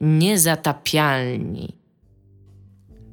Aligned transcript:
Niezatapialni. 0.00 1.76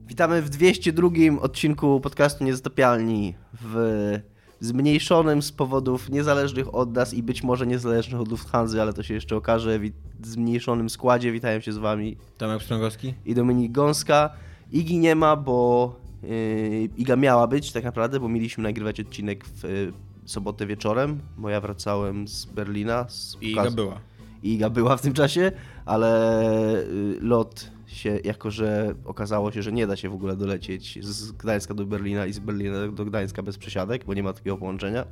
Witamy 0.05 0.41
w 0.41 0.49
202 0.49 1.09
odcinku 1.41 2.01
podcastu 2.01 2.43
Niezatapialni 2.43 3.35
w 3.61 4.19
zmniejszonym 4.59 5.41
z 5.41 5.51
powodów 5.51 6.09
niezależnych 6.09 6.75
od 6.75 6.95
nas 6.95 7.13
i 7.13 7.23
być 7.23 7.43
może 7.43 7.67
niezależnych 7.67 8.21
od 8.21 8.27
Lufthansa, 8.27 8.81
ale 8.81 8.93
to 8.93 9.03
się 9.03 9.13
jeszcze 9.13 9.35
okaże, 9.35 9.79
w 10.19 10.27
zmniejszonym 10.27 10.89
składzie. 10.89 11.31
Witają 11.31 11.59
się 11.59 11.73
z 11.73 11.77
wami 11.77 12.17
Tomek 12.37 12.59
Pstrągowski 12.59 13.13
i 13.25 13.35
Dominik 13.35 13.71
Gąska. 13.71 14.29
Igi 14.71 14.99
nie 14.99 15.15
ma, 15.15 15.35
bo 15.35 15.95
yy, 16.23 16.89
Iga 16.97 17.15
miała 17.15 17.47
być 17.47 17.71
tak 17.71 17.83
naprawdę, 17.83 18.19
bo 18.19 18.29
mieliśmy 18.29 18.63
nagrywać 18.63 18.99
odcinek 18.99 19.45
w 19.45 19.63
yy, 19.63 19.93
sobotę 20.25 20.65
wieczorem, 20.65 21.19
bo 21.37 21.49
ja 21.49 21.61
wracałem 21.61 22.27
z 22.27 22.45
Berlina. 22.45 23.09
Z 23.09 23.37
I 23.41 23.51
Iga 23.51 23.71
była. 23.71 23.99
I 24.43 24.53
Iga 24.53 24.69
była 24.69 24.97
w 24.97 25.01
tym 25.01 25.13
czasie, 25.13 25.51
ale 25.87 26.83
yy, 26.91 27.19
lot 27.21 27.71
się, 27.85 28.19
jako 28.23 28.51
że 28.51 28.95
okazało 29.05 29.51
się, 29.51 29.61
że 29.61 29.71
nie 29.71 29.87
da 29.87 29.95
się 29.95 30.09
w 30.09 30.13
ogóle 30.13 30.35
dolecieć 30.35 31.05
z 31.05 31.31
Gdańska 31.31 31.73
do 31.73 31.85
Berlina 31.85 32.25
i 32.25 32.33
z 32.33 32.39
Berlina 32.39 32.87
do 32.87 33.05
Gdańska 33.05 33.43
bez 33.43 33.57
przesiadek, 33.57 34.05
bo 34.05 34.13
nie 34.13 34.23
ma 34.23 34.33
takiego 34.33 34.57
połączenia, 34.57 35.05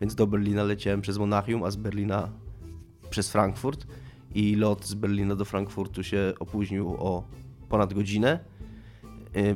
więc 0.00 0.14
do 0.14 0.26
Berlina 0.26 0.64
leciałem 0.64 1.00
przez 1.00 1.18
Monachium, 1.18 1.62
a 1.64 1.70
z 1.70 1.76
Berlina 1.76 2.28
przez 3.10 3.30
Frankfurt. 3.30 3.86
I 4.34 4.56
lot 4.56 4.84
z 4.84 4.94
Berlina 4.94 5.36
do 5.36 5.44
Frankfurtu 5.44 6.02
się 6.02 6.32
opóźnił 6.40 6.94
o 6.98 7.24
ponad 7.68 7.94
godzinę, 7.94 8.38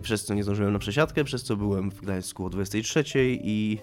przez 0.03 0.25
co 0.25 0.35
nie 0.35 0.45
zdążyłem 0.45 0.73
na 0.73 0.79
przesiadkę, 0.79 1.25
przez 1.25 1.43
co 1.43 1.57
byłem 1.57 1.91
w 1.91 2.01
Gdańsku 2.01 2.47
o 2.47 2.51
23 2.51 3.05
i 3.43 3.79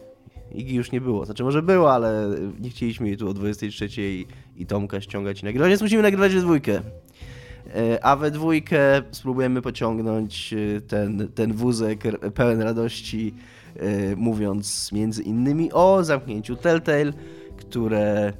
Igi 0.55 0.75
już 0.75 0.91
nie 0.91 1.01
było. 1.01 1.25
Znaczy 1.25 1.43
może 1.43 1.61
było, 1.61 1.93
ale 1.93 2.29
nie 2.59 2.69
chcieliśmy 2.69 3.07
jej 3.07 3.17
tu 3.17 3.29
o 3.29 3.33
23 3.33 3.87
i, 4.55 4.65
Tomka 4.65 5.01
ściągać 5.01 5.41
i 5.41 5.45
nagrywać, 5.45 5.69
więc 5.69 5.81
musimy 5.81 6.01
nagrywać 6.01 6.33
we 6.33 6.41
dwójkę. 6.41 6.81
A 8.01 8.15
we 8.15 8.31
dwójkę 8.31 9.01
spróbujemy 9.11 9.61
pociągnąć 9.61 10.53
ten, 10.87 11.27
ten 11.35 11.53
wózek 11.53 12.03
pełen 12.33 12.61
radości, 12.61 13.33
mówiąc 14.17 14.91
między 14.91 15.23
innymi 15.23 15.71
o 15.73 16.03
zamknięciu 16.03 16.55
Telltale, 16.55 17.13
które 17.57 18.33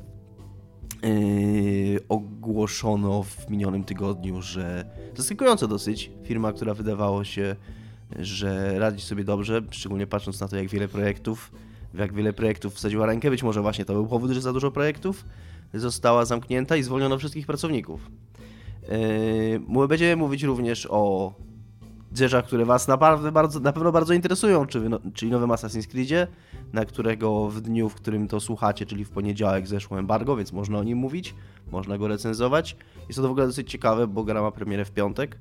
ogłoszono 2.10 3.24
w 3.24 3.50
minionym 3.50 3.84
tygodniu, 3.84 4.42
że 4.42 4.86
zaskakująco 5.16 5.68
dosyć, 5.68 6.12
firma, 6.24 6.54
która 6.54 6.74
wydawało 6.74 7.24
się, 7.24 7.56
że 8.20 8.80
radzi 8.80 9.02
sobie 9.02 9.24
dobrze, 9.24 9.62
szczególnie 9.72 10.08
patrząc 10.08 10.40
na 10.40 10.48
to, 10.48 10.56
jak 10.56 10.68
wiele 10.68 10.88
projektów, 10.88 11.52
jak 11.98 12.14
wiele 12.14 12.34
projektów 12.34 12.74
wsadziła 12.74 13.06
rękę, 13.06 13.30
być 13.30 13.44
może 13.44 13.62
właśnie 13.62 13.86
to 13.86 13.94
był 13.94 14.08
powód, 14.08 14.32
że 14.32 14.42
za 14.42 14.54
dużo 14.54 14.72
projektów, 14.72 15.26
została 15.74 16.26
zamknięta 16.26 16.76
i 16.76 16.84
zwolniono 16.84 17.18
wszystkich 17.18 17.46
pracowników. 17.46 18.12
Yy, 19.70 19.88
będziemy 19.88 20.16
mówić 20.16 20.44
również 20.44 20.88
o 20.90 21.34
rzeczach, 22.18 22.46
które 22.46 22.66
Was 22.66 22.88
naprawdę 22.88 23.32
bardzo, 23.32 23.60
na 23.60 23.74
pewno 23.74 23.92
bardzo 23.92 24.14
interesują, 24.14 24.66
czyli, 24.66 24.90
no, 24.90 25.00
czyli 25.14 25.32
nowym 25.32 25.50
Assassin's 25.50 25.88
Creedzie, 25.88 26.28
na 26.74 26.86
którego 26.86 27.50
w 27.50 27.62
dniu, 27.62 27.90
w 27.90 27.96
którym 27.96 28.28
to 28.28 28.40
słuchacie, 28.40 28.86
czyli 28.86 29.06
w 29.06 29.10
poniedziałek 29.10 29.68
zeszło 29.68 30.00
embargo, 30.00 30.36
więc 30.36 30.54
można 30.54 30.80
o 30.80 30.84
nim 30.84 30.98
mówić, 30.98 31.36
można 31.72 31.98
go 31.98 32.08
recenzować. 32.08 32.76
Jest 33.08 33.18
to 33.18 33.28
w 33.28 33.32
ogóle 33.32 33.48
dosyć 33.48 33.72
ciekawe, 33.72 34.08
bo 34.08 34.24
gra 34.24 34.42
ma 34.42 34.52
premierę 34.52 34.86
w 34.86 34.92
piątek, 34.92 35.38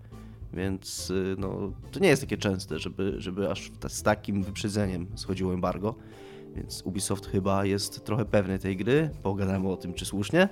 więc 0.53 1.11
y, 1.11 1.37
no, 1.39 1.73
to 1.93 2.01
nie 2.01 2.09
jest 2.09 2.23
takie 2.23 2.37
częste, 2.37 2.79
żeby, 2.79 3.15
żeby 3.19 3.51
aż 3.51 3.71
z 3.89 4.03
takim 4.03 4.43
wyprzedzeniem 4.43 5.07
schodziło 5.15 5.55
embargo. 5.55 5.95
Więc 6.57 6.83
Ubisoft 6.85 7.27
chyba 7.27 7.65
jest 7.65 8.05
trochę 8.05 8.25
pewny 8.25 8.59
tej 8.59 8.77
gry. 8.77 9.11
Pogadamy 9.23 9.69
o 9.69 9.77
tym, 9.77 9.95
czy 9.95 10.05
słusznie. 10.05 10.49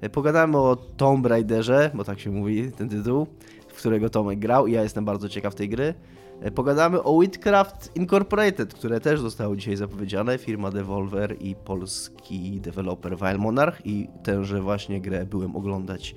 E, 0.00 0.10
pogadamy 0.10 0.58
o 0.58 0.76
Tomb 0.76 1.26
Raiderze, 1.26 1.90
bo 1.94 2.04
tak 2.04 2.20
się 2.20 2.30
mówi 2.30 2.72
ten 2.72 2.88
tytuł, 2.88 3.26
w 3.68 3.74
którego 3.74 4.10
Tomek 4.10 4.38
grał 4.38 4.66
i 4.66 4.72
ja 4.72 4.82
jestem 4.82 5.04
bardzo 5.04 5.28
ciekaw 5.28 5.54
tej 5.54 5.68
gry. 5.68 5.94
E, 6.40 6.50
pogadamy 6.50 7.02
o 7.02 7.20
Witcraft 7.20 7.96
Incorporated, 7.96 8.74
które 8.74 9.00
też 9.00 9.20
zostało 9.20 9.56
dzisiaj 9.56 9.76
zapowiedziane. 9.76 10.38
Firma 10.38 10.70
Devolver 10.70 11.36
i 11.40 11.54
polski 11.54 12.60
deweloper 12.60 13.16
Wild 13.16 13.38
Monarch 13.38 13.86
i 13.86 14.08
tęże 14.22 14.60
właśnie 14.60 15.00
grę 15.00 15.26
byłem 15.26 15.56
oglądać 15.56 16.14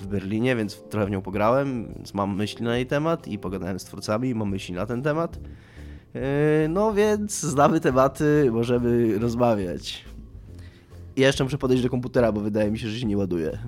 w 0.00 0.06
Berlinie, 0.06 0.56
więc 0.56 0.82
trochę 0.90 1.06
w 1.06 1.10
nią 1.10 1.22
pograłem, 1.22 1.94
więc 1.94 2.14
mam 2.14 2.36
myśli 2.36 2.64
na 2.64 2.76
jej 2.76 2.86
temat 2.86 3.28
i 3.28 3.38
pogadałem 3.38 3.78
z 3.78 3.84
twórcami, 3.84 4.34
mam 4.34 4.50
myśli 4.50 4.74
na 4.74 4.86
ten 4.86 5.02
temat. 5.02 5.38
E, 6.16 6.68
no 6.68 6.94
więc 6.94 7.40
znamy 7.40 7.80
tematy, 7.80 8.48
możemy 8.52 9.18
rozmawiać. 9.18 10.04
Ja 11.16 11.26
jeszcze 11.26 11.44
muszę 11.44 11.58
podejść 11.58 11.82
do 11.82 11.90
komputera, 11.90 12.32
bo 12.32 12.40
wydaje 12.40 12.70
mi 12.70 12.78
się, 12.78 12.88
że 12.88 12.98
się 12.98 13.06
nie 13.06 13.16
ładuje. 13.16 13.58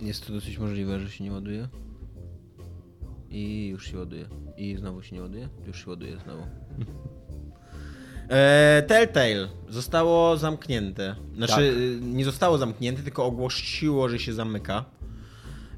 Jest 0.00 0.26
to 0.26 0.32
dosyć 0.32 0.58
możliwe, 0.58 1.00
że 1.00 1.10
się 1.10 1.24
nie 1.24 1.32
ładuje. 1.32 1.68
I 3.30 3.68
już 3.68 3.86
się 3.86 3.98
ładuje. 3.98 4.24
I 4.56 4.76
znowu 4.76 5.02
się 5.02 5.16
nie 5.16 5.22
ładuje. 5.22 5.48
Już 5.66 5.84
się 5.84 5.90
ładuje 5.90 6.16
znowu. 6.24 6.42
E, 8.30 8.82
Telltale 8.88 9.48
zostało 9.68 10.36
zamknięte. 10.36 11.16
Znaczy, 11.36 11.54
tak. 11.54 11.62
Y, 11.62 12.00
nie 12.02 12.24
zostało 12.24 12.58
zamknięte, 12.58 13.02
tylko 13.02 13.24
ogłosiło, 13.24 14.08
że 14.08 14.18
się 14.18 14.32
zamyka. 14.32 14.84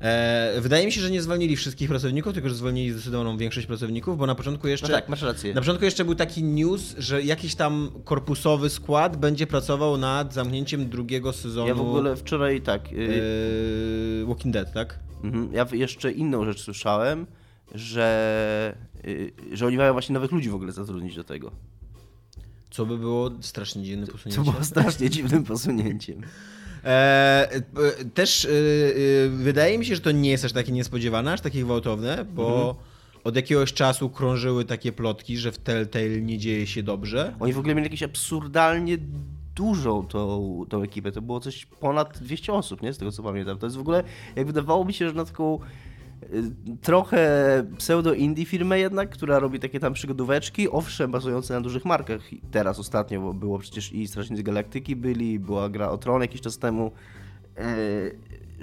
E, 0.00 0.60
wydaje 0.60 0.86
mi 0.86 0.92
się, 0.92 1.00
że 1.00 1.10
nie 1.10 1.22
zwolnili 1.22 1.56
wszystkich 1.56 1.88
pracowników, 1.88 2.34
tylko 2.34 2.48
że 2.48 2.54
zwolnili 2.54 2.92
zdecydowaną 2.92 3.36
większość 3.36 3.66
pracowników, 3.66 4.18
bo 4.18 4.26
na 4.26 4.34
początku 4.34 4.68
jeszcze. 4.68 4.88
No 4.88 4.94
tak, 4.94 5.08
masz 5.08 5.22
rację. 5.22 5.54
Na 5.54 5.60
początku 5.60 5.84
jeszcze 5.84 6.04
był 6.04 6.14
taki 6.14 6.44
news, 6.44 6.94
że 6.98 7.22
jakiś 7.22 7.54
tam 7.54 7.90
korpusowy 8.04 8.70
skład 8.70 9.16
będzie 9.16 9.46
pracował 9.46 9.98
nad 9.98 10.34
zamknięciem 10.34 10.88
drugiego 10.88 11.32
sezonu. 11.32 11.68
Ja 11.68 11.74
w 11.74 11.80
ogóle 11.80 12.16
wczoraj 12.16 12.60
tak. 12.60 12.88
E, 12.88 14.26
Walking 14.26 14.54
Dead, 14.54 14.72
tak? 14.72 14.98
Mhm. 15.24 15.52
Ja 15.52 15.66
jeszcze 15.72 16.12
inną 16.12 16.44
rzecz 16.44 16.60
słyszałem, 16.60 17.26
że, 17.74 18.76
y, 19.04 19.32
że 19.52 19.66
oni 19.66 19.76
mają 19.76 19.92
właśnie 19.92 20.12
nowych 20.12 20.32
ludzi 20.32 20.50
w 20.50 20.54
ogóle 20.54 20.72
zatrudnić 20.72 21.16
do 21.16 21.24
tego. 21.24 21.50
Co 22.70 22.86
by 22.86 22.98
było 22.98 23.30
strasznie 23.40 23.82
dziwnym 23.82 24.06
posunięciem. 24.06 24.44
Co 24.44 24.50
było 24.50 24.64
strasznie 24.64 25.10
dziwnym 25.10 25.44
posunięciem. 25.44 26.22
E, 26.84 27.48
też 28.14 28.44
e, 28.44 28.48
e, 28.48 29.28
wydaje 29.28 29.78
mi 29.78 29.86
się, 29.86 29.94
że 29.94 30.00
to 30.00 30.10
nie 30.10 30.30
jest 30.30 30.44
aż 30.44 30.52
takie 30.52 30.72
niespodziewane, 30.72 31.32
aż 31.32 31.40
takie 31.40 31.62
gwałtowne, 31.62 32.24
bo 32.24 32.56
mhm. 32.56 32.74
od 33.24 33.36
jakiegoś 33.36 33.72
czasu 33.72 34.10
krążyły 34.10 34.64
takie 34.64 34.92
plotki, 34.92 35.36
że 35.36 35.52
w 35.52 35.58
Telltale 35.58 36.20
nie 36.20 36.38
dzieje 36.38 36.66
się 36.66 36.82
dobrze. 36.82 37.34
Oni 37.40 37.52
w 37.52 37.58
ogóle 37.58 37.74
mieli 37.74 37.86
jakieś 37.86 38.02
absurdalnie 38.02 38.98
dużą 39.54 40.06
tą, 40.06 40.64
tą 40.68 40.82
ekipę. 40.82 41.12
To 41.12 41.22
było 41.22 41.40
coś 41.40 41.66
ponad 41.66 42.18
200 42.18 42.52
osób, 42.52 42.82
nie? 42.82 42.92
Z 42.92 42.98
tego 42.98 43.12
co 43.12 43.22
pamiętam. 43.22 43.58
To 43.58 43.66
jest 43.66 43.76
w 43.76 43.80
ogóle, 43.80 44.04
jak 44.36 44.46
wydawało 44.46 44.84
mi 44.84 44.92
się, 44.92 45.08
że 45.08 45.14
na 45.14 45.24
taką 45.24 45.58
trochę 46.82 47.26
pseudo-indie 47.78 48.44
firmę 48.44 48.78
jednak, 48.78 49.10
która 49.10 49.38
robi 49.38 49.60
takie 49.60 49.80
tam 49.80 49.92
przygodóweczki, 49.92 50.70
owszem, 50.70 51.10
bazujące 51.10 51.54
na 51.54 51.60
dużych 51.60 51.84
markach. 51.84 52.20
Teraz 52.50 52.78
ostatnio 52.78 53.20
bo 53.20 53.34
było 53.34 53.58
przecież 53.58 53.92
i 53.92 54.08
Strażnicy 54.08 54.42
Galaktyki 54.42 54.96
byli, 54.96 55.38
była 55.38 55.68
gra 55.68 55.88
o 55.88 55.98
Tron 55.98 56.22
jakiś 56.22 56.40
czas 56.40 56.58
temu, 56.58 56.92
e, 57.56 57.66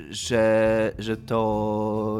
że, 0.09 0.93
że 0.97 1.17
to... 1.17 2.19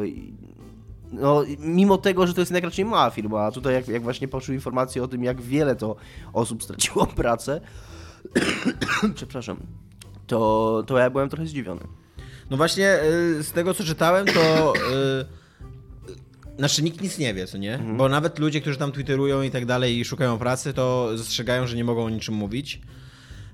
No, 1.11 1.43
mimo 1.59 1.97
tego, 1.97 2.27
że 2.27 2.33
to 2.33 2.41
jest 2.41 2.51
jednak 2.51 2.63
raczej 2.63 2.85
mała 2.85 3.09
firma, 3.09 3.41
a 3.41 3.51
tutaj 3.51 3.73
jak, 3.73 3.87
jak 3.87 4.03
właśnie 4.03 4.27
poszły 4.27 4.55
informacje 4.55 5.03
o 5.03 5.07
tym, 5.07 5.23
jak 5.23 5.41
wiele 5.41 5.75
to 5.75 5.95
osób 6.33 6.63
straciło 6.63 7.05
pracę, 7.21 7.61
przepraszam, 9.15 9.57
to, 10.27 10.83
to 10.87 10.97
ja 10.97 11.09
byłem 11.09 11.29
trochę 11.29 11.47
zdziwiony. 11.47 11.81
No 12.49 12.57
właśnie 12.57 12.99
y, 13.39 13.43
z 13.43 13.51
tego 13.51 13.73
co 13.73 13.83
czytałem, 13.83 14.25
to. 14.25 14.73
Y, 14.75 16.57
znaczy 16.57 16.83
nikt 16.83 17.01
nic 17.01 17.17
nie 17.17 17.33
wie, 17.33 17.47
co 17.47 17.57
nie? 17.57 17.73
Mhm. 17.73 17.97
Bo 17.97 18.09
nawet 18.09 18.39
ludzie, 18.39 18.61
którzy 18.61 18.77
tam 18.77 18.91
twitterują 18.91 19.41
i 19.41 19.51
tak 19.51 19.65
dalej 19.65 19.99
i 19.99 20.05
szukają 20.05 20.37
pracy, 20.37 20.73
to 20.73 21.17
zastrzegają, 21.17 21.67
że 21.67 21.75
nie 21.75 21.83
mogą 21.83 22.05
o 22.05 22.09
niczym 22.09 22.35
mówić. 22.35 22.81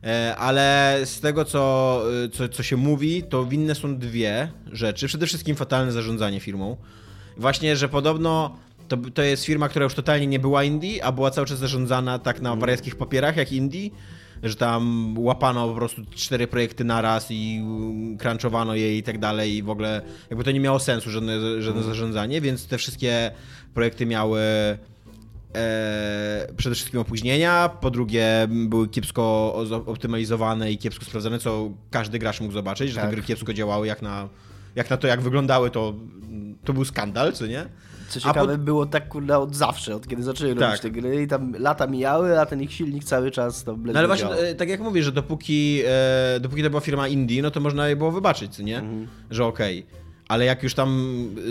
E, 0.04 0.36
ale 0.36 1.00
z 1.06 1.20
tego, 1.20 1.46
co, 1.46 2.04
y, 2.26 2.30
co, 2.30 2.50
co 2.50 2.64
się 2.64 2.78
mówi, 2.78 3.24
to 3.24 3.46
winne 3.46 3.76
są 3.76 3.98
dwie 3.98 4.52
rzeczy. 4.72 5.08
Przede 5.08 5.28
wszystkim 5.28 5.56
fatalne 5.56 5.92
zarządzanie 5.92 6.40
firmą. 6.40 6.78
Właśnie, 7.38 7.76
że 7.76 7.90
podobno 7.90 8.58
to, 8.88 8.98
to 9.14 9.22
jest 9.22 9.46
firma, 9.46 9.70
która 9.70 9.84
już 9.84 9.94
totalnie 9.94 10.28
nie 10.28 10.40
była 10.40 10.64
indie, 10.64 11.06
a 11.06 11.12
była 11.12 11.32
cały 11.32 11.48
czas 11.48 11.60
zarządzana 11.60 12.20
tak 12.20 12.42
na 12.42 12.50
mhm. 12.50 12.60
wariackich 12.60 12.96
papierach 12.96 13.38
jak 13.38 13.52
indie 13.52 13.90
że 14.44 14.56
tam 14.56 15.14
łapano 15.18 15.68
po 15.70 15.76
prostu 15.76 16.02
cztery 16.16 16.48
projekty 16.48 16.84
naraz 16.84 17.28
i 17.30 17.64
crunchowano 18.20 18.76
je 18.76 18.98
i 18.98 19.04
tak 19.04 19.18
dalej 19.18 19.56
i 19.56 19.64
w 19.64 19.70
ogóle 19.70 20.02
jakby 20.30 20.44
to 20.44 20.52
nie 20.52 20.60
miało 20.60 20.80
sensu, 20.80 21.12
żadne, 21.12 21.40
żadne 21.62 21.80
mhm. 21.80 21.86
zarządzanie, 21.86 22.42
więc 22.42 22.68
te 22.68 22.78
wszystkie 22.78 23.32
projekty 23.74 24.06
miały 24.06 24.42
e, 25.56 26.48
przede 26.58 26.76
wszystkim 26.76 27.00
opóźnienia, 27.00 27.70
po 27.70 27.92
drugie 27.92 28.48
były 28.50 28.90
kiepsko 28.90 29.54
optymalizowane 29.86 30.72
i 30.72 30.78
kiepsko 30.78 31.06
sprawdzone, 31.06 31.40
co 31.40 31.70
każdy 31.92 32.20
gracz 32.20 32.42
mógł 32.42 32.54
zobaczyć, 32.54 32.90
że 32.90 32.96
tak. 32.96 33.06
te 33.06 33.16
gry 33.16 33.22
kiepsko 33.24 33.54
działały 33.54 33.88
jak 33.88 34.02
na, 34.02 34.30
jak 34.76 34.90
na 34.90 34.98
to, 34.98 35.08
jak 35.08 35.22
wyglądały, 35.22 35.70
to, 35.70 35.94
to 36.64 36.74
był 36.74 36.86
skandal, 36.86 37.34
co 37.34 37.48
nie? 37.48 37.66
Co 38.20 38.28
ciekawe, 38.28 38.58
po... 38.58 38.64
było 38.64 38.86
tak 38.86 39.08
kurde 39.10 39.40
od 39.40 39.56
zawsze, 39.56 39.96
od 39.96 40.08
kiedy 40.08 40.24
zaczęli 40.24 40.56
tak. 40.56 40.62
robić 40.62 40.82
te 40.82 40.92
gry 40.92 41.24
i 41.24 41.28
tam 41.28 41.56
lata 41.60 41.88
mijały, 41.88 42.40
a 42.40 42.46
ten 42.46 42.62
ich 42.62 42.74
silnik 42.74 43.04
cały 43.04 43.32
czas 43.32 43.64
to 43.64 43.78
No 43.78 44.00
ale 44.00 44.08
właśnie, 44.08 44.30
e, 44.30 44.56
tak 44.56 44.70
jak 44.70 44.80
mówię, 44.80 45.04
że 45.04 45.12
dopóki, 45.12 45.82
e, 45.86 46.40
dopóki 46.40 46.64
to 46.64 46.70
była 46.70 46.82
firma 46.82 47.08
indie, 47.08 47.42
no 47.42 47.52
to 47.52 47.60
można 47.60 47.88
je 47.88 47.96
było 47.96 48.12
wybaczyć, 48.12 48.56
co 48.56 48.64
nie? 48.64 48.78
Mhm. 48.78 49.08
Że 49.32 49.46
okej. 49.46 49.80
Okay. 49.80 50.04
ale 50.28 50.46
jak 50.46 50.64
już 50.64 50.74
tam, 50.74 50.90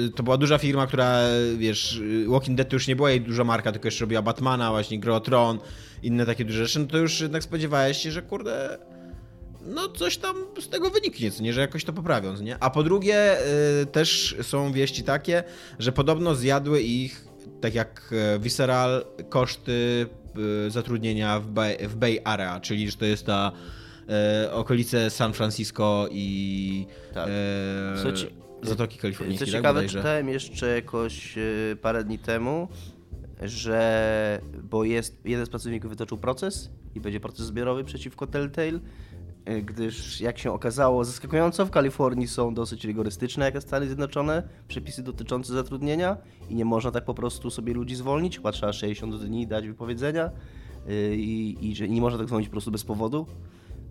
y, 0.07 0.11
to 0.11 0.23
była 0.23 0.37
duża 0.37 0.59
firma, 0.59 0.87
która, 0.87 1.19
wiesz, 1.57 1.97
y, 1.97 2.25
Walking 2.29 2.57
Dead 2.57 2.69
to 2.69 2.77
już 2.77 2.89
nie 2.89 2.97
była 2.97 3.11
jej 3.11 3.21
duża 3.21 3.45
marka, 3.45 3.73
tylko 3.73 3.87
jeszcze 3.87 4.05
robiła 4.05 4.23
Batmana, 4.23 4.71
właśnie 4.71 5.01
Gro 5.01 5.21
Tron, 5.21 5.59
inne 6.03 6.27
takie 6.27 6.45
duże 6.45 6.67
rzeczy, 6.67 6.79
no 6.79 6.87
to 6.87 6.99
już 6.99 7.21
jednak 7.21 7.43
spodziewałeś 7.43 7.99
się, 7.99 8.11
że 8.11 8.23
kurde, 8.23 8.79
no 9.67 9.89
coś 9.89 10.17
tam 10.17 10.37
z 10.61 10.69
tego 10.69 10.91
wyniknie, 10.91 11.31
co 11.31 11.43
nie, 11.43 11.53
że 11.53 11.61
jakoś 11.61 11.85
to 11.85 11.93
poprawią, 11.93 12.37
co 12.37 12.43
nie? 12.43 12.57
A 12.61 12.71
po 12.71 12.83
drugie 12.83 13.39
y, 13.83 13.87
też 13.87 14.37
są 14.43 14.73
wieści 14.73 15.03
takie, 15.03 15.43
że 15.79 15.93
podobno 15.93 16.35
zjadły 16.35 16.83
ich, 16.83 17.25
tak 17.61 17.75
jak 17.75 18.15
e, 18.35 18.39
Visceral, 18.39 19.05
koszty 19.29 20.07
y, 20.67 20.71
zatrudnienia 20.71 21.41
w 21.41 21.47
Bay, 21.47 21.89
w 21.89 21.97
Bay 21.97 22.19
Area, 22.25 22.61
czyli 22.61 22.91
że 22.91 22.97
to 22.97 23.05
jest 23.05 23.27
ta 23.27 23.53
e, 24.09 24.53
okolice 24.53 25.11
San 25.11 25.33
Francisco 25.33 26.09
i 26.11 26.87
Tak. 27.15 27.29
e, 27.29 28.03
Co 28.03 28.13
ci- 28.13 28.27
Zatoki 28.63 28.97
Co 28.97 29.03
Kalifornijskiej, 29.03 29.47
tak? 29.49 29.55
ciekawe, 29.57 29.75
bodajże. 29.75 29.99
czytałem 29.99 30.29
jeszcze 30.29 30.75
jakoś 30.75 31.35
parę 31.83 32.05
dni 32.05 32.19
temu, 32.19 32.69
że 33.43 34.41
bo 34.63 34.85
jest 34.85 35.17
jeden 35.25 35.47
z 35.47 35.49
pracowników 35.49 35.91
wytoczył 35.91 36.19
proces 36.19 36.71
i 36.95 37.01
będzie 37.01 37.21
proces 37.21 37.47
zbiorowy 37.47 37.85
przeciwko 37.85 38.27
Telltale, 38.27 38.79
gdyż 39.63 40.21
jak 40.21 40.39
się 40.39 40.53
okazało, 40.53 41.05
zaskakująco 41.05 41.67
w 41.67 41.71
Kalifornii 41.71 42.29
są 42.29 42.55
dosyć 42.55 42.85
rygorystyczne 42.85 43.45
jak 43.45 43.63
Stany 43.63 43.87
Zjednoczone 43.87 44.43
przepisy 44.69 45.03
dotyczące 45.03 45.53
zatrudnienia 45.53 46.17
i 46.51 46.55
nie 46.55 46.65
można 46.65 46.91
tak 46.91 47.05
po 47.05 47.15
prostu 47.15 47.51
sobie 47.51 47.75
ludzi 47.75 47.95
zwolnić, 47.95 48.37
chyba 48.37 48.53
trzeba 48.53 48.73
60 48.73 49.17
dni 49.17 49.47
dać 49.47 49.67
wypowiedzenia 49.67 50.31
e, 50.89 51.15
i, 51.15 51.59
i 51.71 51.77
że 51.77 51.89
nie 51.89 52.01
można 52.01 52.19
tak 52.19 52.27
zwolnić 52.27 52.49
po 52.49 52.53
prostu 52.53 52.71
bez 52.71 52.85
powodu 52.85 53.27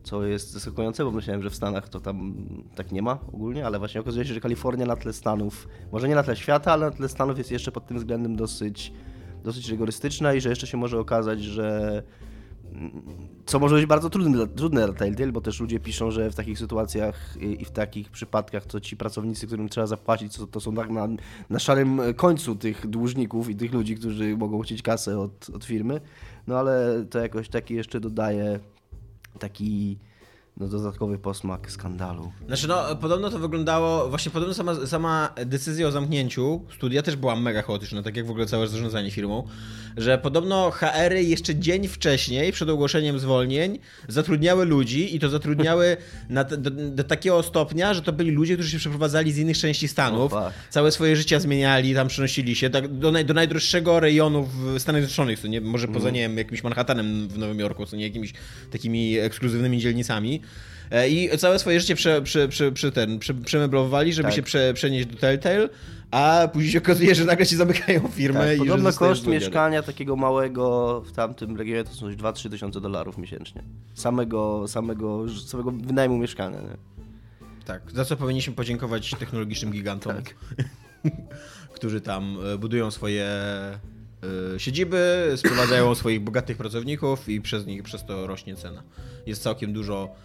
co 0.04 0.26
jest 0.26 0.52
zaskakujące, 0.52 1.04
bo 1.04 1.12
myślałem, 1.12 1.42
że 1.42 1.50
w 1.50 1.56
Stanach 1.56 1.90
to 1.90 2.00
tam 2.00 2.34
tak 2.76 2.92
nie 2.92 3.02
ma 3.02 3.20
ogólnie, 3.34 3.66
ale 3.66 3.80
właśnie 3.80 4.02
okazuje 4.02 4.26
się, 4.26 4.34
że 4.34 4.40
Kalifornia 4.40 4.86
na 4.86 4.96
tle 4.96 5.14
Stanów, 5.14 5.68
może 5.92 6.10
nie 6.10 6.16
na 6.16 6.24
tle 6.24 6.36
świata, 6.36 6.72
ale 6.72 6.86
na 6.86 6.92
tle 6.92 7.10
Stanów 7.10 7.38
jest 7.38 7.52
jeszcze 7.52 7.72
pod 7.72 7.86
tym 7.86 7.98
względem 7.98 8.36
dosyć, 8.36 8.94
dosyć 9.44 9.70
rygorystyczna 9.70 10.34
i 10.34 10.42
że 10.42 10.50
jeszcze 10.50 10.68
się 10.68 10.78
może 10.78 11.00
okazać, 11.00 11.44
że 11.44 12.04
co 13.46 13.60
może 13.60 13.76
być 13.76 13.86
bardzo 13.86 14.10
trudne, 14.10 14.48
trudne 14.48 14.86
dla 14.86 14.94
Telltale, 14.94 15.32
bo 15.32 15.42
też 15.42 15.60
ludzie 15.60 15.80
piszą, 15.80 16.12
że 16.12 16.32
w 16.32 16.36
takich 16.36 16.60
sytuacjach 16.60 17.38
i 17.60 17.66
w 17.66 17.72
takich 17.72 18.12
przypadkach 18.12 18.66
to 18.66 18.82
ci 18.82 18.98
pracownicy, 18.98 19.48
którym 19.48 19.70
trzeba 19.70 19.88
zapłacić, 19.88 20.38
to, 20.38 20.48
to 20.48 20.60
są 20.60 20.76
tak 20.76 20.90
na, 20.90 21.08
na 21.50 21.60
szarym 21.60 22.02
końcu 22.16 22.56
tych 22.56 22.88
dłużników 22.88 23.50
i 23.50 23.56
tych 23.56 23.74
ludzi, 23.74 23.96
którzy 23.96 24.38
mogą 24.38 24.62
chcieć 24.62 24.82
kasę 24.82 25.20
od, 25.20 25.50
od 25.50 25.66
firmy. 25.66 26.02
No 26.48 26.60
ale 26.60 27.06
to 27.10 27.20
jakoś 27.20 27.50
taki 27.50 27.74
jeszcze 27.74 28.00
dodaje 28.00 28.60
taki 29.40 29.98
no, 30.62 30.68
dodatkowy 30.68 31.18
posmak 31.18 31.72
skandalu. 31.72 32.32
Znaczy, 32.48 32.68
no, 32.68 32.96
podobno 32.96 33.30
to 33.30 33.40
wyglądało, 33.40 34.10
właśnie 34.10 34.32
podobno 34.32 34.54
sama, 34.54 34.76
sama 34.86 35.34
decyzja 35.46 35.88
o 35.88 35.92
zamknięciu 35.92 36.62
studia 36.76 37.02
też 37.02 37.16
była 37.16 37.36
mega 37.36 37.62
chaotyczna, 37.62 38.04
tak 38.04 38.18
jak 38.18 38.26
w 38.26 38.30
ogóle 38.30 38.46
całe 38.46 38.68
zarządzanie 38.68 39.12
firmą, 39.12 39.48
że 39.98 40.18
podobno 40.18 40.72
HR-y 40.72 41.24
jeszcze 41.24 41.56
dzień 41.56 41.88
wcześniej, 41.88 42.52
przed 42.52 42.70
ogłoszeniem 42.70 43.20
zwolnień, 43.20 43.80
zatrudniały 44.08 44.66
ludzi 44.66 45.16
i 45.16 45.20
to 45.20 45.30
zatrudniały 45.30 45.98
na, 46.30 46.44
do, 46.44 46.72
do 46.72 47.04
takiego 47.04 47.44
stopnia, 47.44 47.94
że 47.94 48.02
to 48.02 48.14
byli 48.14 48.32
ludzie, 48.32 48.54
którzy 48.54 48.70
się 48.70 48.78
przeprowadzali 48.78 49.32
z 49.32 49.38
innych 49.38 49.58
części 49.58 49.88
Stanów, 49.88 50.34
całe 50.70 50.92
swoje 50.92 51.16
życia 51.16 51.40
zmieniali, 51.40 51.96
tam 51.96 52.08
przenosili 52.08 52.56
się 52.56 52.70
tak, 52.70 52.88
do, 52.88 53.12
naj, 53.12 53.26
do 53.26 53.34
najdroższego 53.34 54.00
rejonu 54.00 54.44
w 54.44 54.80
Stanach 54.80 55.02
Zjednoczonych, 55.02 55.40
co 55.40 55.48
nie, 55.48 55.62
może 55.62 55.88
poza, 55.88 56.10
nie 56.10 56.20
wiem, 56.20 56.38
jakimś 56.38 56.64
Manhattanem 56.64 57.28
w 57.28 57.38
Nowym 57.38 57.60
Jorku, 57.60 57.86
co 57.86 57.96
nie, 57.96 58.04
jakimiś 58.04 58.34
takimi 58.72 59.18
ekskluzywnymi 59.18 59.80
dzielnicami. 59.80 60.42
E, 60.92 61.10
I 61.10 61.38
całe 61.38 61.60
swoje 61.60 61.80
życie 61.80 61.96
prze, 61.96 62.22
prze, 62.22 62.48
prze, 62.48 62.72
prze 62.72 62.92
ten, 62.92 63.20
prze, 63.20 63.34
przemeblowali, 63.34 64.14
żeby 64.14 64.28
Tak. 64.28 64.36
się 64.36 64.42
prze, 64.42 64.74
przenieść 64.74 65.08
do 65.08 65.18
Telltale, 65.18 65.70
a 66.12 66.48
później 66.54 66.72
się 66.72 66.78
okazuje, 66.78 67.16
że 67.16 67.26
nagle 67.26 67.46
się 67.46 67.56
zamykają 67.56 68.08
firmy 68.08 68.40
Tak, 68.40 68.56
i 68.56 68.60
podobno 68.60 68.94
koszt 68.94 69.28
mieszkania 69.28 69.84
takiego 69.84 70.16
małego 70.16 71.02
w 71.02 71.12
tamtym 71.12 71.58
regionie 71.58 71.84
to 71.84 71.90
są 71.94 72.00
coś 72.00 72.16
2-3 72.16 72.50
tysiące 72.50 72.82
dolarów 72.82 73.18
miesięcznie. 73.18 73.64
Samego, 73.94 74.68
samego, 74.68 75.26
samego 75.48 75.72
wynajmu 75.72 76.18
mieszkania. 76.18 76.62
Nie? 76.62 76.78
Tak, 77.66 77.92
za 77.92 78.06
co 78.06 78.18
powinniśmy 78.18 78.54
podziękować 78.54 79.16
technologicznym 79.20 79.72
gigantom, 79.72 80.16
Tak. 80.16 80.36
którzy 81.76 82.02
tam 82.02 82.38
e, 82.54 82.58
budują 82.58 82.92
swoje 82.92 83.26
e, 83.26 83.80
siedziby, 84.58 85.34
sprowadzają 85.36 85.96
swoich 85.96 86.20
bogatych 86.22 86.58
pracowników 86.58 87.30
i 87.30 87.42
przez 87.42 87.66
nich 87.66 87.84
przez 87.84 88.06
to 88.06 88.28
rośnie 88.28 88.56
cena. 88.56 88.84
Jest 89.26 89.44
całkiem 89.44 89.74
dużo 89.74 90.16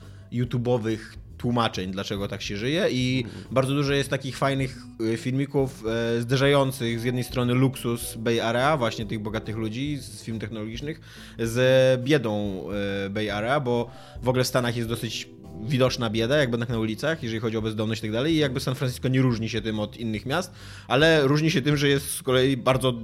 YouTube'owych 0.45 0.99
tłumaczeń, 1.39 1.91
dlaczego 1.91 2.29
tak 2.29 2.43
się 2.43 2.57
żyje 2.57 2.87
i 2.91 3.25
bardzo 3.51 3.75
dużo 3.75 3.93
jest 3.93 4.11
takich 4.11 4.37
fajnych 4.37 4.79
e, 5.13 5.17
filmików 5.17 5.85
e, 5.87 6.21
zderzających 6.21 7.01
z 7.01 7.05
jednej 7.05 7.25
strony 7.25 7.55
luksus 7.55 8.15
Bay 8.17 8.43
Area, 8.43 8.77
właśnie 8.77 9.07
tych 9.07 9.21
bogatych 9.21 9.57
ludzi 9.57 9.97
z 9.97 10.23
firm 10.23 10.39
technologicznych, 10.39 11.01
z 11.39 12.03
biedą 12.03 12.65
e, 13.07 13.11
Bay 13.11 13.33
Area, 13.33 13.61
bo 13.61 13.91
w 14.23 14.29
ogóle 14.29 14.45
w 14.45 14.47
Stanach 14.47 14.77
jest 14.77 14.89
dosyć 14.89 15.29
widoczna 15.63 16.11
bieda, 16.11 16.37
jakby 16.37 16.59
tak 16.59 16.69
na 16.69 16.79
ulicach, 16.79 17.23
jeżeli 17.23 17.41
chodzi 17.41 17.57
o 17.57 17.63
bezdomność 17.63 18.01
i 18.01 18.03
tak 18.03 18.13
dalej. 18.13 18.35
I 18.35 18.37
jakby 18.39 18.61
San 18.61 18.75
Francisco 18.75 19.09
nie 19.09 19.23
różni 19.23 19.49
się 19.49 19.61
tym 19.63 19.81
od 19.81 19.97
innych 19.97 20.27
miast, 20.27 20.53
ale 20.89 21.27
różni 21.27 21.51
się 21.51 21.63
tym, 21.63 21.77
że 21.77 21.89
jest 21.89 22.11
z 22.11 22.23
kolei 22.23 22.57
bardzo. 22.57 22.95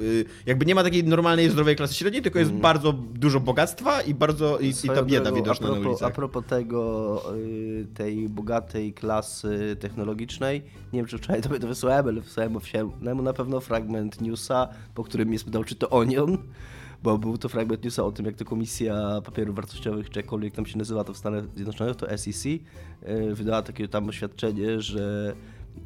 y, 0.00 0.24
Jakby 0.46 0.66
nie 0.66 0.74
ma 0.74 0.82
takiej 0.82 1.04
normalnej, 1.04 1.50
zdrowej 1.50 1.76
klasy 1.76 1.94
średniej, 1.94 2.22
tylko 2.22 2.38
jest 2.38 2.52
bardzo 2.52 2.92
dużo 2.92 3.40
bogactwa 3.40 4.02
i 4.02 4.14
bardzo. 4.14 4.58
i, 4.58 4.68
i 4.84 4.88
ta 4.88 5.02
bieda 5.02 5.32
widoczna 5.32 5.66
a 5.66 5.70
na 5.70 5.76
propos, 5.76 5.90
ulicach. 5.90 6.08
A 6.08 6.14
propos 6.14 6.44
tego, 6.46 7.22
y, 7.36 7.86
tej 7.94 8.28
bogatej 8.28 8.92
klasy 8.92 9.76
technologicznej, 9.80 10.62
nie 10.92 10.98
wiem 10.98 11.06
czy 11.06 11.18
wczoraj 11.18 11.42
tobie 11.42 11.58
to 11.58 11.66
wysłałem, 11.66 12.08
ale 12.08 12.20
wysłałem 12.20 12.56
Owsiemu 12.56 12.92
na 13.22 13.32
pewno 13.32 13.60
fragment 13.60 14.20
newsa, 14.20 14.68
po 14.94 15.04
którym 15.04 15.28
mnie 15.28 15.38
spytał, 15.38 15.64
czy 15.64 15.74
to 15.74 15.90
Onion, 15.90 16.38
bo 17.02 17.18
był 17.18 17.38
to 17.38 17.48
fragment 17.48 17.84
newsa 17.84 18.04
o 18.04 18.12
tym, 18.12 18.26
jak 18.26 18.36
to 18.36 18.44
Komisja 18.44 19.20
Papierów 19.24 19.56
Wartościowych, 19.56 20.10
czy 20.10 20.18
jakkolwiek 20.18 20.54
tam 20.54 20.66
się 20.66 20.78
nazywa 20.78 21.04
to 21.04 21.12
w 21.12 21.16
Stanach 21.16 21.44
Zjednoczonych, 21.54 21.96
to 21.96 22.18
SEC, 22.18 22.46
y, 22.46 22.60
wydała 23.32 23.62
takie 23.62 23.88
tam 23.88 24.08
oświadczenie, 24.08 24.80
że 24.80 25.34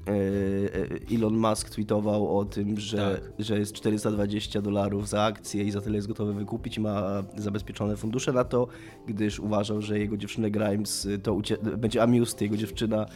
y, 0.09 0.13
y, 0.13 1.17
Elon 1.17 1.37
Musk 1.37 1.71
tweetował 1.71 2.39
o 2.39 2.45
tym, 2.45 2.81
że, 2.81 3.21
że 3.39 3.59
jest 3.59 3.73
420 3.73 4.63
dolarów 4.63 5.09
za 5.09 5.23
akcję 5.23 5.65
i 5.65 5.71
za 5.71 5.81
tyle 5.81 5.97
jest 5.97 6.09
gotowy 6.09 6.35
wykupić 6.35 6.79
ma 6.79 7.23
zabezpieczone 7.37 7.97
fundusze 7.97 8.33
na 8.33 8.45
to, 8.45 8.67
gdyż 9.07 9.41
uważał, 9.41 9.83
że 9.83 9.99
jego 9.99 10.17
dziewczynę 10.17 10.51
Grimes 10.51 11.09
to 11.23 11.41
będzie 11.77 12.03
amused 12.03 12.41
jego 12.41 12.57
dziewczyna, 12.57 13.07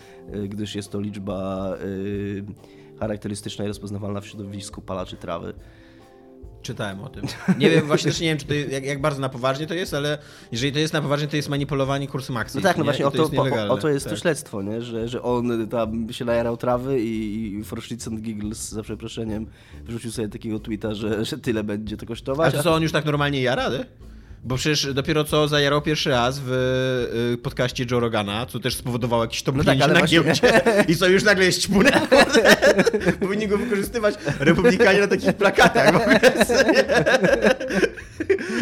gdyż 0.48 0.74
jest 0.74 0.90
to 0.90 1.00
liczba 1.00 1.74
charakterystyczna 3.00 3.64
i 3.64 3.68
rozpoznawalna 3.68 4.20
w 4.20 4.26
środowisku 4.26 4.82
palaczy 4.82 5.16
trawy. 5.16 5.54
Czytałem 6.62 7.00
o 7.00 7.08
tym. 7.08 7.24
Nie 7.58 7.70
wiem, 7.70 7.86
właśnie 7.86 8.10
też 8.10 8.20
nie 8.20 8.28
wiem, 8.28 8.38
czy 8.38 8.46
to, 8.46 8.54
jak, 8.54 8.84
jak 8.84 9.00
bardzo 9.00 9.20
na 9.20 9.28
poważnie 9.28 9.66
to 9.66 9.74
jest, 9.74 9.94
ale 9.94 10.18
jeżeli 10.52 10.72
to 10.72 10.78
jest 10.78 10.92
na 10.92 11.02
poważnie, 11.02 11.28
to 11.28 11.36
jest 11.36 11.48
manipulowanie 11.48 12.08
kursem 12.08 12.36
akcji. 12.36 12.60
No 12.60 12.68
tak, 12.68 12.76
no 12.76 12.82
nie? 12.82 12.84
właśnie 12.84 13.06
o 13.06 13.10
to, 13.10 13.18
jest 13.18 13.70
o, 13.70 13.76
to 13.76 13.88
jest 13.88 14.06
tak. 14.06 14.14
to 14.14 14.20
śledztwo, 14.20 14.62
nie? 14.62 14.82
Że, 14.82 15.08
że 15.08 15.22
on 15.22 15.68
tam 15.68 16.12
się 16.12 16.24
najarał 16.24 16.56
trawy 16.56 17.00
i, 17.00 17.54
i 17.58 17.64
for 17.64 17.82
shits 17.82 18.08
and 18.08 18.20
giggles, 18.20 18.68
za 18.68 18.82
przeproszeniem, 18.82 19.46
wrzucił 19.84 20.10
sobie 20.10 20.28
takiego 20.28 20.58
tweeta, 20.58 20.94
że, 20.94 21.24
że 21.24 21.38
tyle 21.38 21.64
będzie 21.64 21.96
to 21.96 22.04
A 22.04 22.08
kosztować. 22.08 22.54
to 22.54 22.62
co, 22.62 22.74
on 22.74 22.82
już 22.82 22.92
tak 22.92 23.04
normalnie 23.04 23.42
jara, 23.42 23.68
nie? 23.68 23.84
Bo 24.44 24.56
przecież 24.56 24.94
dopiero 24.94 25.24
co 25.24 25.48
zajarał 25.48 25.82
pierwszy 25.82 26.10
raz 26.10 26.40
w 26.44 26.52
y, 27.34 27.38
podcaście 27.38 27.84
Joe 27.90 28.00
Rogana, 28.00 28.46
co 28.46 28.58
też 28.60 28.74
spowodowało 28.76 29.24
jakieś 29.24 29.42
top 29.42 29.56
No 29.56 29.64
5 29.64 29.78
tak, 29.78 29.84
ale 29.84 29.92
na 29.94 29.98
właśnie- 30.00 30.20
giełdzie 30.22 30.60
i 30.88 30.96
co 30.96 31.06
już 31.08 31.24
nagle 31.24 31.44
jest 31.44 31.62
ćpunę. 31.62 31.90
Powinni 33.20 33.48
go 33.48 33.58
wykorzystywać 33.58 34.14
republikanie 34.40 35.00
na 35.00 35.06
takich 35.06 35.32
plakatach. 35.32 35.92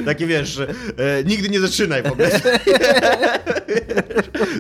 Takie 0.04 0.26
wiesz, 0.26 0.59
e, 0.59 0.66
nigdy 1.25 1.49
nie 1.49 1.61
zaczynaj 1.61 2.02
w 2.02 2.06
ogóle. 2.06 2.30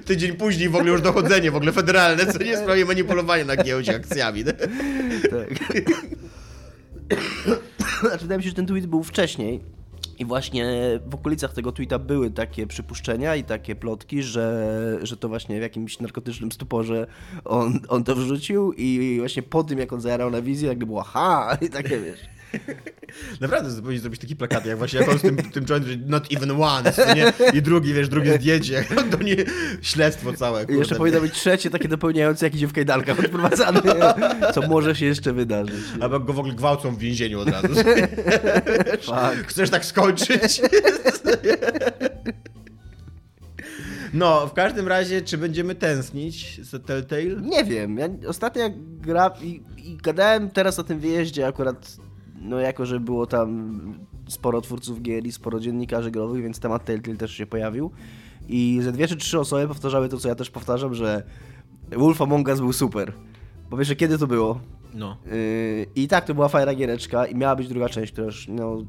Tydzień 0.06 0.32
później 0.32 0.68
w 0.68 0.76
ogóle 0.76 0.90
już 0.92 1.00
dochodzenie 1.02 1.50
w 1.50 1.56
ogóle 1.56 1.72
federalne, 1.72 2.26
co 2.32 2.38
nie 2.42 2.56
sprawie 2.56 2.84
manipulowania 2.84 3.44
na 3.44 3.56
giełdzie 3.56 3.96
akcjami. 3.96 4.44
Tak. 4.44 4.54
znaczy, 8.00 8.18
wydaje 8.22 8.38
mi 8.38 8.44
się, 8.44 8.48
że 8.50 8.56
ten 8.56 8.66
tweet 8.66 8.86
był 8.86 9.02
wcześniej. 9.04 9.60
I 10.18 10.24
właśnie 10.24 10.66
w 11.06 11.14
okolicach 11.14 11.52
tego 11.52 11.72
tweeta 11.72 11.98
były 11.98 12.30
takie 12.30 12.66
przypuszczenia 12.66 13.36
i 13.36 13.44
takie 13.44 13.74
plotki, 13.74 14.22
że, 14.22 14.98
że 15.02 15.16
to 15.16 15.28
właśnie 15.28 15.58
w 15.58 15.62
jakimś 15.62 16.00
narkotycznym 16.00 16.52
stuporze 16.52 17.06
on, 17.44 17.80
on 17.88 18.04
to 18.04 18.14
wrzucił 18.14 18.72
i 18.72 19.16
właśnie 19.18 19.42
po 19.42 19.64
tym, 19.64 19.78
jak 19.78 19.92
on 19.92 20.00
zajarał 20.00 20.30
na 20.30 20.42
wizję, 20.42 20.68
jakby 20.68 20.86
było 20.86 21.02
ha 21.02 21.48
i 21.66 21.68
takie, 21.68 22.00
wiesz. 22.00 22.35
Naprawdę 23.40 23.82
powinien 23.82 24.00
zrobić 24.00 24.20
taki 24.20 24.36
plakat, 24.36 24.66
jak 24.66 24.78
właśnie 24.78 25.00
jak 25.00 25.18
z 25.18 25.22
tym, 25.22 25.36
tym 25.36 25.64
not 26.06 26.32
even 26.32 26.50
once, 26.50 26.92
co 26.92 27.14
nie? 27.14 27.32
I 27.52 27.62
drugi, 27.62 27.94
wiesz, 27.94 28.08
drugie 28.08 28.34
zdjęcie, 28.34 28.84
to 29.12 29.22
nie, 29.22 29.36
śledztwo 29.82 30.32
całe, 30.32 30.60
kurde. 30.60 30.78
jeszcze 30.78 30.94
powinno 30.94 31.20
być 31.20 31.32
trzecie 31.32 31.70
takie 31.70 31.88
dopełniające, 31.88 32.46
jak 32.46 32.54
idzie 32.54 32.66
w 32.66 32.72
kajdankach 32.72 33.18
odprowadzany, 33.18 33.80
co 34.54 34.68
może 34.68 34.96
się 34.96 35.06
jeszcze 35.06 35.32
wydarzyć. 35.32 35.84
Albo 36.00 36.20
go 36.20 36.32
w 36.32 36.38
ogóle 36.38 36.54
gwałcą 36.54 36.96
w 36.96 36.98
więzieniu 36.98 37.40
od 37.40 37.48
razu. 37.48 37.68
Chcesz 39.46 39.70
tak 39.70 39.84
skończyć? 39.84 40.60
No, 44.16 44.46
w 44.46 44.52
każdym 44.52 44.88
razie, 44.88 45.22
czy 45.22 45.38
będziemy 45.38 45.74
tęsknić 45.74 46.60
za 46.64 46.78
Telltale? 46.78 47.42
Nie 47.42 47.64
wiem. 47.64 47.98
Ja 47.98 48.08
ostatnio 48.28 48.70
gra 49.00 49.30
i, 49.42 49.62
i 49.76 49.96
gadałem 49.96 50.50
teraz 50.50 50.78
o 50.78 50.84
tym 50.84 50.98
wyjeździe 50.98 51.46
akurat, 51.46 51.96
no 52.40 52.60
jako, 52.60 52.86
że 52.86 53.00
było 53.00 53.26
tam 53.26 53.80
sporo 54.28 54.60
twórców 54.60 55.02
gier 55.02 55.26
i 55.26 55.32
sporo 55.32 55.60
dziennikarzy 55.60 56.10
growych, 56.10 56.42
więc 56.42 56.60
temat 56.60 56.84
Telltale 56.84 57.16
też 57.16 57.30
się 57.32 57.46
pojawił. 57.46 57.90
I 58.48 58.78
ze 58.82 58.92
dwie 58.92 59.08
czy 59.08 59.16
trzy 59.16 59.40
osoby 59.40 59.68
powtarzały 59.68 60.08
to, 60.08 60.18
co 60.18 60.28
ja 60.28 60.34
też 60.34 60.50
powtarzam, 60.50 60.94
że 60.94 61.22
Wolf 61.96 62.22
Among 62.22 62.48
Us 62.48 62.60
był 62.60 62.72
super. 62.72 63.12
Bo 63.70 63.76
wiesz, 63.76 63.88
że 63.88 63.96
kiedy 63.96 64.18
to 64.18 64.26
było? 64.26 64.60
No. 64.94 65.16
Yy, 65.26 65.86
I 65.94 66.08
tak, 66.08 66.24
to 66.24 66.34
była 66.34 66.48
fajna 66.48 66.74
giereczka 66.74 67.26
i 67.26 67.34
miała 67.34 67.56
być 67.56 67.68
druga 67.68 67.88
część, 67.88 68.12
która 68.12 68.26
już 68.26 68.48
no, 68.48 68.84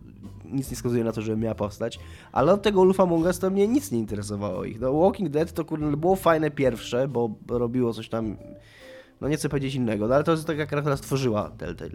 nic 0.51 0.69
nie 0.69 0.75
wskazuje 0.75 1.03
na 1.03 1.11
to, 1.11 1.21
żeby 1.21 1.37
miała 1.37 1.55
powstać. 1.55 1.99
Ale 2.31 2.53
od 2.53 2.61
tego 2.61 2.79
Wolf 2.79 2.99
Among 2.99 3.25
Us 3.25 3.39
to 3.39 3.49
mnie 3.49 3.67
nic 3.67 3.91
nie 3.91 3.99
interesowało 3.99 4.63
ich. 4.63 4.79
No, 4.79 4.93
Walking 4.93 5.29
Dead 5.29 5.53
to 5.53 5.65
kurde, 5.65 5.97
było 5.97 6.15
fajne 6.15 6.51
pierwsze, 6.51 7.07
bo 7.07 7.35
robiło 7.47 7.93
coś 7.93 8.09
tam, 8.09 8.37
no 9.21 9.27
nie 9.27 9.37
chcę 9.37 9.49
powiedzieć 9.49 9.75
innego, 9.75 10.07
no, 10.07 10.15
ale 10.15 10.23
to 10.23 10.31
jest 10.31 10.47
taka 10.47 10.65
która 10.65 10.97
stworzyła 10.97 11.51
Telltale. 11.57 11.91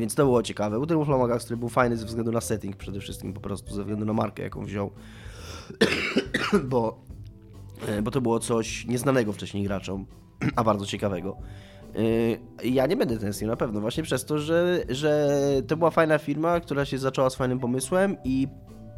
Więc 0.00 0.14
to 0.14 0.24
było 0.24 0.42
ciekawe. 0.42 0.76
Był 0.76 0.86
ten 0.86 0.96
Us, 0.96 1.44
który 1.44 1.56
był 1.56 1.68
fajny 1.68 1.96
ze 1.96 2.06
względu 2.06 2.32
na 2.32 2.40
setting 2.40 2.76
przede 2.76 3.00
wszystkim, 3.00 3.32
po 3.32 3.40
prostu 3.40 3.74
ze 3.74 3.80
względu 3.80 4.04
na 4.04 4.12
markę, 4.12 4.42
jaką 4.42 4.64
wziął. 4.64 4.90
bo, 6.70 7.00
e, 7.86 8.02
bo 8.02 8.10
to 8.10 8.20
było 8.20 8.38
coś 8.40 8.86
nieznanego 8.86 9.32
wcześniej 9.32 9.64
graczom, 9.64 10.06
a 10.56 10.64
bardzo 10.64 10.86
ciekawego. 10.86 11.36
E, 12.62 12.66
Ja 12.66 12.86
nie 12.86 12.96
będę 12.96 13.18
tęsknił 13.18 13.50
na 13.50 13.56
pewno, 13.56 13.80
właśnie 13.80 14.02
przez 14.02 14.24
to, 14.24 14.38
że, 14.38 14.84
że 14.88 15.28
to 15.66 15.76
była 15.76 15.90
fajna 15.90 16.18
firma, 16.18 16.60
która 16.60 16.84
się 16.84 16.98
zaczęła 16.98 17.30
z 17.30 17.34
fajnym 17.34 17.58
pomysłem 17.58 18.16
i 18.24 18.48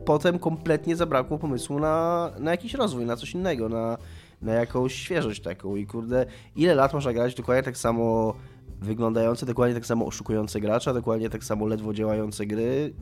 potem 0.04 0.38
kompletnie 0.38 0.97
zabrakło 0.97 1.38
pomysłu 1.38 1.78
na, 1.78 2.30
na 2.38 2.50
jakiś 2.50 2.75
rozwój, 2.75 3.06
na 3.06 3.16
coś 3.16 3.35
innego, 3.35 3.68
na, 3.68 3.99
na 4.42 4.52
jakąś 4.52 4.94
świeżość 4.94 5.42
taką. 5.42 5.76
I 5.76 5.87
kurde, 5.87 6.26
ile 6.56 6.75
lat 6.75 6.94
można 6.94 7.12
grać 7.12 7.35
dokładnie 7.35 7.62
tak 7.62 7.76
samo 7.76 8.35
wyglądające, 8.83 9.47
dokładnie 9.47 9.75
tak 9.75 9.87
samo 9.87 10.07
oszukujące 10.07 10.61
gracza, 10.61 10.95
dokładnie 10.95 11.31
tak 11.31 11.45
samo 11.45 11.67
ledwo 11.67 11.95
działające 11.95 12.47
gry. 12.47 12.93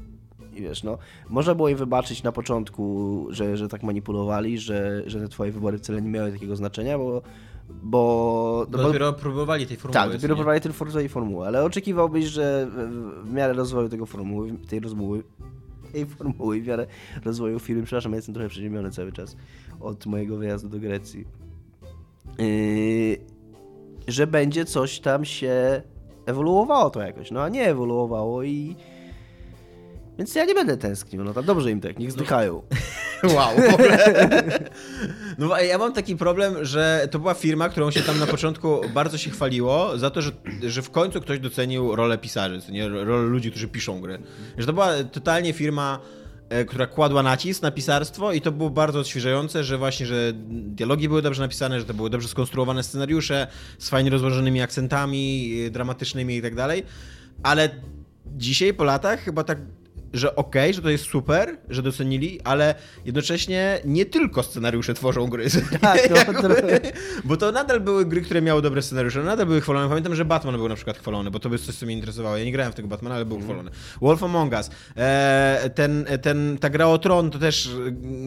I 0.55 0.63
wiesz, 0.63 0.83
no, 0.83 0.99
można 1.29 1.55
było 1.55 1.69
im 1.69 1.77
wybaczyć 1.77 2.23
na 2.23 2.33
początku, 2.33 3.27
że, 3.31 3.57
że 3.57 3.69
tak 3.69 3.83
manipulowali, 3.83 4.59
że, 4.59 5.03
że 5.07 5.21
te 5.21 5.29
twoje 5.29 5.53
wybory 5.53 5.79
wcale 5.79 6.03
nie 6.03 6.09
miały 6.11 6.33
takiego 6.33 6.57
znaczenia, 6.57 6.99
bo. 6.99 7.23
Bo, 7.83 8.67
No, 8.71 8.79
dopiero 8.79 9.13
próbowali 9.13 9.67
tej 9.67 9.77
formuły. 9.77 9.95
tak, 9.95 10.13
dopiero 10.13 10.35
nie? 10.35 10.37
próbowali 10.37 10.61
formułę 10.73 11.05
i 11.05 11.09
formułę, 11.09 11.47
ale 11.47 11.65
oczekiwałbyś, 11.65 12.25
że 12.25 12.69
w- 12.71 13.33
miarę 13.33 13.53
rozwoju 13.53 13.89
tego 13.89 14.07
formuły, 14.07 14.53
tej 14.69 14.81
rozmowy, 14.81 15.23
tej 15.93 16.07
formuły, 16.07 16.61
w 16.61 16.67
miarę 16.67 16.87
rozwoju 17.25 17.59
firmy, 17.59 17.83
przepraszam, 17.83 18.13
ja 18.13 18.17
jestem 18.17 18.35
trochę 18.35 18.49
przeziębiony 18.49 18.91
cały 18.91 19.13
czas 19.13 19.37
od 19.81 20.07
mojego 20.07 20.37
wyjazdu 20.37 20.69
do 20.69 20.79
Grecji, 20.79 21.25
yy, 22.39 23.19
że 24.09 24.27
będzie 24.27 24.65
coś 24.65 25.01
tam 25.01 25.25
się 25.25 25.83
ewoluowało 26.27 26.91
to 26.91 27.01
jakoś, 27.01 27.31
no 27.31 27.43
a 27.43 27.49
nie 27.49 27.67
ewoluowało 27.67 28.43
i 28.43 28.77
więc 30.19 30.35
ja 30.35 30.45
nie 30.45 30.55
będę 30.55 30.77
tęsknił, 30.77 31.25
no 31.25 31.35
tam 31.35 31.45
dobrze 31.45 31.71
im 31.71 31.81
tak, 31.81 31.99
niech 31.99 32.13
zdychają. 32.13 32.63
Wow. 33.35 33.51
No 35.39 35.61
ja 35.61 35.79
mam 35.79 35.93
taki 35.93 36.17
problem, 36.17 36.65
że 36.65 37.09
to 37.11 37.19
była 37.19 37.35
firma, 37.35 37.69
którą 37.69 37.91
się 37.91 38.03
tam 38.03 38.19
na 38.19 38.27
początku 38.27 38.81
bardzo 38.95 39.19
się 39.19 39.31
chwaliło 39.31 39.99
za 39.99 40.11
to, 40.11 40.23
że, 40.23 40.31
że 40.63 40.83
w 40.83 40.91
końcu 40.91 41.21
ktoś 41.21 41.39
docenił 41.39 41.97
rolę 41.97 42.19
pisarzy, 42.19 42.61
nie 42.73 42.89
rolę 42.89 43.23
ludzi, 43.23 43.51
którzy 43.51 43.69
piszą 43.69 44.01
gry. 44.01 44.19
Że 44.59 44.67
to 44.67 44.73
była 44.73 45.05
totalnie 45.13 45.53
firma, 45.53 46.01
która 46.69 46.87
kładła 46.87 47.23
nacisk 47.23 47.63
na 47.63 47.71
pisarstwo 47.71 48.33
i 48.33 48.41
to 48.41 48.53
było 48.53 48.71
bardzo 48.71 49.01
odświeżające, 49.01 49.65
że 49.65 49.79
właśnie, 49.79 50.07
że 50.07 50.33
dialogi 50.51 51.09
były 51.09 51.23
dobrze 51.23 51.43
napisane, 51.43 51.81
że 51.81 51.87
to 51.87 51.95
były 51.95 52.11
dobrze 52.11 52.29
skonstruowane 52.29 52.83
scenariusze 52.83 53.47
z 53.79 53.89
fajnie 53.89 54.11
rozłożonymi 54.11 54.63
akcentami 54.63 55.55
e, 55.67 55.71
dramatycznymi 55.71 56.37
i 56.37 56.43
tak 56.43 56.55
dalej. 56.55 56.83
Ale 57.43 57.69
dzisiaj 58.27 58.75
po 58.75 58.85
latach 58.85 59.21
chyba 59.21 59.45
tak 59.45 59.59
że 60.13 60.37
okej, 60.37 60.75
że 60.75 60.83
to 60.83 60.91
jest 60.91 61.05
super, 61.05 61.57
że 61.69 61.83
docenili, 61.83 62.41
ale 62.45 62.75
jednocześnie 63.05 63.81
nie 63.85 64.07
tylko 64.07 64.43
scenariusze 64.43 64.95
tworzą 64.95 65.27
gry. 65.27 65.47
Tak, 65.81 66.01
no. 66.11 66.49
Bo 67.25 67.37
to 67.37 67.53
nadal 67.53 67.81
były 67.81 68.05
gry, 68.07 68.21
które 68.21 68.43
miały 68.43 68.63
dobre 68.63 68.83
scenariusze, 68.83 69.23
nadal 69.23 69.47
były 69.47 69.61
chwalone. 69.61 69.89
Pamiętam, 69.89 70.15
że 70.15 70.25
Batman 70.25 70.57
był 70.57 70.69
na 70.69 70.75
przykład 70.75 70.99
chwalony, 70.99 71.31
bo 71.31 71.39
to 71.39 71.49
jest 71.49 71.67
coś, 71.67 71.75
co 71.75 71.87
mnie 71.87 71.95
interesowało. 71.95 72.37
Ja 72.37 72.45
nie 72.45 72.53
grałem 72.53 72.73
w 72.73 72.77
tego 72.77 72.89
Batmana, 72.89 73.15
ale 73.15 73.25
był 73.25 73.37
Mhm. 73.37 73.53
chwalony. 73.53 73.77
Wolf 74.01 74.23
Among 74.23 74.53
Us. 74.53 74.71
E, 74.97 75.71
ten, 75.75 76.05
ten, 76.23 76.59
ta 76.59 76.71
gra 76.71 76.87
o 76.87 76.99
Tron, 76.99 77.31
to 77.31 77.39
też 77.39 77.67
e, 77.67 77.71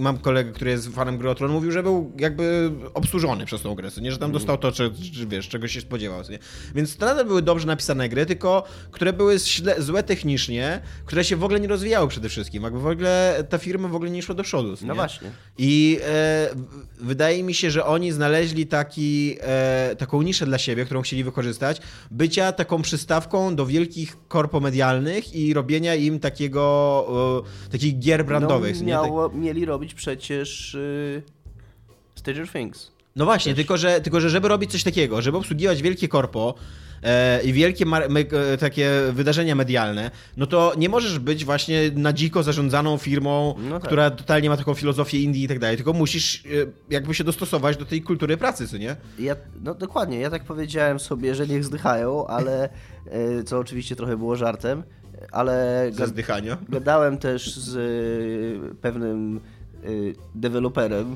mam 0.01 0.17
kolegę, 0.17 0.51
który 0.51 0.71
jest 0.71 0.87
fanem 0.95 1.17
gry 1.17 1.29
o 1.29 1.35
Tron, 1.35 1.51
mówił, 1.51 1.71
że 1.71 1.83
był 1.83 2.11
jakby 2.19 2.71
obsłużony 2.93 3.45
przez 3.45 3.61
tą 3.61 3.75
grę, 3.75 3.89
nie, 4.01 4.11
że 4.11 4.17
tam 4.17 4.29
Mhm. 4.29 4.31
dostał 4.31 4.57
to, 4.57 4.71
czy, 4.71 4.91
czy 5.15 5.27
wiesz, 5.27 5.47
czego 5.49 5.67
się 5.67 5.81
spodziewał. 5.81 6.21
Nie? 6.29 6.39
Więc 6.75 6.97
to 6.97 7.05
nadal 7.05 7.25
były 7.25 7.41
dobrze 7.41 7.67
napisane 7.67 8.09
gry, 8.09 8.25
tylko 8.25 8.63
które 8.91 9.13
były 9.13 9.37
złe 9.77 10.03
technicznie, 10.03 10.81
które 11.05 11.23
się 11.23 11.35
w 11.35 11.43
ogóle 11.43 11.59
nie 11.59 11.67
rozwijały 11.73 12.07
przede 12.07 12.29
wszystkim. 12.29 12.63
Jakby 12.63 12.79
w 12.79 12.87
ogóle 12.87 13.43
ta 13.49 13.57
firma 13.57 13.87
w 13.87 13.95
ogóle 13.95 14.11
nie 14.11 14.21
szła 14.21 14.35
do 14.35 14.43
przodu. 14.43 14.75
No 14.81 14.87
nie? 14.87 14.93
właśnie. 14.93 15.31
I 15.57 15.99
e, 16.03 16.49
wydaje 16.99 17.43
mi 17.43 17.53
się, 17.53 17.71
że 17.71 17.85
oni 17.85 18.11
znaleźli 18.11 18.67
taki, 18.67 19.37
e, 19.41 19.95
taką 19.95 20.21
niszę 20.21 20.45
dla 20.45 20.57
siebie, 20.57 20.85
którą 20.85 21.01
chcieli 21.01 21.23
wykorzystać, 21.23 21.81
bycia 22.11 22.51
taką 22.51 22.81
przystawką 22.81 23.55
do 23.55 23.65
wielkich 23.65 24.17
korpomedialnych 24.27 25.35
i 25.35 25.53
robienia 25.53 25.95
im 25.95 26.19
takiego, 26.19 27.43
e, 27.67 27.71
takich 27.71 27.99
gier 27.99 28.25
brandowych. 28.25 28.73
No? 28.73 28.79
Tak- 28.79 28.87
miało, 28.87 29.29
mieli 29.29 29.65
robić 29.65 29.93
przecież 29.93 30.75
y, 30.75 31.23
Stranger 32.15 32.49
Things. 32.49 32.92
No 33.15 33.25
właśnie, 33.25 33.55
tylko 33.55 33.77
że, 33.77 34.01
tylko 34.01 34.19
że 34.19 34.29
żeby 34.29 34.47
robić 34.47 34.71
coś 34.71 34.83
takiego, 34.83 35.21
żeby 35.21 35.37
obsługiwać 35.37 35.81
wielkie 35.81 36.07
korpo 36.07 36.55
e, 37.03 37.43
i 37.43 37.53
wielkie 37.53 37.85
me- 37.85 38.05
e, 38.05 38.57
takie 38.57 38.91
wydarzenia 39.11 39.55
medialne, 39.55 40.11
no 40.37 40.45
to 40.47 40.73
nie 40.77 40.89
możesz 40.89 41.19
być 41.19 41.45
właśnie 41.45 41.81
na 41.95 42.13
dziko 42.13 42.43
zarządzaną 42.43 42.97
firmą, 42.97 43.55
No 43.69 43.79
tak. 43.79 43.87
która 43.87 44.11
totalnie 44.11 44.49
ma 44.49 44.57
taką 44.57 44.73
filozofię 44.73 45.19
Indii 45.19 45.43
i 45.43 45.47
tak 45.47 45.59
dalej, 45.59 45.75
tylko 45.77 45.93
musisz 45.93 46.43
e, 46.45 46.49
jakby 46.89 47.13
się 47.13 47.23
dostosować 47.23 47.77
do 47.77 47.85
tej 47.85 48.01
kultury 48.01 48.37
pracy, 48.37 48.67
co 48.67 48.77
nie? 48.77 48.95
Ja, 49.19 49.35
no 49.63 49.75
dokładnie, 49.75 50.19
ja 50.19 50.29
tak 50.29 50.43
powiedziałem 50.43 50.99
sobie, 50.99 51.35
że 51.35 51.47
niech 51.47 51.63
zdychają, 51.63 52.27
ale 52.27 52.69
y, 53.39 53.43
co 53.43 53.59
oczywiście 53.59 53.95
trochę 53.95 54.17
było 54.17 54.35
żartem, 54.35 54.83
ale 55.31 55.87
Ze 55.91 56.07
zdychania. 56.07 56.57
gadałem 56.69 57.17
też 57.17 57.55
z 57.55 57.73
pewnym 58.81 59.39
deweloperem 60.35 61.15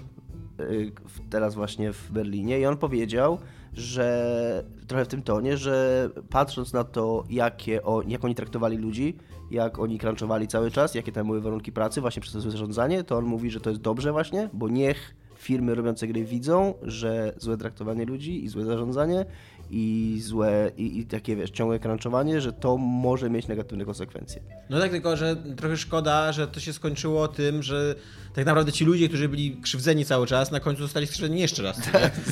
teraz 1.29 1.55
właśnie 1.55 1.93
w 1.93 2.11
Berlinie 2.11 2.59
i 2.59 2.65
on 2.65 2.77
powiedział, 2.77 3.37
że 3.73 4.63
trochę 4.87 5.05
w 5.05 5.07
tym 5.07 5.21
tonie, 5.21 5.57
że 5.57 6.09
patrząc 6.29 6.73
na 6.73 6.83
to, 6.83 7.23
jakie 7.29 7.83
o, 7.83 8.01
jak 8.07 8.25
oni 8.25 8.35
traktowali 8.35 8.77
ludzi, 8.77 9.17
jak 9.51 9.79
oni 9.79 9.99
crunchowali 9.99 10.47
cały 10.47 10.71
czas, 10.71 10.95
jakie 10.95 11.11
tam 11.11 11.27
były 11.27 11.41
warunki 11.41 11.71
pracy 11.71 12.01
właśnie 12.01 12.21
przez 12.21 12.33
to 12.33 12.41
zarządzanie, 12.41 13.03
to 13.03 13.17
on 13.17 13.25
mówi, 13.25 13.51
że 13.51 13.59
to 13.59 13.69
jest 13.69 13.81
dobrze 13.81 14.11
właśnie, 14.11 14.49
bo 14.53 14.69
niech 14.69 15.15
firmy 15.35 15.75
robiące 15.75 16.07
gry 16.07 16.25
widzą, 16.25 16.73
że 16.81 17.33
złe 17.37 17.57
traktowanie 17.57 18.05
ludzi 18.05 18.43
i 18.43 18.47
złe 18.47 18.65
zarządzanie 18.65 19.25
i 19.69 20.17
złe, 20.23 20.71
i, 20.77 20.99
i 20.99 21.05
takie 21.05 21.35
wiesz, 21.35 21.49
ciągłe 21.49 21.79
crunchowanie, 21.79 22.41
że 22.41 22.53
to 22.53 22.77
może 22.77 23.29
mieć 23.29 23.47
negatywne 23.47 23.85
konsekwencje. 23.85 24.41
No 24.69 24.79
tak, 24.79 24.91
tylko 24.91 25.17
że 25.17 25.35
trochę 25.57 25.77
szkoda, 25.77 26.31
że 26.31 26.47
to 26.47 26.59
się 26.59 26.73
skończyło 26.73 27.27
tym, 27.27 27.63
że 27.63 27.95
tak 28.33 28.45
naprawdę 28.45 28.71
ci 28.71 28.85
ludzie, 28.85 29.07
którzy 29.07 29.29
byli 29.29 29.57
krzywdzeni 29.61 30.05
cały 30.05 30.27
czas, 30.27 30.51
na 30.51 30.59
końcu 30.59 30.81
zostali 30.81 31.07
skrzywdzeni 31.07 31.41
jeszcze 31.41 31.63
raz. 31.63 31.79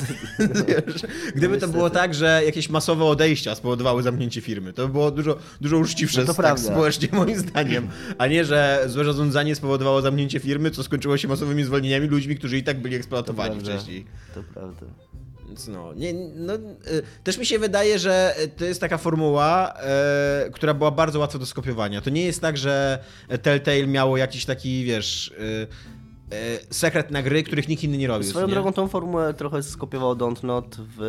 Wiesz, 0.68 1.02
Gdyby 1.34 1.58
to 1.58 1.68
było 1.68 1.90
tak, 1.90 2.14
że 2.14 2.42
jakieś 2.46 2.70
masowe 2.70 3.04
odejścia 3.04 3.54
spowodowały 3.54 4.02
zamknięcie 4.02 4.40
firmy, 4.40 4.72
to 4.72 4.86
by 4.86 4.92
było 4.92 5.10
dużo, 5.10 5.38
dużo 5.60 5.78
uczciwsze 5.78 6.20
No 6.24 6.34
to 6.34 6.42
tak 6.42 6.60
społecznie 6.60 7.08
moim 7.12 7.38
zdaniem, 7.38 7.88
a 8.18 8.26
nie, 8.26 8.44
że 8.44 8.84
złe 8.86 9.04
zarządzanie 9.04 9.54
spowodowało 9.54 10.02
zamknięcie 10.02 10.40
firmy, 10.40 10.70
co 10.70 10.82
skończyło 10.82 11.16
się 11.16 11.28
masowymi 11.28 11.64
zwolnieniami 11.64 12.08
ludźmi, 12.08 12.36
którzy 12.36 12.58
i 12.58 12.62
tak 12.62 12.82
byli 12.82 12.96
eksploatowani 12.96 13.54
prawda. 13.54 13.72
wcześniej. 13.72 14.04
To 14.34 14.42
prawda. 14.54 14.86
Więc 15.46 15.68
no, 15.68 15.94
nie, 15.94 16.14
no, 16.34 16.54
y, 16.54 16.58
też 17.24 17.38
mi 17.38 17.46
się 17.46 17.58
wydaje, 17.58 17.98
że 17.98 18.34
to 18.56 18.64
jest 18.64 18.80
taka 18.80 18.98
formuła, 18.98 19.74
e, 19.76 20.50
która 20.52 20.74
była 20.74 20.90
bardzo 20.90 21.18
łatwa 21.18 21.38
do 21.38 21.46
skopiowania. 21.46 22.00
To 22.00 22.10
nie 22.10 22.24
jest 22.24 22.40
tak, 22.40 22.58
że 22.58 22.98
Telltale 23.42 23.86
miało 23.86 24.16
jakiś 24.16 24.44
taki, 24.44 24.84
wiesz, 24.84 25.28
y, 25.28 25.66
sekret 26.70 27.10
na 27.10 27.22
gry, 27.22 27.42
których 27.42 27.68
nikt 27.68 27.84
inny 27.84 27.98
nie 27.98 28.06
robił. 28.06 28.30
Swoją 28.30 28.46
nie? 28.46 28.52
drogą 28.52 28.72
tą 28.72 28.88
formułę 28.88 29.34
trochę 29.34 29.62
skopiował 29.62 30.14
Dontnod 30.14 30.76
w 30.78 31.00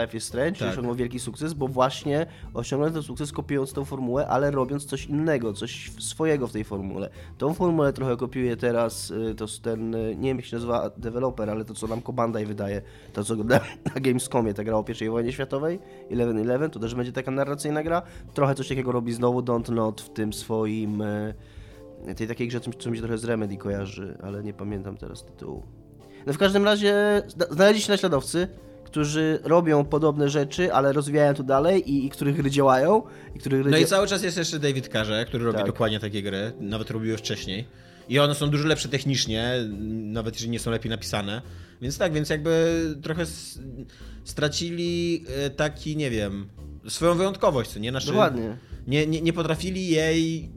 Life 0.00 0.16
is 0.16 0.24
Strange 0.24 0.58
Tak. 0.58 0.68
i 0.68 0.70
osiągnął 0.70 0.94
wielki 0.94 1.18
sukces, 1.18 1.54
bo 1.54 1.68
właśnie 1.68 2.26
osiągnął 2.54 2.90
ten 2.90 3.02
sukces 3.02 3.32
kopiując 3.32 3.72
tą 3.72 3.84
formułę, 3.84 4.26
ale 4.26 4.50
robiąc 4.50 4.84
coś 4.84 5.06
innego, 5.06 5.52
coś 5.52 5.90
swojego 5.98 6.48
w 6.48 6.52
tej 6.52 6.64
formule. 6.64 7.10
Tą 7.38 7.54
formułę 7.54 7.92
trochę 7.92 8.16
kopiuje 8.16 8.56
teraz 8.56 9.10
y, 9.10 9.34
to 9.34 9.46
ten, 9.62 9.94
y, 9.94 10.16
nie 10.16 10.28
wiem 10.28 10.36
jak 10.36 10.46
się 10.46 10.56
nazywa 10.56 10.90
deweloper, 10.96 11.50
ale 11.50 11.64
to 11.64 11.74
co 11.74 11.86
nam 11.86 12.00
Bandai 12.12 12.46
wydaje, 12.46 12.82
to 13.12 13.24
co 13.24 13.36
na, 13.36 13.60
na 13.94 14.00
Gamescomie, 14.00 14.54
ta 14.54 14.64
gra 14.64 14.76
o 14.76 14.84
pierwszej 14.84 15.10
wojnie 15.10 15.32
światowej, 15.32 15.78
11-11, 16.10 16.70
to 16.70 16.80
też 16.80 16.94
będzie 16.94 17.12
taka 17.12 17.30
narracyjna 17.30 17.82
gra. 17.82 18.02
Trochę 18.34 18.54
coś 18.54 18.68
takiego 18.68 18.92
robi 18.92 19.12
znowu 19.12 19.42
Dontnod 19.42 20.00
w 20.00 20.08
tym 20.08 20.32
swoim... 20.32 21.02
tej 22.16 22.28
takiej 22.28 22.48
grze, 22.48 22.60
co, 22.60 22.70
co 22.72 22.90
mi 22.90 22.96
się 22.96 23.02
trochę 23.02 23.18
z 23.18 23.24
Remedy 23.24 23.56
kojarzy, 23.56 24.18
ale 24.22 24.42
nie 24.42 24.54
pamiętam 24.54 24.96
teraz 24.96 25.24
tytułu. 25.24 25.62
No 26.26 26.32
w 26.32 26.38
każdym 26.38 26.64
razie 26.64 27.22
znaleźli 27.50 27.82
się 27.82 27.92
naśladowcy, 27.92 28.48
którzy 28.84 29.38
robią 29.42 29.84
podobne 29.84 30.28
rzeczy, 30.28 30.72
ale 30.72 30.92
rozwijają 30.92 31.34
to 31.34 31.42
dalej 31.42 31.90
i, 31.90 32.06
i 32.06 32.10
których 32.10 32.36
gry 32.36 32.50
działają. 32.50 33.02
I 33.34 33.38
których 33.38 33.62
gry 33.62 33.70
no 33.70 33.76
i 33.76 33.86
cały 33.86 34.06
czas 34.06 34.22
jest 34.22 34.36
jeszcze 34.36 34.58
David 34.58 34.88
Carze, 34.88 35.24
który 35.24 35.44
robi 35.44 35.58
tak. 35.58 35.66
dokładnie 35.66 36.00
takie 36.00 36.22
gry, 36.22 36.52
nawet 36.60 36.90
robiły 36.90 37.16
wcześniej. 37.16 37.66
I 38.08 38.18
one 38.18 38.34
są 38.34 38.50
dużo 38.50 38.68
lepsze 38.68 38.88
technicznie, 38.88 39.54
nawet 39.88 40.34
jeżeli 40.34 40.50
nie 40.50 40.58
są 40.58 40.70
lepiej 40.70 40.90
napisane. 40.90 41.42
Więc 41.82 41.98
tak, 41.98 42.12
więc 42.12 42.30
jakby 42.30 42.76
trochę 43.02 43.24
stracili 44.24 45.24
e, 45.28 45.50
taki, 45.50 45.96
nie 45.96 46.10
wiem, 46.10 46.48
swoją 46.88 47.14
wyjątkowość, 47.14 47.70
co 47.70 47.78
nie? 47.78 47.90
Znaczy, 47.90 48.06
Dokładnie. 48.06 48.56
Nie, 48.86 49.06
nie, 49.06 49.20
nie 49.20 49.32
potrafili 49.32 49.88
jej 49.88 50.50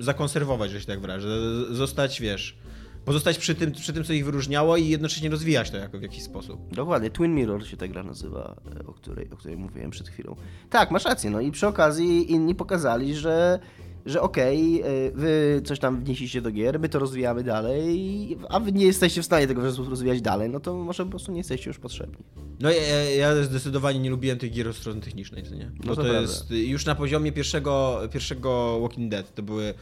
zakonserwować, 0.00 0.70
że 0.70 0.80
się 0.80 0.86
tak 0.86 1.00
wyrażę. 1.00 1.28
Zostać, 1.70 2.20
wiesz, 2.20 2.58
pozostać 3.04 3.38
przy 3.38 3.54
tym, 3.54 3.72
przy 3.72 3.92
tym, 3.92 4.04
co 4.04 4.12
ich 4.12 4.24
wyróżniało 4.24 4.76
i 4.76 4.88
jednocześnie 4.88 5.30
rozwijać 5.30 5.70
to 5.70 5.76
jako 5.76 5.98
w 5.98 6.02
jakiś 6.02 6.22
sposób. 6.22 6.74
Dokładnie, 6.74 7.10
Twin 7.10 7.34
Mirror 7.34 7.66
się 7.66 7.76
ta 7.76 7.88
gra 7.88 8.02
nazywa, 8.02 8.56
e, 8.80 8.86
o 8.86 8.92
której, 8.92 9.30
o 9.30 9.36
której 9.36 9.56
mówiłem 9.56 9.90
przed 9.90 10.08
chwilą. 10.08 10.36
Tak, 10.70 10.90
masz 10.90 11.04
rację, 11.04 11.30
no 11.30 11.40
i 11.40 11.50
przy 11.50 11.66
okazji 11.66 12.32
inni 12.32 12.54
pokazali, 12.54 13.14
że 13.14 13.58
że 14.06 14.20
okej, 14.20 14.82
okay, 14.82 15.12
wy 15.14 15.62
coś 15.64 15.78
tam 15.78 16.04
wnieśliście 16.04 16.42
do 16.42 16.50
gier, 16.50 16.80
my 16.80 16.88
to 16.88 16.98
rozwijamy 16.98 17.42
dalej, 17.42 18.38
a 18.48 18.60
wy 18.60 18.72
nie 18.72 18.86
jesteście 18.86 19.22
w 19.22 19.24
stanie 19.24 19.46
tego 19.46 19.62
w 19.62 19.64
sposób 19.64 19.88
rozwijać 19.88 20.20
dalej, 20.20 20.50
no 20.50 20.60
to 20.60 20.74
może 20.74 21.04
po 21.04 21.10
prostu 21.10 21.32
nie 21.32 21.38
jesteście 21.38 21.70
już 21.70 21.78
potrzebni. 21.78 22.24
No 22.60 22.70
ja, 22.70 23.10
ja 23.10 23.44
zdecydowanie 23.44 23.98
nie 23.98 24.10
lubiłem 24.10 24.38
tych 24.38 24.52
gier 24.52 24.68
od 24.68 24.76
strony 24.76 25.00
technicznej, 25.00 25.42
co 25.42 25.54
nie? 25.54 25.70
Bo 25.76 25.86
no 25.86 25.96
to, 25.96 26.02
to 26.02 26.20
jest 26.20 26.50
już 26.50 26.86
na 26.86 26.94
poziomie 26.94 27.32
pierwszego, 27.32 28.00
pierwszego 28.12 28.80
Walking 28.80 29.10
Dead, 29.10 29.34
to 29.34 29.42
były 29.42 29.74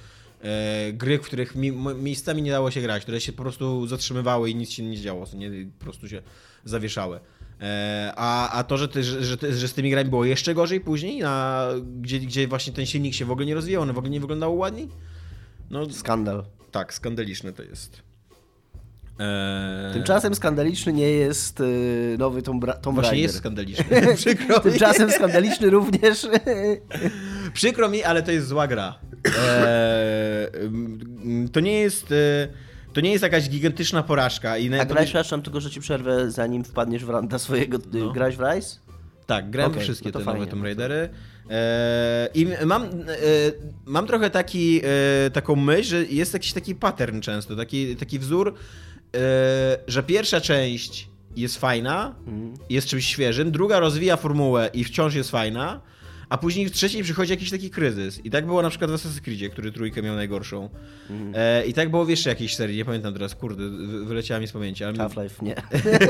e, 0.42 0.92
gry, 0.92 1.18
w 1.18 1.22
których 1.22 1.54
mi, 1.56 1.72
miejscami 1.96 2.42
nie 2.42 2.50
dało 2.50 2.70
się 2.70 2.80
grać, 2.80 3.02
które 3.02 3.20
się 3.20 3.32
po 3.32 3.42
prostu 3.42 3.86
zatrzymywały 3.86 4.50
i 4.50 4.54
nic 4.54 4.70
się 4.70 4.82
nie 4.82 5.00
działo, 5.00 5.26
nie? 5.34 5.50
Po 5.78 5.84
prostu 5.84 6.08
się 6.08 6.22
zawieszały. 6.64 7.20
E, 7.64 8.12
a, 8.16 8.50
a 8.50 8.64
to, 8.64 8.76
że, 8.76 8.88
ty, 8.88 9.02
że, 9.02 9.37
że, 9.52 9.68
z 9.68 9.75
tymi 9.75 9.90
grami 9.90 10.11
było 10.11 10.25
jeszcze 10.25 10.54
gorzej 10.54 10.80
później, 10.80 11.23
a 11.23 11.68
gdzie, 12.00 12.21
gdzie 12.21 12.49
właśnie 12.49 12.73
ten 12.73 12.87
silnik 12.87 13.14
się 13.14 13.25
w 13.25 13.30
ogóle 13.30 13.47
nie 13.47 13.54
rozwijał, 13.54 13.83
one 13.83 13.92
w 13.92 13.99
ogóle 13.99 14.11
nie 14.11 14.21
wyglądało 14.21 14.54
ładniej? 14.54 14.88
No, 15.71 15.90
Skandal. 15.90 16.44
Tak, 16.71 16.94
skandaliczne 16.94 17.52
to 17.52 17.62
jest. 17.62 18.02
Eee... 19.18 19.92
Tymczasem 19.92 20.35
skandaliczny 20.35 20.92
nie 20.92 21.11
jest 21.11 21.61
y, 21.61 22.16
nowy 22.18 22.42
Tomb, 22.42 22.64
Tomb 22.64 22.66
Raider. 22.66 22.94
Właśnie 22.94 23.18
jest 23.18 23.37
skandaliczny. 23.37 23.85
Przykro 24.16 24.61
Tymczasem 24.61 25.11
skandaliczny 25.11 25.71
również. 25.71 26.26
Przykro 27.52 27.88
mi, 27.88 28.02
ale 28.02 28.23
to 28.23 28.33
jest 28.33 28.47
zła 28.47 28.66
gra. 28.66 28.99
Eee, 29.38 30.49
to 31.52 31.61
nie 31.61 31.80
jest... 31.80 32.14
To 32.94 33.00
nie 33.00 33.12
jest 33.12 33.22
jakaś 33.22 33.48
gigantyczna 33.48 34.02
porażka. 34.02 34.58
I 34.58 34.74
A 34.74 34.84
grałeś, 34.84 35.08
przepraszam, 35.08 35.42
tylko 35.42 35.60
że 35.60 35.70
ci 35.70 35.80
przerwę, 35.80 36.30
zanim 36.30 36.64
wpadniesz 36.64 37.04
w 37.04 37.10
randa 37.10 37.38
swojego... 37.38 37.78
No. 37.92 38.10
Grałeś 38.10 38.36
w 38.36 38.40
Rise? 38.40 38.76
Tak, 39.26 39.50
grałem 39.50 39.72
okay, 39.72 39.84
wszystkie 39.84 40.10
no 40.14 40.18
te 40.18 40.24
fajnie, 40.24 40.40
nowe 40.40 40.50
Tomb 40.50 40.64
Raidery. 40.64 41.08
E, 41.50 42.28
I 42.34 42.46
mam, 42.66 42.82
e, 42.82 42.88
mam 43.86 44.06
trochę 44.06 44.30
taki, 44.30 44.80
e, 45.26 45.30
taką 45.30 45.56
myśl, 45.56 45.90
że 45.90 46.04
jest 46.04 46.34
jakiś 46.34 46.52
taki 46.52 46.74
pattern 46.74 47.20
często, 47.20 47.56
taki, 47.56 47.96
taki 47.96 48.18
wzór, 48.18 48.54
że 49.86 50.02
pierwsza 50.02 50.40
część 50.40 51.08
jest 51.36 51.58
fajna, 51.58 52.14
mm. 52.26 52.54
jest 52.70 52.86
czymś 52.86 53.06
świeżym, 53.06 53.50
druga 53.50 53.80
rozwija 53.80 54.16
formułę 54.16 54.70
i 54.74 54.84
wciąż 54.84 55.14
jest 55.14 55.30
fajna, 55.30 55.80
a 56.34 56.38
później 56.38 56.66
w 56.66 56.72
trzeciej 56.72 57.02
przychodzi 57.02 57.30
jakiś 57.30 57.50
taki 57.50 57.70
kryzys. 57.70 58.24
I 58.24 58.30
tak 58.30 58.46
było 58.46 58.62
na 58.62 58.70
przykład 58.70 58.90
w 58.90 58.94
Assassin's 58.94 59.20
Creed, 59.20 59.52
który 59.52 59.72
trójkę 59.72 60.02
miał 60.02 60.14
najgorszą. 60.14 60.68
Mhm. 61.10 61.32
E, 61.36 61.66
I 61.66 61.74
tak 61.74 61.90
było 61.90 62.04
w 62.04 62.08
jeszcze 62.08 62.30
jakiejś 62.30 62.56
serii, 62.56 62.76
nie 62.76 62.84
pamiętam 62.84 63.12
teraz, 63.12 63.34
kurde, 63.34 63.62
wyleciała 64.04 64.40
mi 64.40 64.46
z 64.46 64.52
pamięci. 64.52 64.84
Ale... 64.84 64.98
Half-Life, 64.98 65.44
nie. 65.44 65.54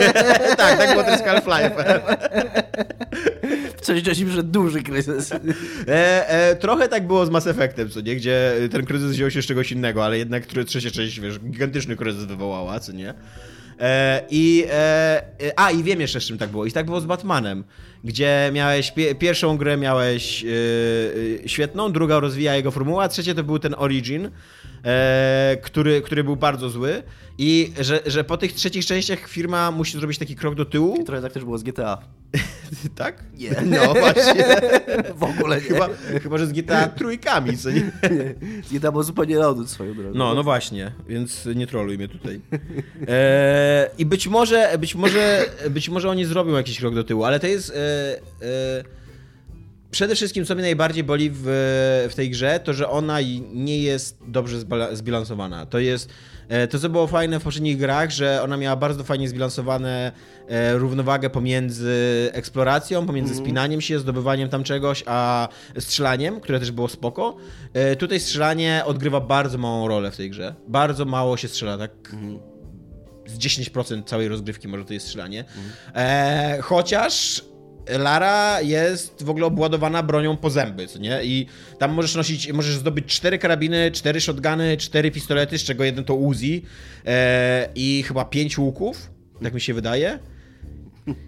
tak, 0.57 0.79
tak 0.79 0.91
było 0.91 1.05
też 1.05 1.21
Half-Life. 1.21 1.85
w 3.77 3.81
trzeciej 3.81 4.03
części 4.03 4.25
przyszedł 4.25 4.51
duży 4.51 4.83
kryzys. 4.83 5.33
E, 5.33 6.29
e, 6.29 6.57
trochę 6.57 6.89
tak 6.89 7.07
było 7.07 7.27
z 7.27 7.31
Mass 7.31 7.47
Effectem, 7.47 7.91
co 7.91 8.01
nie? 8.01 8.17
Gdzie 8.17 8.53
ten 8.73 8.85
kryzys 8.85 9.11
wziął 9.11 9.31
się 9.31 9.43
z 9.43 9.47
czegoś 9.47 9.73
innego, 9.73 10.05
ale 10.05 10.19
jednak 10.19 10.47
trzecia 10.47 10.91
część, 10.91 11.21
wiesz, 11.21 11.41
gigantyczny 11.41 11.97
kryzys 11.97 12.25
wywołała, 12.25 12.81
co 12.81 12.93
nie? 12.93 13.15
E, 13.81 14.23
I, 14.31 14.67
e, 14.71 15.23
a, 15.57 15.71
i 15.71 15.83
wiem 15.83 16.01
jeszcze 16.01 16.21
z 16.21 16.25
czym 16.25 16.39
tak 16.39 16.51
było. 16.51 16.67
I 16.67 16.73
tak 16.73 16.87
było 16.87 17.01
z 17.01 17.07
Batmanem, 17.07 17.65
gdzie 18.05 18.51
miałeś 18.53 18.91
pie 18.91 19.15
pierwszą 19.15 19.57
grę 19.57 19.77
miałeś 19.77 20.45
e, 20.45 21.49
świetną, 21.49 21.93
druga 21.93 22.21
rozwija 22.21 22.57
jego 22.57 22.71
formuła, 22.71 23.05
a 23.05 23.09
trzecie 23.09 23.35
to 23.35 23.45
był 23.45 23.59
ten 23.59 23.75
Origin, 23.79 24.31
który, 25.63 26.03
który 26.03 26.25
był 26.25 26.37
bardzo 26.37 26.69
zły. 26.69 27.03
I 27.39 27.73
że, 27.81 28.01
że 28.07 28.25
po 28.25 28.37
tych 28.37 28.53
trzecich 28.53 28.87
częściach 28.87 29.29
firma 29.29 29.71
musi 29.71 29.99
zrobić 29.99 30.19
taki 30.19 30.37
krok 30.37 30.55
do 30.55 30.65
tyłu. 30.65 30.97
I 31.01 31.05
trochę 31.05 31.23
tak 31.23 31.33
też 31.33 31.45
było 31.45 31.59
z 31.59 31.63
GTA. 31.63 31.99
tak? 32.97 33.25
Nie. 33.35 33.51
No 33.67 33.95
właśnie. 33.95 34.45
w 35.17 35.23
ogóle 35.23 35.57
nie. 35.57 35.63
Chyba, 35.63 35.89
chyba 36.23 36.39
że 36.39 36.47
z 36.47 36.53
GTA 36.53 36.89
trójkami, 36.89 37.59
co 37.59 37.71
nie? 37.71 37.81
nie. 37.81 38.35
Z 38.65 38.73
GTA 38.73 38.93
było 38.93 39.05
zupełnie 39.05 39.39
na 39.39 39.67
swoją 39.67 39.95
drogą. 39.95 40.19
No, 40.19 40.35
no 40.35 40.43
właśnie, 40.43 40.93
więc 41.09 41.47
nie 41.55 41.67
troluj 41.67 41.99
mnie 41.99 42.09
tutaj. 42.09 42.41
E, 43.09 43.91
I 43.99 44.07
być 44.07 44.29
może, 44.29 44.79
być 44.79 44.95
może, 44.95 45.47
być 45.71 45.89
może 45.89 46.11
oni 46.11 46.25
zrobią 46.25 46.53
jakiś 46.53 46.79
krok 46.79 46.95
do 46.95 47.05
tyłu, 47.05 47.25
ale 47.25 47.41
to 47.41 47.47
jest... 47.47 47.71
E, 47.71 47.75
e, 48.43 49.04
przede 49.95 50.15
wszystkim, 50.15 50.45
co 50.45 50.55
mnie 50.55 50.63
najbardziej 50.63 51.05
boli 51.05 51.31
w, 51.33 51.43
w 52.11 52.15
tej 52.15 52.31
grze, 52.31 52.61
to 52.65 52.75
że 52.75 52.89
ona 52.89 53.19
nie 53.53 53.79
jest 53.79 54.19
dobrze 54.27 54.59
zbilansowana. 54.93 55.67
To 55.67 55.79
jest 55.79 56.11
E, 56.49 56.69
to, 56.69 56.79
co 56.79 56.89
było 56.89 57.07
fajne 57.07 57.41
w 57.41 57.43
poprzednich 57.43 57.79
grach, 57.79 58.11
że 58.11 58.43
ona 58.43 58.57
miała 58.57 58.77
bardzo 58.77 59.05
fajnie 59.05 59.29
zbilansowane 59.29 60.13
e, 60.49 60.79
równowagę 60.79 61.31
pomiędzy 61.31 62.31
eksploracją, 62.33 63.07
pomiędzy 63.07 63.33
mm. 63.33 63.45
spinaniem 63.45 63.81
się, 63.81 63.99
zdobywaniem 63.99 64.49
tam 64.49 64.65
czegoś, 64.65 65.05
a 65.07 65.49
strzelaniem, 65.79 66.41
które 66.41 66.61
też 66.61 66.71
było 66.71 66.89
spoko. 66.89 67.37
E, 67.73 67.97
tutaj 67.97 68.21
strzelanie 68.21 68.83
odgrywa 68.87 69.21
bardzo 69.21 69.59
małą 69.59 69.89
rolę 69.89 70.11
w 70.11 70.17
tej 70.17 70.31
grze. 70.31 70.55
Bardzo 70.69 71.05
mało 71.05 71.37
się 71.37 71.49
strzela, 71.49 71.79
tak 71.79 71.91
mm. 72.13 72.39
z 73.27 73.39
10% 73.39 74.05
całej 74.05 74.29
rozgrywki 74.29 74.69
może 74.69 74.85
to 74.85 74.93
jest 74.93 75.07
strzelanie. 75.07 75.45
Mm. 75.57 75.71
E, 75.95 76.59
chociaż 76.63 77.45
Lara 77.89 78.61
jest 78.61 79.23
w 79.23 79.31
ogóle 79.31 79.47
obładowana 79.47 80.03
bronią 80.03 80.37
po 80.37 80.51
zęby, 80.51 80.87
co 80.87 80.99
nie? 80.99 81.25
I 81.25 81.47
tam 81.79 81.93
możesz 81.93 82.15
nosić, 82.15 82.53
możesz 82.53 82.77
zdobyć 82.77 83.07
cztery 83.07 83.39
karabiny, 83.39 83.91
cztery 83.91 84.21
shotguny, 84.21 84.77
cztery 84.77 85.11
pistolety, 85.11 85.59
z 85.59 85.65
czego 85.65 85.85
jeden 85.85 86.05
to 86.05 86.15
Uzi 86.15 86.63
e, 87.07 87.69
i 87.75 88.05
chyba 88.09 88.25
pięć 88.25 88.59
łuków, 88.59 89.11
tak 89.43 89.55
mi 89.55 89.61
się 89.61 89.75
wydaje. 89.75 90.19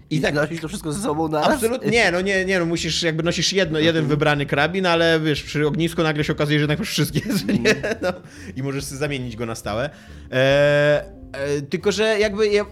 I 0.09 0.21
tak 0.21 0.35
nosisz 0.35 0.61
to 0.61 0.67
wszystko 0.67 0.93
ze 0.93 1.01
sobą 1.01 1.27
na 1.27 1.41
Absolutnie, 1.41 1.91
nie, 1.91 2.11
no 2.11 2.21
nie, 2.21 2.45
nie, 2.45 2.59
no 2.59 2.65
musisz, 2.65 3.03
jakby 3.03 3.23
nosisz 3.23 3.53
jedno, 3.53 3.79
jeden 3.79 4.03
mhm. 4.03 4.09
wybrany 4.09 4.45
karabin, 4.45 4.85
ale 4.85 5.19
wiesz, 5.19 5.43
przy 5.43 5.67
ognisku 5.67 6.03
nagle 6.03 6.23
się 6.23 6.33
okazuje, 6.33 6.59
że 6.59 6.63
jednak 6.63 6.79
masz 6.79 6.89
wszystkie, 6.89 7.21
nie? 7.63 7.75
No, 8.01 8.13
I 8.55 8.63
możesz 8.63 8.83
zamienić 8.83 9.35
go 9.35 9.45
na 9.45 9.55
stałe. 9.55 9.89
E, 10.31 11.05
e, 11.31 11.61
tylko, 11.61 11.91
że 11.91 12.19
jakby... 12.19 12.47
Ja, 12.47 12.65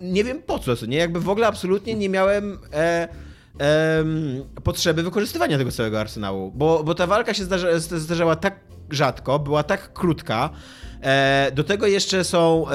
nie 0.00 0.24
wiem 0.24 0.42
po 0.42 0.58
co, 0.58 0.86
nie? 0.86 0.96
Jakby 0.98 1.20
w 1.20 1.28
ogóle 1.28 1.46
absolutnie 1.46 1.94
nie 1.94 2.08
miałem 2.08 2.58
e, 2.72 3.08
e, 3.60 4.04
potrzeby 4.64 5.02
wykorzystywania 5.02 5.58
tego 5.58 5.72
całego 5.72 6.00
arsenału, 6.00 6.52
bo, 6.54 6.84
bo 6.84 6.94
ta 6.94 7.06
walka 7.06 7.34
się 7.34 7.44
zdarza, 7.44 7.78
zdarzała 7.78 8.36
tak 8.36 8.60
rzadko, 8.90 9.38
była 9.38 9.62
tak 9.62 9.92
krótka, 9.92 10.50
E, 11.02 11.52
do 11.54 11.64
tego 11.64 11.86
jeszcze 11.86 12.24
są, 12.24 12.66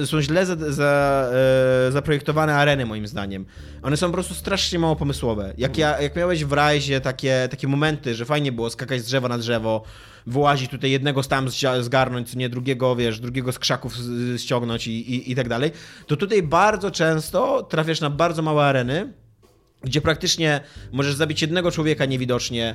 e, 0.00 0.06
są 0.06 0.20
źle 0.20 0.46
za, 0.46 0.56
za, 0.72 1.30
e, 1.88 1.92
zaprojektowane 1.92 2.54
areny, 2.54 2.86
moim 2.86 3.06
zdaniem. 3.06 3.46
One 3.82 3.96
są 3.96 4.06
po 4.06 4.12
prostu 4.12 4.34
strasznie 4.34 4.78
mało 4.78 4.96
pomysłowe. 4.96 5.54
Jak, 5.58 5.78
ja, 5.78 6.00
jak 6.00 6.16
miałeś 6.16 6.44
w 6.44 6.52
Rajzie 6.52 7.00
takie, 7.00 7.48
takie 7.50 7.68
momenty, 7.68 8.14
że 8.14 8.24
fajnie 8.24 8.52
było 8.52 8.70
skakać 8.70 9.00
z 9.00 9.04
drzewa 9.04 9.28
na 9.28 9.38
drzewo, 9.38 9.82
wyłazić 10.26 10.70
tutaj 10.70 10.90
jednego 10.90 11.22
tam 11.22 11.48
zgarnąć, 11.80 12.36
nie 12.36 12.48
drugiego, 12.48 12.96
wiesz, 12.96 13.20
drugiego 13.20 13.52
z 13.52 13.58
krzaków 13.58 13.94
ściągnąć 14.36 14.86
i, 14.86 15.14
i, 15.14 15.32
i 15.32 15.34
tak 15.34 15.48
dalej, 15.48 15.70
to 16.06 16.16
tutaj 16.16 16.42
bardzo 16.42 16.90
często 16.90 17.62
trafiasz 17.62 18.00
na 18.00 18.10
bardzo 18.10 18.42
małe 18.42 18.64
areny, 18.64 19.12
gdzie 19.84 20.00
praktycznie 20.00 20.60
możesz 20.92 21.14
zabić 21.14 21.42
jednego 21.42 21.70
człowieka 21.70 22.04
niewidocznie 22.04 22.74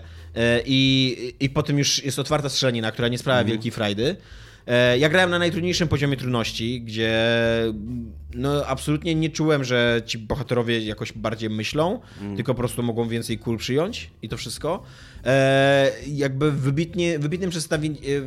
i, 0.66 1.34
i 1.40 1.50
potem 1.50 1.78
już 1.78 2.04
jest 2.04 2.20
otwarta 2.20 2.50
strzelanina, 2.50 2.92
która 2.92 3.08
nie 3.08 3.18
sprawia 3.18 3.40
mm. 3.40 3.48
wielkiej 3.48 3.72
frajdy. 3.72 4.16
E, 4.68 4.98
ja 4.98 5.10
grałem 5.10 5.30
na 5.30 5.40
najtrudniejszym 5.40 5.88
poziomie 5.88 6.18
trudności, 6.18 6.82
gdzie 6.82 7.14
no, 8.34 8.66
absolutnie 8.66 9.16
nie 9.16 9.30
czułem, 9.30 9.64
że 9.64 10.02
ci 10.06 10.18
bohaterowie 10.18 10.80
jakoś 10.80 11.14
bardziej 11.14 11.50
myślą, 11.50 12.00
mm. 12.22 12.36
tylko 12.36 12.54
po 12.54 12.58
prostu 12.58 12.84
mogą 12.84 13.08
więcej 13.08 13.38
kul 13.38 13.58
przyjąć 13.58 14.12
i 14.22 14.30
to 14.30 14.38
wszystko. 14.38 14.84
E, 15.26 15.92
jakby 16.08 16.52
wybitnie, 16.52 17.20
wybitnym, 17.20 17.50
e, 17.50 18.22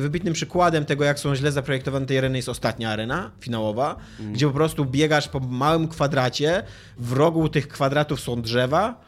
wybitnym 0.00 0.34
przykładem 0.34 0.84
tego, 0.84 1.04
jak 1.04 1.18
są 1.18 1.34
źle 1.34 1.52
zaprojektowane 1.52 2.06
te 2.06 2.18
areny 2.18 2.38
jest 2.38 2.48
ostatnia 2.48 2.90
arena 2.90 3.30
finałowa, 3.40 3.96
mm. 4.20 4.32
gdzie 4.32 4.46
po 4.46 4.52
prostu 4.52 4.84
biegasz 4.84 5.28
po 5.28 5.40
małym 5.40 5.88
kwadracie, 5.88 6.62
w 6.98 7.12
rogu 7.12 7.48
tych 7.48 7.68
kwadratów 7.68 8.20
są 8.20 8.42
drzewa, 8.42 9.00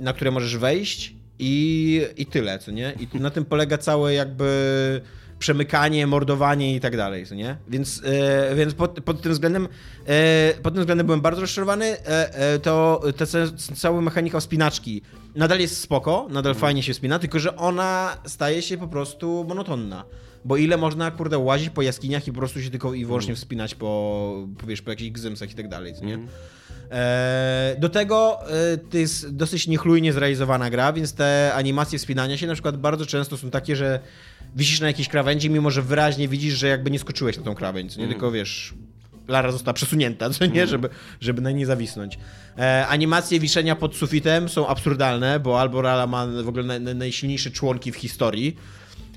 na 0.00 0.12
które 0.12 0.30
możesz 0.30 0.56
wejść 0.56 1.14
i, 1.38 2.02
i 2.16 2.26
tyle, 2.26 2.58
co 2.58 2.70
nie? 2.70 2.92
I 3.00 3.18
na 3.18 3.30
tym 3.30 3.44
polega 3.44 3.78
całe 3.78 4.14
jakby 4.14 5.00
przemykanie, 5.42 6.06
mordowanie 6.06 6.74
i 6.76 6.80
tak 6.80 6.96
dalej, 6.96 7.24
nie? 7.34 7.56
Więc, 7.68 8.02
e, 8.04 8.54
więc 8.54 8.74
pod, 8.74 9.00
pod 9.00 9.22
tym 9.22 9.32
względem 9.32 9.68
e, 10.06 10.54
pod 10.62 10.74
tym 10.74 10.82
względem 10.82 11.06
byłem 11.06 11.20
bardzo 11.20 11.40
rozczarowany. 11.40 11.86
E, 11.86 12.34
e, 12.34 12.58
to 12.58 13.00
ta 13.16 13.26
ca- 13.26 13.52
cała 13.76 14.00
mechanika 14.00 14.40
wspinaczki 14.40 15.02
nadal 15.34 15.60
jest 15.60 15.80
spoko, 15.80 16.26
nadal 16.30 16.54
fajnie 16.54 16.82
się 16.82 16.92
wspina, 16.92 17.18
tylko 17.18 17.38
że 17.38 17.56
ona 17.56 18.16
staje 18.26 18.62
się 18.62 18.78
po 18.78 18.88
prostu 18.88 19.44
monotonna. 19.48 20.04
Bo 20.44 20.56
ile 20.56 20.76
można, 20.76 21.10
kurde, 21.10 21.38
łazić 21.38 21.70
po 21.70 21.82
jaskiniach 21.82 22.28
i 22.28 22.32
po 22.32 22.38
prostu 22.38 22.62
się 22.62 22.70
tylko 22.70 22.94
i 22.94 23.04
wyłącznie 23.06 23.34
wspinać 23.34 23.74
po, 23.74 24.46
po, 24.58 24.66
wiesz, 24.66 24.82
po 24.82 24.90
jakichś 24.90 25.10
gzymsach 25.10 25.50
i 25.50 25.54
tak 25.54 25.68
dalej, 25.68 25.94
nie? 26.02 26.18
E, 26.90 27.76
Do 27.78 27.88
tego 27.88 28.38
e, 28.50 28.76
to 28.78 28.98
jest 28.98 29.36
dosyć 29.36 29.66
niechlujnie 29.68 30.12
zrealizowana 30.12 30.70
gra, 30.70 30.92
więc 30.92 31.14
te 31.14 31.52
animacje 31.54 31.98
wspinania 31.98 32.36
się 32.36 32.46
na 32.46 32.52
przykład 32.52 32.76
bardzo 32.76 33.06
często 33.06 33.36
są 33.36 33.50
takie, 33.50 33.76
że 33.76 34.00
wisisz 34.56 34.80
na 34.80 34.86
jakiejś 34.86 35.08
krawędzi, 35.08 35.50
mimo 35.50 35.70
że 35.70 35.82
wyraźnie 35.82 36.28
widzisz, 36.28 36.54
że 36.54 36.68
jakby 36.68 36.90
nie 36.90 36.98
skoczyłeś 36.98 37.36
na 37.36 37.42
tą 37.42 37.54
krawędź, 37.54 37.96
nie 37.96 38.08
tylko 38.08 38.30
wiesz, 38.30 38.74
Lara 39.28 39.52
została 39.52 39.74
przesunięta, 39.74 40.30
co 40.30 40.46
nie, 40.46 40.66
żeby, 40.66 40.88
żeby 41.20 41.42
na 41.42 41.50
niej 41.50 41.64
zawisnąć. 41.64 42.18
E, 42.58 42.86
animacje 42.86 43.40
wiszenia 43.40 43.76
pod 43.76 43.96
sufitem 43.96 44.48
są 44.48 44.66
absurdalne, 44.66 45.40
bo 45.40 45.60
albo 45.60 45.82
Lara 45.82 46.06
ma 46.06 46.26
w 46.26 46.48
ogóle 46.48 46.64
naj, 46.64 46.80
naj, 46.80 46.94
najsilniejsze 46.94 47.50
członki 47.50 47.92
w 47.92 47.96
historii, 47.96 48.56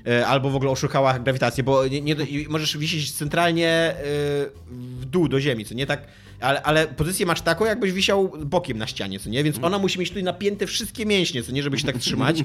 e, 0.06 0.26
albo 0.26 0.50
w 0.50 0.56
ogóle 0.56 0.70
oszukała 0.70 1.18
grawitację, 1.18 1.64
bo 1.64 1.86
nie, 1.86 2.00
nie, 2.00 2.16
możesz 2.48 2.78
wisieć 2.78 3.12
centralnie 3.12 3.68
e, 3.68 3.94
w 4.70 5.04
dół 5.04 5.28
do 5.28 5.40
ziemi, 5.40 5.64
co 5.64 5.74
nie 5.74 5.86
tak, 5.86 6.06
ale, 6.40 6.62
ale 6.62 6.86
pozycję 6.86 7.26
masz 7.26 7.40
taką, 7.40 7.64
jakbyś 7.64 7.92
wisiał 7.92 8.32
bokiem 8.46 8.78
na 8.78 8.86
ścianie, 8.86 9.18
co 9.18 9.30
nie, 9.30 9.44
więc 9.44 9.58
ona 9.62 9.78
musi 9.78 9.98
mieć 9.98 10.08
tutaj 10.08 10.22
napięte 10.22 10.66
wszystkie 10.66 11.06
mięśnie, 11.06 11.42
co 11.42 11.52
nie, 11.52 11.62
żeby 11.62 11.78
się 11.78 11.86
tak 11.86 11.98
trzymać. 12.06 12.44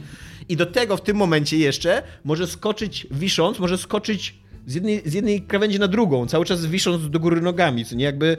I 0.50 0.58
do 0.58 0.66
tego 0.66 0.98
w 0.98 1.02
tym 1.02 1.18
momencie 1.18 1.58
jeszcze 1.58 2.04
może 2.24 2.48
skoczyć 2.48 3.08
wisząc, 3.12 3.60
może 3.60 3.78
skoczyć 3.78 4.36
z 4.68 4.76
jednej, 4.76 5.02
z 5.06 5.14
jednej 5.14 5.42
krawędzi 5.42 5.80
na 5.80 5.88
drugą, 5.88 6.28
cały 6.28 6.46
czas 6.46 6.66
wisząc 6.66 7.10
do 7.10 7.20
góry 7.20 7.42
nogami, 7.42 7.86
co 7.86 7.96
nie, 7.96 8.06
jakby 8.06 8.38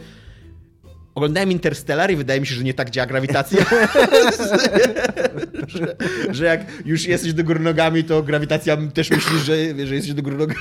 Oglądałem 1.14 1.52
Interstellar 1.52 2.10
i 2.10 2.16
wydaje 2.16 2.40
mi 2.40 2.46
się, 2.46 2.54
że 2.54 2.64
nie 2.64 2.74
tak 2.74 2.90
działa 2.90 3.06
grawitacja. 3.06 3.58
że, 5.68 5.96
że 6.30 6.44
jak 6.44 6.60
już 6.84 7.06
jesteś 7.06 7.32
do 7.32 7.44
góry 7.44 7.60
nogami, 7.60 8.04
to 8.04 8.22
grawitacja 8.22 8.76
też 8.94 9.10
myśli, 9.10 9.38
że, 9.38 9.86
że 9.86 9.94
jesteś 9.94 10.14
do 10.14 10.22
góry 10.22 10.36
nogami. 10.36 10.60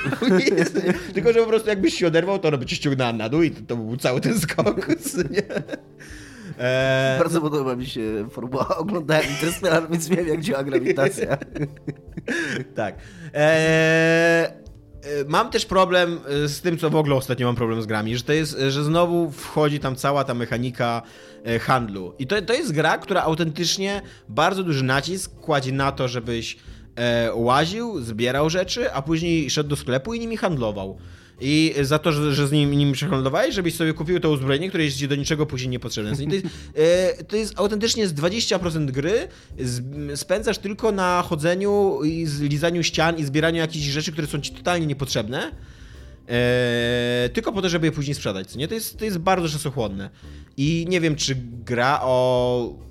Tylko, 1.13 1.33
że 1.33 1.39
po 1.39 1.45
prostu 1.45 1.69
jakbyś 1.69 1.93
się 1.93 2.07
oderwał, 2.07 2.39
to 2.39 2.47
ona 2.47 2.57
by 2.57 2.65
cię 2.65 2.75
ściągnęła 2.75 3.13
na 3.13 3.29
dół 3.29 3.43
i 3.43 3.51
to, 3.51 3.61
to 3.67 3.75
był 3.75 3.97
cały 3.97 4.21
ten 4.21 4.39
skok. 4.39 4.87
Nie? 5.31 5.41
Eee, 6.59 7.19
Bardzo 7.19 7.41
podoba 7.41 7.75
mi 7.75 7.85
się 7.85 8.27
formuła. 8.31 8.77
Oglądałem 8.77 9.25
Interstellar, 9.29 9.89
więc 9.91 10.07
wiem, 10.07 10.27
jak 10.27 10.41
działa 10.41 10.63
grawitacja. 10.63 11.37
tak. 12.75 12.95
Eee, 13.33 14.47
Mam 15.27 15.49
też 15.49 15.65
problem 15.65 16.19
e, 16.27 16.47
z 16.47 16.61
tym, 16.61 16.77
co 16.77 16.89
w 16.89 16.95
ogóle 16.95 17.15
ostatnio 17.15 17.47
mam 17.47 17.55
problem 17.55 17.81
z 17.81 17.85
grami, 17.85 18.17
że 18.17 18.23
to 18.23 18.33
jest, 18.33 18.57
że 18.69 18.83
znowu 18.83 19.31
wchodzi 19.31 19.79
tam 19.79 19.95
cała 19.95 20.23
ta 20.23 20.33
mechanika 20.33 21.01
handlu. 21.61 22.13
I 22.19 22.27
to, 22.27 22.41
to 22.41 22.53
jest 22.53 22.71
gra, 22.71 22.97
która 22.97 23.21
autentycznie 23.21 24.01
bardzo 24.29 24.63
duży 24.63 24.83
nacisk 24.83 25.31
kładzie 25.39 25.71
na 25.71 25.91
to, 25.91 26.07
żebyś 26.07 26.57
e, 26.95 27.31
łaził, 27.33 28.01
zbierał 28.01 28.49
rzeczy, 28.49 28.93
a 28.93 29.01
później 29.01 29.49
szedł 29.49 29.69
do 29.69 29.75
sklepu 29.75 30.13
i 30.13 30.19
nimi 30.19 30.37
handlował. 30.37 30.97
I 31.41 31.73
za 31.81 31.99
to, 31.99 32.11
że, 32.11 32.35
że 32.35 32.47
z 32.47 32.51
nim, 32.51 32.71
nim 32.71 32.91
przehandlowałeś, 32.91 33.55
żebyś 33.55 33.75
sobie 33.75 33.93
kupił 33.93 34.19
to 34.19 34.29
uzbrojenie, 34.29 34.69
które 34.69 34.83
jest 34.83 34.97
ci 34.97 35.07
do 35.07 35.15
niczego 35.15 35.45
później 35.45 35.69
niepotrzebne. 35.69 36.15
To, 36.15 36.33
jest, 36.33 36.45
e, 36.75 37.23
to 37.23 37.35
jest 37.35 37.53
autentycznie 37.59 38.07
z 38.07 38.13
20% 38.13 38.91
gry 38.91 39.27
spędzasz 40.15 40.57
tylko 40.57 40.91
na 40.91 41.23
chodzeniu 41.29 41.99
i 42.03 42.27
lizaniu 42.41 42.83
ścian 42.83 43.17
i 43.17 43.23
zbieraniu 43.23 43.57
jakichś 43.57 43.85
rzeczy, 43.85 44.11
które 44.11 44.27
są 44.27 44.41
ci 44.41 44.51
totalnie 44.51 44.85
niepotrzebne. 44.85 45.51
E, 46.27 47.29
tylko 47.33 47.51
po 47.51 47.61
to, 47.61 47.69
żeby 47.69 47.85
je 47.87 47.91
później 47.91 48.15
sprzedać. 48.15 48.55
Nie? 48.55 48.67
To, 48.67 48.73
jest, 48.73 48.97
to 48.97 49.05
jest 49.05 49.17
bardzo 49.17 49.49
czasochłonne. 49.49 50.09
I 50.57 50.85
nie 50.89 51.01
wiem, 51.01 51.15
czy 51.15 51.35
gra 51.65 51.99
o 52.03 52.90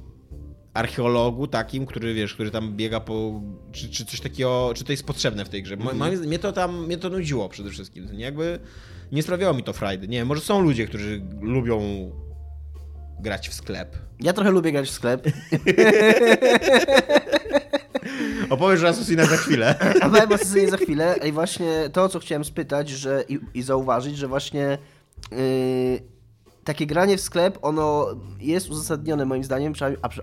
archeologu 0.74 1.46
takim, 1.46 1.86
który 1.86 2.14
wiesz, 2.14 2.34
który 2.34 2.50
tam 2.50 2.76
biega 2.76 3.00
po. 3.00 3.40
Czy, 3.72 3.88
czy 3.90 4.04
coś 4.04 4.20
takiego, 4.20 4.72
czy 4.74 4.84
to 4.84 4.92
jest 4.92 5.04
potrzebne 5.06 5.44
w 5.44 5.48
tej 5.48 5.62
grze. 5.62 5.76
Mo- 5.76 5.92
moim- 5.92 6.26
Mnie 6.26 6.38
to 6.38 6.52
tam 6.52 6.84
mnie 6.86 6.96
to 6.98 7.10
nudziło 7.10 7.48
przede 7.48 7.70
wszystkim. 7.70 8.12
Nie? 8.12 8.24
Jakby 8.24 8.58
nie 9.12 9.22
sprawiało 9.22 9.54
mi 9.54 9.62
to 9.62 9.72
frajdy. 9.72 10.08
Nie, 10.08 10.24
może 10.24 10.40
są 10.40 10.60
ludzie, 10.60 10.86
którzy 10.86 11.22
lubią 11.40 11.80
grać 13.20 13.48
w 13.48 13.54
sklep. 13.54 13.96
Ja 14.20 14.32
trochę 14.32 14.50
lubię 14.50 14.72
grać 14.72 14.88
w 14.88 14.90
sklep. 14.90 15.26
Opowiesz 18.50 18.82
o 18.82 18.88
Assassinach 18.88 19.30
za 19.30 19.36
chwilę. 19.36 19.74
A 20.00 20.08
powiem 20.08 20.32
Asesynie 20.32 20.70
za 20.70 20.76
chwilę. 20.76 21.16
I 21.28 21.32
właśnie 21.32 21.90
to, 21.92 22.08
co 22.08 22.18
chciałem 22.18 22.44
spytać 22.44 22.88
że, 22.88 23.24
i, 23.28 23.38
i 23.54 23.62
zauważyć, 23.62 24.16
że 24.16 24.28
właśnie 24.28 24.78
yy, 25.32 25.38
takie 26.64 26.86
granie 26.86 27.16
w 27.16 27.20
sklep, 27.20 27.58
ono 27.62 28.06
jest 28.40 28.70
uzasadnione 28.70 29.24
moim 29.24 29.44
zdaniem, 29.44 29.72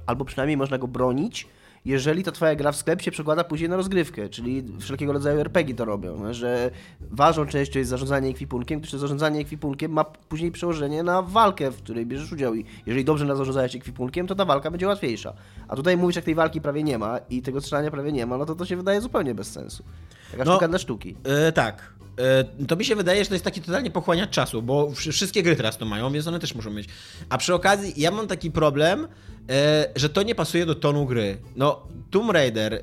albo 0.05 0.25
przynajmniej 0.25 0.57
można 0.57 0.77
go 0.77 0.87
bronić, 0.87 1.47
jeżeli 1.85 2.23
ta 2.23 2.31
twoja 2.31 2.55
gra 2.55 2.71
w 2.71 2.75
sklep 2.75 3.01
się 3.01 3.11
przekłada 3.11 3.43
później 3.43 3.69
na 3.69 3.75
rozgrywkę, 3.75 4.29
czyli 4.29 4.63
wszelkiego 4.79 5.13
rodzaju 5.13 5.39
RPG 5.39 5.75
to 5.75 5.85
robią, 5.85 6.17
no, 6.23 6.33
że 6.33 6.71
ważną 7.01 7.45
częścią 7.45 7.79
jest 7.79 7.89
zarządzanie 7.89 8.29
ekwipunkiem, 8.29 8.79
gdyż 8.79 8.91
to 8.91 8.97
zarządzanie 8.97 9.39
ekwipunkiem 9.39 9.91
ma 9.91 10.03
później 10.03 10.51
przełożenie 10.51 11.03
na 11.03 11.21
walkę, 11.21 11.71
w 11.71 11.77
której 11.77 12.05
bierzesz 12.05 12.31
udział 12.31 12.55
i 12.55 12.65
jeżeli 12.85 13.05
dobrze 13.05 13.35
zarządzałeś 13.37 13.75
ekwipunkiem, 13.75 14.27
to 14.27 14.35
ta 14.35 14.45
walka 14.45 14.71
będzie 14.71 14.87
łatwiejsza. 14.87 15.33
A 15.67 15.75
tutaj 15.75 15.97
mówisz, 15.97 16.15
jak 16.15 16.25
tej 16.25 16.35
walki 16.35 16.61
prawie 16.61 16.83
nie 16.83 16.97
ma 16.97 17.19
i 17.29 17.41
tego 17.41 17.61
strzelania 17.61 17.91
prawie 17.91 18.11
nie 18.11 18.25
ma, 18.25 18.37
no 18.37 18.45
to 18.45 18.55
to 18.55 18.65
się 18.65 18.77
wydaje 18.77 19.01
zupełnie 19.01 19.35
bez 19.35 19.51
sensu. 19.51 19.83
Taka 20.31 20.43
No, 20.43 20.51
sztuka 20.51 20.67
dla 20.67 20.79
sztuki. 20.79 21.15
E, 21.23 21.51
tak. 21.51 21.93
E, 22.17 22.65
to 22.65 22.75
mi 22.75 22.85
się 22.85 22.95
wydaje, 22.95 23.23
że 23.23 23.27
to 23.27 23.35
jest 23.35 23.45
taki 23.45 23.61
totalnie 23.61 23.91
pochłaniacz 23.91 24.29
czasu, 24.29 24.61
bo 24.61 24.87
wsz- 24.87 25.11
wszystkie 25.11 25.43
gry 25.43 25.55
teraz 25.55 25.77
to 25.77 25.85
mają, 25.85 26.11
więc 26.11 26.27
one 26.27 26.39
też 26.39 26.55
muszą 26.55 26.71
mieć. 26.71 26.89
A 27.29 27.37
przy 27.37 27.53
okazji 27.53 27.93
ja 27.97 28.11
mam 28.11 28.27
taki 28.27 28.51
problem, 28.51 29.07
e, 29.49 29.85
że 29.95 30.09
to 30.09 30.23
nie 30.23 30.35
pasuje 30.35 30.65
do 30.65 30.75
tonu 30.75 31.05
gry. 31.05 31.37
No, 31.55 31.87
Tomb 32.11 32.31
Raider 32.31 32.73
e, 32.73 32.79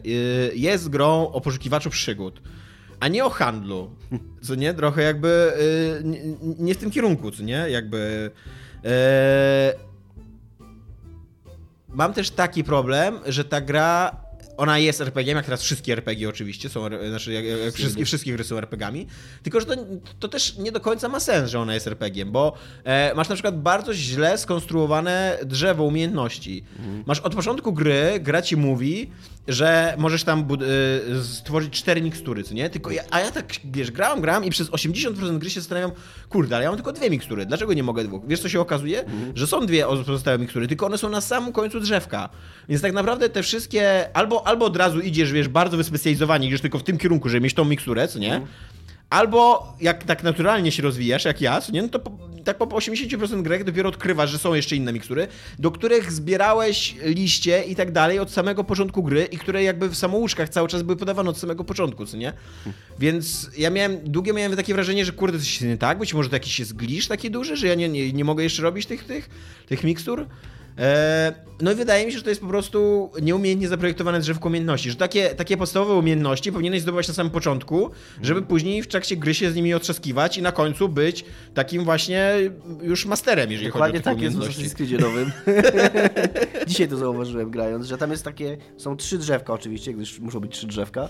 jest 0.55 0.88
grą 0.88 1.31
o 1.33 1.40
poszukiwaczu 1.40 1.90
przygód, 1.90 2.42
a 3.01 3.09
nie 3.09 3.25
o 3.25 3.31
handlu. 3.31 3.90
Co 4.42 4.55
nie? 4.55 4.75
Trochę 4.75 5.03
jakby 5.03 5.53
nie, 6.59 6.75
w 6.75 6.79
tym 6.79 6.90
kierunku, 6.90 7.31
co 7.31 7.42
nie? 7.42 7.66
Jakby... 7.68 8.31
Mam 11.88 12.12
też 12.14 12.31
taki 12.31 12.64
problem, 12.64 13.18
że 13.27 13.44
ta 13.44 13.61
gra 13.61 14.16
ona 14.57 14.79
jest 14.79 15.01
RPG, 15.01 15.35
jak 15.35 15.45
teraz 15.45 15.62
wszystkie 15.62 15.93
RPG 15.93 16.29
oczywiście 16.29 16.69
są, 16.69 16.87
znaczy 17.09 17.33
jak, 17.33 17.45
jak 17.45 17.75
wszystkie, 17.75 18.05
wszystkie 18.05 18.33
gry 18.33 18.45
są 18.45 18.57
RPGami, 18.59 19.07
tylko 19.43 19.61
że 19.61 19.67
to, 19.67 19.77
to 20.21 20.29
też 20.29 20.59
nie 20.59 20.73
do 20.73 20.81
końca 20.81 21.09
ma 21.09 21.21
sens, 21.21 21.51
że 21.51 21.61
ona 21.61 21.75
jest 21.75 21.87
RPG, 21.87 22.27
bo 22.27 22.53
e, 22.85 23.14
masz 23.14 23.29
na 23.29 23.35
przykład 23.35 23.62
bardzo 23.62 23.95
źle 23.95 24.38
skonstruowane 24.38 25.38
drzewo 25.45 25.85
umiejętności. 25.85 26.64
Masz 27.07 27.21
od 27.21 27.35
początku 27.35 27.73
gry, 27.73 28.21
gra 28.21 28.43
ci 28.43 28.57
mówi, 28.57 29.11
że 29.48 29.94
możesz 29.98 30.24
tam 30.24 30.40
e, 30.40 31.24
stworzyć 31.24 31.74
cztery 31.74 32.02
mikstury, 32.02 32.42
co 32.42 32.54
nie? 32.54 32.70
Tylko 32.70 32.90
ja, 32.90 33.02
a 33.11 33.20
ja 33.20 33.30
tak, 33.30 33.46
wiesz, 33.64 33.90
grałem, 33.90 34.20
grałem 34.20 34.44
i 34.44 34.50
przez 34.50 34.70
80% 34.70 35.38
gry 35.38 35.50
się 35.50 35.61
zastanawiam, 35.61 35.90
kurde, 36.28 36.57
ale 36.57 36.64
ja 36.64 36.70
mam 36.70 36.76
tylko 36.76 36.92
dwie 36.92 37.11
mikstury, 37.11 37.46
dlaczego 37.46 37.74
nie 37.74 37.83
mogę 37.83 38.04
dwóch? 38.04 38.22
Wiesz, 38.26 38.40
co 38.40 38.48
się 38.48 38.61
okazuje? 38.61 39.04
Że 39.35 39.46
są 39.46 39.66
dwie 39.66 39.85
pozostałe 39.85 40.38
mikstury, 40.38 40.68
tylko 40.68 40.87
one 40.87 40.98
są 40.98 41.09
na 41.09 41.20
samym 41.20 41.52
końcu 41.52 41.80
drzewka. 41.80 42.28
Więc 42.68 42.83
tak 42.83 42.92
naprawdę 42.92 43.28
te 43.28 43.42
wszystkie, 43.42 44.09
albo, 44.16 44.46
albo 44.46 44.66
od 44.66 44.76
razu 44.76 45.00
idziesz, 45.00 45.33
wiesz, 45.33 45.48
bardzo 45.48 45.76
wyspecjalizowani, 45.76 46.46
idziesz 46.46 46.61
tylko 46.61 46.78
w 46.78 46.83
tym 46.85 46.98
kierunku, 46.98 47.28
żeby 47.28 47.40
mieć 47.40 47.54
tą 47.54 47.64
miksturę, 47.64 48.09
co 48.09 48.18
nie? 48.18 48.40
Albo 49.11 49.72
jak 49.80 50.04
tak 50.04 50.22
naturalnie 50.22 50.72
się 50.72 50.83
rozwijasz, 50.83 51.24
jak 51.24 51.40
ja, 51.40 51.61
nie? 51.72 51.83
No 51.83 51.88
to 51.88 52.00
tak 52.44 52.59
po 52.59 52.66
80% 52.66 53.42
gry 53.42 53.64
dopiero 53.64 53.88
odkrywasz, 53.88 54.30
że 54.30 54.38
są 54.38 54.54
jeszcze 54.54 54.76
inne 54.76 54.92
mikstury, 54.92 55.28
do 55.59 55.70
których 55.70 56.12
zbierałeś 56.12 56.94
liście 57.04 57.62
i 57.62 57.76
tak 57.76 57.92
dalej 57.92 58.18
od 58.18 58.30
samego 58.30 58.64
początku 58.64 59.02
gry 59.02 59.24
i 59.24 59.38
które 59.38 59.62
jakby 59.62 59.88
w 59.88 59.96
samouczkach 59.96 60.48
cały 60.48 60.68
czas 60.68 60.83
były 60.83 60.96
podawane 60.96 61.30
od 61.30 61.38
samego 61.38 61.64
początku, 61.64 62.07
co 62.07 62.16
nie? 62.16 62.33
Więc 62.98 63.50
ja 63.59 63.70
miałem, 63.70 63.98
długo 64.04 64.33
miałem 64.33 64.57
takie 64.57 64.74
wrażenie, 64.74 65.04
że 65.04 65.12
kurde, 65.12 65.38
coś 65.38 65.48
się 65.48 65.66
nie 65.66 65.78
tak, 65.78 65.98
być 65.98 66.14
może 66.14 66.28
to 66.28 66.37
jakiś 66.37 66.59
jest 66.59 66.76
glisz 66.76 67.09
taki 67.09 67.30
duży, 67.30 67.57
że 67.57 67.66
ja 67.66 67.74
nie, 67.74 67.88
nie, 67.88 68.12
nie 68.12 68.24
mogę 68.24 68.44
jeszcze 68.44 68.62
robić 68.62 68.87
tych, 68.87 69.04
tych, 69.04 69.30
tych 69.66 69.85
mikstur. 69.85 70.26
E, 70.79 71.45
No 71.61 71.73
i 71.73 71.75
wydaje 71.75 72.07
mi 72.07 72.13
się, 72.13 72.19
że 72.19 72.25
to 72.25 72.31
jest 72.31 72.41
po 72.41 72.47
prostu 72.49 73.11
nieumiejętnie 73.23 73.69
zaprojektowane 73.69 74.21
drzewko 74.21 74.49
umiejętności, 74.49 74.91
że 74.91 74.97
takie, 74.97 75.29
takie 75.31 75.57
podstawowe 75.57 75.95
umiejętności 75.95 76.53
powinieneś 76.53 76.83
zdobywać 76.83 77.09
na 77.09 77.15
samym 77.15 77.33
początku, 77.33 77.91
żeby 78.23 78.43
później 78.43 78.83
w 78.83 78.87
trakcie 78.87 79.17
gry 79.17 79.35
się 79.35 79.51
z 79.51 79.55
nimi 79.55 79.75
otrzaskiwać 79.75 80.39
i 80.39 80.43
na 80.43 80.53
końcu 80.53 80.89
być 80.89 81.25
takim 81.55 81.85
właśnie 81.85 82.33
już 82.83 83.07
masterem, 83.07 83.51
jeżeli 83.51 83.69
Dokładnie 83.69 84.01
chodzi 84.01 84.09
o 84.09 84.13
takie 84.13 84.17
tak 84.17 84.23
jest 84.23 84.37
w 84.37 84.39
umiejętności. 84.39 84.71
Assassin's 84.71 84.77
Creedzie. 84.77 86.67
Dzisiaj 86.67 86.89
to 86.89 86.97
zauważyłem 86.97 87.51
grając, 87.51 87.87
że 87.87 87.99
tam 87.99 88.11
jest 88.11 88.25
takie, 88.25 88.57
są 88.77 88.97
trzy 88.97 89.19
drzewka 89.19 89.53
oczywiście, 89.53 89.93
gdyż 89.95 90.21
muszą 90.21 90.41
być 90.41 90.53
trzy 90.53 90.67
drzewka. 90.67 91.09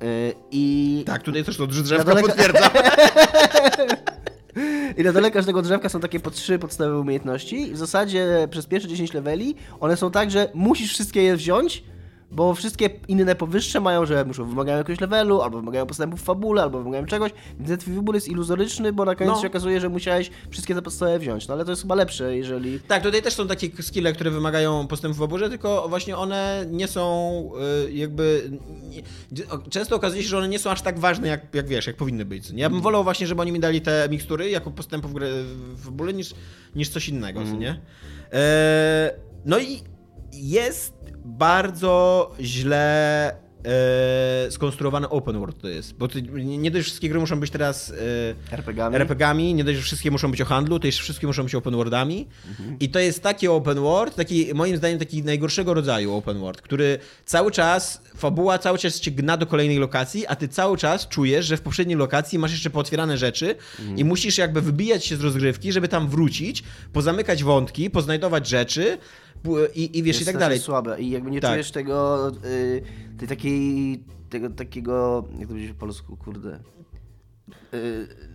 Yy, 0.00 0.34
I, 0.50 1.02
Tak, 1.06 1.22
tutaj 1.22 1.44
też 1.44 1.56
to 1.56 1.66
drzewko 1.66 2.12
daleka- 2.12 2.26
potwierdza. 2.26 2.70
I 4.98 5.02
na 5.02 5.12
dole 5.12 5.30
każdego 5.30 5.62
drzewka 5.62 5.88
są 5.88 6.00
takie 6.00 6.20
po 6.20 6.30
trzy 6.30 6.58
podstawowe 6.58 7.00
umiejętności. 7.00 7.60
I 7.60 7.72
w 7.72 7.78
zasadzie 7.78 8.48
przez 8.50 8.66
pierwsze 8.66 8.88
10 8.88 9.14
leveli 9.14 9.54
one 9.80 9.96
są 9.96 10.10
tak, 10.10 10.30
że 10.30 10.48
musisz 10.54 10.92
wszystkie 10.92 11.22
je 11.22 11.36
wziąć, 11.36 11.84
bo 12.32 12.54
wszystkie 12.54 12.90
inne 13.08 13.34
powyższe 13.34 13.80
mają, 13.80 14.06
że 14.06 14.24
muszą 14.24 14.44
wymagają 14.44 14.78
jakiegoś 14.78 15.00
levelu, 15.00 15.42
albo 15.42 15.58
wymagają 15.58 15.86
postępów 15.86 16.20
w 16.20 16.24
fabule, 16.24 16.62
albo 16.62 16.78
wymagają 16.78 17.06
czegoś, 17.06 17.30
więc 17.60 17.84
ten 17.84 17.94
wybór 17.94 18.14
jest 18.14 18.28
iluzoryczny, 18.28 18.92
bo 18.92 19.04
na 19.04 19.14
koniec 19.14 19.34
No. 19.34 19.40
się 19.40 19.46
okazuje, 19.46 19.80
że 19.80 19.88
musiałeś 19.88 20.30
wszystkie 20.50 20.74
te 20.74 20.82
podstawy 20.82 21.18
wziąć, 21.18 21.48
no 21.48 21.54
ale 21.54 21.64
to 21.64 21.70
jest 21.70 21.82
chyba 21.82 21.94
lepsze, 21.94 22.36
jeżeli... 22.36 22.80
Tak, 22.80 23.02
tutaj 23.02 23.22
też 23.22 23.34
są 23.34 23.48
takie 23.48 23.82
skille, 23.82 24.12
które 24.12 24.30
wymagają 24.30 24.86
postępu 24.86 25.18
w 25.18 25.22
oburze, 25.22 25.48
tylko 25.48 25.88
właśnie 25.88 26.16
one 26.16 26.66
nie 26.70 26.88
są 26.88 27.50
y, 27.86 27.92
jakby... 27.92 28.50
Często 29.70 29.96
okazuje 29.96 30.22
się, 30.22 30.28
że 30.28 30.38
one 30.38 30.48
nie 30.48 30.58
są 30.58 30.70
aż 30.70 30.82
tak 30.82 30.98
ważne, 30.98 31.28
jak, 31.28 31.54
jak 31.54 31.68
wiesz, 31.68 31.86
jak 31.86 31.96
powinny 31.96 32.24
być. 32.24 32.50
Ja 32.54 32.70
bym 32.70 32.80
wolał 32.80 33.04
właśnie, 33.04 33.26
żeby 33.26 33.42
oni 33.42 33.52
mi 33.52 33.60
dali 33.60 33.80
te 33.80 34.08
mikstury 34.10 34.50
jako 34.50 34.70
postępu 34.70 35.08
w, 35.08 35.12
w 35.84 35.88
ogóle 35.88 36.12
niż, 36.12 36.34
niż 36.74 36.88
coś 36.88 37.08
innego, 37.08 37.40
co 37.44 37.56
nie? 37.56 37.80
E, 38.32 39.14
no 39.44 39.58
i 39.58 39.91
jest 40.32 40.94
bardzo 41.24 42.30
źle 42.40 43.36
e, 43.64 44.50
skonstruowany 44.50 45.08
open 45.08 45.38
world 45.38 45.58
to 45.58 45.68
jest, 45.68 45.94
bo 45.94 46.08
ty, 46.08 46.22
nie 46.42 46.70
dość 46.70 46.84
wszystkie 46.84 47.08
gry 47.08 47.20
muszą 47.20 47.40
być 47.40 47.50
teraz 47.50 47.90
e, 48.50 48.54
RPG-ami. 48.54 48.96
RPG-ami, 48.96 49.54
nie 49.54 49.64
dość, 49.64 49.78
że 49.78 49.84
wszystkie 49.84 50.10
muszą 50.10 50.30
być 50.30 50.40
o 50.40 50.44
handlu, 50.44 50.78
to 50.78 50.86
jeszcze 50.86 51.02
wszystkie 51.02 51.26
muszą 51.26 51.42
być 51.42 51.54
open 51.54 51.76
worldami. 51.76 52.28
I 52.80 52.88
to 52.88 52.98
jest 52.98 53.22
taki 53.22 53.48
open 53.48 53.80
world, 53.80 54.14
taki 54.14 54.54
moim 54.54 54.76
zdaniem 54.76 54.98
taki 54.98 55.22
najgorszego 55.22 55.74
rodzaju 55.74 56.14
open 56.14 56.38
world, 56.38 56.62
który 56.62 56.98
cały 57.24 57.50
czas, 57.50 58.02
fabuła 58.16 58.58
cały 58.58 58.78
czas 58.78 59.00
cię 59.00 59.10
gna 59.10 59.36
do 59.36 59.46
kolejnej 59.46 59.78
lokacji, 59.78 60.26
a 60.26 60.36
ty 60.36 60.48
cały 60.48 60.76
czas 60.76 61.08
czujesz, 61.08 61.46
że 61.46 61.56
w 61.56 61.60
poprzedniej 61.60 61.98
lokacji 61.98 62.38
masz 62.38 62.52
jeszcze 62.52 62.70
pootwierane 62.70 63.18
rzeczy 63.18 63.54
i 63.96 64.04
musisz 64.04 64.38
jakby 64.38 64.60
wybijać 64.60 65.04
się 65.04 65.16
z 65.16 65.20
rozgrywki, 65.20 65.72
żeby 65.72 65.88
tam 65.88 66.08
wrócić, 66.08 66.62
pozamykać 66.92 67.44
wątki, 67.44 67.90
poznajdować 67.90 68.48
rzeczy 68.48 68.98
i, 69.74 69.98
i 69.98 70.02
wiesz, 70.02 70.16
jest 70.16 70.22
i 70.22 70.32
tak 70.32 70.38
dalej. 70.40 70.58
słabe 70.58 71.00
i 71.00 71.10
jakby 71.10 71.30
nie 71.30 71.40
Tak. 71.40 71.50
czujesz 71.50 71.70
tego, 71.70 72.28
y, 72.44 72.82
tej 73.18 73.28
takiej, 73.28 74.04
tego 74.30 74.50
takiego, 74.50 75.24
jak 75.32 75.40
to 75.42 75.48
powiedzieć 75.48 75.72
po 75.72 75.78
polsku, 75.80 76.16
kurde... 76.16 76.60
Y, 77.74 78.31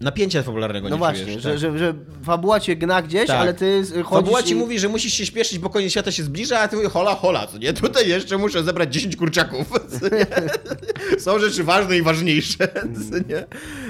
Napięcia 0.00 0.42
fabularnego 0.42 0.88
no 0.88 0.94
nie 0.94 0.98
właśnie, 0.98 1.24
czujesz. 1.24 1.42
że, 1.42 1.50
tak. 1.50 1.58
że, 1.58 1.78
że 1.78 1.94
fabuła 2.22 2.60
cię 2.60 2.76
gna 2.76 3.02
gdzieś, 3.02 3.26
Tak. 3.26 3.40
ale 3.40 3.54
ty 3.54 3.82
chodzisz 3.82 4.04
Fabuła 4.10 4.42
ci 4.42 4.52
i... 4.52 4.54
mówi, 4.54 4.78
że 4.78 4.88
musisz 4.88 5.12
się 5.12 5.26
śpieszyć, 5.26 5.58
bo 5.58 5.70
koniec 5.70 5.90
świata 5.90 6.12
się 6.12 6.22
zbliża, 6.22 6.60
a 6.60 6.68
ty 6.68 6.76
mówisz, 6.76 6.92
hola, 6.92 7.14
hola, 7.14 7.46
co 7.46 7.58
nie? 7.58 7.72
Tutaj 7.72 8.08
jeszcze 8.08 8.38
muszę 8.38 8.64
zebrać 8.64 8.94
10 8.94 9.16
kurczaków. 9.16 9.66
Są 11.18 11.38
rzeczy 11.38 11.64
ważne 11.64 11.98
i 11.98 12.02
ważniejsze, 12.02 12.68
co 13.10 13.18
nie? 13.28 13.46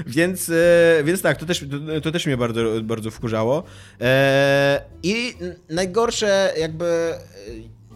Więc, 0.06 0.48
e, 0.50 1.04
więc 1.04 1.22
tak, 1.22 1.38
to 1.38 1.46
też, 1.46 1.64
to, 1.94 2.00
to 2.00 2.12
też 2.12 2.26
mnie 2.26 2.36
bardzo, 2.36 2.60
bardzo 2.82 3.10
wkurzało. 3.10 3.62
E, 4.00 4.82
I 5.02 5.34
najgorsze 5.70 6.52
jakby... 6.58 7.14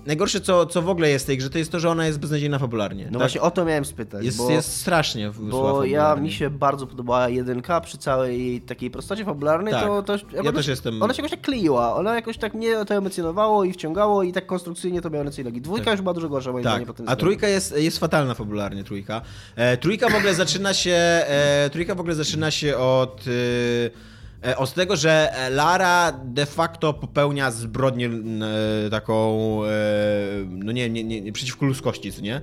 Najgorsze, 0.06 0.40
co, 0.40 0.66
co 0.66 0.82
w 0.82 0.88
ogóle 0.88 1.08
jest 1.10 1.24
w 1.24 1.26
tej 1.26 1.38
grze, 1.38 1.50
to 1.50 1.58
jest 1.58 1.72
to, 1.72 1.80
że 1.80 1.90
ona 1.90 2.06
jest 2.06 2.18
beznadziejna 2.18 2.58
fabularnie. 2.58 3.04
No 3.04 3.10
Tak? 3.10 3.18
właśnie 3.18 3.40
o 3.40 3.50
to 3.50 3.64
miałem 3.64 3.84
spytać, 3.84 4.24
jest, 4.24 4.38
bo, 4.38 4.50
jest 4.50 4.76
strasznie 4.76 5.30
bo 5.30 5.84
ja, 5.84 6.16
mi 6.16 6.32
się 6.32 6.50
bardzo 6.50 6.86
podobała 6.86 7.28
jedynka 7.28 7.80
przy 7.80 7.98
całej 7.98 8.60
takiej 8.60 8.90
prostocie 8.90 9.24
fabularnej, 9.24 9.72
Tak. 9.72 9.84
to, 9.84 10.02
to 10.02 10.12
Ja 10.32 10.40
ona, 10.40 10.52
też 10.52 10.66
jestem- 10.66 11.02
Ona 11.02 11.14
się 11.14 11.22
jakoś 11.22 11.30
tak 11.30 11.40
kleiła, 11.40 11.96
ona 11.96 12.14
jakoś 12.14 12.38
tak 12.38 12.54
mnie 12.54 12.84
to 12.84 12.94
emocjonowało 12.94 13.64
i 13.64 13.72
wciągało 13.72 14.22
i 14.22 14.32
tak 14.32 14.46
konstrukcyjnie 14.46 15.00
to 15.02 15.10
miało 15.10 15.24
i 15.38 15.44
nogi. 15.44 15.60
Dwójka 15.60 15.90
już 15.92 16.00
była 16.00 16.14
dużo 16.14 16.28
gorsza 16.28 16.52
moim 16.52 16.64
Tak, 16.64 16.72
zdaniem 16.72 16.86
pod 16.86 16.96
tym 16.96 17.08
a 17.08 17.16
trójka 17.16 17.48
jest, 17.48 17.76
jest 17.78 17.98
fatalna 17.98 18.34
fabularnie, 18.34 18.84
trójka. 18.84 19.20
E, 19.56 19.76
trójka 19.76 20.08
w 20.08 20.14
ogóle 20.14 20.34
zaczyna 20.34 20.74
się, 20.74 20.92
e, 20.94 21.70
trójka 21.72 21.94
w 21.94 22.00
ogóle 22.00 22.14
zaczyna 22.14 22.50
się 22.50 22.76
od, 22.76 23.24
e, 23.26 24.11
od 24.56 24.74
tego, 24.74 24.96
że 24.96 25.32
Lara 25.50 26.12
de 26.24 26.46
facto 26.46 26.94
popełnia 26.94 27.50
zbrodnię 27.50 28.10
e, 28.86 28.90
taką, 28.90 29.64
e, 29.64 29.68
no 30.48 30.72
nie, 30.72 30.90
nie, 30.90 31.04
nie, 31.04 31.32
przeciwko 31.32 31.66
ludzkości, 31.66 32.12
co 32.12 32.22
nie? 32.22 32.36
E, 32.36 32.40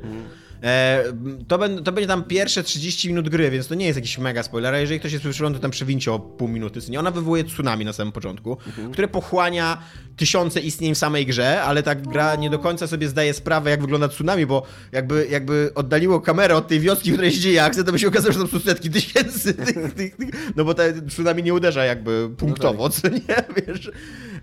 to, 1.48 1.58
ben, 1.58 1.84
to 1.84 1.92
będzie 1.92 2.08
tam 2.08 2.24
pierwsze 2.24 2.64
30 2.64 3.08
minut 3.08 3.30
gry, 3.30 3.52
więc 3.52 3.68
to 3.68 3.76
nie 3.76 3.86
jest 3.86 3.98
jakiś 3.98 4.18
mega 4.18 4.44
spoiler, 4.44 4.74
a 4.74 4.80
jeżeli 4.80 5.00
ktoś 5.00 5.12
jest 5.12 5.24
przyszły, 5.24 5.54
to 5.54 5.60
tam 5.60 5.72
przewincie 5.72 6.14
o 6.14 6.20
pół 6.20 6.48
minuty. 6.48 6.80
Nie? 6.90 7.00
Ona 7.00 7.12
wywołuje 7.12 7.44
tsunami 7.44 7.86
na 7.86 7.94
samym 7.94 8.12
początku, 8.12 8.58
które 8.92 9.08
pochłania 9.08 9.82
tysiące 10.18 10.60
istnień 10.60 10.96
w 10.96 10.98
samej 10.98 11.26
grze, 11.26 11.62
ale 11.62 11.84
ta 11.84 11.96
gra 11.96 12.36
nie 12.36 12.50
do 12.50 12.60
końca 12.60 12.88
sobie 12.88 13.08
zdaje 13.08 13.34
sprawę, 13.34 13.70
jak 13.70 13.82
wygląda 13.82 14.08
tsunami, 14.08 14.46
bo 14.46 14.66
jakby, 14.92 15.28
jakby 15.30 15.72
oddaliło 15.76 16.22
kamerę 16.22 16.56
od 16.56 16.68
tej 16.68 16.80
wioski, 16.80 17.12
w 17.12 17.14
której 17.14 17.32
się 17.32 17.40
dzieje 17.40 17.64
akcja, 17.64 17.84
to 17.84 17.92
by 17.92 18.00
się 18.00 18.08
okazało, 18.08 18.34
że 18.34 18.40
tam 18.40 18.48
są 18.48 18.60
setki 18.60 18.90
tysięcy 18.90 19.54
tych, 19.54 19.94
tych, 19.94 20.16
tych 20.16 20.30
no 20.56 20.66
bo 20.66 20.74
ta 20.74 20.84
tsunami 21.10 21.44
nie 21.44 21.54
uderza 21.54 21.86
jakby 21.86 22.30
punktowo, 22.38 22.90
co 22.90 23.08
nie, 23.10 23.66
wiesz. 23.68 23.92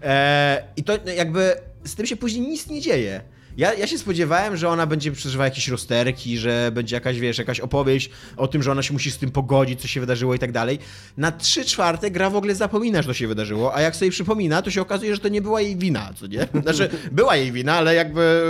E, 0.03 0.65
I 0.77 0.85
to 0.85 0.99
jakby 1.17 1.55
z 1.85 1.95
tym 1.95 2.07
się 2.07 2.17
później 2.17 2.49
nic 2.49 2.67
nie 2.67 2.81
dzieje. 2.81 3.36
Ja, 3.57 3.75
ja 3.75 3.87
się 3.87 3.99
spodziewałem, 3.99 4.57
że 4.57 4.69
ona 4.69 4.87
będzie 4.87 5.13
przeżywała 5.13 5.45
jakieś 5.45 5.69
rozterki, 5.69 6.39
że 6.39 6.71
będzie 6.73 6.97
jakaś, 6.97 7.21
wiesz, 7.21 7.39
jakaś 7.39 7.61
opowieść 7.61 8.11
o 8.37 8.49
tym, 8.49 8.63
że 8.63 8.73
ona 8.73 8.83
się 8.83 8.93
musi 8.93 9.11
z 9.11 9.19
tym 9.19 9.31
pogodzić, 9.31 9.81
co 9.81 9.89
się 9.89 10.01
wydarzyło 10.01 10.35
i 10.35 10.39
tak 10.39 10.53
dalej. 10.53 10.79
Na 11.17 11.33
trzy 11.33 11.65
czwarte 11.65 12.11
gra 12.11 12.31
w 12.31 12.37
ogóle 12.37 12.55
zapomina, 12.55 13.03
że 13.03 13.09
to 13.09 13.15
się 13.15 13.29
wydarzyło, 13.29 13.75
a 13.75 13.81
jak 13.81 13.97
sobie 13.97 14.11
przypomina, 14.11 14.63
to 14.63 14.71
się 14.71 14.83
okazuje, 14.83 15.15
że 15.15 15.21
to 15.21 15.29
nie 15.29 15.43
była 15.43 15.61
jej 15.61 15.77
wina, 15.77 16.11
co 16.17 16.27
nie? 16.27 16.49
Znaczy, 16.63 16.89
była 17.13 17.37
jej 17.37 17.53
wina, 17.53 17.75
ale 17.75 17.95
jakby 17.95 18.45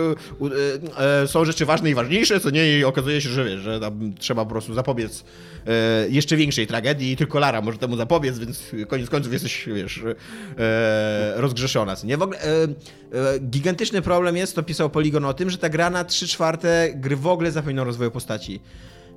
e, 0.98 1.22
e, 1.22 1.28
są 1.28 1.44
rzeczy 1.44 1.66
ważne 1.66 1.90
i 1.90 1.94
ważniejsze, 1.94 2.40
co 2.40 2.50
nie? 2.50 2.78
I 2.78 2.84
okazuje 2.84 3.20
się, 3.20 3.28
że 3.28 3.44
wiesz, 3.44 3.60
że 3.60 3.80
trzeba 4.18 4.44
po 4.44 4.50
prostu 4.50 4.74
zapobiec 4.74 5.24
e, 5.66 6.08
jeszcze 6.08 6.36
większej 6.36 6.66
tragedii 6.66 7.12
i 7.12 7.16
tylko 7.16 7.38
Lara 7.38 7.60
może 7.60 7.78
temu 7.78 7.96
zapobiec, 7.96 8.38
więc 8.38 8.62
koniec 8.88 9.10
końców 9.10 9.32
jesteś, 9.32 9.68
wiesz, 9.74 10.02
rozgrzeszona, 11.36 11.96
co 11.96 12.06
nie? 12.06 12.16
W 12.16 12.22
ogóle 12.22 12.38
gigantyczny 13.40 14.02
problem 14.02 14.36
jest, 14.36 14.54
to 14.54 14.62
pisał 14.62 14.90
Polygon 14.96 15.24
o 15.24 15.34
tym, 15.34 15.50
że 15.50 15.58
ta 15.58 15.68
gra 15.68 15.90
na 15.90 16.04
3 16.04 16.28
czwarte 16.28 16.90
gry 16.94 17.16
w 17.16 17.26
ogóle 17.26 17.52
zapomina 17.52 17.82
o 17.82 17.84
rozwoju 17.84 18.10
postaci. 18.10 18.60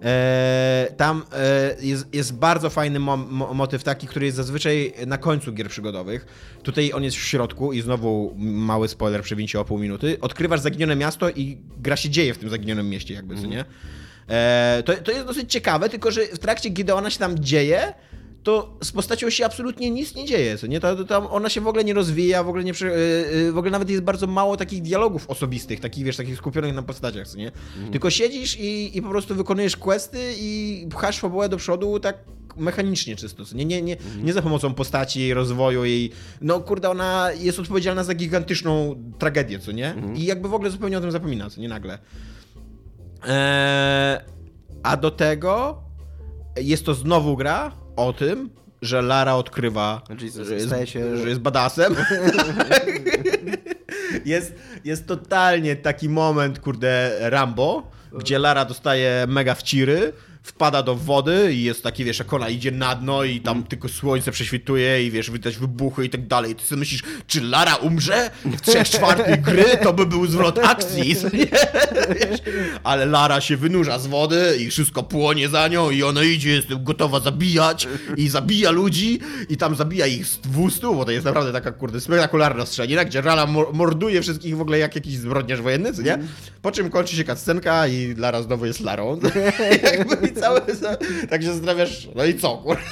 E, 0.03 0.87
tam 0.97 1.23
e, 1.33 1.75
jest, 1.81 2.13
jest 2.13 2.33
bardzo 2.33 2.69
fajny 2.69 2.99
mo 2.99 3.17
mo 3.17 3.53
motyw 3.53 3.83
taki, 3.83 4.07
który 4.07 4.25
jest 4.25 4.37
zazwyczaj 4.37 4.93
na 5.07 5.17
końcu 5.17 5.53
gier 5.53 5.69
przygodowych. 5.69 6.25
Tutaj 6.63 6.93
on 6.93 7.03
jest 7.03 7.17
w 7.17 7.19
środku 7.19 7.73
i 7.73 7.81
znowu 7.81 8.33
mały 8.37 8.87
spoiler 8.87 9.21
przewincie 9.21 9.59
o 9.59 9.65
pół 9.65 9.79
minuty. 9.79 10.17
Odkrywasz 10.21 10.59
zaginione 10.59 10.95
miasto 10.95 11.29
i 11.29 11.57
gra 11.77 11.95
się 11.95 12.09
dzieje 12.09 12.33
w 12.33 12.37
tym 12.37 12.49
zaginionym 12.49 12.89
mieście 12.89 13.13
jakby, 13.13 13.35
co 13.35 13.47
nie? 13.47 13.65
E, 14.29 14.83
to, 14.85 14.93
to 14.93 15.11
jest 15.11 15.25
dosyć 15.25 15.51
ciekawe, 15.51 15.89
tylko 15.89 16.11
że 16.11 16.21
w 16.21 16.39
trakcie, 16.39 16.71
kiedy 16.71 16.93
ona 16.93 17.09
się 17.09 17.19
tam 17.19 17.39
dzieje, 17.39 17.93
to 18.43 18.77
z 18.83 18.91
postacią 18.91 19.29
się 19.29 19.45
absolutnie 19.45 19.91
nic 19.91 20.15
nie 20.15 20.25
dzieje, 20.25 20.57
co 20.57 20.67
nie? 20.67 20.79
To, 20.79 21.03
tam 21.05 21.27
ona 21.27 21.49
się 21.49 21.61
w 21.61 21.67
ogóle 21.67 21.83
nie 21.83 21.93
rozwija, 21.93 22.43
w 22.43 22.49
ogóle 22.49 22.63
nie... 22.63 22.73
Yy, 22.81 23.37
yy, 23.37 23.51
w 23.51 23.57
ogóle 23.57 23.71
nawet 23.71 23.89
jest 23.89 24.03
bardzo 24.03 24.27
mało 24.27 24.57
takich 24.57 24.81
dialogów 24.81 25.29
osobistych, 25.29 25.79
takich, 25.79 26.05
wiesz, 26.05 26.17
takich 26.17 26.37
skupionych 26.37 26.75
na 26.75 26.83
postaciach, 26.83 27.27
co 27.27 27.37
nie? 27.37 27.51
Tylko 27.91 28.09
siedzisz 28.09 28.59
i, 28.59 28.97
i 28.97 29.01
po 29.01 29.09
prostu 29.09 29.35
wykonujesz 29.35 29.77
questy 29.77 30.33
i 30.39 30.87
pchasz 30.89 31.19
fabułę 31.19 31.49
do 31.49 31.57
przodu 31.57 31.99
tak 31.99 32.17
mechanicznie 32.57 33.15
czysto, 33.15 33.43
nie? 33.55 33.65
Nie, 33.65 33.81
nie, 33.81 33.97
nie 34.23 34.33
za 34.33 34.41
pomocą 34.41 34.73
postaci, 34.73 35.19
jej 35.19 35.33
rozwoju, 35.33 35.85
jej... 35.85 36.11
No 36.41 36.59
kurde, 36.59 36.89
ona 36.89 37.31
jest 37.39 37.59
odpowiedzialna 37.59 38.03
za 38.03 38.13
gigantyczną 38.13 38.95
tragedię, 39.17 39.59
co 39.59 39.71
nie? 39.71 39.95
I 40.15 40.25
jakby 40.25 40.49
w 40.49 40.53
ogóle 40.53 40.69
zupełnie 40.69 40.97
o 40.97 41.01
tym 41.01 41.11
zapomina, 41.11 41.49
co 41.49 41.61
nie? 41.61 41.69
Nagle. 41.69 41.99
Eee, 43.27 44.19
a 44.83 44.97
do 44.97 45.11
tego 45.11 45.83
jest 46.57 46.85
to 46.85 46.93
znowu 46.93 47.37
gra 47.37 47.71
o 47.99 48.13
tym, 48.13 48.49
że 48.81 49.01
Lara 49.01 49.35
odkrywa, 49.35 50.01
Jesus, 50.21 50.47
że, 50.47 50.53
jest, 50.55 50.69
się- 50.85 51.17
że 51.17 51.29
jest 51.29 51.41
badasem. 51.41 51.95
jest, 54.25 54.53
jest 54.85 55.07
totalnie 55.07 55.75
taki 55.75 56.09
moment, 56.09 56.59
kurde, 56.59 57.11
Rambo, 57.19 57.91
gdzie 58.19 58.39
Lara 58.39 58.65
dostaje 58.65 59.25
mega 59.27 59.55
wciry, 59.55 60.13
wpada 60.49 60.83
do 60.83 60.95
wody 60.95 61.53
i 61.53 61.63
jest 61.63 61.83
taki, 61.83 62.03
wiesz, 62.03 62.19
jak 62.19 62.33
ona 62.33 62.49
idzie 62.49 62.71
na 62.71 62.95
dno 62.95 63.23
i 63.23 63.41
tam 63.41 63.63
tylko 63.63 63.89
słońce 63.89 64.31
prześwituje 64.31 65.05
i 65.05 65.11
wiesz, 65.11 65.31
widać 65.31 65.57
wybuchy 65.57 66.05
i 66.05 66.09
tak 66.09 66.27
dalej. 66.27 66.55
Ty 66.55 66.65
sobie 66.65 66.79
myślisz, 66.79 67.03
czy 67.27 67.41
Lara 67.41 67.75
umrze? 67.75 68.31
W 68.45 68.61
trzech 68.61 68.89
czwartych 68.89 69.41
gry 69.41 69.65
to 69.83 69.93
by 69.93 70.05
był 70.05 70.27
zwrot 70.27 70.59
akcji? 70.63 71.15
Ale 72.83 73.05
Lara 73.05 73.41
się 73.41 73.57
wynurza 73.57 73.99
z 73.99 74.07
wody 74.07 74.57
i 74.59 74.69
wszystko 74.69 75.03
płonie 75.03 75.49
za 75.49 75.67
nią 75.67 75.89
i 75.89 76.03
ona 76.03 76.23
idzie, 76.23 76.49
jest 76.49 76.67
gotowa 76.83 77.19
zabijać 77.19 77.87
i 78.17 78.29
zabija 78.29 78.71
ludzi 78.71 79.19
i 79.49 79.57
tam 79.57 79.75
zabija 79.75 80.07
ich 80.07 80.25
z 80.27 80.37
200, 80.39 80.81
bo 80.81 81.05
to 81.05 81.11
jest 81.11 81.25
naprawdę 81.25 81.51
taka, 81.53 81.71
kurde, 81.71 82.01
spektakularna 82.01 82.65
strzelanina, 82.65 83.05
gdzie 83.05 83.21
Lara 83.21 83.45
mor- 83.45 83.73
morduje 83.73 84.21
wszystkich 84.21 84.57
w 84.57 84.61
ogóle 84.61 84.79
jak 84.79 84.95
jakiś 84.95 85.17
zbrodniarz 85.17 85.61
wojenny, 85.61 85.93
co 85.93 86.01
nie? 86.01 86.19
Po 86.61 86.71
czym 86.71 86.89
kończy 86.89 87.15
się 87.15 87.23
cutscenka 87.23 87.87
i 87.87 88.15
Lara 88.17 88.41
znowu 88.41 88.65
jest 88.65 88.79
Larą. 88.79 89.19
Jakby 89.83 90.27
cały, 90.41 90.61
tak 91.29 91.41
się 91.41 91.47
zastanawiasz, 91.47 92.09
no 92.15 92.25
i 92.25 92.37
co, 92.37 92.57
kur... 92.57 92.77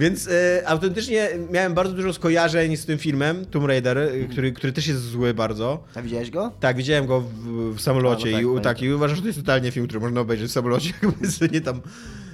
Więc 0.00 0.28
e, 0.28 0.62
autentycznie 0.68 1.28
miałem 1.50 1.74
bardzo 1.74 1.94
dużo 1.94 2.12
skojarzeń 2.12 2.76
z 2.76 2.86
tym 2.86 2.98
filmem, 2.98 3.46
Tomb 3.46 3.66
Raider, 3.66 3.98
e, 3.98 4.24
który, 4.24 4.52
który 4.52 4.72
też 4.72 4.86
jest 4.86 5.00
zły 5.00 5.34
bardzo. 5.34 5.84
A 5.94 6.02
widziałeś 6.02 6.30
go? 6.30 6.52
Tak, 6.60 6.76
widziałem 6.76 7.06
go 7.06 7.20
w, 7.20 7.74
w 7.76 7.80
samolocie 7.80 8.28
A, 8.36 8.40
no 8.40 8.52
tak, 8.54 8.60
i, 8.60 8.64
tak, 8.64 8.82
i 8.82 8.92
uważam, 8.92 9.16
że 9.16 9.22
to 9.22 9.28
jest 9.28 9.40
totalnie 9.40 9.70
film, 9.70 9.86
który 9.86 10.00
można 10.00 10.20
obejrzeć 10.20 10.50
w 10.50 10.52
samolocie, 10.52 10.92
jakby 11.02 11.48
nie 11.52 11.60
tam 11.60 11.80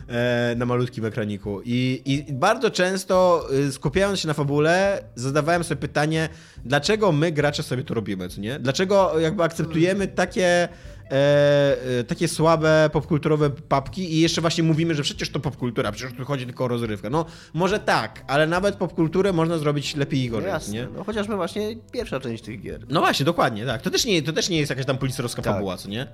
e, 0.08 0.54
na 0.56 0.66
malutkim 0.66 1.04
ekraniku. 1.04 1.60
I, 1.64 2.02
I 2.04 2.32
bardzo 2.32 2.70
często 2.70 3.46
y, 3.68 3.72
skupiając 3.72 4.20
się 4.20 4.28
na 4.28 4.34
fabule, 4.34 5.04
zadawałem 5.14 5.64
sobie 5.64 5.80
pytanie, 5.80 6.28
dlaczego 6.64 7.12
my 7.12 7.32
gracze 7.32 7.62
sobie 7.62 7.84
to 7.84 7.94
robimy, 7.94 8.28
co 8.28 8.40
nie? 8.40 8.58
Dlaczego 8.58 9.20
jakby 9.20 9.42
akceptujemy 9.42 10.08
takie 10.08 10.68
e, 11.10 11.76
e, 12.00 12.04
takie 12.04 12.28
słabe 12.28 12.90
popkulturowe 12.92 13.50
papki 13.50 14.14
i 14.14 14.20
jeszcze 14.20 14.40
właśnie 14.40 14.64
mówimy, 14.64 14.94
że 14.94 15.02
przecież 15.02 15.30
to 15.30 15.40
popkultura, 15.40 15.92
przecież 15.92 16.16
tu 16.18 16.24
chodzi 16.24 16.46
tylko 16.46 16.64
o 16.64 16.68
rozrywkę. 16.68 17.10
No 17.10 17.24
może 17.54 17.78
tak, 17.78 18.24
ale 18.26 18.46
nawet 18.46 18.76
popkulturę 18.76 19.32
można 19.32 19.58
zrobić 19.58 19.96
lepiej 19.96 20.20
i 20.24 20.26
No 20.30 20.36
gorzej, 20.36 20.50
jasne, 20.50 20.74
nie? 20.74 20.88
no 20.96 21.04
chociażby 21.04 21.36
właśnie 21.36 21.76
pierwsza 21.92 22.20
część 22.20 22.42
tych 22.44 22.60
gier. 22.62 22.86
No 22.88 23.00
właśnie, 23.00 23.26
dokładnie, 23.26 23.66
tak. 23.66 23.82
To 23.82 23.90
też 23.90 24.04
nie, 24.04 24.22
to 24.22 24.32
też 24.32 24.48
nie 24.48 24.58
jest 24.58 24.70
jakaś 24.70 24.86
tam 24.86 24.98
policerowska 24.98 25.42
Tak. 25.42 25.52
fabuła, 25.52 25.76
co 25.76 25.88
nie? 25.88 26.06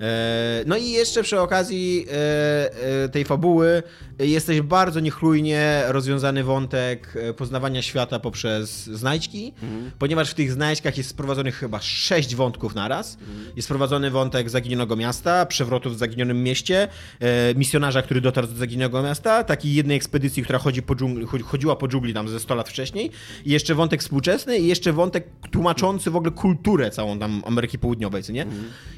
E, 0.00 0.64
no 0.66 0.76
i 0.76 0.90
jeszcze 0.90 1.22
przy 1.22 1.40
okazji 1.40 2.06
e, 2.12 3.04
e, 3.04 3.08
tej 3.08 3.24
fabuły 3.24 3.82
jesteś 4.26 4.60
bardzo 4.60 5.00
niechlujnie 5.00 5.82
rozwiązany 5.88 6.44
wątek 6.44 7.14
e, 7.16 7.34
poznawania 7.34 7.82
świata 7.82 8.18
poprzez 8.18 8.84
znajdźki, 8.86 9.52
ponieważ 9.98 10.30
w 10.30 10.34
tych 10.34 10.52
znajdźkach 10.52 10.98
jest 10.98 11.10
sprowadzonych 11.10 11.54
chyba 11.56 11.80
sześć 11.80 12.34
wątków 12.34 12.74
naraz. 12.74 13.18
Jest 13.56 13.68
wprowadzony 13.68 14.10
wątek 14.10 14.50
zaginionego 14.50 14.96
miasta, 14.96 15.46
przewrotów 15.46 15.94
w 15.94 15.98
zaginionym 15.98 16.42
mieście, 16.42 16.88
e, 17.20 17.54
misjonarza, 17.54 18.02
który 18.02 18.20
dotarł 18.20 18.46
do 18.46 18.54
zaginionego 18.56 19.02
miasta, 19.02 19.44
takiej 19.44 19.74
jednej 19.74 19.96
ekspedycji, 19.96 20.42
która 20.42 20.58
chodzi 20.58 20.82
po 20.82 20.94
dżungli, 20.96 21.26
chodzi- 21.26 21.44
chodziła 21.44 21.76
po 21.76 21.88
dżungli 21.88 22.14
tam 22.14 22.28
ze 22.28 22.40
100 22.40 22.54
lat 22.54 22.68
wcześniej, 22.68 23.10
i 23.44 23.50
jeszcze 23.50 23.74
wątek 23.74 24.00
współczesny, 24.00 24.58
i 24.58 24.66
jeszcze 24.66 24.92
wątek 24.92 25.26
tłumaczący 25.50 26.10
w 26.10 26.16
ogóle 26.16 26.32
kulturę 26.32 26.90
całą 26.90 27.18
tam 27.18 27.42
Ameryki 27.46 27.78
Południowej, 27.78 28.22
co 28.22 28.32
nie? 28.32 28.46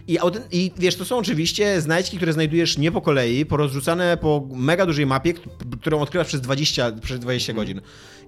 I, 0.09 0.19
auten- 0.19 0.43
I 0.53 0.73
wiesz, 0.79 0.97
to 0.97 1.05
są 1.05 1.19
oczywiście 1.19 1.81
znajdźki, 1.81 2.17
które 2.17 2.33
znajdujesz 2.33 2.79
nie 2.79 2.93
po 2.93 3.01
kolei, 3.01 3.47
porozrzucane 3.47 4.17
po 4.17 4.49
mega 4.55 4.87
dużej 4.87 5.07
mapie, 5.13 5.35
którą 5.81 6.01
odkrywasz 6.01 6.27
przez 6.27 6.41
20, 6.41 6.93
przez 6.93 7.21
20 7.21 7.53
godzin. 7.53 7.81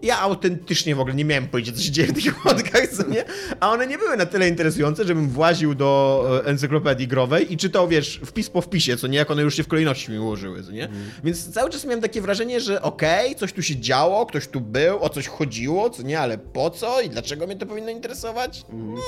Ja 0.03 0.21
autentycznie 0.21 0.95
w 0.95 1.01
ogóle 1.01 1.15
nie 1.15 1.25
miałem 1.25 1.49
pojęcia, 1.49 1.73
co 1.73 1.83
się 1.83 1.91
dzieje 1.91 2.09
w 2.09 2.23
tych 2.23 2.35
wątkach, 2.45 2.89
co 2.89 3.09
nie? 3.09 3.25
A 3.61 3.71
one 3.71 3.87
nie 3.87 3.99
były 3.99 4.17
na 4.17 4.27
tyle 4.27 4.49
interesujące, 4.49 5.05
żebym 5.05 5.29
właził 5.29 5.75
do 5.75 6.25
e, 6.45 6.49
encyklopedii 6.49 7.09
growej 7.09 7.53
i 7.53 7.57
czytał, 7.57 7.89
wiesz, 7.89 8.21
wpis 8.27 8.51
po 8.51 8.61
wpisie, 8.61 8.97
co 8.97 9.07
nie, 9.07 9.19
jak 9.19 9.31
one 9.31 9.43
już 9.43 9.57
się 9.57 9.63
w 9.63 9.69
kolejności 9.69 10.13
mi 10.13 10.19
ułożyły, 10.19 10.63
co 10.63 10.73
nie? 10.73 10.89
Więc 11.25 11.53
cały 11.53 11.71
czas 11.71 11.85
miałem 11.85 12.01
takie 12.01 12.21
wrażenie, 12.21 12.61
że 12.61 12.83
okej, 12.83 13.35
coś 13.35 13.53
tu 13.53 13.63
się 13.63 13.77
działo, 13.77 14.27
ktoś 14.27 14.49
tu 14.49 14.61
był, 14.61 15.03
o 15.03 15.09
coś 15.09 15.27
chodziło, 15.29 15.91
co 15.91 16.03
nie, 16.03 16.21
ale 16.21 16.39
po 16.39 16.71
co 16.71 17.01
i 17.01 17.11
dlaczego 17.11 17.47
mnie 17.47 17.57
to 17.57 17.67
powinno 17.67 17.91
interesować? 17.91 18.65
Mm, 18.71 18.89
mm, 18.89 19.01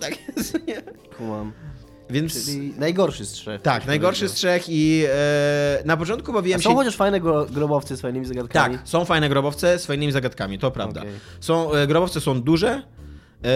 tak 0.00 0.36
jest, 0.36 0.66
nie? 0.66 0.82
Kumam. 1.16 1.52
Więc... 2.10 2.44
Czyli 2.46 2.74
najgorszy 2.78 3.26
z 3.26 3.32
trzech. 3.32 3.62
Tak, 3.62 3.86
najgorszy 3.86 4.28
z 4.28 4.32
trzech 4.32 4.64
i 4.68 5.04
e, 5.08 5.82
na 5.84 5.96
początku 5.96 6.30
A 6.30 6.34
bawiłem 6.34 6.62
są 6.62 6.70
się... 6.70 6.76
chociaż 6.76 6.96
fajne 6.96 7.20
gro- 7.20 7.50
grobowcy 7.50 7.96
z 7.96 8.00
fajnymi 8.00 8.26
zagadkami? 8.26 8.78
Tak, 8.78 8.88
są 8.88 9.04
fajne 9.04 9.28
grobowce 9.28 9.78
z 9.78 9.86
fajnymi 9.86 10.12
zagadkami, 10.12 10.58
to 10.58 10.70
prawda. 10.70 11.00
Okej. 11.00 11.12
Są, 11.40 11.72
e, 11.72 11.86
grobowce 11.86 12.20
są 12.20 12.42
duże. 12.42 12.82
E, 13.44 13.46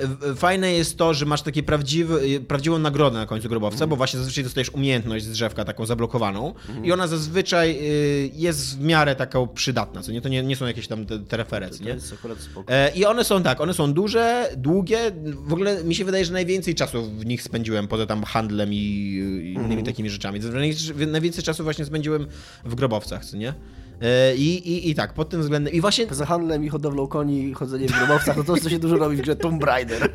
w- 0.00 0.34
fajne 0.36 0.72
jest 0.72 0.96
to, 0.98 1.14
że 1.14 1.26
masz 1.26 1.42
takie 1.42 1.62
prawdziwy, 1.62 2.40
prawdziwą 2.48 2.78
nagrodę 2.78 3.18
na 3.18 3.26
końcu 3.26 3.48
grobowca, 3.48 3.86
bo 3.86 3.96
właśnie 3.96 4.18
zazwyczaj 4.18 4.44
dostajesz 4.44 4.70
umiejętność 4.70 5.24
z 5.24 5.30
drzewka 5.30 5.64
taką 5.64 5.86
zablokowaną 5.86 6.54
i 6.84 6.92
ona 6.92 7.06
zazwyczaj 7.06 7.70
e, 7.70 7.82
jest 8.34 8.78
w 8.78 8.80
miarę 8.80 9.16
taką 9.16 9.48
przydatna, 9.48 10.02
co 10.02 10.12
nie? 10.12 10.20
To 10.20 10.28
nie, 10.28 10.42
nie 10.42 10.56
są 10.56 10.66
jakieś 10.66 10.88
tam 10.88 11.06
te, 11.06 11.18
te 11.18 11.36
referencje, 11.36 11.86
nie? 11.86 11.92
jest 11.92 12.12
akurat 12.12 12.38
spoko. 12.40 12.72
E, 12.72 12.90
I 12.94 13.04
one 13.04 13.24
są 13.24 13.42
tak, 13.42 13.60
one 13.60 13.74
są 13.74 13.92
duże, 13.92 14.48
długie. 14.56 14.98
W 15.24 15.52
ogóle 15.52 15.84
mi 15.84 15.94
się 15.94 16.04
wydaje, 16.04 16.24
że 16.24 16.32
najwięcej 16.32 16.74
czasu 16.74 17.02
w 17.10 17.26
nich 17.26 17.42
spędziłem 17.42 17.88
poza 17.88 18.06
tam 18.06 18.24
handlem 18.24 18.72
i, 18.72 18.76
i 18.76 19.52
innymi 19.54 19.82
takimi 19.82 20.10
rzeczami. 20.10 20.40
Naj- 20.40 21.06
Najwięcej 21.06 21.44
czasu 21.44 21.64
właśnie 21.64 21.84
spędziłem 21.84 22.26
w 22.64 22.74
grobowcach, 22.74 23.24
co 23.24 23.36
nie? 23.36 23.54
I, 24.36 24.54
i, 24.54 24.90
I 24.90 24.94
tak, 24.94 25.12
pod 25.12 25.28
tym 25.28 25.40
względem. 25.40 25.74
I 25.74 25.80
właśnie 25.80 26.06
Poza 26.06 26.26
handlem 26.26 26.64
i 26.64 26.68
hodowlą 26.68 27.06
koni, 27.06 27.54
chodzeniem 27.54 27.88
w 27.88 27.98
grobowcach, 27.98 28.36
to 28.46 28.56
co 28.56 28.70
się 28.70 28.78
dużo 28.78 28.96
robi 28.96 29.16
w 29.16 29.20
grze 29.20 29.36
Tomb 29.36 29.64
Raider. 29.64 30.12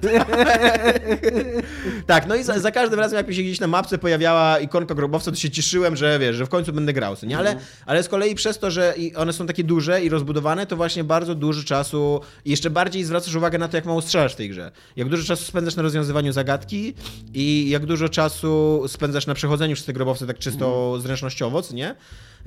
tak, 2.07 2.27
no 2.27 2.35
i 2.35 2.43
za, 2.43 2.59
za 2.59 2.71
każdym 2.71 2.99
razem, 2.99 3.17
jak 3.17 3.27
mi 3.27 3.35
się 3.35 3.41
gdzieś 3.41 3.59
na 3.59 3.67
mapce 3.67 3.97
pojawiała 3.97 4.59
ikonka 4.59 4.95
grobowca, 4.95 5.31
to 5.31 5.37
się 5.37 5.49
cieszyłem, 5.49 5.95
że 5.95 6.19
wiesz, 6.19 6.35
że 6.35 6.45
w 6.45 6.49
końcu 6.49 6.73
będę 6.73 6.93
grał, 6.93 7.15
nie? 7.23 7.37
Ale, 7.37 7.55
ale 7.85 8.03
z 8.03 8.09
kolei 8.09 8.35
przez 8.35 8.59
to, 8.59 8.71
że 8.71 8.93
i 8.97 9.15
one 9.15 9.33
są 9.33 9.47
takie 9.47 9.63
duże 9.63 10.03
i 10.03 10.09
rozbudowane, 10.09 10.65
to 10.65 10.75
właśnie 10.75 11.03
bardzo 11.03 11.35
dużo 11.35 11.63
czasu 11.63 12.21
i 12.45 12.51
jeszcze 12.51 12.69
bardziej 12.69 13.03
zwracasz 13.03 13.35
uwagę 13.35 13.57
na 13.57 13.67
to, 13.67 13.77
jak 13.77 13.85
mało 13.85 14.01
strzelasz 14.01 14.33
w 14.33 14.35
tej 14.35 14.49
grze. 14.49 14.71
Jak 14.95 15.09
dużo 15.09 15.23
czasu 15.23 15.45
spędzasz 15.45 15.75
na 15.75 15.83
rozwiązywaniu 15.83 16.31
zagadki 16.31 16.93
i 17.33 17.69
jak 17.69 17.85
dużo 17.85 18.09
czasu 18.09 18.83
spędzasz 18.87 19.27
na 19.27 19.33
przechodzeniu 19.33 19.75
przez 19.75 19.85
te 19.85 19.93
grobowce 19.93 20.27
tak 20.27 20.39
czysto 20.39 20.99
zręcznościowo, 20.99 21.61
co 21.61 21.75
nie? 21.75 21.95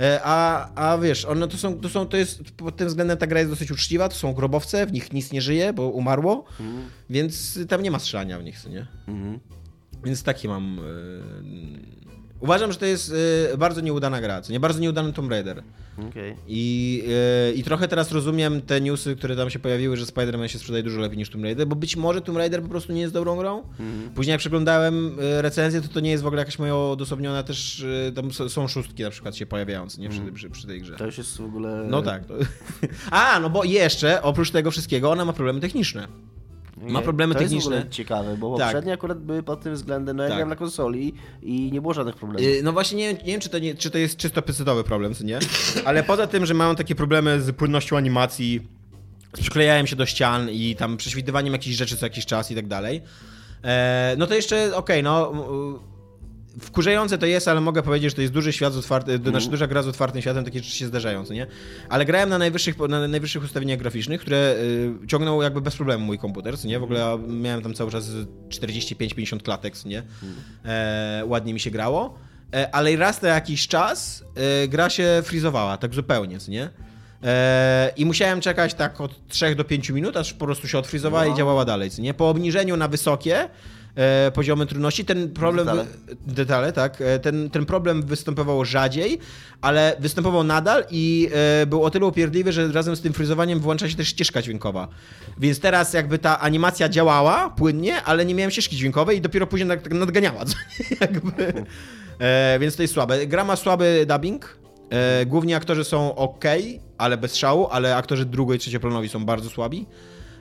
E, 0.01 0.21
A, 0.25 0.69
a 0.75 0.99
wiesz, 0.99 1.25
one 1.25 1.49
to 1.49 1.57
są, 1.59 1.81
to 1.81 1.89
są, 1.89 2.07
to 2.07 2.17
jest, 2.17 2.43
pod 2.51 2.77
tym 2.77 2.89
względem 2.89 3.19
ta 3.19 3.27
gra 3.27 3.39
jest 3.39 3.53
dosyć 3.53 3.71
uczciwa, 3.71 4.09
to 4.09 4.15
są 4.17 4.33
grobowce, 4.33 4.87
w 4.87 4.93
nich 4.93 5.13
nic 5.13 5.33
nie 5.33 5.43
żyje, 5.43 5.73
bo 5.73 5.89
umarło, 5.89 6.45
więc 7.11 7.59
tam 7.69 7.83
nie 7.83 7.91
ma 7.91 7.99
strzelania 7.99 8.39
w 8.39 8.45
nich, 8.45 8.61
co 8.61 8.69
nie? 8.69 8.87
Mhm. 9.09 9.41
Więc 10.05 10.23
takie 10.23 10.49
mam. 10.49 10.77
Yy... 10.77 12.18
Uważam, 12.41 12.73
że 12.73 12.79
to 12.79 12.87
jest 12.87 13.13
yy, 13.51 13.59
bardzo 13.59 13.81
nieudana 13.81 14.21
gra, 14.21 14.43
co 14.43 14.53
nie 14.53 14.61
bardzo 14.61 14.81
nieudany 14.81 15.13
Tomb 15.13 15.31
Raider. 15.31 15.63
Okej. 16.09 16.37
I, 16.47 17.03
yy, 17.49 17.55
I 17.55 17.65
trochę 17.65 17.89
teraz 17.89 18.13
rozumiem 18.13 18.61
te 18.61 18.81
newsy, 18.81 19.17
które 19.17 19.37
tam 19.37 19.51
się 19.51 19.59
pojawiły, 19.59 19.97
że 19.97 20.05
Spider-Man 20.05 20.47
się 20.47 20.59
sprzedaje 20.59 20.83
dużo 20.83 21.01
lepiej 21.01 21.19
niż 21.19 21.31
Tomb 21.31 21.45
Raider, 21.45 21.67
bo 21.67 21.77
być 21.77 21.97
może 21.97 22.21
Tomb 22.21 22.39
Raider 22.39 22.63
po 22.63 22.69
prostu 22.69 22.93
nie 22.93 23.01
jest 23.01 23.15
dobrą 23.15 23.37
grą. 23.37 23.63
Później 24.15 24.33
jak 24.33 24.41
przeglądałem 24.41 25.17
yy, 25.21 25.43
recenzję, 25.43 25.81
to 25.81 25.89
to 25.89 26.01
nie 26.01 26.11
jest 26.11 26.23
w 26.23 26.27
ogóle 26.27 26.41
jakaś 26.43 26.59
moja 26.59 26.77
odosobniona 26.77 27.43
też, 27.43 27.79
yy, 28.07 28.13
tam 28.13 28.33
są 28.49 28.69
szóstki 28.69 29.03
na 29.03 29.11
przykład 29.11 29.37
się 29.37 29.47
pojawiające, 29.47 30.01
nie? 30.01 30.09
Przy, 30.09 30.33
przy, 30.33 30.51
przy 30.51 30.67
tej 30.67 30.81
grze. 30.81 30.97
To 30.97 31.07
już 31.07 31.19
jest 31.19 31.37
w 31.37 31.45
ogóle... 31.45 31.87
No 31.89 32.03
tak. 32.03 32.23
A, 33.11 33.41
no 33.41 33.51
bo 33.51 33.65
jeszcze, 33.65 34.23
oprócz 34.23 34.51
tego 34.51 34.71
wszystkiego, 34.71 35.11
ona 35.11 35.25
ma 35.25 35.33
problemy 35.33 35.61
techniczne. 35.61 36.09
Ma 36.83 37.03
problemy 37.03 37.35
to 37.35 37.41
techniczne. 37.41 37.71
To 37.71 37.77
jest 37.77 37.91
ciekawe, 37.91 38.37
bo 38.37 38.59
Tak. 38.59 38.67
poprzednie 38.67 38.93
akurat 38.93 39.19
były 39.19 39.43
pod 39.43 39.61
tym 39.63 39.75
względem, 39.75 40.17
no 40.17 40.23
ja 40.23 40.29
Tak. 40.39 40.49
na 40.49 40.57
konsoli 40.57 41.15
i 41.43 41.73
nie 41.73 41.81
było 41.81 41.95
żadnych 41.95 42.17
problemów. 42.17 42.53
Yy, 42.55 42.63
No 42.63 42.73
właśnie 42.73 42.99
nie, 42.99 43.09
wiem- 43.09 43.17
nie 43.27 43.33
wiem, 43.33 43.41
czy 43.41 43.49
to, 43.49 43.59
nie, 43.59 43.75
czy 43.75 43.91
to 43.91 43.99
jest 43.99 44.17
czysto 44.17 44.43
pecetowy 44.43 44.85
problem, 44.85 45.15
czy 45.15 45.25
nie? 45.25 45.39
Ale 45.85 46.03
poza 46.03 46.27
tym, 46.27 46.47
że 46.47 46.55
mają 46.55 46.77
takie 46.77 46.95
problemy 46.95 47.41
z 47.41 47.57
płynnością 47.57 47.97
animacji, 47.97 48.61
z 49.37 49.41
przyklejaniem 49.41 49.87
się 49.87 49.97
do 49.97 50.07
ścian 50.07 50.51
i 50.51 50.77
tam 50.77 50.97
prześwitywaniem 50.97 51.53
jakichś 51.53 51.77
rzeczy 51.77 51.97
co 51.97 52.07
jakiś 52.07 52.27
czas 52.27 52.51
i 52.51 52.55
tak 52.55 52.67
dalej, 52.67 53.03
e, 53.65 54.15
no 54.19 54.27
to 54.27 54.35
jeszcze 54.35 54.77
okej, 54.77 55.03
no... 55.03 55.33
Wkurzające 56.61 57.19
to 57.19 57.27
jest, 57.27 57.49
ale 57.49 57.61
mogę 57.61 57.83
powiedzieć, 57.83 58.11
że 58.11 58.17
to 58.17 58.23
jest 58.23 58.35
duży 58.35 58.53
świat 58.53 58.73
z 58.73 58.77
otwarty, 58.77 59.19
to 59.19 59.31
znaczy 59.31 59.51
duża 59.51 59.67
gra 59.67 59.83
z 59.83 59.89
otwartym 59.89 60.23
światem, 60.23 60.45
takie 60.45 60.59
rzeczy 60.59 60.77
się 60.77 60.87
zdarzają, 60.87 61.25
co 61.25 61.35
nie? 61.35 61.47
Ale 61.89 62.05
grałem 62.05 62.29
na 62.29 62.39
najwyższych, 62.39 62.79
na 62.79 63.09
najwyższych 63.09 63.45
ustawieniach 63.45 63.79
graficznych, 63.79 64.21
które 64.21 64.55
y, 65.05 65.07
ciągnął 65.07 65.43
jakby 65.43 65.61
bez 65.61 65.77
problemu 65.77 66.07
mój 66.07 66.19
komputer, 66.19 66.59
co 66.59 66.69
nie? 66.69 66.79
W 66.79 66.83
ogóle 66.83 67.19
miałem 67.29 67.63
tam 67.63 67.75
cały 67.75 67.91
czas 67.91 68.11
45-50 68.49 69.43
klatek, 69.43 69.77
co 69.77 69.89
nie? 69.89 70.03
E, 70.65 71.23
ładnie 71.27 71.55
mi 71.55 71.61
się 71.61 71.71
grało. 71.71 72.19
E, 72.55 72.75
ale 72.75 72.97
raz 72.97 73.23
na 73.23 73.29
jakiś 73.29 73.69
czas 73.69 74.25
e, 74.35 74.69
gra 74.69 74.91
się 74.91 75.23
frizowała, 75.25 75.77
tak 75.77 75.95
zupełnie, 75.95 76.39
co 76.39 76.51
nie? 76.51 76.71
E, 77.23 77.93
I 77.97 78.07
musiałem 78.07 78.41
czekać 78.41 78.75
tak 78.75 79.01
od 79.01 79.29
3 79.29 79.55
do 79.55 79.65
5 79.65 79.91
minut, 79.91 80.17
aż 80.17 80.33
po 80.33 80.45
prostu 80.45 80.69
się 80.69 80.79
odfrizowała 80.79 81.25
i 81.27 81.29
Wow. 81.29 81.39
działała 81.39 81.65
dalej, 81.65 81.91
nie? 81.99 82.15
Po 82.15 82.29
obniżeniu 82.31 82.77
na 82.77 82.89
wysokie 82.89 83.49
e, 83.97 84.31
poziomy 84.35 84.67
trudności, 84.67 85.05
ten 85.05 85.31
problem... 85.31 85.67
Detale. 85.67 85.87
Detale, 86.27 86.73
tak. 86.73 87.01
E, 87.01 87.19
Ten, 87.19 87.51
ten 87.51 87.67
problem 87.67 88.03
występował 88.03 88.65
rzadziej, 88.65 89.19
ale 89.61 89.97
występował 90.01 90.45
nadal 90.45 90.85
i 90.91 91.31
był 91.67 91.85
o 91.85 91.91
tyle 91.91 92.07
upierdliwy, 92.07 92.53
że 92.53 92.73
razem 92.73 92.97
z 92.97 93.01
tym 93.01 93.13
fryzowaniem 93.13 93.61
włącza 93.61 93.89
się 93.91 93.97
też 93.97 94.09
ścieżka 94.09 94.43
dźwiękowa. 94.43 94.89
Więc 95.39 95.61
teraz 95.61 95.93
jakby 95.93 96.19
ta 96.19 96.41
animacja 96.41 96.89
działała 96.89 97.51
płynnie, 97.51 98.03
ale 98.03 98.25
nie 98.25 98.35
miałem 98.35 98.51
ścieżki 98.51 98.77
dźwiękowej 98.77 99.17
i 99.19 99.21
dopiero 99.21 99.47
później 99.47 99.69
nad, 99.69 99.91
nadganiała. 99.91 100.45
co 100.45 100.57
jakby. 101.01 101.65
E, 102.19 102.59
więc 102.61 102.77
to 102.77 102.83
jest 102.83 102.95
słabe. 102.95 103.27
Gra 103.27 103.45
ma 103.45 103.57
słaby 103.57 104.05
dubbing. 104.09 104.59
E, 104.91 105.27
głównie 105.27 105.57
aktorzy 105.57 105.85
są 105.85 106.15
ok, 106.15 106.45
ale 106.99 107.17
bez 107.17 107.37
szału, 107.37 107.67
ale 107.71 107.97
aktorzy 107.97 108.27
drugo- 108.27 108.55
i 108.55 108.59
trzecioplanowi 108.59 109.09
są 109.09 109.25
bardzo 109.25 109.51
słabi. 109.51 109.87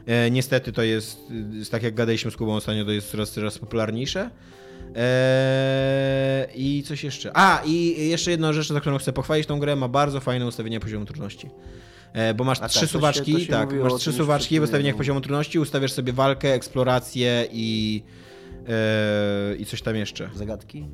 E, 0.06 0.32
niestety 0.32 0.72
to 0.72 0.84
jest, 0.84 1.18
jest, 1.54 1.72
tak 1.72 1.84
jak 1.84 1.94
gadaliśmy 1.96 2.32
z 2.32 2.36
Kubą 2.38 2.56
ostatnio, 2.56 2.86
to 2.86 2.92
jest 2.92 3.12
coraz, 3.12 3.32
coraz 3.32 3.58
popularniejsze. 3.58 4.30
E, 4.96 6.48
I 6.56 6.84
coś 6.84 7.04
jeszcze. 7.04 7.32
A, 7.34 7.62
i 7.66 8.08
jeszcze 8.10 8.32
jedna 8.32 8.54
rzecz, 8.54 8.68
za 8.68 8.82
którą 8.82 8.98
chcę 8.98 9.14
pochwalić 9.14 9.48
tą 9.48 9.60
grę, 9.60 9.76
ma 9.76 9.88
bardzo 9.88 10.20
fajne 10.20 10.46
ustawienie 10.48 10.80
poziomu 10.80 11.06
trudności. 11.06 11.50
E, 12.14 12.34
Bo 12.34 12.44
masz 12.44 12.62
A 12.62 12.68
trzy 12.68 12.80
tak, 12.80 12.82
to 12.82 12.88
się- 12.88 12.92
suwaczki, 12.94 13.34
to 13.34 13.40
się 13.40 13.48
tak, 13.48 13.74
masz 13.74 13.94
trzy 13.94 14.14
suwaczki 14.14 14.60
w 14.60 14.64
ustawieniach 14.64 14.94
no. 14.94 14.98
poziomu 14.98 15.22
trudności, 15.22 15.60
ustawiasz 15.60 15.92
sobie 15.92 16.14
walkę, 16.14 16.54
eksplorację 16.54 17.48
i, 17.52 18.04
e, 18.68 19.56
i 19.56 19.66
coś 19.66 19.82
tam 19.82 19.96
jeszcze. 19.96 20.30
Zagadki? 20.36 20.86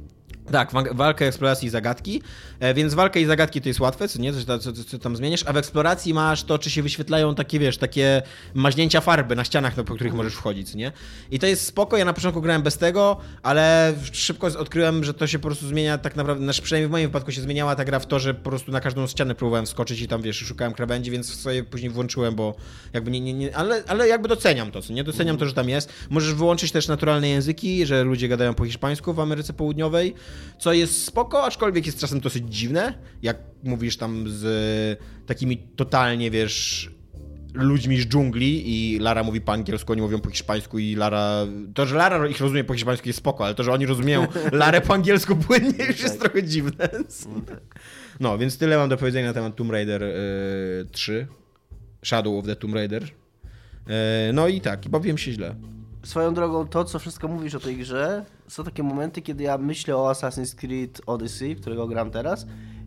Tak, 0.51 0.71
walkę, 0.95 1.27
eksploracji 1.27 1.67
i 1.67 1.69
zagadki. 1.69 2.21
E, 2.59 2.73
więc 2.73 2.93
walka 2.93 3.19
i 3.19 3.25
zagadki 3.25 3.61
to 3.61 3.69
jest 3.69 3.79
łatwe, 3.79 4.07
co 4.07 4.19
nie? 4.19 4.33
Co, 4.33 4.59
co, 4.59 4.73
co, 4.73 4.99
tam 4.99 5.15
zmieniasz, 5.15 5.43
a 5.47 5.53
w 5.53 5.57
eksploracji 5.57 6.13
masz 6.13 6.43
to, 6.43 6.59
czy 6.59 6.69
się 6.69 6.83
wyświetlają 6.83 7.35
takie, 7.35 7.59
wiesz, 7.59 7.77
takie 7.77 8.21
maźnięcia 8.53 9.01
farby 9.01 9.35
na 9.35 9.43
ścianach, 9.43 9.77
no, 9.77 9.83
po 9.83 9.95
których 9.95 10.13
możesz 10.13 10.33
wchodzić, 10.33 10.75
nie? 10.75 10.91
I 11.31 11.39
to 11.39 11.47
jest 11.47 11.65
spoko, 11.65 11.97
ja 11.97 12.05
na 12.05 12.13
początku 12.13 12.41
grałem 12.41 12.61
bez 12.61 12.77
tego, 12.77 13.17
ale 13.43 13.93
szybko 14.11 14.47
odkryłem, 14.47 15.03
że 15.03 15.13
to 15.13 15.27
się 15.27 15.39
po 15.39 15.47
prostu 15.47 15.67
zmienia 15.67 15.97
tak 15.97 16.15
naprawdę, 16.15 16.43
znaczy 16.43 16.61
przynajmniej 16.61 16.87
w 16.87 16.91
moim 16.91 17.07
wypadku 17.07 17.31
się 17.31 17.41
zmieniała 17.41 17.75
ta 17.75 17.85
gra 17.85 17.99
w 17.99 18.07
to, 18.07 18.19
że 18.19 18.33
po 18.33 18.49
prostu 18.49 18.71
na 18.71 18.81
każdą 18.81 19.07
ścianę 19.07 19.35
próbowałem 19.35 19.67
skoczyć 19.67 20.01
i 20.01 20.07
tam, 20.07 20.21
wiesz, 20.21 20.37
szukałem 20.37 20.73
krawędzi, 20.73 21.11
więc 21.11 21.35
sobie 21.35 21.63
później 21.63 21.91
włączyłem, 21.91 22.35
bo 22.35 22.55
jakby 22.93 23.11
nie, 23.11 23.19
nie, 23.19 23.33
nie 23.33 23.55
ale, 23.57 23.83
ale 23.87 24.07
jakby 24.07 24.27
doceniam 24.27 24.71
to, 24.71 24.81
co 24.81 24.93
nie? 24.93 25.03
Doceniam 25.03 25.37
to, 25.37 25.45
że 25.45 25.53
tam 25.53 25.69
jest. 25.69 25.93
Możesz 26.09 26.33
wyłączyć 26.33 26.71
też 26.71 26.87
naturalne 26.87 27.29
języki, 27.29 27.85
że 27.85 28.03
ludzie 28.03 28.27
gadają 28.27 28.53
po 28.53 28.65
hiszpańsku 28.65 29.13
w 29.13 29.19
Ameryce 29.19 29.53
Południowej, 29.53 30.13
co 30.59 30.73
jest 30.73 31.05
spoko, 31.05 31.43
aczkolwiek 31.43 31.85
jest 31.85 31.99
czasem 31.99 32.19
dosyć 32.19 32.55
dziwne, 32.55 32.93
jak 33.21 33.37
mówisz 33.63 33.97
tam 33.97 34.25
z 34.27 34.99
takimi 35.25 35.57
totalnie, 35.57 36.31
wiesz, 36.31 36.89
ludźmi 37.53 38.01
z 38.01 38.07
dżungli 38.07 38.63
i 38.65 38.99
Lara 38.99 39.23
mówi 39.23 39.41
po 39.41 39.51
angielsku, 39.51 39.91
oni 39.91 40.01
mówią 40.01 40.19
po 40.19 40.29
hiszpańsku 40.29 40.79
i 40.79 40.95
Lara... 40.95 41.45
To, 41.73 41.85
że 41.85 41.95
Lara 41.95 42.27
ich 42.27 42.39
rozumie 42.39 42.63
po 42.63 42.73
hiszpańsku 42.73 43.09
jest 43.09 43.19
spoko, 43.19 43.45
ale 43.45 43.55
to, 43.55 43.63
że 43.63 43.71
oni 43.71 43.85
rozumieją 43.85 44.27
Larę 44.51 44.81
po 44.81 44.93
angielsku 44.93 45.35
płynnie 45.35 45.85
już 45.85 45.99
jest 45.99 46.19
tak. 46.19 46.19
trochę 46.19 46.43
dziwne. 46.47 46.89
No, 46.93 47.41
tak. 47.41 47.79
no, 48.19 48.37
więc 48.37 48.57
tyle 48.57 48.77
mam 48.77 48.89
do 48.89 48.97
powiedzenia 48.97 49.27
na 49.27 49.33
temat 49.33 49.55
Tomb 49.55 49.71
Raider 49.71 50.03
y, 50.03 50.87
3. 50.91 51.27
Shadow 52.03 52.39
of 52.39 52.45
the 52.45 52.55
Tomb 52.55 52.75
Raider. 52.75 53.03
Y, 53.03 53.09
no 54.33 54.47
i 54.47 54.61
tak, 54.61 54.85
i 54.85 54.89
bawiłem 54.89 55.17
się 55.17 55.31
źle. 55.31 55.55
Swoją 56.03 56.33
drogą, 56.33 56.67
to 56.67 56.85
co 56.85 56.99
wszystko 56.99 57.27
mówisz 57.27 57.55
o 57.55 57.59
tej 57.59 57.77
grze, 57.77 58.25
są 58.47 58.63
takie 58.63 58.83
momenty, 58.83 59.21
kiedy 59.21 59.43
ja 59.43 59.57
myślę 59.57 59.97
o 59.97 60.11
Assassin's 60.11 60.55
Creed 60.55 61.01
Odyssey, 61.05 61.55
którego 61.55 61.87
gram 61.87 62.11
teraz 62.11 62.45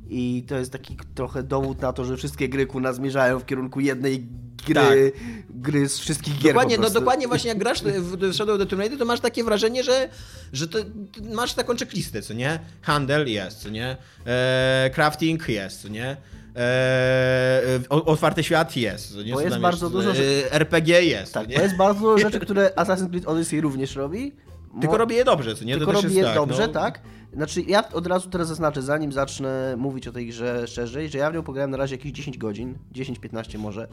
i 0.09 0.45
to 0.49 0.59
jest 0.59 0.73
taki 0.73 0.97
trochę 1.15 1.43
dowód 1.43 1.81
na 1.81 1.93
to, 1.93 2.05
że 2.05 2.17
wszystkie 2.17 2.49
gry 2.49 2.67
ku 2.67 2.81
nas 2.81 2.97
zmierzają 2.97 3.39
w 3.39 3.47
kierunku 3.47 3.81
jednej 3.81 4.27
gry, 4.67 5.13
tak. 5.13 5.23
gry 5.51 5.89
z 5.89 5.99
wszystkich 5.99 6.39
gier 6.39 6.53
Dokładnie, 6.53 6.79
no 6.79 6.91
dokładnie 6.91 7.29
właśnie 7.29 7.49
jak 7.49 7.59
grasz 7.59 7.83
w 7.83 8.35
Shadow 8.35 8.55
of 8.55 8.61
the 8.61 8.67
Tomb 8.67 8.81
Raider, 8.81 8.99
to 8.99 9.05
masz 9.05 9.21
takie 9.21 9.45
wrażenie, 9.45 9.85
że, 9.85 10.09
że 10.53 10.69
to, 10.69 10.79
masz 11.35 11.55
taką 11.55 11.77
checklistę, 11.77 12.23
co 12.23 12.35
nie? 12.35 12.59
Handel 12.83 13.29
jest, 13.29 13.59
co 13.59 13.69
nie? 13.69 13.97
Eee, 14.27 14.91
crafting 14.91 15.49
jest, 15.49 15.83
co 15.83 15.89
nie? 15.89 16.17
Eee, 16.57 17.89
otwarty 17.89 18.43
świat 18.43 18.77
jest. 18.77 19.17
Nie? 19.25 19.33
Bo 19.33 19.41
jest 19.41 19.59
bardzo 19.59 19.87
jest, 19.87 19.97
dużo 19.97 20.11
e, 20.11 20.53
RPG 20.53 21.05
jest. 21.05 21.35
Tak, 21.35 21.49
nie? 21.49 21.55
jest 21.55 21.77
bardzo 21.77 22.01
dużo 22.01 22.19
rzeczy, 22.19 22.41
które 22.41 22.71
Assassin's 22.77 23.11
Creed 23.11 23.27
Odyssey 23.27 23.61
również 23.61 23.97
robi. 23.97 24.33
Tylko 24.81 24.97
robi 24.99 25.15
je 25.15 25.25
dobrze, 25.25 25.55
co 25.55 25.65
nie? 25.65 25.77
Tylko 25.77 25.93
robi 25.93 26.15
je 26.15 26.25
tak, 26.25 26.35
dobrze, 26.35 26.67
no. 26.67 26.73
tak. 26.73 27.01
Znaczy, 27.33 27.63
ja 27.63 27.89
od 27.89 28.07
razu 28.07 28.31
teraz 28.31 28.49
zaznaczę, 28.49 28.83
zanim 28.83 29.13
zacznę 29.13 29.75
mówić 29.77 30.09
o 30.09 30.13
tej 30.13 30.27
grze 30.27 30.67
szczerze, 30.67 31.09
że 31.09 31.19
ja 31.19 31.31
w 31.31 31.35
nią 31.35 31.43
pograłem 31.43 31.71
na 31.71 31.77
razie 31.77 31.97
jakieś 31.97 32.13
10 32.13 32.39
godzin, 32.39 32.79
10-15 32.93 33.59
może. 33.59 33.83
E, 33.83 33.89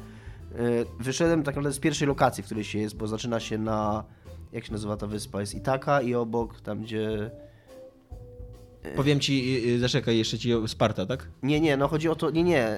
wyszedłem 1.00 1.44
tak 1.44 1.56
naprawdę 1.56 1.76
z 1.76 1.80
pierwszej 1.80 2.08
lokacji, 2.08 2.44
w 2.44 2.46
której 2.46 2.64
się 2.64 2.80
jest, 2.80 2.96
bo 2.96 3.08
zaczyna 3.08 3.40
się 3.40 3.58
na, 3.58 4.04
jak 4.52 4.66
się 4.66 4.72
nazywa 4.72 4.98
ta 4.98 5.08
wyspa, 5.08 5.42
jest 5.42 5.56
Itaka 5.56 6.02
i 6.02 6.16
obok, 6.16 6.62
tam 6.62 6.84
gdzie... 6.84 7.32
Powiem 8.96 9.20
ci, 9.20 9.64
zaczekaj, 9.80 10.18
jeszcze 10.18 10.40
ci 10.40 10.52
Sparta, 10.68 11.06
tak? 11.06 11.28
Nie, 11.44 11.60
nie, 11.60 11.78
no 11.78 11.88
chodzi 11.88 12.10
o 12.10 12.16
to, 12.16 12.30
nie, 12.30 12.44
nie. 12.44 12.78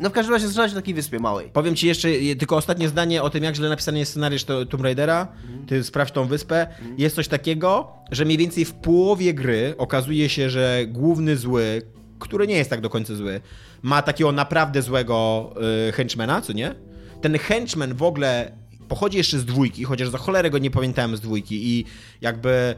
No 0.00 0.10
w 0.10 0.12
każdym 0.12 0.34
razie 0.34 0.48
zaczyna 0.48 0.68
się 0.68 0.74
na 0.74 0.80
takiej 0.80 0.94
wyspie 0.94 1.18
małej. 1.18 1.48
Powiem 1.48 1.76
ci 1.76 1.86
jeszcze 1.86 2.08
tylko 2.38 2.56
ostatnie 2.56 2.88
zdanie 2.88 3.22
o 3.22 3.30
tym, 3.30 3.44
jak 3.44 3.54
źle 3.54 3.68
napisany 3.68 3.98
jest 3.98 4.10
scenariusz 4.10 4.44
Tomb 4.44 4.82
Raidera. 4.82 5.28
Mhm. 5.42 5.66
Ty 5.66 5.84
sprawdź 5.84 6.12
tą 6.12 6.26
wyspę. 6.26 6.66
Mhm. 6.68 6.94
Jest 6.98 7.16
coś 7.16 7.28
takiego, 7.28 7.92
że 8.10 8.24
mniej 8.24 8.38
więcej 8.38 8.64
w 8.64 8.72
połowie 8.72 9.34
gry 9.34 9.74
okazuje 9.78 10.28
się, 10.28 10.50
że 10.50 10.84
główny 10.88 11.36
zły, 11.36 11.82
który 12.18 12.46
nie 12.46 12.56
jest 12.56 12.70
tak 12.70 12.80
do 12.80 12.90
końca 12.90 13.14
zły, 13.14 13.40
ma 13.82 14.02
takiego 14.02 14.32
naprawdę 14.32 14.82
złego 14.82 15.50
y, 15.88 15.92
henchmana, 15.92 16.40
co 16.40 16.52
nie? 16.52 16.74
Ten 17.20 17.38
henchman 17.38 17.94
w 17.94 18.02
ogóle 18.02 18.52
pochodzi 18.88 19.18
jeszcze 19.18 19.38
z 19.38 19.44
dwójki, 19.44 19.84
chociaż 19.84 20.08
za 20.08 20.18
cholerę 20.18 20.50
go 20.50 20.58
nie 20.58 20.70
pamiętałem 20.70 21.16
z 21.16 21.20
dwójki 21.20 21.78
i 21.78 21.84
jakby 22.20 22.74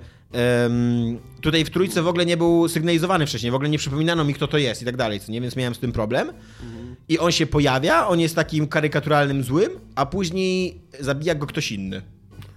Tutaj 1.41 1.65
w 1.65 1.71
trójce 1.71 2.03
w 2.03 2.09
ogóle 2.09 2.27
nie 2.27 2.37
był 2.37 2.69
sygnalizowany 2.69 3.27
wcześniej, 3.27 3.53
w 3.53 3.55
ogóle 3.55 3.71
nie 3.71 3.79
przypominano 3.79 4.25
mi, 4.25 4.35
kto 4.35 4.49
to 4.49 4.59
jest 4.59 4.83
i 4.83 4.85
tak 4.85 4.97
dalej, 4.97 5.21
nie, 5.29 5.41
więc 5.41 5.57
miałem 5.57 5.75
z 5.75 5.79
tym 5.79 5.93
problem. 5.93 6.33
Mhm. 6.63 6.97
I 7.09 7.19
on 7.19 7.33
się 7.33 7.47
pojawia, 7.47 8.07
on 8.07 8.21
jest 8.21 8.37
takim 8.37 8.69
karykaturalnym 8.69 9.45
złym, 9.45 9.71
a 9.95 10.07
później 10.07 10.81
zabija 11.01 11.35
go 11.35 11.47
ktoś 11.47 11.73
inny. 11.73 12.03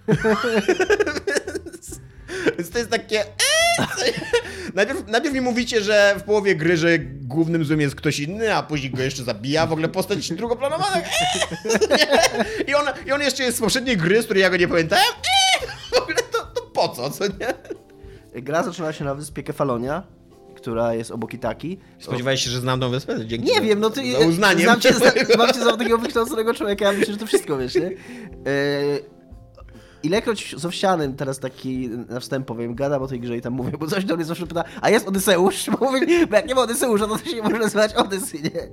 więc 2.57 2.69
to 2.69 2.78
jest 2.78 2.89
takie. 2.89 3.19
Eee, 3.19 3.88
najpierw, 4.74 5.07
najpierw 5.07 5.34
mi 5.34 5.41
mówicie, 5.41 5.82
że 5.82 6.15
w 6.19 6.24
połowie 6.24 6.55
gry, 6.55 6.78
że 6.78 6.99
głównym 6.99 7.65
złym 7.65 7.82
jest 7.82 7.95
ktoś 7.95 8.19
inny, 8.19 8.55
a 8.55 8.63
później 8.63 8.91
go 8.91 9.03
jeszcze 9.03 9.24
zabija, 9.24 9.67
w 9.67 9.71
ogóle 9.71 9.89
postać 9.89 10.34
drugoplanowana. 10.34 10.97
Eee, 10.97 11.05
I, 12.67 12.76
on, 12.76 12.86
I 13.07 13.11
on 13.11 13.21
jeszcze 13.21 13.43
jest 13.43 13.57
z 13.57 13.61
poprzedniej 13.61 13.97
gry, 13.97 14.21
z 14.21 14.26
której 14.26 14.41
ja 14.41 14.49
go 14.49 14.57
nie 14.57 14.67
pamiętałem. 14.67 15.05
Eee, 15.05 15.67
w 15.91 15.97
ogóle 16.01 16.17
po 16.88 16.95
co, 16.95 17.09
co 17.09 17.23
nie? 17.27 17.53
Gra 18.41 18.63
zaczyna 18.63 18.93
się 18.93 19.05
na 19.05 19.15
wyspie 19.15 19.43
Kefalonia, 19.43 20.03
która 20.55 20.93
jest 20.93 21.11
obok 21.11 21.34
Itaki. 21.34 21.79
Spodziewałeś 21.99 22.43
się, 22.43 22.49
że 22.49 22.59
znam 22.59 22.79
tą 22.79 22.89
wyspę? 22.89 23.25
Dzięki 23.25 23.51
nie 23.51 23.61
wiem, 23.61 23.79
no 23.79 23.89
ty... 23.89 24.11
Za 24.11 24.19
uznaniem. 24.19 24.61
Znam 24.61 24.81
cię, 24.81 24.93
znam 25.36 25.53
cię 25.53 25.63
za 25.63 25.77
takiego 25.77 25.97
wykształconego 25.97 26.53
człowieka, 26.53 26.86
ja 26.86 26.91
myślę, 26.91 27.13
że 27.13 27.19
to 27.19 27.27
wszystko 27.27 27.57
wiesz, 27.57 27.75
nie? 27.75 27.88
E, 27.88 27.93
ilekroć 30.03 30.55
z 30.57 30.65
Owsianym 30.65 31.15
teraz 31.15 31.39
taki 31.39 31.89
na 31.89 32.19
wstęp 32.19 32.47
powiem, 32.47 32.75
gadam 32.75 33.01
o 33.01 33.07
tej 33.07 33.19
grze 33.19 33.38
i 33.38 33.41
tam 33.41 33.53
mówię, 33.53 33.71
bo 33.79 33.88
coś 33.88 34.05
do 34.05 34.15
mnie 34.15 34.25
zawsze 34.25 34.47
pyta, 34.47 34.63
a 34.81 34.89
jest 34.89 35.07
Odyseusz? 35.07 35.69
Bo, 35.79 35.91
mówię, 35.91 36.27
bo 36.27 36.36
jak 36.36 36.47
nie 36.47 36.55
ma 36.55 36.61
Odyseusza, 36.61 37.07
to 37.07 37.17
to 37.17 37.25
się 37.25 37.36
nie 37.36 37.41
może 37.41 37.59
nazywać 37.59 37.93
Odysy, 37.93 38.38
nie? 38.41 38.67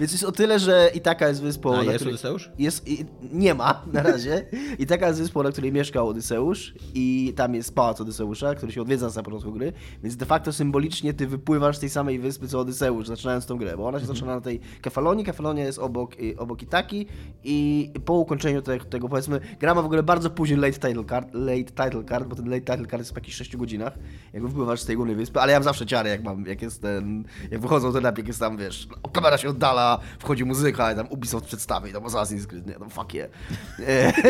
Więc 0.00 0.12
jest 0.12 0.24
o 0.24 0.32
tyle, 0.32 0.58
że 0.58 0.90
i 0.94 1.00
taka 1.00 1.28
jest 1.28 1.42
wyspą. 1.42 1.74
A 1.74 1.82
jest 1.82 1.96
której... 1.96 2.14
Odyseusz? 2.14 2.50
Jest, 2.58 2.84
nie 3.32 3.54
ma 3.54 3.82
na 3.92 4.02
razie. 4.02 4.46
I 4.78 4.86
taka 4.86 5.08
jest 5.08 5.20
wyspą, 5.20 5.42
na 5.42 5.52
której 5.52 5.72
mieszkał 5.72 6.08
Odyseusz 6.08 6.74
i 6.94 7.32
tam 7.36 7.54
jest 7.54 7.74
pałac 7.74 8.00
Odyseusza, 8.00 8.54
który 8.54 8.72
się 8.72 8.82
odwiedza 8.82 9.10
na 9.16 9.22
początku 9.22 9.52
gry, 9.52 9.72
więc 10.02 10.16
de 10.16 10.26
facto 10.26 10.52
symbolicznie 10.52 11.14
ty 11.14 11.26
wypływasz 11.26 11.76
z 11.76 11.80
tej 11.80 11.90
samej 11.90 12.18
wyspy 12.18 12.48
co 12.48 12.60
Odyseusz, 12.60 13.06
zaczynając 13.06 13.46
tą 13.46 13.56
grę, 13.56 13.76
bo 13.76 13.86
ona 13.86 13.98
się 13.98 14.02
mhm. 14.02 14.16
zaczyna 14.16 14.34
na 14.34 14.40
tej 14.40 14.60
Kefalonii, 14.82 15.24
Kefalonia 15.24 15.64
jest 15.64 15.78
obok, 15.78 16.16
obok 16.38 16.62
Itaki 16.62 17.06
i 17.44 17.90
po 18.04 18.14
ukończeniu 18.14 18.62
tego, 18.62 18.84
tego 18.84 19.08
powiedzmy, 19.08 19.40
gra 19.60 19.74
ma 19.74 19.82
w 19.82 19.84
ogóle 19.84 20.02
bardzo 20.02 20.30
późny 20.30 20.56
late 20.56 20.88
title 20.88 21.04
card, 21.04 21.34
late 21.34 21.64
title 21.64 22.04
card, 22.08 22.28
bo 22.28 22.36
ten 22.36 22.50
late 22.50 22.60
title 22.60 22.86
card 22.86 23.00
jest 23.00 23.12
w 23.12 23.16
jakichś 23.16 23.36
6 23.36 23.56
godzinach, 23.56 23.98
jak 24.32 24.46
wypływasz 24.46 24.80
z 24.80 24.86
tej 24.86 24.96
głównej 24.96 25.16
wyspy, 25.16 25.40
ale 25.40 25.52
ja 25.52 25.58
mam 25.58 25.64
zawsze 25.64 25.86
ciary, 25.86 26.10
jak 26.10 26.24
mam, 26.24 26.46
jak 26.46 26.62
jest 26.62 26.82
ten, 26.82 27.24
jak 27.50 27.60
wychodzą 27.60 27.92
ten 27.92 28.04
jak 28.04 28.26
jest 28.26 28.40
tam, 28.40 28.56
wiesz, 28.56 28.88
kamera 29.12 29.38
się 29.38 29.48
oddala, 29.48 29.83
wchodzi 30.18 30.44
muzyka 30.44 30.92
i 30.92 30.96
tam 30.96 31.06
Ubisoft 31.10 31.46
przedstawi, 31.46 31.92
tam 31.92 32.02
Assassin's 32.02 32.46
Creed, 32.46 32.66
nie, 32.66 32.74
no 32.80 32.88
fuck 32.88 33.14
yeah. 33.14 33.30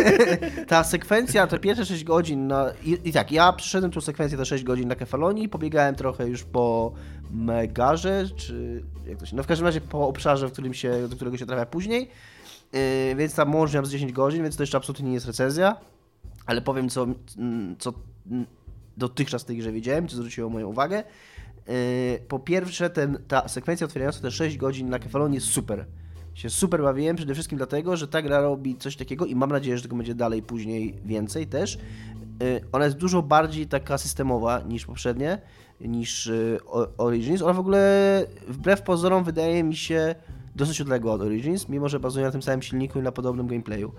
ta 0.68 0.84
sekwencja, 0.84 1.46
te 1.46 1.58
pierwsze 1.58 1.86
6 1.86 2.04
godzin, 2.04 2.46
no, 2.46 2.64
i, 2.82 2.98
i, 3.04 3.12
tak, 3.12 3.32
ja 3.32 3.52
przyszedłem 3.52 3.92
tu 3.92 4.00
sekwencję 4.00 4.38
te 4.38 4.46
6 4.46 4.64
godzin 4.64 4.88
na 4.88 4.94
Kefalonii, 4.94 5.48
pobiegałem 5.48 5.94
trochę 5.94 6.28
już 6.28 6.44
po 6.44 6.92
Megarze, 7.30 8.24
czy 8.36 8.84
jak 9.06 9.18
to 9.18 9.26
się, 9.26 9.36
no 9.36 9.42
w 9.42 9.46
każdym 9.46 9.66
razie 9.66 9.80
po 9.80 10.08
obszarze, 10.08 10.48
w 10.48 10.52
którym 10.52 10.74
się, 10.74 11.08
do 11.08 11.16
którego 11.16 11.36
się 11.36 11.46
trafia 11.46 11.66
później, 11.66 12.10
yy, 12.72 12.80
więc 13.16 13.34
tam 13.34 13.54
łącznie 13.54 13.78
mam 13.78 13.86
z 13.86 13.90
10 13.90 14.12
godzin, 14.12 14.42
więc 14.42 14.56
to 14.56 14.62
jeszcze 14.62 14.78
absolutnie 14.78 15.08
nie 15.08 15.14
jest 15.14 15.26
recenzja, 15.26 15.76
ale 16.46 16.62
powiem 16.62 16.88
co, 16.88 17.06
co 17.78 17.92
dotychczas 18.96 19.42
w 19.42 19.44
tej 19.44 19.56
grze 19.56 19.72
widziałem, 19.72 20.08
co 20.08 20.16
zwróciło 20.16 20.50
moją 20.50 20.68
uwagę. 20.68 21.04
Yy, 21.68 22.18
po 22.28 22.38
pierwsze, 22.38 22.90
ten, 22.90 23.18
ta 23.28 23.48
sekwencja 23.48 23.84
otwierająca 23.84 24.20
te 24.20 24.30
6 24.30 24.56
godzin 24.56 24.88
na 24.88 24.98
Kefalonie 24.98 25.34
jest 25.34 25.46
super. 25.46 25.86
Się 26.34 26.50
super 26.50 26.82
bawiłem, 26.82 27.16
przede 27.16 27.34
wszystkim 27.34 27.58
dlatego, 27.58 27.96
że 27.96 28.08
ta 28.08 28.22
gra 28.22 28.40
robi 28.40 28.76
coś 28.76 28.96
takiego 28.96 29.26
i 29.26 29.34
mam 29.34 29.50
nadzieję, 29.50 29.76
że 29.76 29.82
tego 29.82 29.96
będzie 29.96 30.14
dalej, 30.14 30.42
później 30.42 30.94
więcej 31.04 31.46
też. 31.46 31.78
Yy, 32.40 32.60
ona 32.72 32.84
jest 32.84 32.96
dużo 32.96 33.22
bardziej 33.22 33.66
taka 33.66 33.98
systemowa 33.98 34.60
niż 34.60 34.86
poprzednie, 34.86 35.38
niż 35.80 36.26
yy, 36.26 36.58
Origins. 36.98 37.42
Ona 37.42 37.52
w 37.52 37.58
ogóle, 37.58 38.26
wbrew 38.48 38.82
pozorom, 38.82 39.24
wydaje 39.24 39.64
mi 39.64 39.76
się 39.76 40.14
dosyć 40.56 40.80
odległa 40.80 41.12
od 41.12 41.20
Origins, 41.20 41.68
mimo 41.68 41.88
że 41.88 42.00
bazuje 42.00 42.26
na 42.26 42.32
tym 42.32 42.42
samym 42.42 42.62
silniku 42.62 42.98
i 42.98 43.02
na 43.02 43.12
podobnym 43.12 43.46
gameplayu. 43.46 43.92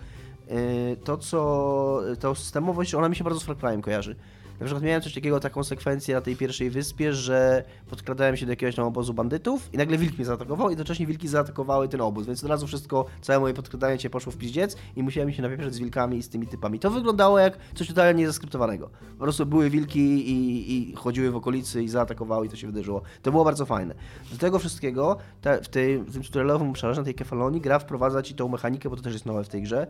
To, 1.04 1.18
co. 1.18 2.02
Ta 2.20 2.36
systemowość, 2.36 2.96
ona 2.96 3.10
mi 3.10 3.16
się 3.16 3.24
bardzo 3.24 3.40
z 3.40 3.44
Far 3.44 3.58
Cry'em 3.58 3.82
kojarzy. 3.82 4.16
Na 4.60 4.66
przykład 4.66 4.84
miałem 4.84 5.02
coś 5.02 5.14
takiego, 5.14 5.40
taką 5.40 5.64
sekwencję 5.64 6.16
na 6.16 6.22
tej 6.22 6.36
pierwszej 6.36 6.70
wyspie, 6.70 7.14
że 7.14 7.64
podkradałem 7.90 8.38
się 8.38 8.46
do 8.46 8.52
jakiegoś 8.52 8.76
tam 8.76 8.86
obozu 8.86 9.14
bandytów 9.14 9.70
i 9.74 9.78
nagle 9.78 9.98
wilk 9.98 10.16
mnie 10.16 10.26
zaatakował 10.26 10.68
i 10.68 10.72
jednocześnie 10.72 11.08
wilki 11.08 11.28
zaatakowały 11.28 11.90
ten 11.90 12.02
obóz, 12.02 12.26
więc 12.26 12.44
od 12.44 12.50
razu 12.50 12.68
wszystko, 12.68 13.06
całe 13.22 13.40
moje 13.40 13.54
podkradanie 13.54 14.00
się 14.00 14.10
poszło 14.10 14.32
w 14.32 14.38
pizdziec 14.38 14.78
i 14.96 15.04
musiałem 15.04 15.34
się 15.34 15.42
napieprzać 15.42 15.74
z 15.74 15.80
wilkami 15.80 16.18
i 16.18 16.24
z 16.24 16.30
tymi 16.30 16.48
typami. 16.48 16.80
To 16.80 16.92
wyglądało 16.92 17.40
jak 17.40 17.58
coś 17.76 17.88
totalnie 17.88 18.22
niezaskryptowanego. 18.22 18.90
Po 19.18 19.24
prostu 19.24 19.46
były 19.46 19.70
wilki 19.70 20.00
i, 20.00 20.92
i 20.92 20.96
chodziły 20.96 21.32
w 21.32 21.36
okolicy 21.36 21.84
i 21.84 21.90
zaatakowały 21.90 22.46
i 22.46 22.50
to 22.50 22.56
się 22.56 22.68
wydarzyło. 22.68 23.02
To 23.22 23.32
było 23.32 23.46
bardzo 23.46 23.66
fajne. 23.66 23.96
Do 24.32 24.38
tego 24.38 24.60
wszystkiego 24.60 25.18
w, 25.62 25.68
tej, 25.68 26.00
w 26.00 26.14
tym 26.14 26.24
tutorialowym 26.24 26.70
obszarze, 26.70 27.02
na 27.02 27.06
tej 27.06 27.16
kefalonii, 27.16 27.62
gra 27.62 27.80
wprowadza 27.80 28.22
ci 28.22 28.36
tą 28.36 28.48
mechanikę, 28.48 28.90
bo 28.90 28.96
to 28.96 29.02
też 29.02 29.14
jest 29.14 29.26
nowe 29.26 29.44
w 29.44 29.50
tej 29.50 29.62
grze, 29.62 29.88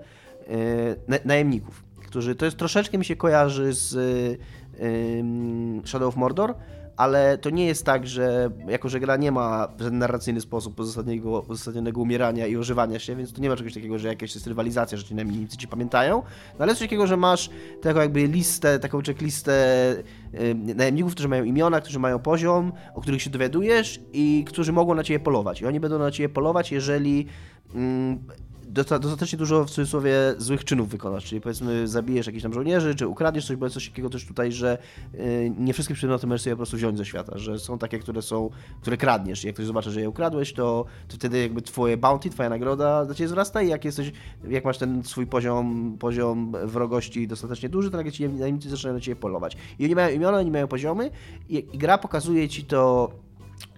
yy, 1.07 1.19
najemników 1.25 1.83
którzy, 2.15 2.35
to 2.35 2.45
jest 2.45 2.57
troszeczkę 2.57 2.97
mi 2.97 3.05
się 3.05 3.15
kojarzy 3.15 3.73
z 3.73 3.91
Shadow 5.85 6.07
of 6.07 6.15
Mordor, 6.15 6.53
ale 6.97 7.37
to 7.37 7.49
nie 7.49 7.65
jest 7.65 7.85
tak, 7.85 8.07
że 8.07 8.49
jako, 8.67 8.89
że 8.89 8.99
gra 8.99 9.17
nie 9.17 9.31
ma 9.31 9.67
w 9.77 9.81
żaden 9.81 9.99
narracyjny 9.99 10.41
sposób 10.41 10.79
uzasadnionego, 10.79 12.01
umierania 12.01 12.47
i 12.47 12.57
używania 12.57 12.99
się, 12.99 13.15
więc 13.15 13.33
to 13.33 13.41
nie 13.41 13.49
ma 13.49 13.55
czegoś 13.55 13.73
takiego, 13.73 13.99
że 13.99 14.07
jakaś 14.07 14.35
jest 14.35 14.47
rywalizacja, 14.47 14.97
że 14.97 15.03
ci 15.03 15.15
najemnicy 15.15 15.57
ci 15.57 15.67
pamiętają, 15.67 16.15
no 16.59 16.63
ale 16.63 16.71
coś 16.71 16.79
takiego, 16.79 17.07
że 17.07 17.17
masz 17.17 17.49
taką 17.81 17.99
jakby 17.99 18.27
listę, 18.27 18.79
taką 18.79 19.01
checklistę 19.01 19.53
najemników, 20.75 21.11
którzy 21.11 21.27
mają 21.27 21.43
imiona, 21.43 21.81
którzy 21.81 21.99
mają 21.99 22.19
poziom, 22.19 22.71
o 22.93 23.01
których 23.01 23.21
się 23.21 23.29
dowiadujesz 23.29 23.99
i 24.13 24.45
którzy 24.47 24.73
mogą 24.73 24.95
na 24.95 25.03
ciebie 25.03 25.19
polować. 25.19 25.61
I 25.61 25.65
oni 25.65 25.79
będą 25.79 25.99
na 25.99 26.11
ciebie 26.11 26.29
polować, 26.29 26.71
jeżeli 26.71 27.27
dostatecznie 28.75 29.37
dużo 29.37 29.65
w 29.65 29.69
cudzysłowie 29.69 30.13
złych 30.37 30.65
czynów 30.65 30.89
wykonasz, 30.89 31.25
czyli 31.25 31.41
powiedzmy 31.41 31.87
zabijesz 31.87 32.25
jakichś 32.25 32.43
tam 32.43 32.53
żołnierzy, 32.53 32.95
czy 32.95 33.07
ukradniesz 33.07 33.47
coś, 33.47 33.57
bo 33.57 33.65
jest 33.65 33.73
coś 33.73 33.89
takiego 33.89 34.09
też 34.09 34.25
tutaj, 34.25 34.51
że 34.51 34.77
y, 35.13 35.51
nie 35.57 35.73
wszystkie 35.73 35.95
przedmioty 35.95 36.27
możesz 36.27 36.41
sobie 36.41 36.53
po 36.53 36.57
prostu 36.57 36.77
wziąć 36.77 36.97
ze 36.97 37.05
świata, 37.05 37.37
że 37.37 37.59
są 37.59 37.77
takie, 37.77 37.99
które 37.99 38.21
są, 38.21 38.49
które 38.81 38.97
kradniesz 38.97 39.43
i 39.43 39.47
jak 39.47 39.55
ktoś 39.55 39.65
zobaczy, 39.65 39.91
że 39.91 40.01
je 40.01 40.09
ukradłeś, 40.09 40.53
to, 40.53 40.85
to 41.07 41.15
wtedy 41.15 41.39
jakby 41.39 41.61
twoje 41.61 41.97
bounty, 41.97 42.29
twoja 42.29 42.49
nagroda 42.49 43.05
dla 43.05 43.15
ciebie 43.15 43.27
wzrasta 43.27 43.61
i 43.61 43.69
jak 43.69 43.85
jesteś, 43.85 44.11
jak 44.49 44.65
masz 44.65 44.77
ten 44.77 45.03
swój 45.03 45.27
poziom, 45.27 45.97
poziom 45.99 46.51
wrogości 46.63 47.27
dostatecznie 47.27 47.69
duży, 47.69 47.91
to 47.91 47.97
nagle 47.97 48.11
ci 48.11 48.29
najemnicy 48.29 48.69
zaczynają 48.69 48.95
na 48.95 49.01
ciebie 49.01 49.15
polować. 49.15 49.57
I 49.79 49.85
oni 49.85 49.95
mają 49.95 50.15
imiona, 50.15 50.37
oni 50.37 50.51
mają 50.51 50.67
poziomy 50.67 51.11
i, 51.49 51.65
i 51.73 51.77
gra 51.77 51.97
pokazuje 51.97 52.49
ci 52.49 52.63
to 52.63 53.11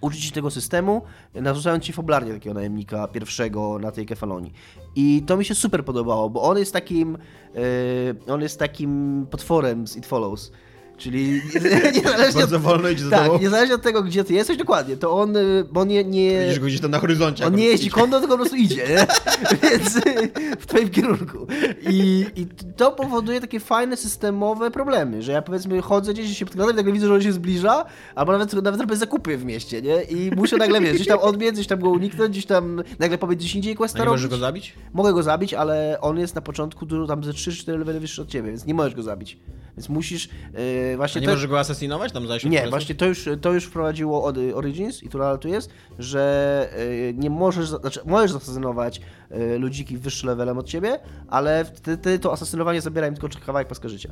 uczyć 0.01 0.23
się 0.23 0.31
tego 0.31 0.51
systemu, 0.51 1.01
narzucając 1.33 1.83
ci 1.83 1.93
foblarnie 1.93 2.33
takiego 2.33 2.53
najemnika 2.53 3.07
pierwszego 3.07 3.79
na 3.79 3.91
tej 3.91 4.05
kefalonii. 4.05 4.53
I 4.99 5.21
to 5.21 5.37
mi 5.37 5.45
się 5.45 5.55
super 5.55 5.85
podobało, 5.85 6.29
bo 6.29 6.41
on 6.41 6.57
jest 6.57 6.73
takim, 6.73 7.17
yy, 7.53 8.33
on 8.33 8.41
jest 8.41 8.59
takim 8.59 9.25
potworem 9.31 9.87
z 9.87 9.95
It 9.95 10.05
Follows 10.05 10.51
Czyli 10.97 11.41
niezależnie 11.95 12.39
Bardzo 12.41 12.55
od, 12.55 12.61
wolno 12.61 12.89
idzie 12.89 13.09
tak, 13.09 13.41
niezależnie 13.41 13.75
od 13.75 13.81
tego, 13.81 14.03
gdzie 14.03 14.23
ty 14.23 14.33
jesteś, 14.33 14.57
dokładnie, 14.57 14.97
to 14.97 15.11
on, 15.11 15.37
y, 15.37 15.65
bo 15.71 15.85
nie... 15.85 16.03
nie 16.03 16.41
Widzisz 16.41 16.59
go 16.59 16.65
gdzieś 16.65 16.81
tam 16.81 16.91
na 16.91 16.99
horyzoncie. 16.99 17.45
On 17.45 17.55
nie 17.55 17.65
jeździ 17.65 17.89
kondo, 17.89 18.19
tylko 18.19 18.33
po 18.33 18.41
prostu 18.41 18.55
idzie, 18.57 18.87
nie? 18.89 19.07
Więc 19.61 19.95
y, 19.95 20.31
w 20.59 20.65
twoim 20.65 20.89
kierunku. 20.89 21.47
I, 21.89 22.25
I 22.35 22.45
to 22.77 22.91
powoduje 22.91 23.41
takie 23.41 23.59
fajne, 23.59 23.97
systemowe 23.97 24.71
problemy, 24.71 25.23
że 25.23 25.31
ja 25.31 25.41
powiedzmy 25.41 25.81
chodzę 25.81 26.13
gdzieś, 26.13 26.37
się 26.37 26.45
podkradam 26.45 26.73
i 26.73 26.77
nagle 26.77 26.93
widzę, 26.93 27.07
że 27.07 27.13
on 27.13 27.21
się 27.21 27.33
zbliża, 27.33 27.85
albo 28.15 28.31
nawet, 28.31 28.53
nawet 28.53 28.81
robię 28.81 28.95
zakupy 28.95 29.37
w 29.37 29.45
mieście, 29.45 29.81
nie? 29.81 30.01
I 30.01 30.31
muszę 30.35 30.57
nagle, 30.57 30.81
wiesz, 30.81 30.95
gdzieś 30.95 31.07
tam 31.07 31.19
odbiec, 31.19 31.55
gdzieś 31.55 31.67
tam 31.67 31.79
go 31.79 31.89
uniknąć, 31.89 32.31
gdzieś 32.31 32.45
tam 32.45 32.83
nagle 32.99 33.17
powiedz 33.17 33.39
gdzieś 33.39 33.55
indziej 33.55 33.75
questa 33.75 33.99
nie 33.99 34.05
możesz 34.05 34.27
go 34.27 34.37
zabić? 34.37 34.73
Mogę 34.93 35.13
go 35.13 35.23
zabić, 35.23 35.53
ale 35.53 35.97
on 36.01 36.19
jest 36.19 36.35
na 36.35 36.41
początku 36.41 36.85
dużo 36.85 37.07
tam 37.07 37.23
ze 37.23 37.31
3-4 37.31 37.79
levely 37.79 37.99
wyższy 37.99 38.21
od 38.21 38.27
ciebie, 38.27 38.49
więc 38.49 38.65
nie 38.65 38.73
możesz 38.73 38.95
go 38.95 39.03
zabić. 39.03 39.37
Więc 39.77 39.89
musisz 39.89 40.29
yy, 40.53 40.97
właśnie... 40.97 41.19
A 41.19 41.21
nie 41.21 41.27
to... 41.27 41.33
możesz 41.33 41.49
go 41.49 41.59
asesinować 41.59 42.11
tam 42.11 42.27
zajść? 42.27 42.45
Nie, 42.45 42.69
właśnie 42.69 42.95
to 42.95 43.05
już, 43.05 43.29
to 43.41 43.53
już 43.53 43.65
wprowadziło 43.65 44.23
od 44.23 44.37
Origins 44.53 45.03
i 45.03 45.09
tu 45.09 45.19
tu 45.41 45.47
jest, 45.47 45.69
że 45.99 46.69
yy, 46.77 47.13
nie 47.13 47.29
możesz, 47.29 47.69
znaczy 47.69 47.99
możesz 48.05 48.31
zasasynować 48.31 49.01
yy, 49.31 49.59
ludziki 49.59 49.97
wyższym 49.97 50.29
levelem 50.29 50.57
od 50.57 50.67
ciebie, 50.67 50.99
ale 51.27 51.65
wtedy 51.65 52.19
to 52.19 52.33
asasynowanie 52.33 52.81
zabiera 52.81 53.07
im 53.07 53.15
tylko 53.15 53.39
kawałek 53.45 53.67
paska 53.67 53.89
życia. 53.89 54.09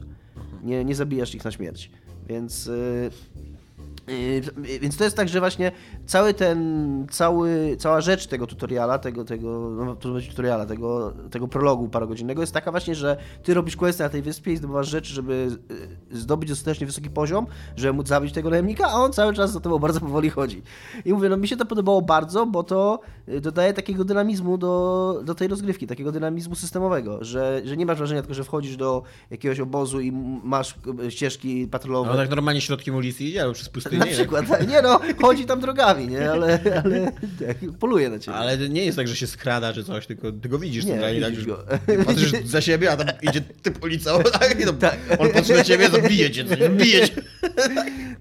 Nie, 0.64 0.86
nie 0.86 0.96
zabijasz 0.96 1.36
ich 1.36 1.46
na 1.46 1.52
śmierć. 1.52 1.92
Więc 2.28 2.68
y, 2.68 3.12
Yy, 3.36 3.55
więc 4.82 4.98
to 4.98 5.04
jest 5.04 5.16
tak, 5.16 5.30
że 5.30 5.40
właśnie 5.40 5.72
cały 6.06 6.34
ten, 6.34 7.08
cały, 7.12 7.78
cała 7.80 8.02
rzecz 8.02 8.28
tego 8.28 8.48
tutoriala, 8.48 9.00
tego, 9.00 9.26
tego, 9.26 9.70
no, 9.86 9.96
tutoriala, 10.30 10.66
tego, 10.66 11.14
tego 11.32 11.48
prologu 11.48 11.90
parogodzinnego 11.90 12.42
jest 12.42 12.54
taka 12.54 12.72
właśnie, 12.72 12.96
że 12.96 13.18
ty 13.44 13.54
robisz 13.54 13.76
questy 13.76 14.04
na 14.04 14.10
tej 14.10 14.22
wyspie 14.22 14.52
i 14.54 14.58
zdobywasz 14.58 14.88
rzeczy, 14.88 15.14
żeby 15.14 15.48
yy, 16.12 16.18
zdobyć 16.18 16.50
dostatecznie 16.50 16.88
wysoki 16.88 17.10
poziom, 17.10 17.48
żeby 17.76 17.94
móc 17.94 18.08
zabić 18.08 18.34
tego 18.34 18.50
najemnika, 18.50 18.88
a 18.88 18.94
on 18.94 19.14
cały 19.14 19.34
czas 19.34 19.52
za 19.52 19.60
tobą 19.60 19.80
bardzo 19.80 20.00
powoli 20.00 20.30
chodzi. 20.30 20.62
I 21.06 21.14
mówię, 21.14 21.30
no 21.30 21.38
mi 21.38 21.48
się 21.48 21.58
to 21.58 21.66
podobało 21.66 22.02
bardzo, 22.02 22.46
bo 22.46 22.64
to 22.64 23.00
dodaje 23.42 23.74
takiego 23.74 24.06
dynamizmu 24.06 24.58
do, 24.58 25.22
do 25.26 25.36
tej 25.36 25.48
rozgrywki, 25.48 25.88
takiego 25.88 26.12
dynamizmu 26.12 26.56
systemowego, 26.56 27.24
że, 27.24 27.62
że 27.66 27.78
nie 27.78 27.86
masz 27.86 27.98
wrażenia 27.98 28.22
tylko, 28.22 28.34
że 28.34 28.44
wchodzisz 28.44 28.78
do 28.78 29.04
jakiegoś 29.32 29.60
obozu 29.60 30.02
i 30.02 30.12
masz 30.44 30.76
ścieżki 31.10 31.68
patrolowe. 31.68 32.10
No 32.10 32.18
tak 32.18 32.30
normalnie 32.30 32.62
środkiem 32.62 32.96
ulicy 32.96 33.24
idzie, 33.24 33.42
albo 33.42 33.54
przez 33.54 33.70
pustynię 33.70 33.98
na 33.98 34.06
przykład. 34.06 34.48
Tak. 34.48 34.70
Nie 34.70 34.82
no, 34.82 35.00
chodzi 35.22 35.46
tam 35.46 35.60
drogami, 35.60 36.08
nie? 36.08 36.32
Ale, 36.32 36.60
ale 36.84 37.12
tak, 37.12 37.58
poluje 37.80 38.10
na 38.10 38.20
ciebie. 38.20 38.38
Ale 38.38 38.70
nie 38.70 38.86
jest 38.86 38.98
tak, 38.98 39.08
że 39.08 39.16
się 39.16 39.28
skrada 39.28 39.74
czy 39.74 39.84
coś, 39.84 40.08
tylko 40.08 40.32
ty 40.32 40.50
go 40.50 40.60
widzisz. 40.60 40.86
Nie, 40.86 40.96
nie 40.96 41.30
widzisz 41.30 41.46
go. 41.46 41.64
Patrzysz 42.06 42.32
za 42.46 42.62
siebie, 42.62 42.92
a 42.92 42.98
tam 42.98 43.08
idzie 43.22 43.42
typ 43.42 43.84
ulicą, 43.84 44.24
tak? 44.40 44.66
No, 44.66 44.74
tak. 44.74 45.00
on 45.20 45.30
patrzy 45.30 45.54
na 45.54 45.64
ciebie, 45.64 45.90
zabije 45.90 46.32
cię, 46.32 46.46
zabije 46.48 47.10
cię. 47.10 47.22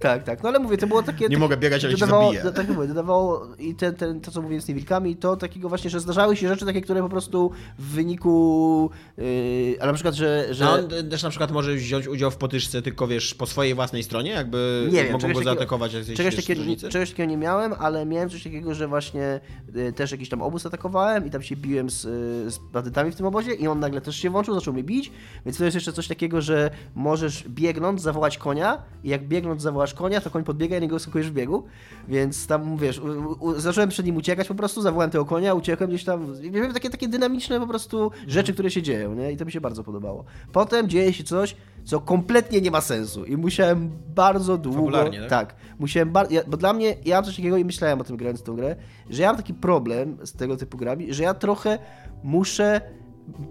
Tak, 0.00 0.24
tak. 0.24 0.42
No 0.42 0.48
ale 0.48 0.58
mówię, 0.58 0.76
to 0.76 0.86
było 0.86 1.02
takie... 1.02 1.28
Nie 1.28 1.38
mogę 1.38 1.56
biegać, 1.56 1.84
ale 1.84 1.92
dodawało, 1.92 2.32
cię 2.32 2.42
zabiję. 2.42 2.52
Tak 2.52 2.76
mówię, 2.76 2.88
dodawało 2.88 3.48
i 3.58 3.74
ten, 3.74 3.94
ten, 3.94 4.20
to, 4.20 4.30
co 4.30 4.42
mówiłem 4.42 4.62
z 4.62 4.66
tymi 4.66 4.80
wilkami, 4.80 5.16
to 5.16 5.36
takiego 5.36 5.68
właśnie, 5.68 5.90
że 5.90 6.00
zdarzały 6.00 6.36
się 6.36 6.48
rzeczy 6.48 6.66
takie, 6.66 6.80
które 6.80 7.02
po 7.02 7.08
prostu 7.08 7.50
w 7.78 7.90
wyniku... 7.90 8.90
Yy, 9.18 9.76
ale 9.80 9.86
na 9.86 9.94
przykład, 9.94 10.14
że... 10.14 10.54
że... 10.54 10.64
No, 10.64 10.72
on 10.72 10.88
też 11.10 11.22
na 11.22 11.30
przykład 11.30 11.50
może 11.50 11.74
wziąć 11.74 12.08
udział 12.08 12.30
w 12.30 12.36
potyczce, 12.36 12.82
tylko 12.82 13.06
wiesz, 13.06 13.34
po 13.34 13.46
swojej 13.46 13.74
własnej 13.74 14.02
stronie, 14.02 14.30
jakby 14.30 14.88
nie 14.92 15.04
wiem, 15.04 15.12
mogą 15.12 15.32
go 15.32 15.42
zaatakować 15.42 15.92
czegoś, 16.16 16.36
takiego, 16.36 16.62
czegoś 16.90 17.10
takiego 17.10 17.30
nie 17.30 17.36
miałem, 17.36 17.74
ale 17.78 18.06
miałem 18.06 18.30
coś 18.30 18.42
takiego, 18.42 18.74
że 18.74 18.88
właśnie 18.88 19.40
y, 19.76 19.92
też 19.92 20.12
jakiś 20.12 20.28
tam 20.28 20.42
obóz 20.42 20.66
atakowałem 20.66 21.26
i 21.26 21.30
tam 21.30 21.42
się 21.42 21.56
biłem 21.56 21.90
z, 21.90 22.04
y, 22.04 22.50
z 22.50 22.58
bandytami 22.72 23.12
w 23.12 23.16
tym 23.16 23.26
obozie 23.26 23.54
i 23.54 23.68
on 23.68 23.80
nagle 23.80 24.00
też 24.00 24.16
się 24.16 24.30
włączył, 24.30 24.54
zaczął 24.54 24.74
mnie 24.74 24.84
bić, 24.84 25.12
więc 25.46 25.58
to 25.58 25.64
jest 25.64 25.74
jeszcze 25.74 25.92
coś 25.92 26.08
takiego, 26.08 26.40
że 26.40 26.70
możesz 26.94 27.48
biegnąc 27.48 28.02
zawołać 28.02 28.38
konia 28.38 28.82
i 29.04 29.08
jak 29.08 29.23
biegnąc 29.24 29.62
zawołasz 29.62 29.94
konia, 29.94 30.20
to 30.20 30.30
koń 30.30 30.44
podbiega 30.44 30.78
i 30.78 30.80
niego 30.80 30.98
skakujesz 30.98 31.30
w 31.30 31.32
biegu, 31.32 31.64
więc 32.08 32.46
tam, 32.46 32.76
wiesz, 32.76 32.98
u, 32.98 33.44
u, 33.44 33.60
zacząłem 33.60 33.88
przed 33.90 34.06
nim 34.06 34.16
uciekać 34.16 34.48
po 34.48 34.54
prostu, 34.54 34.82
zawołałem 34.82 35.10
tego 35.10 35.24
konia, 35.24 35.54
uciekłem 35.54 35.90
gdzieś 35.90 36.04
tam, 36.04 36.34
wiem, 36.40 36.72
takie, 36.72 36.90
takie 36.90 37.08
dynamiczne 37.08 37.60
po 37.60 37.66
prostu 37.66 38.10
rzeczy, 38.26 38.52
które 38.52 38.70
się 38.70 38.82
dzieją, 38.82 39.14
nie? 39.14 39.32
I 39.32 39.36
to 39.36 39.44
mi 39.44 39.52
się 39.52 39.60
bardzo 39.60 39.84
podobało. 39.84 40.24
Potem 40.52 40.88
dzieje 40.88 41.12
się 41.12 41.24
coś, 41.24 41.56
co 41.84 42.00
kompletnie 42.00 42.60
nie 42.60 42.70
ma 42.70 42.80
sensu 42.80 43.24
i 43.24 43.36
musiałem 43.36 43.90
bardzo 44.14 44.58
długo... 44.58 45.04
tak? 45.04 45.28
tak 45.28 45.56
musiałem 45.78 46.10
bardzo... 46.10 46.34
Ja, 46.34 46.40
bo 46.46 46.56
dla 46.56 46.72
mnie, 46.72 46.96
ja 47.04 47.16
mam 47.16 47.24
coś 47.24 47.36
takiego 47.36 47.56
i 47.56 47.64
myślałem 47.64 48.00
o 48.00 48.04
tym 48.04 48.16
grając 48.16 48.42
tą 48.42 48.56
grę, 48.56 48.76
że 49.10 49.22
ja 49.22 49.28
mam 49.28 49.36
taki 49.36 49.54
problem 49.54 50.18
z 50.24 50.32
tego 50.32 50.56
typu 50.56 50.76
grami, 50.76 51.14
że 51.14 51.22
ja 51.22 51.34
trochę 51.34 51.78
muszę... 52.22 52.80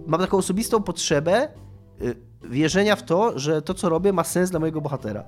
Mam 0.06 0.20
taką 0.20 0.36
osobistą 0.36 0.82
potrzebę 0.82 1.48
y, 2.02 2.16
wierzenia 2.50 2.96
w 2.96 3.02
to, 3.02 3.38
że 3.38 3.62
to, 3.62 3.74
co 3.74 3.88
robię, 3.88 4.12
ma 4.12 4.24
sens 4.24 4.50
dla 4.50 4.60
mojego 4.60 4.80
bohatera. 4.80 5.24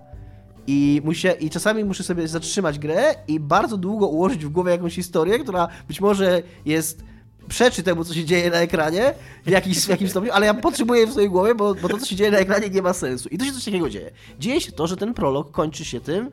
I, 0.66 1.00
muszę, 1.04 1.32
I 1.32 1.50
czasami 1.50 1.84
muszę 1.84 2.02
sobie 2.02 2.28
zatrzymać 2.28 2.78
grę 2.78 3.14
i 3.28 3.40
bardzo 3.40 3.76
długo 3.76 4.06
ułożyć 4.06 4.44
w 4.44 4.48
głowie 4.48 4.70
jakąś 4.72 4.94
historię, 4.94 5.38
która 5.38 5.68
być 5.88 6.00
może 6.00 6.42
jest 6.64 7.04
przeczy 7.48 7.82
temu, 7.82 8.04
co 8.04 8.14
się 8.14 8.24
dzieje 8.24 8.50
na 8.50 8.56
ekranie 8.56 9.14
w, 9.46 9.50
jakiś, 9.50 9.78
w 9.78 9.88
jakimś 9.88 10.10
stopniu, 10.10 10.32
ale 10.32 10.46
ja 10.46 10.54
potrzebuję 10.54 11.06
w 11.06 11.10
swojej 11.10 11.30
głowie, 11.30 11.54
bo, 11.54 11.74
bo 11.74 11.88
to, 11.88 11.98
co 11.98 12.06
się 12.06 12.16
dzieje 12.16 12.30
na 12.30 12.38
ekranie, 12.38 12.70
nie 12.70 12.82
ma 12.82 12.92
sensu. 12.92 13.28
I 13.28 13.38
to 13.38 13.44
się 13.44 13.52
coś 13.52 13.64
takiego 13.64 13.90
dzieje. 13.90 14.10
Dzieje 14.38 14.60
się 14.60 14.72
to, 14.72 14.86
że 14.86 14.96
ten 14.96 15.14
prolog 15.14 15.50
kończy 15.50 15.84
się 15.84 16.00
tym, 16.00 16.30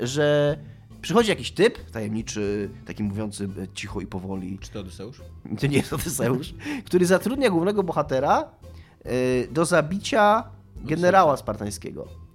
że 0.00 0.56
przychodzi 1.02 1.30
jakiś 1.30 1.50
typ, 1.52 1.90
tajemniczy, 1.90 2.70
taki 2.86 3.02
mówiący 3.02 3.48
cicho 3.74 4.00
i 4.00 4.06
powoli. 4.06 4.58
Czy 4.58 4.70
to 4.70 4.80
Odyseusz? 4.80 5.22
To 5.60 5.66
nie 5.66 5.76
jest 5.76 5.92
Odyseusz, 5.92 6.54
który 6.84 7.06
zatrudnia 7.06 7.50
głównego 7.50 7.82
bohatera 7.82 8.50
y, 9.06 9.48
do 9.50 9.64
zabicia 9.64 10.44
generała 10.76 11.36
spartańskiego. 11.36 12.25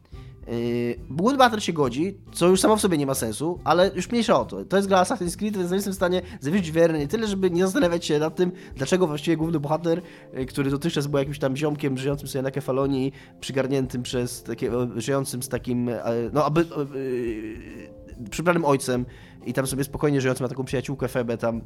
Bloodbatter 1.09 1.63
się 1.63 1.73
godzi, 1.73 2.17
co 2.33 2.47
już 2.47 2.61
samo 2.61 2.75
w 2.75 2.81
sobie 2.81 2.97
nie 2.97 3.05
ma 3.05 3.13
sensu, 3.13 3.59
ale 3.63 3.91
już 3.95 4.09
mniejsza 4.09 4.39
o 4.39 4.45
to. 4.45 4.65
To 4.65 4.77
jest 4.77 4.89
gra 4.89 5.03
Assassin's 5.03 5.37
Creed, 5.37 5.57
więc 5.57 5.71
jestem 5.71 5.93
w 5.93 5.95
stanie 5.95 6.21
zawierzyć 6.39 6.71
wiarę 6.71 6.99
nie 6.99 7.07
tyle, 7.07 7.27
żeby 7.27 7.51
nie 7.51 7.63
zastanawiać 7.63 8.05
się 8.05 8.19
nad 8.19 8.35
tym, 8.35 8.51
dlaczego 8.75 9.07
właściwie 9.07 9.37
główny 9.37 9.59
bohater, 9.59 10.01
y, 10.37 10.45
który 10.45 10.71
dotychczas 10.71 11.07
był 11.07 11.19
jakimś 11.19 11.39
tam 11.39 11.57
ziomkiem 11.57 11.97
żyjącym 11.97 12.27
sobie 12.27 12.43
na 12.43 12.51
kefalonii, 12.51 13.13
przygarniętym 13.39 14.03
przez 14.03 14.43
takie, 14.43 14.71
żyjącym 14.95 15.43
z 15.43 15.49
takim, 15.49 15.89
e, 15.89 16.01
no 16.33 16.45
aby, 16.45 16.65
yy, 16.95 18.29
przybranym 18.29 18.65
ojcem 18.65 19.05
i 19.45 19.53
tam 19.53 19.67
sobie 19.67 19.83
spokojnie 19.83 20.21
żyjącym, 20.21 20.43
ma 20.43 20.49
taką 20.49 20.63
przyjaciółkę 20.63 21.07
Febę 21.07 21.37
tam, 21.37 21.61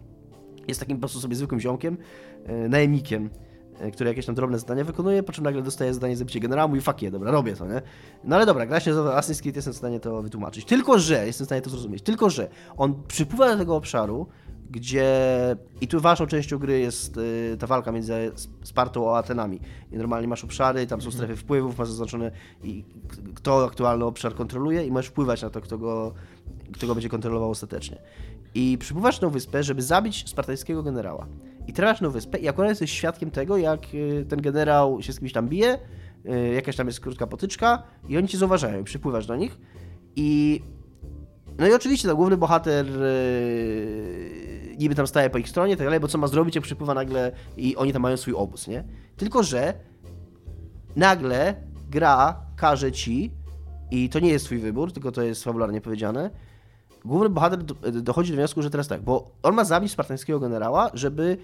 jest 0.68 0.80
takim 0.80 0.98
po 0.98 1.00
prostu 1.00 1.20
sobie 1.20 1.36
zwykłym 1.36 1.60
ziomkiem, 1.60 1.98
yy, 2.48 2.70
najemnikiem 2.70 3.30
E, 3.30 3.45
który 3.94 4.10
jakieś 4.10 4.26
tam 4.26 4.36
drobne 4.36 4.60
zadania 4.60 4.84
wykonuje, 4.84 5.24
po 5.24 5.32
czym 5.32 5.44
nagle 5.44 5.62
dostaje 5.62 5.94
zadanie 5.94 6.18
zabicie 6.18 6.40
generała, 6.40 6.68
mówi 6.68 6.82
fuck 6.82 7.02
je, 7.02 7.12
dobra, 7.12 7.32
robię 7.32 7.56
to, 7.56 7.68
nie? 7.68 7.82
No 8.24 8.36
ale 8.36 8.46
dobra, 8.46 8.66
gra 8.66 8.80
się 8.80 8.92
nazywa 8.92 9.22
Assassin's 9.22 9.42
Creed, 9.42 9.56
jestem 9.56 9.74
w 9.74 9.78
stanie 9.78 10.00
to 10.00 10.22
wytłumaczyć. 10.22 10.66
Tylko, 10.66 11.00
że, 11.00 11.28
jestem 11.28 11.46
w 11.46 11.48
stanie 11.48 11.62
to 11.62 11.70
zrozumieć, 11.70 12.02
tylko, 12.04 12.30
że 12.30 12.48
on 12.78 13.04
przypływa 13.08 13.52
do 13.52 13.58
tego 13.58 13.76
obszaru, 13.76 14.28
gdzie 14.70 15.06
i 15.82 15.88
tu 15.88 16.02
ważną 16.02 16.28
częścią 16.28 16.58
gry 16.58 16.80
jest 16.80 17.18
y, 17.18 17.58
ta 17.60 17.68
walka 17.68 17.92
między 17.92 18.32
Spartą 18.64 19.16
a 19.16 19.18
Atenami. 19.18 19.60
I 19.92 19.98
normalnie 19.98 20.28
masz 20.28 20.44
obszary, 20.44 20.88
tam 20.88 21.02
są 21.02 21.12
strefy 21.12 21.36
wpływów, 21.36 21.78
masz 21.78 21.88
zaznaczone 21.88 22.32
i 22.64 22.86
kto 23.36 23.66
aktualny 23.66 24.06
obszar 24.06 24.36
kontroluje 24.36 24.86
i 24.86 24.92
możesz 24.92 25.10
wpływać 25.10 25.42
na 25.42 25.50
to, 25.50 25.62
kto 25.62 25.78
go, 25.78 26.14
kto 26.74 26.88
go 26.88 26.96
będzie 26.96 27.10
kontrolował 27.10 27.50
ostatecznie. 27.50 27.98
I 28.56 28.78
przypływasz 28.78 29.22
na 29.22 29.30
wyspę, 29.30 29.64
żeby 29.64 29.82
zabić 29.82 30.30
spartańskiego 30.30 30.84
generała. 30.84 31.28
I 31.68 31.74
trafiasz 31.74 32.02
na 32.02 32.10
wyspę 32.10 32.38
i 32.38 32.48
akurat 32.48 32.70
jesteś 32.70 32.92
świadkiem 32.92 33.32
tego, 33.32 33.58
jak 33.58 33.80
y, 33.94 34.26
ten 34.30 34.42
generał 34.42 35.02
się 35.02 35.14
z 35.14 35.20
kimś 35.20 35.34
tam 35.34 35.48
bije, 35.48 35.80
y, 36.26 36.54
jakaś 36.54 36.76
tam 36.76 36.88
jest 36.88 37.00
krótka 37.00 37.28
potyczka 37.28 37.84
i 38.08 38.18
oni 38.18 38.28
cię 38.28 38.38
zauważają 38.38 38.82
i 38.82 38.84
przypływasz 38.84 39.26
do 39.26 39.36
nich 39.36 39.60
i 40.16 40.62
no 41.58 41.68
i 41.68 41.74
oczywiście 41.74 42.08
ten 42.08 42.18
główny 42.18 42.38
bohater 42.38 42.86
yy, 42.88 44.76
niby 44.78 44.96
tam 44.96 45.08
staje 45.08 45.30
po 45.30 45.38
ich 45.38 45.50
stronie, 45.50 45.78
tak 45.78 45.88
dalej, 45.88 46.00
bo 46.00 46.08
co 46.08 46.18
ma 46.18 46.28
zrobić, 46.28 46.56
jak 46.56 46.64
przypływa 46.64 46.94
nagle 46.94 47.32
i 47.58 47.76
oni 47.76 47.94
tam 47.94 48.02
mają 48.02 48.18
swój 48.18 48.34
obóz, 48.34 48.68
nie? 48.68 48.84
Tylko, 49.18 49.44
że 49.44 49.74
nagle 50.96 51.56
gra 51.90 52.42
każe 52.56 52.92
ci, 52.92 53.32
i 53.92 54.10
to 54.10 54.20
nie 54.20 54.30
jest 54.30 54.46
twój 54.46 54.58
wybór, 54.58 54.92
tylko 54.92 55.12
to 55.12 55.22
jest 55.22 55.44
fabularnie 55.44 55.82
powiedziane, 55.82 56.30
główny 57.06 57.30
bohater 57.30 57.64
do, 57.64 57.76
dochodzi 57.92 58.32
do 58.32 58.38
wniosku, 58.38 58.62
że 58.62 58.70
teraz 58.70 58.88
tak, 58.88 59.02
bo 59.02 59.32
on 59.44 59.56
ma 59.56 59.64
zabić 59.64 59.92
spartańskiego 59.92 60.40
generała, 60.40 60.90
żeby 60.94 61.38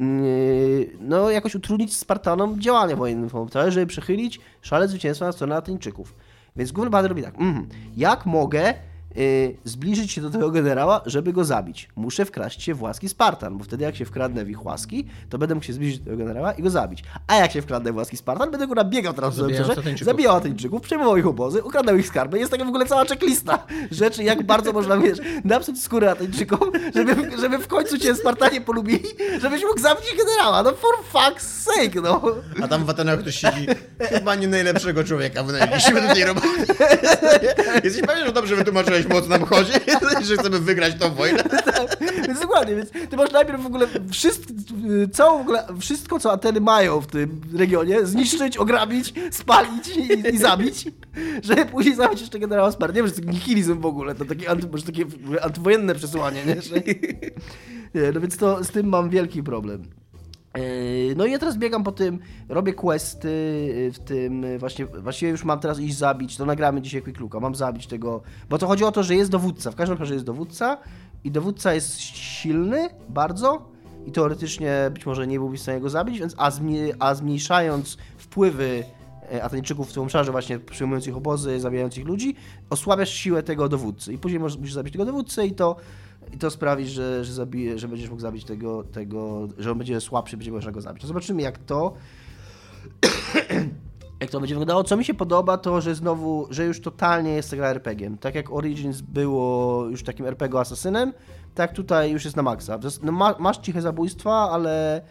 yy, 0.00 0.90
no 1.00 1.30
jakoś 1.30 1.54
utrudnić 1.54 1.96
Spartanom 1.96 2.60
działania 2.60 2.96
wojenne 2.96 3.28
żeby 3.68 3.86
przechylić 3.86 4.40
szale 4.62 4.88
zwycięstwa 4.88 5.26
na 5.26 5.32
stronę 5.32 5.56
Ateńczyków. 5.56 6.14
Więc 6.56 6.72
główny 6.72 6.90
bohater 6.90 7.10
robi 7.10 7.22
tak, 7.22 7.40
mm, 7.40 7.68
jak 7.96 8.26
mogę 8.26 8.74
y, 9.18 9.56
zbliżyć 9.64 10.12
się 10.12 10.20
do 10.20 10.30
tego 10.30 10.50
generała, 10.50 11.00
żeby 11.06 11.32
go 11.32 11.44
zabić. 11.44 11.88
Muszę 11.96 12.24
wkraść 12.24 12.62
się 12.62 12.74
w 12.74 12.82
łaski 12.82 13.08
Spartan, 13.08 13.58
bo 13.58 13.64
wtedy 13.64 13.84
jak 13.84 13.96
się 13.96 14.04
wkradnę 14.04 14.44
w 14.44 14.50
ich 14.50 14.64
łaski, 14.64 15.06
to 15.28 15.38
będę 15.38 15.54
mógł 15.54 15.66
się 15.66 15.72
zbliżyć 15.72 15.98
do 15.98 16.04
tego 16.04 16.16
generała 16.16 16.52
i 16.52 16.62
go 16.62 16.70
zabić. 16.70 17.04
A 17.26 17.36
jak 17.36 17.52
się 17.52 17.62
wkradnę 17.62 17.92
w 17.92 17.96
łaski 17.96 18.16
Spartan, 18.16 18.50
będę 18.50 18.66
go 18.66 18.74
nabiegał 18.74 19.12
teraz 19.12 19.34
Zabijając 19.34 19.60
obszarze, 19.68 19.80
Ateńczyków. 19.80 20.06
zabijał 20.06 20.36
Ateńczyków, 20.36 20.82
przejmował 20.82 21.16
ich 21.16 21.26
obozy, 21.26 21.62
ukradał 21.62 21.96
ich 21.96 22.06
skarby. 22.06 22.38
Jest 22.38 22.50
taka 22.50 22.64
w 22.64 22.68
ogóle 22.68 22.86
cała 22.86 23.04
checklista 23.04 23.66
rzeczy, 23.90 24.24
jak 24.24 24.42
bardzo 24.42 24.72
można, 24.72 24.96
wiesz, 24.98 25.18
napsuć 25.44 25.82
skórę 25.82 26.10
Ateńczykom, 26.10 26.60
żeby, 26.94 27.38
żeby 27.40 27.58
w 27.58 27.66
końcu 27.66 27.98
cię 27.98 28.14
Spartanie 28.14 28.60
polubili, 28.60 29.04
żebyś 29.42 29.62
mógł 29.62 29.80
zabić 29.80 30.04
generała. 30.18 30.62
No 30.62 30.72
for 30.72 30.90
fuck's 31.12 31.40
sake, 31.40 32.00
no. 32.00 32.22
A 32.62 32.68
tam 32.68 32.84
w 32.84 32.90
Atenach 32.90 33.20
ktoś 33.20 33.36
siedzi, 33.36 33.66
chyba 34.00 34.34
nie 34.34 34.48
najlepszego 34.48 35.04
człowieka 35.04 35.42
wynajęliśmy 35.42 36.02
do 36.08 36.14
tej 36.14 36.24
roboty. 36.24 36.46
Jesteś 37.84 38.02
pewien, 38.06 38.26
że 38.26 38.32
dobrze 38.32 38.56
wytłumaczyłeś, 38.56 38.99
o 39.06 39.22
co 39.22 39.28
nam 39.28 39.44
chodzi? 39.44 39.72
że 40.28 40.36
chcemy 40.36 40.58
wygrać 40.58 40.94
tą 40.98 41.14
wojnę? 41.14 41.44
Więc 42.26 42.40
dokładnie, 42.40 42.76
więc 42.76 42.90
ty 42.90 43.16
masz 43.16 43.32
najpierw 43.32 43.62
w 43.62 43.66
ogóle 43.66 43.86
wszystko, 44.10 44.52
całą 45.12 45.38
w 45.38 45.40
ogóle, 45.40 45.64
wszystko, 45.80 46.18
co 46.18 46.32
Ateny 46.32 46.60
mają 46.60 47.00
w 47.00 47.06
tym 47.06 47.40
regionie, 47.54 48.06
zniszczyć, 48.06 48.56
ograbić, 48.56 49.14
spalić 49.30 49.88
i, 49.96 50.34
i 50.34 50.38
zabić, 50.38 50.84
żeby 51.42 51.66
później 51.66 51.94
zabić 51.94 52.20
jeszcze 52.20 52.38
generała 52.38 52.72
Spar. 52.72 52.90
Nie 52.90 53.02
wiem, 53.02 53.06
że 53.06 53.12
to 53.12 53.30
nihilizm 53.30 53.80
w 53.80 53.86
ogóle, 53.86 54.14
to 54.14 54.24
takie, 54.24 54.50
anty, 54.50 54.68
może 54.72 54.84
takie 54.84 55.04
antywojenne 55.42 55.94
przesłanie, 55.94 56.44
nie? 56.44 56.62
Że, 56.62 56.74
nie? 57.94 58.12
No 58.14 58.20
więc 58.20 58.36
to 58.36 58.64
z 58.64 58.70
tym 58.70 58.88
mam 58.88 59.10
wielki 59.10 59.42
problem. 59.42 59.99
Yy, 60.56 61.14
No 61.16 61.26
i 61.26 61.32
ja 61.32 61.38
teraz 61.38 61.56
biegam 61.56 61.84
po 61.84 61.92
tym, 61.92 62.18
robię 62.48 62.74
questy 62.74 63.28
yy, 63.76 63.92
w 63.92 63.98
tym, 63.98 64.42
yy, 64.42 64.58
właśnie, 64.58 64.86
właściwie 64.86 65.30
już 65.30 65.44
mam 65.44 65.60
teraz 65.60 65.80
iść 65.80 65.96
zabić, 65.96 66.36
to 66.36 66.46
nagramy 66.46 66.82
dzisiaj 66.82 67.02
Quick 67.02 67.20
Looka, 67.20 67.40
mam 67.40 67.54
zabić 67.54 67.86
tego, 67.86 68.22
bo 68.50 68.58
to 68.58 68.66
chodzi 68.66 68.84
o 68.84 68.92
to, 68.92 69.02
że 69.02 69.14
jest 69.14 69.30
dowódca, 69.30 69.70
w 69.70 69.74
każdym 69.76 69.98
razie 69.98 70.14
jest 70.14 70.26
dowódca 70.26 70.78
i 71.24 71.30
dowódca 71.30 71.74
jest 71.74 72.00
silny 72.00 72.88
bardzo 73.08 73.70
i 74.06 74.12
teoretycznie 74.12 74.90
być 74.92 75.06
może 75.06 75.26
nie 75.26 75.38
byłbyś 75.38 75.60
w 75.60 75.62
stanie 75.62 75.80
go 75.80 75.90
zabić, 75.90 76.18
więc 76.18 76.34
a, 76.38 76.50
a 76.98 77.14
zmniejszając 77.14 77.96
wpływy 78.16 78.84
Ateńczyków 79.42 79.90
w 79.90 79.92
tym 79.92 80.02
obszarze, 80.02 80.32
właśnie 80.32 80.58
przyjmując 80.58 81.06
ich 81.06 81.16
obozy, 81.16 81.60
zabijając 81.60 81.98
ich 81.98 82.06
ludzi, 82.06 82.36
osłabiasz 82.70 83.14
siłę 83.14 83.42
tego 83.42 83.68
dowódcy 83.68 84.12
i 84.12 84.18
później 84.18 84.40
możesz, 84.40 84.72
zabić 84.72 84.92
tego 84.92 85.04
dowódcę 85.04 85.46
i 85.46 85.52
to 85.52 85.76
i 86.32 86.38
to 86.38 86.50
sprawi, 86.50 86.86
że, 86.86 87.24
że, 87.24 87.32
zabije, 87.32 87.78
że 87.78 87.88
będziesz 87.88 88.10
mógł 88.10 88.22
zabić 88.22 88.44
tego, 88.44 88.84
tego, 88.84 89.48
że 89.58 89.70
on 89.70 89.78
będzie 89.78 90.00
słabszy, 90.00 90.36
będzie 90.36 90.52
można 90.52 90.72
go 90.72 90.80
zabić. 90.80 91.02
To 91.02 91.08
zobaczymy, 91.08 91.42
jak 91.42 91.58
to. 91.58 91.94
jak 94.20 94.30
to 94.30 94.40
będzie 94.40 94.54
wyglądało. 94.54 94.84
Co 94.84 94.96
mi 94.96 95.04
się 95.04 95.14
podoba, 95.14 95.58
to 95.58 95.80
że 95.80 95.94
znowu, 95.94 96.46
że 96.50 96.64
już 96.64 96.80
totalnie 96.80 97.30
jest 97.32 97.54
gra 97.54 97.68
RPG-iem. 97.68 98.18
Tak 98.18 98.34
jak 98.34 98.52
Origins 98.52 99.00
było 99.00 99.84
już 99.86 100.02
takim 100.02 100.26
RPG 100.26 100.60
asasynem, 100.60 101.12
tak 101.54 101.72
tutaj 101.72 102.12
już 102.12 102.24
jest 102.24 102.36
na 102.36 102.42
maksa. 102.42 102.78
No, 103.02 103.12
ma, 103.12 103.34
masz 103.38 103.58
ciche 103.58 103.82
zabójstwa, 103.82 104.50
ale. 104.50 105.02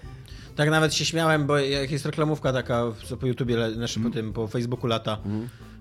Tak 0.59 0.69
nawet 0.69 0.93
się 0.93 1.05
śmiałem, 1.05 1.47
bo 1.47 1.57
jak 1.57 1.91
jest 1.91 2.05
reklamówka 2.05 2.53
taka, 2.53 2.83
co 3.05 3.17
po 3.17 3.27
YouTubie, 3.27 3.71
znaczy 3.71 3.99
po 3.99 4.09
tym, 4.09 4.33
po 4.33 4.47
Facebooku 4.47 4.87
lata, 4.87 5.17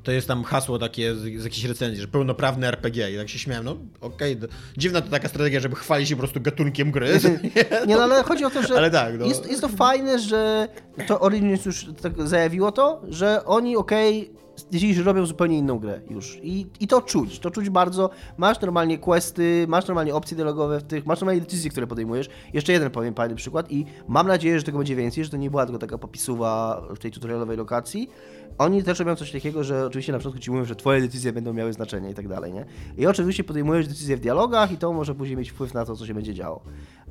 to 0.03 0.13
jest 0.13 0.29
tam 0.29 0.45
hasło 0.45 0.79
takie 0.79 1.15
z, 1.15 1.19
z 1.19 1.45
jakiejś 1.45 1.65
recenzji, 1.65 2.01
że 2.01 2.09
pełnoprawny 2.09 2.67
RPG 2.67 3.15
i 3.15 3.17
tak 3.17 3.29
się 3.29 3.39
śmiałem, 3.39 3.65
no 3.65 3.77
okej, 4.01 4.37
d- 4.37 4.49
dziwna 4.77 5.01
to 5.01 5.11
taka 5.11 5.29
strategia, 5.29 5.61
żeby 5.61 5.77
chwalić 5.77 6.09
się 6.09 6.17
po 6.17 6.19
prostu 6.19 6.41
gatunkiem 6.41 6.91
gry. 6.91 7.21
Nie, 7.87 7.97
no 7.97 8.03
ale 8.03 8.23
chodzi 8.23 8.45
o 8.45 8.51
to, 8.51 8.63
że 8.63 8.77
Ale 8.77 8.91
tak, 8.91 9.19
no. 9.19 9.27
jest, 9.27 9.51
jest 9.51 9.61
to 9.61 9.69
fajne, 9.69 10.19
że 10.19 10.69
to 11.07 11.21
Origins 11.21 11.67
już 11.67 11.87
tak 12.03 12.29
zajawiło 12.29 12.73
to, 12.73 13.03
że 13.09 13.45
oni 13.45 13.77
okej, 13.77 14.31
okay, 14.31 14.48
że 14.93 15.03
robią 15.03 15.27
zupełnie 15.27 15.59
inną 15.59 15.79
grę 15.79 16.01
już. 16.11 16.39
I, 16.43 16.67
I 16.81 16.87
to 16.87 17.03
czuć, 17.03 17.39
to 17.39 17.51
czuć 17.51 17.71
bardzo. 17.71 18.11
Masz 18.37 18.61
normalnie 18.61 18.99
questy, 18.99 19.67
masz 19.69 19.87
normalnie 19.87 20.15
opcje 20.15 20.37
dialogowe 20.37 20.81
w 20.81 20.83
tych, 20.83 21.07
masz 21.07 21.21
normalnie 21.21 21.41
decyzje, 21.41 21.71
które 21.71 21.87
podejmujesz. 21.87 22.29
Jeszcze 22.53 22.73
jeden 22.73 22.91
powiem 22.91 23.15
fajny 23.15 23.35
przykład 23.35 23.73
i 23.73 23.85
mam 24.09 24.29
nadzieję, 24.29 24.59
że 24.59 24.65
tego 24.65 24.79
będzie 24.79 24.97
więcej, 24.97 25.25
że 25.25 25.31
to 25.31 25.37
nie 25.37 25.51
była 25.51 25.67
tylko 25.67 25.79
taka 25.79 25.99
popisuwa 25.99 26.83
w 26.91 26.99
tej 26.99 27.11
tutorialowej 27.11 27.57
lokacji. 27.57 28.11
Oni 28.59 28.83
też 28.83 28.99
robią 28.99 29.17
coś 29.17 29.33
takiego, 29.33 29.65
że 29.65 29.87
oczywiście 29.87 30.13
na 30.13 30.19
początku 30.19 30.41
ci 30.41 30.51
mówią, 30.51 30.65
że 30.65 30.77
twoje 30.77 31.01
decyzje 31.01 31.33
będą 31.33 31.53
miały 31.53 31.73
znaczenie 31.73 32.11
i 32.11 32.15
tak 32.15 32.29
dalej, 32.29 32.53
nie? 32.53 32.65
I 32.97 33.07
oczywiście 33.07 33.45
podejmujesz 33.45 33.89
decyzje 33.89 34.17
w 34.17 34.21
dialogach 34.21 34.73
i 34.73 34.77
to 34.77 34.93
może 34.93 35.15
później 35.15 35.37
mieć 35.37 35.51
wpływ 35.51 35.75
na 35.75 35.85
to, 35.85 35.97
co 35.97 36.07
się 36.07 36.15
będzie 36.15 36.35
działo. 36.35 36.63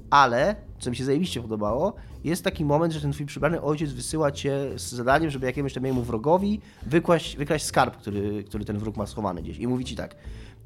Ale, 0.09 0.55
co 0.79 0.89
mi 0.89 0.95
się 0.95 1.05
zajebiście 1.05 1.41
podobało, 1.41 1.93
jest 2.23 2.43
taki 2.43 2.65
moment, 2.65 2.93
że 2.93 3.01
ten 3.01 3.11
twój 3.11 3.25
przybrany 3.25 3.61
ojciec 3.61 3.91
wysyła 3.91 4.31
cię 4.31 4.69
z 4.75 4.91
zadaniem, 4.91 5.29
żeby 5.29 5.45
jakiemuś 5.45 5.73
tam 5.73 5.85
jemu 5.85 6.01
wrogowi 6.01 6.61
wykraść, 6.85 7.37
wykraść 7.37 7.65
skarb, 7.65 7.97
który, 7.97 8.43
który 8.43 8.65
ten 8.65 8.77
wróg 8.77 8.97
ma 8.97 9.05
schowany 9.05 9.41
gdzieś. 9.41 9.57
I 9.57 9.67
mówi 9.67 9.85
ci 9.85 9.95
tak, 9.95 10.15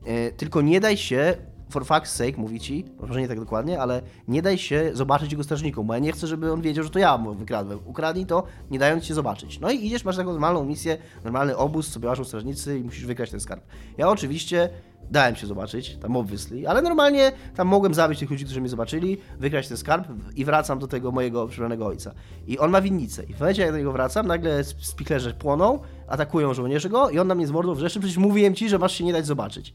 e, 0.05 0.31
tylko 0.31 0.61
nie 0.61 0.79
daj 0.79 0.97
się, 0.97 1.35
for 1.69 1.85
fuck's 1.85 2.05
sake, 2.05 2.37
mówi 2.37 2.59
ci, 2.59 2.85
może 2.99 3.21
nie 3.21 3.27
tak 3.27 3.39
dokładnie, 3.39 3.81
ale 3.81 4.01
nie 4.27 4.41
daj 4.41 4.57
się 4.57 4.91
zobaczyć 4.93 5.31
jego 5.31 5.43
strażnikom, 5.43 5.87
bo 5.87 5.93
ja 5.93 5.99
nie 5.99 6.11
chcę, 6.11 6.27
żeby 6.27 6.51
on 6.51 6.61
wiedział, 6.61 6.83
że 6.83 6.89
to 6.89 6.99
ja 6.99 7.17
mu 7.17 7.33
wykradłem. 7.33 7.79
Ukradnij 7.85 8.25
to, 8.25 8.43
nie 8.71 8.79
dając 8.79 9.05
się 9.05 9.13
zobaczyć. 9.13 9.59
No 9.59 9.71
i 9.71 9.85
idziesz, 9.85 10.05
masz 10.05 10.17
taką 10.17 10.31
normalną 10.31 10.65
misję, 10.65 10.97
normalny 11.23 11.57
obóz, 11.57 11.87
sobie 11.87 12.07
łażą 12.07 12.23
strażnicy 12.23 12.79
i 12.79 12.83
musisz 12.83 13.05
wykraść 13.05 13.31
ten 13.31 13.39
skarb. 13.39 13.63
Ja 13.97 14.09
oczywiście 14.09 14.69
dałem 15.11 15.35
się 15.35 15.47
zobaczyć, 15.47 15.95
tam 15.95 16.15
obviously, 16.15 16.69
ale 16.69 16.81
normalnie 16.81 17.31
tam 17.55 17.67
mogłem 17.67 17.93
zabić 17.93 18.19
tych 18.19 18.29
ludzi, 18.29 18.45
którzy 18.45 18.61
mnie 18.61 18.69
zobaczyli, 18.69 19.17
wykraść 19.39 19.67
ten 19.67 19.77
skarb 19.77 20.07
i 20.35 20.45
wracam 20.45 20.79
do 20.79 20.87
tego 20.87 21.11
mojego 21.11 21.47
przybranego 21.47 21.87
ojca. 21.87 22.13
I 22.47 22.59
on 22.59 22.71
ma 22.71 22.81
winnicę. 22.81 23.23
I 23.23 23.33
w 23.33 23.39
momencie, 23.39 23.61
jak 23.61 23.71
do 23.71 23.77
niego 23.77 23.91
wracam, 23.91 24.27
nagle 24.27 24.63
spiklerze 24.63 25.33
płoną, 25.33 25.79
atakują 26.07 26.53
żołnierze 26.53 26.89
go 26.89 27.09
i 27.09 27.19
on 27.19 27.27
na 27.27 27.35
mnie 27.35 27.47
z 27.47 27.51
mordą 27.51 27.73
wrzeszczy, 27.73 27.99
przecież 27.99 28.17
mówiłem 28.17 28.55
ci, 28.55 28.69
że 28.69 28.79
masz 28.79 28.95
się 28.95 29.03
nie 29.03 29.13
dać 29.13 29.25
zobaczyć. 29.25 29.73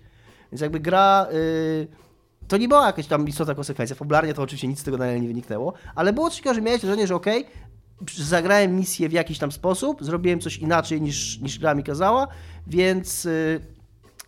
Więc 0.53 0.61
jakby 0.61 0.81
gra... 0.81 1.27
Yy... 1.33 1.89
To 2.49 2.57
nie 2.57 2.69
była 2.69 2.87
jakaś 2.87 3.07
tam 3.07 3.29
istotna 3.29 3.55
konsekwencja. 3.55 3.97
Fabularnie 3.97 4.35
to 4.35 4.43
oczywiście 4.43 4.69
nic 4.69 4.81
z 4.81 4.83
tego 4.83 4.99
dalej 4.99 5.21
nie 5.21 5.29
wyniknęło, 5.29 5.73
ale 5.95 6.13
było 6.13 6.31
takiego, 6.31 6.55
że 6.55 6.63
miałeś 6.63 6.81
wrażenie, 6.81 7.07
że 7.07 7.15
okej, 7.15 7.47
zagrałem 8.17 8.77
misję 8.77 9.09
w 9.09 9.13
jakiś 9.13 9.39
tam 9.39 9.53
sposób, 9.53 10.05
zrobiłem 10.05 10.41
coś 10.41 10.59
inaczej 10.59 11.03
niż, 11.03 11.41
niż 11.41 11.59
gra 11.59 11.75
mi 11.75 11.83
kazała, 11.83 12.29
więc... 12.67 13.25
Yy... 13.25 13.76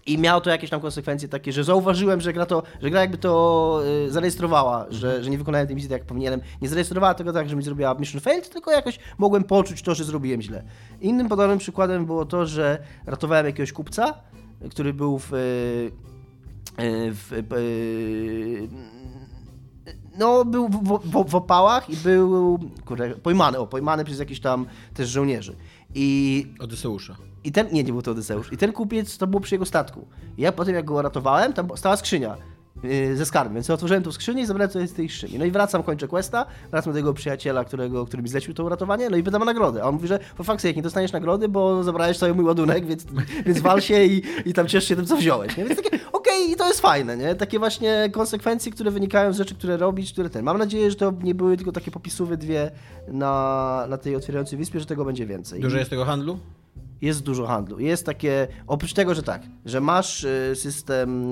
I 0.08 0.18
miało 0.18 0.40
to 0.40 0.50
jakieś 0.50 0.70
tam 0.70 0.80
konsekwencje 0.80 1.28
takie, 1.28 1.52
że 1.52 1.64
zauważyłem, 1.64 2.20
że 2.20 2.32
gra 2.32 2.46
to, 2.46 2.62
że 2.82 2.90
gra 2.90 3.00
jakby 3.00 3.18
to 3.18 3.82
y, 4.06 4.10
zarejestrowała, 4.10 4.86
że, 4.90 5.24
że 5.24 5.30
nie 5.30 5.38
wykonałem 5.38 5.66
tej 5.66 5.76
misji 5.76 5.90
tak 5.90 5.98
jak 5.98 6.08
powinienem. 6.08 6.40
Nie 6.62 6.68
zarejestrowała 6.68 7.14
tego 7.14 7.32
tak, 7.32 7.48
że 7.48 7.56
mi 7.56 7.62
zrobiła 7.62 7.94
mission 7.94 8.20
failed, 8.20 8.50
tylko 8.50 8.70
jakoś 8.70 8.98
mogłem 9.18 9.44
poczuć 9.44 9.82
to, 9.82 9.94
że 9.94 10.04
zrobiłem 10.04 10.42
źle. 10.42 10.64
Innym 11.00 11.28
podobnym 11.28 11.58
przykładem 11.58 12.06
było 12.06 12.24
to, 12.24 12.46
że 12.46 12.78
ratowałem 13.06 13.46
jakiegoś 13.46 13.72
kupca, 13.72 14.14
który 14.70 14.94
był 14.94 15.18
w, 15.18 15.32
y, 15.32 15.36
y, 15.36 17.12
w, 17.12 17.32
no, 20.18 20.44
był 20.44 20.68
w, 20.68 21.00
w, 21.04 21.30
w 21.30 21.34
opałach 21.34 21.90
i 21.90 21.96
był 21.96 22.58
kurde, 22.84 23.10
pojmany, 23.10 23.58
o, 23.58 23.66
pojmany 23.66 24.04
przez 24.04 24.18
jakichś 24.18 24.40
tam 24.40 24.66
też 24.94 25.08
żołnierzy. 25.08 25.56
I 25.94 26.46
Odyseusza. 26.58 27.16
i 27.44 27.52
ten, 27.52 27.66
nie, 27.72 27.84
nie 27.84 27.92
był 27.92 28.02
to 28.02 28.10
Odyseusz. 28.10 28.52
I 28.52 28.56
ten 28.56 28.72
kupiec 28.72 29.18
to 29.18 29.26
było 29.26 29.40
przy 29.40 29.54
jego 29.54 29.64
statku. 29.64 30.06
I 30.38 30.42
ja 30.42 30.52
potem 30.52 30.74
jak 30.74 30.84
go 30.84 31.02
ratowałem, 31.02 31.52
tam 31.52 31.68
stała 31.76 31.96
skrzynia 31.96 32.36
ze 33.14 33.26
skarbem, 33.26 33.54
więc 33.54 33.70
otworzyłem 33.70 34.02
tą 34.02 34.12
skrzynię 34.12 34.42
i 34.42 34.46
zabrałem 34.46 34.70
coś 34.70 34.88
z 34.88 34.92
tej 34.92 35.08
skrzyni. 35.08 35.38
No 35.38 35.44
i 35.44 35.50
wracam, 35.50 35.82
kończę 35.82 36.08
questa, 36.08 36.46
wracam 36.70 36.92
do 36.92 36.98
tego 36.98 37.14
przyjaciela, 37.14 37.64
którego, 37.64 38.06
który 38.06 38.22
mi 38.22 38.28
zlecił 38.28 38.54
to 38.54 38.64
uratowanie, 38.64 39.10
no 39.10 39.16
i 39.16 39.22
pytam 39.22 39.42
o 39.42 39.44
nagrodę. 39.44 39.82
A 39.82 39.86
on 39.86 39.94
mówi, 39.94 40.08
że 40.08 40.18
po 40.36 40.44
fakcie, 40.44 40.68
jak 40.68 40.76
nie 40.76 40.82
dostaniesz 40.82 41.12
nagrody, 41.12 41.48
bo 41.48 41.84
zabrałeś 41.84 42.18
cały 42.18 42.34
mój 42.34 42.44
ładunek, 42.44 42.86
więc, 42.86 43.06
więc 43.46 43.60
wal 43.60 43.80
się 43.80 44.04
i, 44.04 44.22
i 44.44 44.52
tam 44.52 44.66
ciesz 44.66 44.88
się 44.88 44.96
tym, 44.96 45.06
co 45.06 45.16
wziąłeś. 45.16 45.56
Nie? 45.56 45.64
Więc 45.64 45.82
takie, 45.82 45.98
okej, 46.12 46.50
i 46.50 46.56
to 46.56 46.68
jest 46.68 46.80
fajne, 46.80 47.16
nie? 47.16 47.34
Takie 47.34 47.58
właśnie 47.58 48.08
konsekwencje, 48.12 48.72
które 48.72 48.90
wynikają 48.90 49.32
z 49.32 49.36
rzeczy, 49.36 49.54
które 49.54 49.76
robisz, 49.76 50.12
które 50.12 50.30
ten. 50.30 50.44
Mam 50.44 50.58
nadzieję, 50.58 50.90
że 50.90 50.96
to 50.96 51.12
nie 51.22 51.34
były 51.34 51.56
tylko 51.56 51.72
takie 51.72 51.90
popisówy 51.90 52.36
dwie 52.36 52.70
na, 53.08 53.86
na 53.88 53.98
tej 53.98 54.16
otwierającej 54.16 54.58
wyspie, 54.58 54.80
że 54.80 54.86
tego 54.86 55.04
będzie 55.04 55.26
więcej. 55.26 55.60
Dużo 55.60 55.78
jest 55.78 55.90
tego 55.90 56.04
handlu? 56.04 56.38
Jest 57.00 57.22
dużo 57.22 57.46
handlu. 57.46 57.80
Jest 57.80 58.06
takie, 58.06 58.48
oprócz 58.66 58.92
tego, 58.92 59.14
że 59.14 59.22
tak, 59.22 59.42
że 59.64 59.80
masz 59.80 60.24
y, 60.24 60.52
system, 60.54 61.24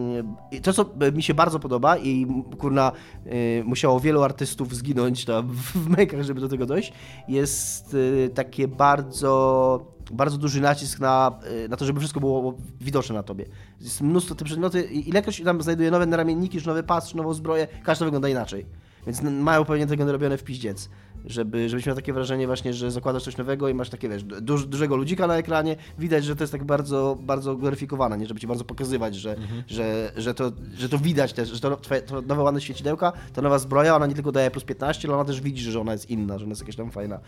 y, 0.52 0.60
to 0.60 0.72
co 0.72 0.90
mi 1.14 1.22
się 1.22 1.34
bardzo 1.34 1.58
podoba 1.58 1.96
i 1.96 2.26
kurna 2.58 2.92
y, 3.26 3.62
musiało 3.64 4.00
wielu 4.00 4.22
artystów 4.22 4.74
zginąć 4.74 5.24
tam 5.24 5.48
w 5.74 5.88
mekach, 5.88 6.22
żeby 6.22 6.40
do 6.40 6.48
tego 6.48 6.66
dojść, 6.66 6.92
jest 7.28 7.96
takie 8.34 8.68
bardzo 8.68 9.96
bardzo 10.12 10.38
duży 10.38 10.60
nacisk 10.60 11.00
na, 11.00 11.38
na 11.68 11.76
to, 11.76 11.84
żeby 11.84 12.00
wszystko 12.00 12.20
było 12.20 12.54
widoczne 12.80 13.14
na 13.14 13.22
tobie. 13.22 13.44
Jest 13.80 14.00
mnóstwo 14.00 14.34
tych 14.34 14.44
przedmioty, 14.44 14.82
ilekroć 14.82 15.42
tam 15.44 15.62
znajduje 15.62 15.90
nowe 15.90 16.06
naramienniki, 16.06 16.56
namienniki, 16.56 16.68
nowy 16.68 16.82
pas, 16.82 17.14
nową 17.14 17.34
zbroję, 17.34 17.68
każdy 17.84 18.04
wygląda 18.04 18.28
inaczej. 18.28 18.66
Więc 19.06 19.22
mają 19.22 19.64
pewnie 19.64 19.86
tego 19.86 20.12
robione 20.12 20.38
w 20.38 20.44
piździec 20.44 20.88
żeby, 21.26 21.68
żebyś 21.68 21.86
miał 21.86 21.96
takie 21.96 22.12
wrażenie 22.12 22.46
właśnie, 22.46 22.74
że 22.74 22.90
zakładasz 22.90 23.22
coś 23.22 23.36
nowego 23.36 23.68
i 23.68 23.74
masz 23.74 23.90
takie, 23.90 24.08
wiesz, 24.08 24.24
duż, 24.24 24.66
dużego 24.66 24.96
ludzika 24.96 25.26
na 25.26 25.36
ekranie, 25.36 25.76
widać, 25.98 26.24
że 26.24 26.36
to 26.36 26.42
jest 26.42 26.52
tak 26.52 26.64
bardzo, 26.64 27.18
bardzo 27.20 27.56
gloryfikowane, 27.56 28.18
nie? 28.18 28.26
Żeby 28.26 28.40
ci 28.40 28.46
bardzo 28.46 28.64
pokazywać, 28.64 29.14
że, 29.14 29.36
mhm. 29.36 29.62
że, 29.66 30.12
że, 30.16 30.34
to, 30.34 30.52
że 30.74 30.88
to 30.88 30.98
widać 30.98 31.32
też, 31.32 31.48
że 31.48 31.60
to, 31.60 31.76
twoje, 31.76 32.02
to 32.02 32.22
nowe 32.22 32.42
ładne 32.42 32.60
świecidełka, 32.60 33.12
ta 33.32 33.42
nowa 33.42 33.58
zbroja, 33.58 33.96
ona 33.96 34.06
nie 34.06 34.14
tylko 34.14 34.32
daje 34.32 34.50
plus 34.50 34.64
15, 34.64 35.08
ale 35.08 35.16
ona 35.16 35.24
też 35.24 35.40
widzi, 35.40 35.70
że 35.70 35.80
ona 35.80 35.92
jest 35.92 36.10
inna, 36.10 36.38
że 36.38 36.44
ona 36.44 36.50
jest 36.50 36.60
jakaś 36.60 36.76
tam 36.76 36.90
fajna. 36.90 37.20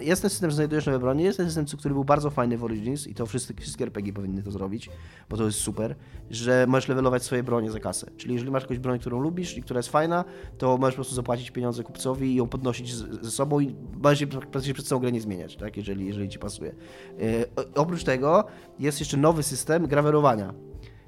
Jest 0.00 0.22
ten 0.22 0.30
system, 0.30 0.50
że 0.50 0.56
znajdujesz 0.56 0.86
nowe 0.86 0.98
bronie, 0.98 1.24
jest 1.24 1.36
ten 1.36 1.46
system, 1.46 1.78
który 1.78 1.94
był 1.94 2.04
bardzo 2.04 2.30
fajny 2.30 2.58
w 2.58 2.64
Origins 2.64 3.06
i 3.06 3.14
to 3.14 3.26
wszyscy, 3.26 3.54
wszystkie 3.54 3.84
RPG 3.84 4.12
powinny 4.12 4.42
to 4.42 4.50
zrobić, 4.50 4.90
bo 5.30 5.36
to 5.36 5.44
jest 5.44 5.58
super, 5.58 5.94
że 6.30 6.66
możesz 6.68 6.88
levelować 6.88 7.22
swoje 7.22 7.42
bronie 7.42 7.70
za 7.70 7.80
kasę. 7.80 8.10
Czyli 8.16 8.34
jeżeli 8.34 8.50
masz 8.50 8.62
jakąś 8.62 8.78
broń, 8.78 8.98
którą 8.98 9.20
lubisz 9.20 9.56
i 9.56 9.62
która 9.62 9.78
jest 9.78 9.88
fajna, 9.88 10.24
to 10.58 10.78
możesz 10.78 10.94
po 10.94 10.96
prostu 10.96 11.14
zapłacić 11.14 11.50
pieniądze 11.50 11.82
kupcowi 11.82 12.32
i 12.32 12.34
ją 12.34 12.48
podnosić 12.48 12.94
ze 13.22 13.30
sobą 13.30 13.60
i 13.60 13.74
możesz 14.02 14.26
praktycznie 14.26 14.74
przez 14.74 14.86
całą 14.86 15.00
grę 15.00 15.12
nie 15.12 15.20
zmieniać, 15.20 15.56
tak? 15.56 15.76
jeżeli, 15.76 16.06
jeżeli 16.06 16.28
ci 16.28 16.38
pasuje. 16.38 16.74
E, 17.20 17.74
oprócz 17.74 18.04
tego 18.04 18.44
jest 18.78 19.00
jeszcze 19.00 19.16
nowy 19.16 19.42
system 19.42 19.86
grawerowania 19.86 20.54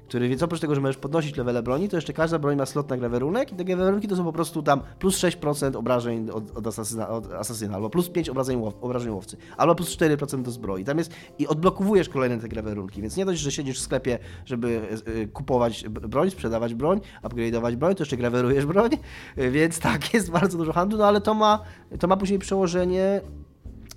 który 0.07 0.29
więc 0.29 0.43
oprócz 0.43 0.61
tego, 0.61 0.75
że 0.75 0.81
możesz 0.81 0.97
podnosić 0.97 1.37
levele 1.37 1.63
broni, 1.63 1.89
to 1.89 1.97
jeszcze 1.97 2.13
każda 2.13 2.39
broń 2.39 2.55
ma 2.55 2.65
slot 2.65 2.89
na 2.89 2.97
grawerunek 2.97 3.51
i 3.51 3.55
te 3.55 3.65
grawerunki 3.65 4.07
to 4.07 4.15
są 4.15 4.23
po 4.23 4.33
prostu 4.33 4.63
tam 4.63 4.81
plus 4.99 5.17
6% 5.19 5.77
obrażeń 5.77 6.29
od, 6.29 6.57
od, 6.57 6.67
asasyna, 6.67 7.09
od 7.09 7.33
asasyna, 7.33 7.75
albo 7.75 7.89
plus 7.89 8.09
5 8.09 8.29
obrażeń, 8.29 8.61
łow, 8.61 8.73
obrażeń 8.81 9.11
łowcy, 9.13 9.37
albo 9.57 9.75
plus 9.75 9.97
4% 9.97 10.41
do 10.41 10.51
zbroi. 10.51 10.83
Tam 10.83 10.97
jest 10.97 11.13
i 11.39 11.47
odblokowujesz 11.47 12.09
kolejne 12.09 12.39
te 12.39 12.47
grawerunki, 12.47 13.01
więc 13.01 13.17
nie 13.17 13.25
dość, 13.25 13.41
że 13.41 13.51
siedzisz 13.51 13.79
w 13.79 13.81
sklepie, 13.81 14.19
żeby 14.45 14.81
y, 15.07 15.27
kupować 15.27 15.89
broń, 15.89 16.31
sprzedawać 16.31 16.73
broń, 16.73 17.01
upgrade'ować 17.23 17.75
broń, 17.75 17.95
to 17.95 18.01
jeszcze 18.01 18.17
grawerujesz 18.17 18.65
broń, 18.65 18.89
więc 19.51 19.79
tak, 19.79 20.13
jest 20.13 20.31
bardzo 20.31 20.57
dużo 20.57 20.73
handlu, 20.73 20.97
no 20.97 21.05
ale 21.05 21.21
to 21.21 21.33
ma, 21.33 21.59
to 21.99 22.07
ma 22.07 22.17
później 22.17 22.39
przełożenie 22.39 23.21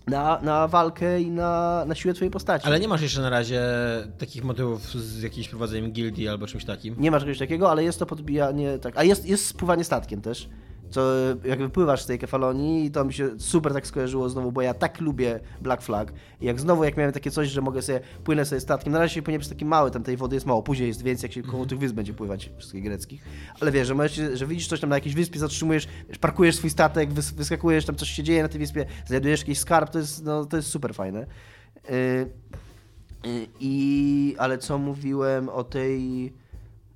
na, 0.09 0.41
na 0.43 0.69
walkę 0.69 1.21
i 1.21 1.31
na, 1.31 1.85
na 1.87 1.95
siłę 1.95 2.15
twojej 2.15 2.31
postaci. 2.31 2.67
Ale 2.67 2.81
nie 2.81 2.89
masz 2.89 3.03
jeszcze 3.03 3.21
na 3.21 3.31
razie 3.31 3.63
takich 4.19 4.45
motywów 4.45 4.95
z 4.95 5.23
jakimś 5.23 5.49
prowadzeniem 5.49 5.93
gildii 5.93 6.29
albo 6.29 6.47
czymś 6.47 6.65
takim? 6.65 6.95
Nie 6.99 7.11
masz 7.11 7.23
czegoś 7.23 7.39
takiego, 7.39 7.71
ale 7.71 7.85
jest 7.85 7.99
to 7.99 8.07
podbijanie, 8.07 8.79
tak. 8.79 8.97
A 8.97 9.05
jest, 9.05 9.27
jest 9.27 9.47
spływanie 9.47 9.85
statkiem 9.85 10.21
też 10.21 10.49
co 10.91 11.13
jak 11.45 11.59
wypływasz 11.59 12.03
z 12.03 12.07
tej 12.07 12.19
kefalonii, 12.19 12.91
to 12.91 13.05
mi 13.05 13.13
się 13.13 13.31
super 13.39 13.73
tak 13.73 13.87
skojarzyło 13.87 14.29
znowu, 14.29 14.53
bo 14.53 14.63
ja 14.63 14.75
tak 14.75 15.01
lubię 15.01 15.41
Black 15.61 15.83
Flag. 15.83 16.13
I 16.41 16.47
jak 16.47 16.61
znowu, 16.61 16.85
jak 16.85 16.97
miałem 16.97 17.13
takie 17.13 17.31
coś, 17.31 17.49
że 17.49 17.61
mogę 17.61 17.83
sobie, 17.83 18.01
płynę 18.25 18.45
sobie 18.45 18.61
statkiem, 18.61 18.93
na 18.93 18.99
razie 18.99 19.15
się 19.15 19.23
płynie 19.23 19.39
przez 19.39 19.49
taki 19.49 19.65
mały, 19.65 19.91
tam 19.91 20.03
tej 20.03 20.17
wody 20.17 20.37
jest 20.37 20.47
mało, 20.47 20.63
później 20.63 20.89
jest 20.89 21.03
więcej, 21.03 21.29
jak 21.29 21.33
się 21.33 21.43
koło 21.43 21.53
mhm. 21.53 21.69
tych 21.69 21.79
wysp 21.79 21.95
będzie 21.95 22.15
pływać, 22.15 22.51
wszystkich 22.59 22.85
greckich. 22.85 23.25
Ale 23.61 23.73
wiesz, 23.73 23.89
że, 23.89 23.95
możesz, 23.95 24.39
że 24.39 24.47
widzisz 24.47 24.69
coś 24.69 24.81
tam 24.81 24.91
na 24.91 24.97
jakiejś 24.97 25.15
wyspie, 25.15 25.39
zatrzymujesz, 25.39 25.89
parkujesz 26.21 26.57
swój 26.57 26.71
statek, 26.71 27.13
wys, 27.13 27.31
wyskakujesz, 27.31 27.85
tam 27.85 27.97
coś 27.97 28.11
się 28.11 28.23
dzieje 28.23 28.43
na 28.43 28.49
tej 28.49 28.61
wyspie, 28.61 28.87
znajdujesz 29.07 29.41
jakiś 29.41 29.59
skarb, 29.59 29.91
to 29.91 29.99
jest, 29.99 30.25
no, 30.25 30.45
to 30.47 30.57
jest 30.57 30.69
super 30.69 30.95
fajne. 30.95 31.27
Yy, 31.91 31.97
yy, 33.25 33.47
I, 33.61 34.37
ale 34.39 34.59
co 34.59 34.79
mówiłem 34.79 35.49
o 35.49 35.65
tej, 35.65 36.33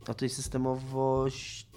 o 0.08 0.14
tej 0.14 0.28
systemowości, 0.28 1.71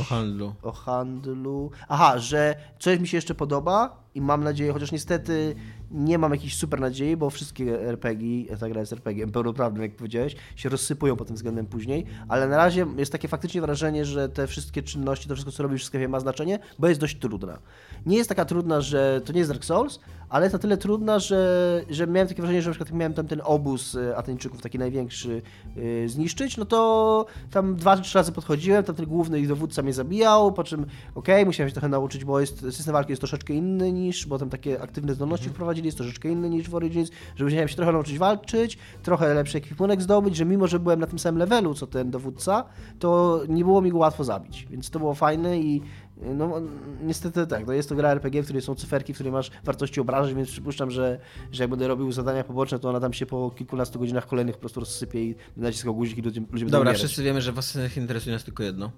o 0.00 0.02
handlu. 0.02 0.54
O 0.62 0.72
handlu. 0.72 1.70
Aha, 1.88 2.18
że 2.18 2.54
coś 2.78 2.98
mi 2.98 3.08
się 3.08 3.16
jeszcze 3.16 3.34
podoba 3.34 4.04
i 4.14 4.20
mam 4.20 4.44
nadzieję, 4.44 4.72
chociaż 4.72 4.92
niestety 4.92 5.54
nie 5.90 6.18
mam 6.18 6.32
jakiejś 6.32 6.56
super 6.56 6.80
nadziei, 6.80 7.16
bo 7.16 7.30
wszystkie 7.30 7.80
RPG, 7.80 8.56
ta 8.56 8.68
gra 8.68 8.80
jest 8.80 8.92
RPG 8.92 9.26
pełnoprawnym, 9.26 9.82
jak 9.82 9.96
powiedziałeś, 9.96 10.36
się 10.56 10.68
rozsypują 10.68 11.16
pod 11.16 11.26
tym 11.26 11.36
względem 11.36 11.66
później, 11.66 12.06
ale 12.28 12.48
na 12.48 12.56
razie 12.56 12.86
jest 12.96 13.12
takie 13.12 13.28
faktycznie 13.28 13.60
wrażenie, 13.60 14.04
że 14.04 14.28
te 14.28 14.46
wszystkie 14.46 14.82
czynności, 14.82 15.28
to 15.28 15.34
wszystko, 15.34 15.52
co 15.52 15.62
robisz 15.62 15.82
w 15.82 15.86
sklepie 15.86 16.08
ma 16.08 16.20
znaczenie, 16.20 16.58
bo 16.78 16.88
jest 16.88 17.00
dość 17.00 17.18
trudna. 17.18 17.58
Nie 18.06 18.16
jest 18.16 18.28
taka 18.28 18.44
trudna, 18.44 18.80
że 18.80 19.20
to 19.24 19.32
nie 19.32 19.38
jest 19.38 19.50
Dark 19.50 19.64
Souls, 19.64 20.00
ale 20.28 20.44
jest 20.44 20.52
na 20.52 20.58
tyle 20.58 20.76
trudna, 20.76 21.18
że, 21.18 21.82
że 21.90 22.06
miałem 22.06 22.28
takie 22.28 22.42
wrażenie, 22.42 22.62
że 22.62 22.70
na 22.70 22.72
przykład 22.72 22.88
jak 22.88 22.98
miałem 22.98 23.14
tam 23.14 23.26
ten 23.26 23.40
obóz 23.44 23.94
e, 23.94 24.16
Ateńczyków, 24.16 24.62
taki 24.62 24.78
największy, 24.78 25.42
yy, 25.76 26.08
zniszczyć, 26.08 26.56
no 26.56 26.64
to 26.64 27.26
tam 27.50 27.76
dwa 27.76 27.96
czy 27.96 28.02
trzy 28.02 28.18
razy 28.18 28.32
podchodziłem, 28.32 28.84
tam 28.84 28.94
ten 28.94 29.06
główny 29.06 29.40
ich 29.40 29.48
dowódca 29.48 29.82
mnie 29.82 29.92
zabijał, 29.92 30.52
po 30.52 30.64
czym 30.64 30.80
okej, 31.14 31.34
okay, 31.34 31.46
musiałem 31.46 31.70
się 31.70 31.74
trochę 31.74 31.88
nauczyć, 31.88 32.24
bo 32.24 32.40
jest, 32.40 32.60
system 32.60 32.92
walki 32.92 33.12
jest 33.12 33.20
troszeczkę 33.20 33.54
inny 33.54 33.92
niż, 33.92 34.26
bo 34.26 34.38
tam 34.38 34.50
takie 34.50 34.82
aktywne 34.82 35.14
zdolności 35.14 35.44
mhm. 35.44 35.54
wprowadzili, 35.54 35.86
jest 35.86 35.98
troszeczkę 35.98 36.28
inny 36.28 36.50
niż 36.50 36.68
w 36.68 36.74
Origins, 36.74 37.10
że 37.36 37.44
musiałem 37.44 37.68
się 37.68 37.76
trochę 37.76 37.92
nauczyć 37.92 38.18
walczyć, 38.18 38.78
trochę 39.02 39.34
lepszy 39.34 39.58
ekwipunek 39.58 40.02
zdobyć, 40.02 40.36
że 40.36 40.44
mimo, 40.44 40.66
że 40.66 40.78
byłem 40.78 41.00
na 41.00 41.06
tym 41.06 41.18
samym 41.18 41.38
levelu 41.38 41.74
co 41.74 41.86
ten 41.86 42.10
dowódca, 42.10 42.64
to 42.98 43.40
nie 43.48 43.64
było 43.64 43.82
mi 43.82 43.90
go 43.90 43.98
łatwo 43.98 44.24
zabić, 44.24 44.66
więc 44.70 44.90
to 44.90 44.98
było 44.98 45.14
fajne 45.14 45.58
i 45.58 45.82
no 46.16 46.60
niestety 47.02 47.46
tak, 47.46 47.66
no 47.66 47.72
jest 47.72 47.88
to 47.88 47.94
gra 47.94 48.10
RPG, 48.10 48.42
w 48.42 48.44
której 48.44 48.62
są 48.62 48.74
cyferki, 48.74 49.12
w 49.12 49.16
której 49.16 49.32
masz 49.32 49.50
wartości 49.64 50.00
obrażeń, 50.00 50.36
więc 50.36 50.50
przypuszczam, 50.50 50.90
że, 50.90 51.18
że 51.52 51.62
jak 51.62 51.70
będę 51.70 51.88
robił 51.88 52.12
zadania 52.12 52.44
poboczne, 52.44 52.78
to 52.78 52.88
ona 52.88 53.00
tam 53.00 53.12
się 53.12 53.26
po 53.26 53.50
kilkunastu 53.50 53.98
godzinach 53.98 54.26
kolejnych 54.26 54.54
po 54.54 54.60
prostu 54.60 54.80
rozsypie 54.80 55.24
i 55.24 55.34
naciskał 55.56 55.94
guzik 55.94 56.18
i 56.18 56.22
ludzie, 56.22 56.40
ludzie 56.52 56.64
Dobra, 56.64 56.80
umierać. 56.80 56.98
wszyscy 56.98 57.22
wiemy, 57.22 57.42
że 57.42 57.52
was 57.52 57.78
interesuje 57.96 58.32
nas 58.32 58.44
tylko 58.44 58.62
jedno. 58.62 58.92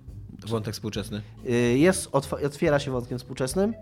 Wątek 0.46 0.74
współczesny. 0.74 1.22
Y, 1.48 1.78
jest, 1.78 2.08
otwiera 2.12 2.78
się 2.78 2.90
wątkiem 2.90 3.18
współczesnym. 3.18 3.74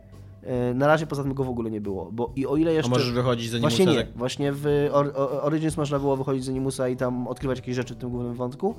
E, 0.45 0.75
na 0.75 0.87
razie 0.87 1.07
poza 1.07 1.23
tym 1.23 1.35
go 1.35 1.45
w 1.45 1.49
ogóle 1.49 1.71
nie 1.71 1.81
było, 1.81 2.13
bo 2.13 2.33
i 2.37 2.47
o 2.47 2.57
ile 2.57 2.73
jeszcze... 2.75 2.93
A 2.93 2.95
możesz 2.95 3.13
wychodzić 3.13 3.51
z 3.51 3.55
Animusa? 3.55 3.77
Właśnie 3.77 3.87
nie, 3.87 4.05
tak? 4.05 4.17
właśnie 4.17 4.53
w 4.53 4.67
Origins 5.43 5.77
można 5.77 5.99
było 5.99 6.17
wychodzić 6.17 6.45
z 6.45 6.49
Animusa 6.49 6.89
i 6.89 6.97
tam 6.97 7.29
odkrywać 7.29 7.59
jakieś 7.59 7.77
rzeczy 7.77 7.95
w 7.95 7.97
tym 7.97 8.11
głównym 8.11 8.35
wątku 8.35 8.75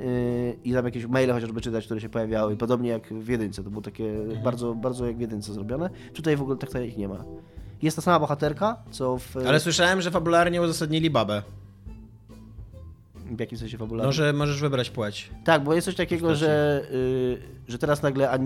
e, 0.00 0.52
i 0.64 0.72
tam 0.72 0.84
jakieś 0.84 1.06
maile 1.06 1.32
chociażby 1.32 1.60
czytać, 1.60 1.84
które 1.84 2.00
się 2.00 2.08
pojawiały, 2.08 2.56
podobnie 2.56 2.90
jak 2.90 3.14
w 3.14 3.28
Jedynce, 3.28 3.64
to 3.64 3.70
było 3.70 3.82
takie 3.82 4.10
mhm. 4.10 4.42
bardzo, 4.42 4.74
bardzo 4.74 5.06
jak 5.06 5.16
w 5.16 5.20
Jedynce 5.20 5.52
zrobione. 5.52 5.90
Tutaj 6.14 6.36
w 6.36 6.42
ogóle 6.42 6.56
tak 6.56 6.84
ich 6.84 6.96
nie 6.96 7.08
ma. 7.08 7.24
Jest 7.82 7.96
ta 7.96 8.02
sama 8.02 8.20
bohaterka, 8.20 8.76
co 8.90 9.18
w... 9.18 9.36
Ale 9.36 9.60
słyszałem, 9.60 10.00
że 10.00 10.10
fabularnie 10.10 10.62
uzasadnili 10.62 11.10
babę. 11.10 11.42
W 13.36 13.40
jakim 13.40 13.58
sensie 13.58 13.78
fabularnym? 13.78 14.06
No, 14.08 14.12
że 14.12 14.32
możesz 14.32 14.60
wybrać 14.60 14.90
płeć. 14.90 15.30
Tak, 15.44 15.64
bo 15.64 15.74
jest 15.74 15.84
coś 15.84 15.94
takiego, 15.94 16.34
że, 16.34 16.82
y, 16.92 17.38
że 17.68 17.78
teraz 17.78 18.02
nagle, 18.02 18.38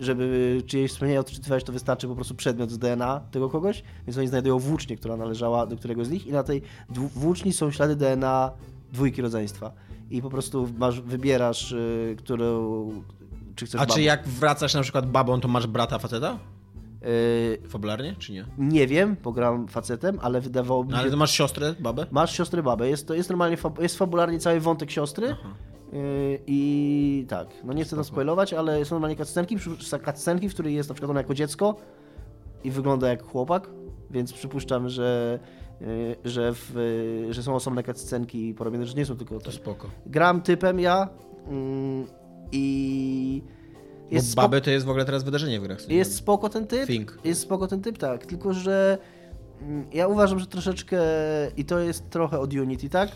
żeby 0.00 0.62
czyjeś 0.66 0.90
wspomnienie 0.90 1.20
odczytywać, 1.20 1.64
to 1.64 1.72
wystarczy 1.72 2.08
po 2.08 2.14
prostu 2.14 2.34
przedmiot 2.34 2.70
z 2.70 2.78
DNA 2.78 3.20
tego 3.30 3.48
kogoś, 3.48 3.82
więc 4.06 4.18
oni 4.18 4.28
znajdują 4.28 4.58
włócznię, 4.58 4.96
która 4.96 5.16
należała 5.16 5.66
do 5.66 5.76
któregoś 5.76 6.06
z 6.06 6.10
nich 6.10 6.26
i 6.26 6.32
na 6.32 6.42
tej 6.42 6.62
włóczni 6.90 7.52
są 7.52 7.70
ślady 7.70 7.96
DNA 7.96 8.50
dwójki 8.92 9.22
rodzeństwa. 9.22 9.72
I 10.10 10.22
po 10.22 10.30
prostu 10.30 10.68
masz, 10.78 11.00
wybierasz, 11.00 11.72
y, 11.72 12.16
którą, 12.18 13.02
czy 13.56 13.66
chcesz 13.66 13.80
A 13.80 13.84
babą. 13.84 13.94
czy 13.94 14.02
jak 14.02 14.28
wracasz 14.28 14.74
na 14.74 14.82
przykład 14.82 15.10
babą, 15.10 15.40
to 15.40 15.48
masz 15.48 15.66
brata 15.66 15.98
faceta? 15.98 16.38
Yy, 17.02 17.68
Fabularnie, 17.68 18.14
czy 18.18 18.32
nie? 18.32 18.44
Nie 18.58 18.86
wiem, 18.86 19.16
bo 19.22 19.32
gram 19.32 19.68
facetem, 19.68 20.18
ale 20.22 20.40
wydawało 20.40 20.84
mi 20.84 20.90
no, 20.90 20.96
się... 20.96 21.02
ale 21.02 21.10
to 21.10 21.16
masz 21.16 21.30
siostrę, 21.30 21.74
babę? 21.80 22.06
Masz 22.10 22.36
siostrę, 22.36 22.62
babę. 22.62 22.88
Jest, 22.88 23.08
to 23.08 23.14
jest 23.14 23.28
normalnie, 23.28 23.56
jest 23.80 23.98
fabularnie 23.98 24.38
cały 24.38 24.60
wątek 24.60 24.90
siostry. 24.90 25.26
Yy, 25.26 25.36
I 26.46 27.26
tak, 27.28 27.48
no 27.64 27.72
nie 27.72 27.84
chcę 27.84 27.96
tam 27.96 28.04
spoilować, 28.04 28.54
ale 28.54 28.84
są 28.84 28.94
normalnie 28.94 29.16
cutscenki, 29.16 29.56
cutscenki, 30.04 30.48
w 30.48 30.54
której 30.54 30.74
jest 30.74 30.88
na 30.88 30.94
przykład 30.94 31.10
ona 31.10 31.20
jako 31.20 31.34
dziecko 31.34 31.76
i 32.64 32.70
wygląda 32.70 33.08
jak 33.08 33.22
chłopak, 33.22 33.70
więc 34.10 34.32
przypuszczam, 34.32 34.88
że 34.88 35.38
yy, 35.80 36.16
że, 36.24 36.52
w, 36.54 36.72
że 37.30 37.42
są 37.42 37.54
osobne 37.54 37.82
cutscenki 37.82 38.54
porobione, 38.54 38.86
że 38.86 38.94
nie 38.94 39.06
są 39.06 39.16
tylko... 39.16 39.38
To 39.38 39.52
spoko. 39.52 39.90
Gram 40.06 40.42
typem 40.42 40.80
ja 40.80 41.08
yy, 41.50 42.06
i 42.52 43.42
jest 44.10 44.34
Bo 44.34 44.42
baby 44.42 44.60
to 44.60 44.70
jest 44.70 44.86
w 44.86 44.88
ogóle 44.88 45.04
teraz 45.04 45.24
wydarzenie 45.24 45.60
w 45.60 45.62
grach. 45.62 45.88
Jest 45.88 46.16
spoko 46.16 46.48
ten 46.48 46.66
typ. 46.66 46.86
Think. 46.86 47.18
Jest 47.24 47.40
spoko 47.40 47.66
ten 47.66 47.82
typ, 47.82 47.98
tak. 47.98 48.26
Tylko, 48.26 48.54
że 48.54 48.98
mm, 49.62 49.86
ja 49.92 50.06
uważam, 50.06 50.38
że 50.38 50.46
troszeczkę 50.46 51.00
i 51.56 51.64
to 51.64 51.78
jest 51.78 52.10
trochę 52.10 52.38
od 52.38 52.54
Unity, 52.54 52.88
tak? 52.88 53.10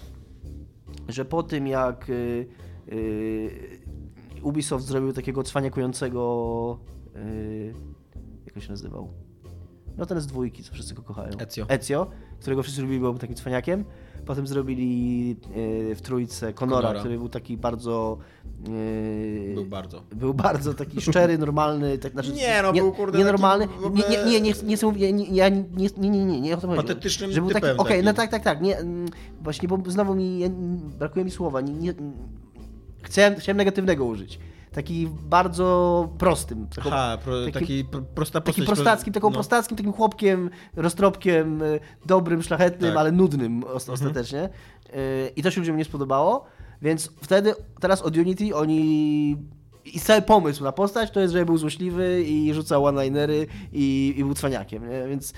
Że 1.09 1.25
po 1.25 1.43
tym 1.43 1.67
jak 1.67 2.09
yy, 2.09 2.47
yy, 2.87 4.43
Ubisoft 4.43 4.85
zrobił 4.85 5.13
takiego 5.13 5.43
cwaniakującego 5.43 6.79
yy, 7.15 7.75
jak 8.47 8.65
się 8.65 8.71
nazywał? 8.71 9.09
no 10.01 10.07
ten 10.07 10.21
z 10.21 10.27
dwójki, 10.27 10.65
co 10.65 10.73
wszyscy 10.73 10.95
go 10.95 11.03
kochają. 11.03 11.31
Ezio. 11.39 11.67
Ezio, 11.69 12.11
którego 12.41 12.63
wszyscy 12.63 12.83
lubili, 12.83 13.01
był 13.01 13.19
takim 13.19 13.37
cwaniakiem. 13.37 13.85
Potem 14.27 14.47
zrobili 14.47 15.37
e, 15.91 15.95
w 15.95 16.01
trójce 16.03 16.53
Conora, 16.53 16.81
Conora. 16.81 17.01
który 17.01 17.19
był 17.19 17.29
taki 17.29 17.57
bardzo... 17.57 18.19
e, 19.51 19.55
Był 19.55 19.65
bardzo. 19.67 20.03
był 20.17 20.35
bardzo 20.35 20.75
taki 20.75 21.01
szczery, 21.01 21.39
normalny, 21.39 21.99
tak, 21.99 22.13
znaczy, 22.13 22.33
Nie, 22.33 22.61
no, 22.63 22.73
był, 22.73 22.93
kurde, 22.93 23.19
nienormalny. 23.19 23.69
ogóle- 23.85 24.03
Nie, 24.11 24.17
nie, 24.19 24.25
nie, 24.31 24.41
nie, 24.41 24.55
nie 24.65 24.77
chcę 24.77 24.87
mówić, 24.87 25.03
nie, 25.03 25.13
nie, 25.13 25.31
nie, 25.31 25.51
nie, 25.77 25.89
nie, 25.99 26.11
nie, 26.11 26.25
nie, 26.25 26.41
nie 26.41 26.55
o 26.57 26.61
to 26.61 26.67
chodzi. 26.67 26.77
Patetycznym 26.83 27.33
że 27.33 27.41
był 27.41 27.51
taki, 27.51 27.67
Okej, 27.77 28.03
no 28.03 28.15
tak, 28.15 28.31
tak, 28.31 28.45
tak, 28.45 28.61
nie, 28.61 28.79
mm, 28.79 29.09
właśnie, 29.43 29.69
bo 29.69 29.91
znowu 29.91 30.15
mi, 30.15 30.41
brakuje 30.99 31.25
mi 31.25 31.31
słowa, 31.31 31.61
nie, 31.61 31.73
nie, 31.73 31.95
chciałem, 33.03 33.35
chciałem 33.37 33.57
negatywnego 33.57 34.05
użyć. 34.05 34.39
Taki 34.73 35.09
bardzo 35.23 36.09
prostym. 36.19 36.67
Taką, 36.69 36.91
Aha, 36.91 37.19
pro, 37.25 37.41
taki- 37.45 37.53
taki, 37.53 37.85
pro, 37.85 38.03
prosta 38.03 38.41
postać. 38.41 38.67
prostackim, 38.67 39.13
taką 39.13 39.29
no. 39.29 39.35
prostackim, 39.35 39.77
takim 39.77 39.93
chłopkiem, 39.93 40.51
roztropkiem, 40.77 41.63
y, 41.63 41.81
dobrym, 42.07 42.43
szlachetnym, 42.43 42.91
Tak. 42.91 42.99
ale 43.01 43.13
nudnym 43.13 43.65
os- 43.65 43.89
ostatecznie. 43.89 44.49
Y, 44.89 45.33
I 45.37 45.43
to 45.43 45.51
się 45.51 45.61
ludziom 45.61 45.77
nie 45.77 45.85
spodobało, 45.85 46.45
więc 46.83 47.13
wtedy, 47.23 47.55
teraz 47.81 48.03
od 48.03 48.17
Unity 48.17 48.57
oni... 48.57 49.37
I 49.85 50.01
cały 50.01 50.23
pomysł 50.23 50.65
na 50.65 50.73
postać 50.73 51.11
to 51.11 51.21
jest, 51.21 51.33
że 51.33 51.45
był 51.45 51.59
złośliwy 51.59 52.23
i 52.23 52.55
rzucał 52.55 52.85
one-linery 52.85 53.47
i, 53.73 54.15
i 54.17 54.25
był 54.25 54.35
cwaniakiem, 54.35 54.91
nie? 54.91 55.09
więc 55.09 55.33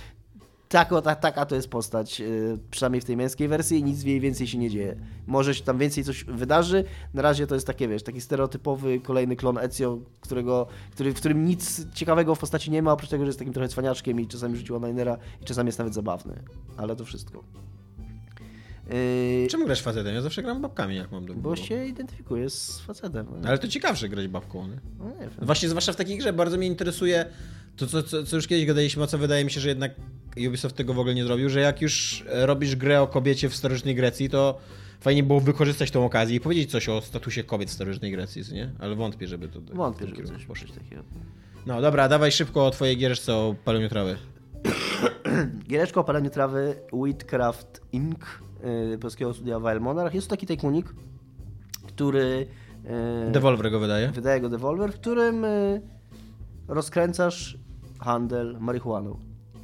taka, 0.73 1.03
ta, 1.03 1.15
taka 1.15 1.47
to 1.47 1.55
jest 1.55 1.69
postać, 1.69 2.21
y, 2.21 2.59
przynajmniej 2.71 3.01
w 3.01 3.05
tej 3.05 3.17
męskiej 3.17 3.49
wersji 3.49 3.85
nic 3.85 4.03
w 4.03 4.07
jej 4.07 4.21
więcej 4.21 4.47
się 4.47 4.59
nie 4.59 4.71
dzieje. 4.71 4.97
Może 5.27 5.55
się 5.55 5.65
tam 5.65 5.79
więcej 5.79 6.05
coś 6.05 6.25
wydarzy, 6.25 6.85
na 7.15 7.23
razie 7.23 7.47
to 7.47 7.55
jest 7.55 7.67
takie, 7.67 7.89
wiesz, 7.89 8.03
taki 8.03 8.21
stereotypowy 8.21 9.01
kolejny 9.01 9.37
klon 9.37 9.59
Ezio, 9.59 9.99
którego, 10.21 10.67
który, 10.93 11.13
w 11.13 11.17
którym 11.17 11.45
nic 11.45 11.93
ciekawego 11.95 12.35
w 12.35 12.39
postaci 12.39 12.71
nie 12.71 12.83
ma, 12.83 12.93
oprócz 12.93 13.11
tego, 13.11 13.25
że 13.25 13.29
jest 13.29 13.39
takim 13.39 13.55
trochę 13.55 13.69
cwaniaczkiem 13.69 14.21
i 14.21 14.27
czasami 14.27 14.57
rzucił 14.57 14.77
one-linera 14.77 15.19
i 15.43 15.45
czasami 15.45 15.69
jest 15.69 15.79
nawet 15.79 15.95
zabawny, 15.95 16.43
ale 16.77 16.97
to 16.97 17.05
wszystko. 17.05 17.45
Yy, 18.91 19.47
Czemu 19.51 19.67
grasz 19.67 19.83
facetem? 19.83 20.15
Ja 20.15 20.23
zawsze 20.23 20.43
gram 20.43 20.63
babkami, 20.63 20.97
jak 20.97 21.13
mam 21.13 21.27
do 21.27 21.35
bo 21.35 21.57
się 21.57 21.87
identyfikuję 21.87 22.51
z 22.51 22.81
facetem. 22.81 23.27
No, 23.43 23.49
Ale 23.49 23.59
to 23.59 23.69
ciekawsze 23.69 24.09
grać 24.09 24.29
babką, 24.29 24.69
nie? 24.69 24.81
no 24.99 25.05
nie. 25.05 25.47
Właśnie, 25.47 25.69
zwłaszcza 25.69 25.93
w 25.93 25.97
takiej 25.97 26.19
grze, 26.19 26.33
bardzo 26.33 26.57
mnie 26.57 26.67
interesuje 26.67 27.27
to, 27.77 27.87
co, 27.87 28.03
co, 28.03 28.25
co 28.25 28.37
już 28.37 28.47
kiedyś 28.47 28.67
gadaliśmy, 28.67 29.03
a 29.03 29.07
co 29.07 29.19
wydaje 29.19 29.45
mi 29.45 29.51
się, 29.51 29.61
że 29.61 29.69
jednak 29.69 29.95
Ubisoft 30.49 30.77
tego 30.77 30.95
w 30.95 30.99
ogóle 30.99 31.15
nie 31.15 31.25
zrobił, 31.25 31.49
że 31.49 31.61
jak 31.61 31.83
już 31.83 32.25
e, 32.29 32.47
robisz 32.47 32.77
grę 32.77 33.03
o 33.03 33.07
kobiecie 33.07 33.49
w 33.49 33.57
starożytnej 33.57 33.95
Grecji, 33.95 34.31
to 34.31 34.59
fajnie 35.01 35.23
było 35.23 35.41
wykorzystać 35.41 35.91
tą 35.91 36.05
okazję 36.05 36.37
i 36.37 36.41
powiedzieć 36.41 36.71
coś 36.71 36.89
o 36.89 37.01
statusie 37.01 37.45
kobiet 37.45 37.69
w 37.69 37.73
starożytnej 37.73 38.13
Grecji, 38.13 38.43
nie? 38.53 38.73
Ale 38.79 38.95
wątpię, 38.95 39.27
żeby 39.27 39.49
to... 39.49 39.61
Wątpię, 39.61 40.07
żeby 40.07 40.23
coś, 40.23 40.47
coś 40.61 40.73
takiego. 40.73 41.03
No 41.67 41.81
dobra, 41.81 42.09
dawaj 42.09 42.33
szybko 42.33 42.67
o 42.67 42.71
twojej 42.71 42.97
giereczce 42.97 43.35
o 43.35 43.55
paleniu 43.65 43.89
trawy. 43.89 44.17
Giereczka 45.69 46.01
o 46.01 46.05
paleniu 46.05 46.31
trawy 46.31 46.75
Wheatcraft 46.93 47.81
Inc. 47.93 48.19
Yy, 48.91 48.99
polskiego 48.99 49.35
studia 49.35 49.61
Wild 49.61 49.83
Monarch. 49.83 50.15
Jest 50.15 50.29
to 50.29 50.31
taki 50.31 50.47
tajkunik, 50.47 50.95
który... 51.87 52.47
Yy, 53.25 53.33
Devolver 53.33 53.71
go 53.71 53.81
wydaje. 53.81 54.11
wydaje 54.11 54.41
go 54.41 54.49
Devolver, 54.49 54.93
w 54.93 54.95
którym 54.95 55.45
y, 55.45 55.81
rozkręcasz 56.69 57.59
handel 58.03 58.57
marihuaną. 58.61 59.17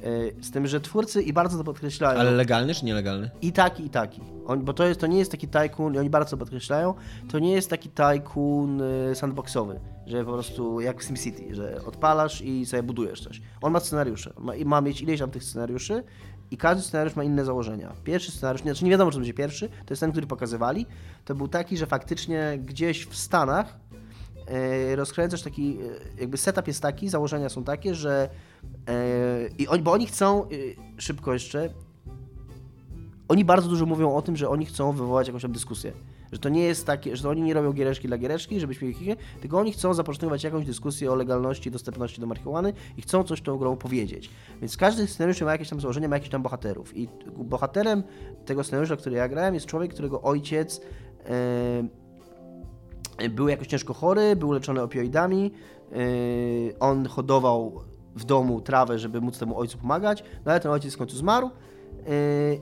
Y, 0.05 0.35
Z 0.41 0.51
tym, 0.51 0.67
że 0.67 0.81
twórcy 0.81 1.21
i 1.21 1.33
bardzo 1.33 1.57
to 1.57 1.63
podkreślają. 1.63 2.19
Ale 2.19 2.31
legalny 2.31 2.75
czy 2.75 2.85
nielegalny? 2.85 3.29
I 3.41 3.51
taki, 3.51 3.85
i 3.85 3.89
taki. 3.89 4.21
On, 4.47 4.65
bo 4.65 4.73
to, 4.73 4.85
jest, 4.85 4.99
to 4.99 5.07
nie 5.07 5.19
jest 5.19 5.31
taki 5.31 5.47
tajkun, 5.47 5.95
i 5.95 5.97
oni 5.97 6.09
bardzo 6.09 6.31
to 6.31 6.37
podkreślają, 6.37 6.93
to 7.31 7.39
nie 7.39 7.51
jest 7.51 7.69
taki 7.69 7.89
tajkun 7.89 8.81
y, 8.81 9.15
sandboxowy, 9.15 9.79
że 10.07 10.25
po 10.25 10.33
prostu 10.33 10.81
jak 10.81 11.01
w 11.01 11.03
SimCity, 11.03 11.55
że 11.55 11.81
odpalasz 11.85 12.41
i 12.41 12.65
sobie 12.65 12.83
budujesz 12.83 13.21
coś. 13.21 13.41
On 13.61 13.73
ma 13.73 13.79
scenariusze. 13.79 14.33
Ma, 14.37 14.55
I 14.55 14.65
ma 14.65 14.81
mieć 14.81 15.01
ileś 15.01 15.19
tam 15.19 15.31
tych 15.31 15.43
scenariuszy 15.43 16.03
i 16.51 16.57
każdy 16.57 16.83
scenariusz 16.83 17.15
ma 17.15 17.23
inne 17.23 17.45
założenia. 17.45 17.93
Pierwszy 18.03 18.31
scenariusz, 18.31 18.61
znaczy 18.61 18.85
nie 18.85 18.91
wiadomo, 18.91 19.11
czy 19.11 19.17
będzie 19.17 19.33
pierwszy, 19.33 19.69
to 19.69 19.85
jest 19.89 19.99
ten, 19.99 20.11
który 20.11 20.27
pokazywali, 20.27 20.85
to 21.25 21.35
był 21.35 21.47
taki, 21.47 21.77
że 21.77 21.85
faktycznie 21.85 22.59
gdzieś 22.65 23.05
w 23.05 23.15
Stanach 23.15 23.67
e, 23.67 23.88
rozkręcasz 24.95 25.41
taki, 25.41 25.77
e, 26.17 26.21
jakby 26.21 26.37
setup 26.37 26.67
jest 26.67 26.81
taki, 26.81 27.09
założenia 27.09 27.49
są 27.49 27.63
takie, 27.63 27.95
że 27.95 28.29
e, 28.87 29.47
i 29.57 29.67
oni, 29.67 29.83
bo 29.83 29.91
oni 29.91 30.07
chcą, 30.07 30.43
e, 30.43 30.47
szybko 30.97 31.33
jeszcze, 31.33 31.69
oni 33.27 33.45
bardzo 33.45 33.69
dużo 33.69 33.85
mówią 33.85 34.15
o 34.15 34.21
tym, 34.21 34.37
że 34.37 34.49
oni 34.49 34.65
chcą 34.65 34.91
wywołać 34.91 35.27
jakąś 35.27 35.41
tam 35.41 35.51
dyskusję. 35.51 35.91
Że 36.31 36.39
to 36.39 36.49
nie 36.49 36.61
jest 36.61 36.85
takie, 36.85 37.17
że 37.17 37.29
oni 37.29 37.41
nie 37.41 37.53
robią 37.53 37.73
giereczki 37.73 38.07
dla 38.07 38.17
giereczki, 38.17 38.59
żebyśmy 38.59 38.87
ich 38.87 38.97
tylko 39.41 39.59
oni 39.59 39.73
chcą 39.73 39.93
zapoczątkować 39.93 40.43
jakąś 40.43 40.65
dyskusję 40.65 41.11
o 41.11 41.15
legalności 41.15 41.69
i 41.69 41.71
dostępności 41.71 42.21
do 42.21 42.27
marihuany 42.27 42.73
i 42.97 43.01
chcą 43.01 43.23
coś 43.23 43.41
tą 43.41 43.57
grą 43.57 43.77
powiedzieć. 43.77 44.29
Więc 44.61 44.77
każdy 44.77 45.07
scenariusz 45.07 45.41
ma 45.41 45.51
jakieś 45.51 45.69
tam 45.69 45.81
założenie, 45.81 46.09
ma 46.09 46.15
jakichś 46.15 46.31
tam 46.31 46.43
bohaterów. 46.43 46.97
I 46.97 47.09
bohaterem 47.37 48.03
tego 48.45 48.63
scenariusza, 48.63 48.95
który 48.95 49.15
ja 49.15 49.29
grałem, 49.29 49.53
jest 49.53 49.65
człowiek, 49.65 49.93
którego 49.93 50.21
ojciec 50.21 50.81
e, 51.25 51.98
był 53.29 53.47
jakoś 53.47 53.67
ciężko 53.67 53.93
chory, 53.93 54.35
był 54.35 54.51
leczony 54.51 54.81
opioidami, 54.81 55.51
yy, 55.91 55.99
on 56.79 57.05
hodował 57.05 57.81
w 58.15 58.25
domu 58.25 58.61
trawę, 58.61 58.99
żeby 58.99 59.21
móc 59.21 59.39
temu 59.39 59.59
ojcu 59.59 59.77
pomagać, 59.77 60.23
no 60.45 60.51
ale 60.51 60.59
ten 60.59 60.71
ojciec 60.71 60.95
w 60.95 60.97
końcu 60.97 61.17
zmarł 61.17 61.49
yy, 61.49 62.03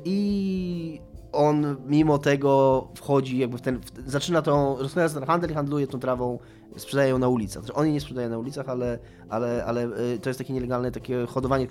i 0.06 1.02
on 1.32 1.76
mimo 1.88 2.18
tego 2.18 2.88
wchodzi 2.96 3.38
jakby 3.38 3.58
w 3.58 3.62
ten, 3.62 3.80
w, 3.80 4.10
zaczyna 4.12 4.42
tą, 4.42 4.78
rozpoczyna 4.78 5.10
ten 5.10 5.26
handel 5.26 5.52
i 5.52 5.54
handluje 5.54 5.88
tą 5.88 6.00
trawą, 6.00 6.40
sprzedaje 6.78 7.10
ją 7.10 7.18
na 7.18 7.28
ulicach. 7.28 7.64
Znaczy 7.64 7.80
on 7.80 7.86
jej 7.86 7.94
nie 7.94 8.02
sprzedaje 8.02 8.30
na 8.30 8.38
ulicach, 8.38 8.70
ale, 8.70 9.00
ale, 9.30 9.66
ale 9.66 9.82
yy, 9.82 10.20
to 10.20 10.30
jest 10.30 10.38
takie 10.40 10.54
nielegalne 10.54 10.92
takie 10.92 11.26
hodowanie 11.26 11.68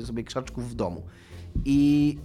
sobie 0.00 0.24
krzaczków 0.24 0.70
w 0.70 0.74
domu. 0.74 1.02
I 1.64 2.18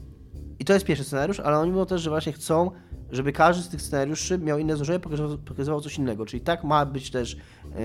i 0.59 0.65
to 0.65 0.73
jest 0.73 0.85
pierwszy 0.85 1.03
scenariusz, 1.03 1.39
ale 1.39 1.59
oni 1.59 1.71
mówią 1.71 1.85
też, 1.85 2.01
że 2.01 2.09
właśnie 2.09 2.33
chcą, 2.33 2.71
żeby 3.11 3.31
każdy 3.31 3.63
z 3.63 3.69
tych 3.69 3.81
scenariuszy 3.81 4.37
miał 4.37 4.59
inne 4.59 4.75
złożenie, 4.75 4.99
pokazywał, 4.99 5.37
pokazywał 5.37 5.81
coś 5.81 5.97
innego. 5.97 6.25
Czyli 6.25 6.41
tak 6.41 6.63
ma 6.63 6.85
być 6.85 7.11
też 7.11 7.35
e, 7.35 7.77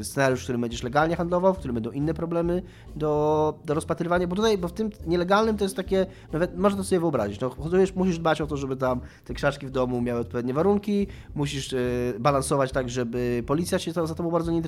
e, 0.00 0.04
scenariusz, 0.04 0.40
w 0.40 0.42
którym 0.42 0.60
będziesz 0.60 0.82
legalnie 0.82 1.16
handlował, 1.16 1.54
w 1.54 1.58
którym 1.58 1.74
będą 1.74 1.90
inne 1.90 2.14
problemy 2.14 2.62
do, 2.96 3.54
do 3.64 3.74
rozpatrywania, 3.74 4.26
bo 4.26 4.36
tutaj, 4.36 4.58
bo 4.58 4.68
w 4.68 4.72
tym 4.72 4.90
nielegalnym 5.06 5.56
to 5.56 5.64
jest 5.64 5.76
takie, 5.76 6.06
nawet 6.32 6.58
można 6.58 6.78
to 6.78 6.84
sobie 6.84 7.00
wyobrazić, 7.00 7.40
no, 7.40 7.50
hodujesz, 7.50 7.94
musisz 7.94 8.18
dbać 8.18 8.40
o 8.40 8.46
to, 8.46 8.56
żeby 8.56 8.76
tam 8.76 9.00
te 9.24 9.34
krzaczki 9.34 9.66
w 9.66 9.70
domu 9.70 10.00
miały 10.00 10.20
odpowiednie 10.20 10.54
warunki, 10.54 11.06
musisz 11.34 11.72
e, 11.72 11.78
balansować 12.18 12.72
tak, 12.72 12.90
żeby 12.90 13.42
policja 13.46 13.78
się 13.78 13.92
za, 13.92 14.14
tobą 14.14 14.30
bardzo 14.30 14.52
nie, 14.52 14.62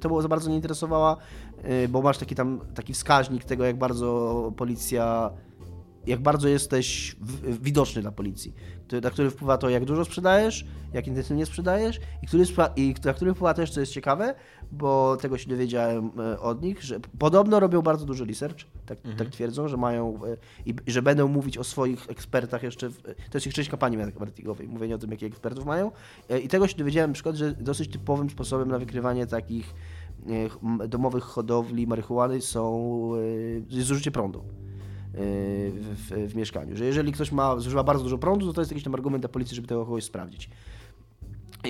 tobą 0.00 0.22
za 0.22 0.28
bardzo 0.28 0.50
nie 0.50 0.56
interesowała, 0.56 1.16
bo 1.88 2.02
masz 2.02 2.18
taki 2.18 2.34
tam, 2.34 2.60
taki 2.74 2.92
wskaźnik 2.92 3.44
tego, 3.44 3.64
jak 3.64 3.78
bardzo 3.78 4.52
policja 4.56 5.30
jak 6.06 6.20
bardzo 6.20 6.48
jesteś 6.48 7.16
w, 7.20 7.62
widoczny 7.62 8.02
dla 8.02 8.12
policji, 8.12 8.54
który, 8.86 9.00
na 9.00 9.10
który 9.10 9.30
wpływa 9.30 9.58
to, 9.58 9.68
jak 9.68 9.84
dużo 9.84 10.04
sprzedajesz, 10.04 10.66
jak 10.92 11.06
intensywnie 11.06 11.46
sprzedajesz 11.46 12.00
i 12.22 12.26
który, 12.26 12.44
i 12.76 12.94
na 13.04 13.14
który 13.14 13.34
wpływa 13.34 13.54
też, 13.54 13.70
co 13.70 13.80
jest 13.80 13.92
ciekawe, 13.92 14.34
bo 14.72 15.16
tego 15.16 15.38
się 15.38 15.48
dowiedziałem 15.50 16.10
e, 16.18 16.40
od 16.40 16.62
nich, 16.62 16.82
że 16.82 17.00
podobno 17.18 17.60
robią 17.60 17.82
bardzo 17.82 18.06
duży 18.06 18.24
research, 18.24 18.58
tak, 18.86 18.98
tak 19.18 19.28
twierdzą, 19.28 19.68
że 19.68 19.76
mają 19.76 20.20
e, 20.24 20.36
i 20.66 20.74
że 20.86 21.02
będą 21.02 21.28
mówić 21.28 21.58
o 21.58 21.64
swoich 21.64 22.10
ekspertach 22.10 22.62
jeszcze, 22.62 22.88
w, 22.88 23.02
to 23.02 23.12
jest 23.34 23.46
ich 23.46 23.54
część 23.54 23.70
kampanii 23.70 23.98
marketingowej, 23.98 24.68
mówienie 24.68 24.94
o 24.94 24.98
tym, 24.98 25.10
jakich 25.10 25.28
ekspertów 25.28 25.64
mają 25.64 25.90
E, 26.28 26.38
i 26.38 26.48
tego 26.48 26.68
się 26.68 26.76
dowiedziałem 26.76 27.10
na 27.10 27.14
przykład, 27.14 27.36
że 27.36 27.52
dosyć 27.52 27.90
typowym 27.92 28.30
sposobem 28.30 28.68
na 28.68 28.78
wykrywanie 28.78 29.26
takich 29.26 29.74
domowych 30.88 31.24
hodowli 31.24 31.86
marihuany 31.86 32.40
są 32.40 33.10
zużycie 33.68 34.10
prądu 34.10 34.44
w, 35.14 36.28
w, 36.28 36.34
mieszkaniu. 36.34 36.76
Że 36.76 36.84
jeżeli 36.84 37.12
ktoś 37.12 37.32
ma, 37.32 37.58
zużywa 37.58 37.84
bardzo 37.84 38.02
dużo 38.02 38.18
prądu, 38.18 38.46
to 38.46 38.52
to 38.52 38.60
jest 38.60 38.70
jakiś 38.70 38.84
tam 38.84 38.94
argument 38.94 39.22
dla 39.22 39.28
policji, 39.28 39.56
żeby 39.56 39.68
tego 39.68 39.84
kogoś 39.84 40.04
sprawdzić. 40.04 40.50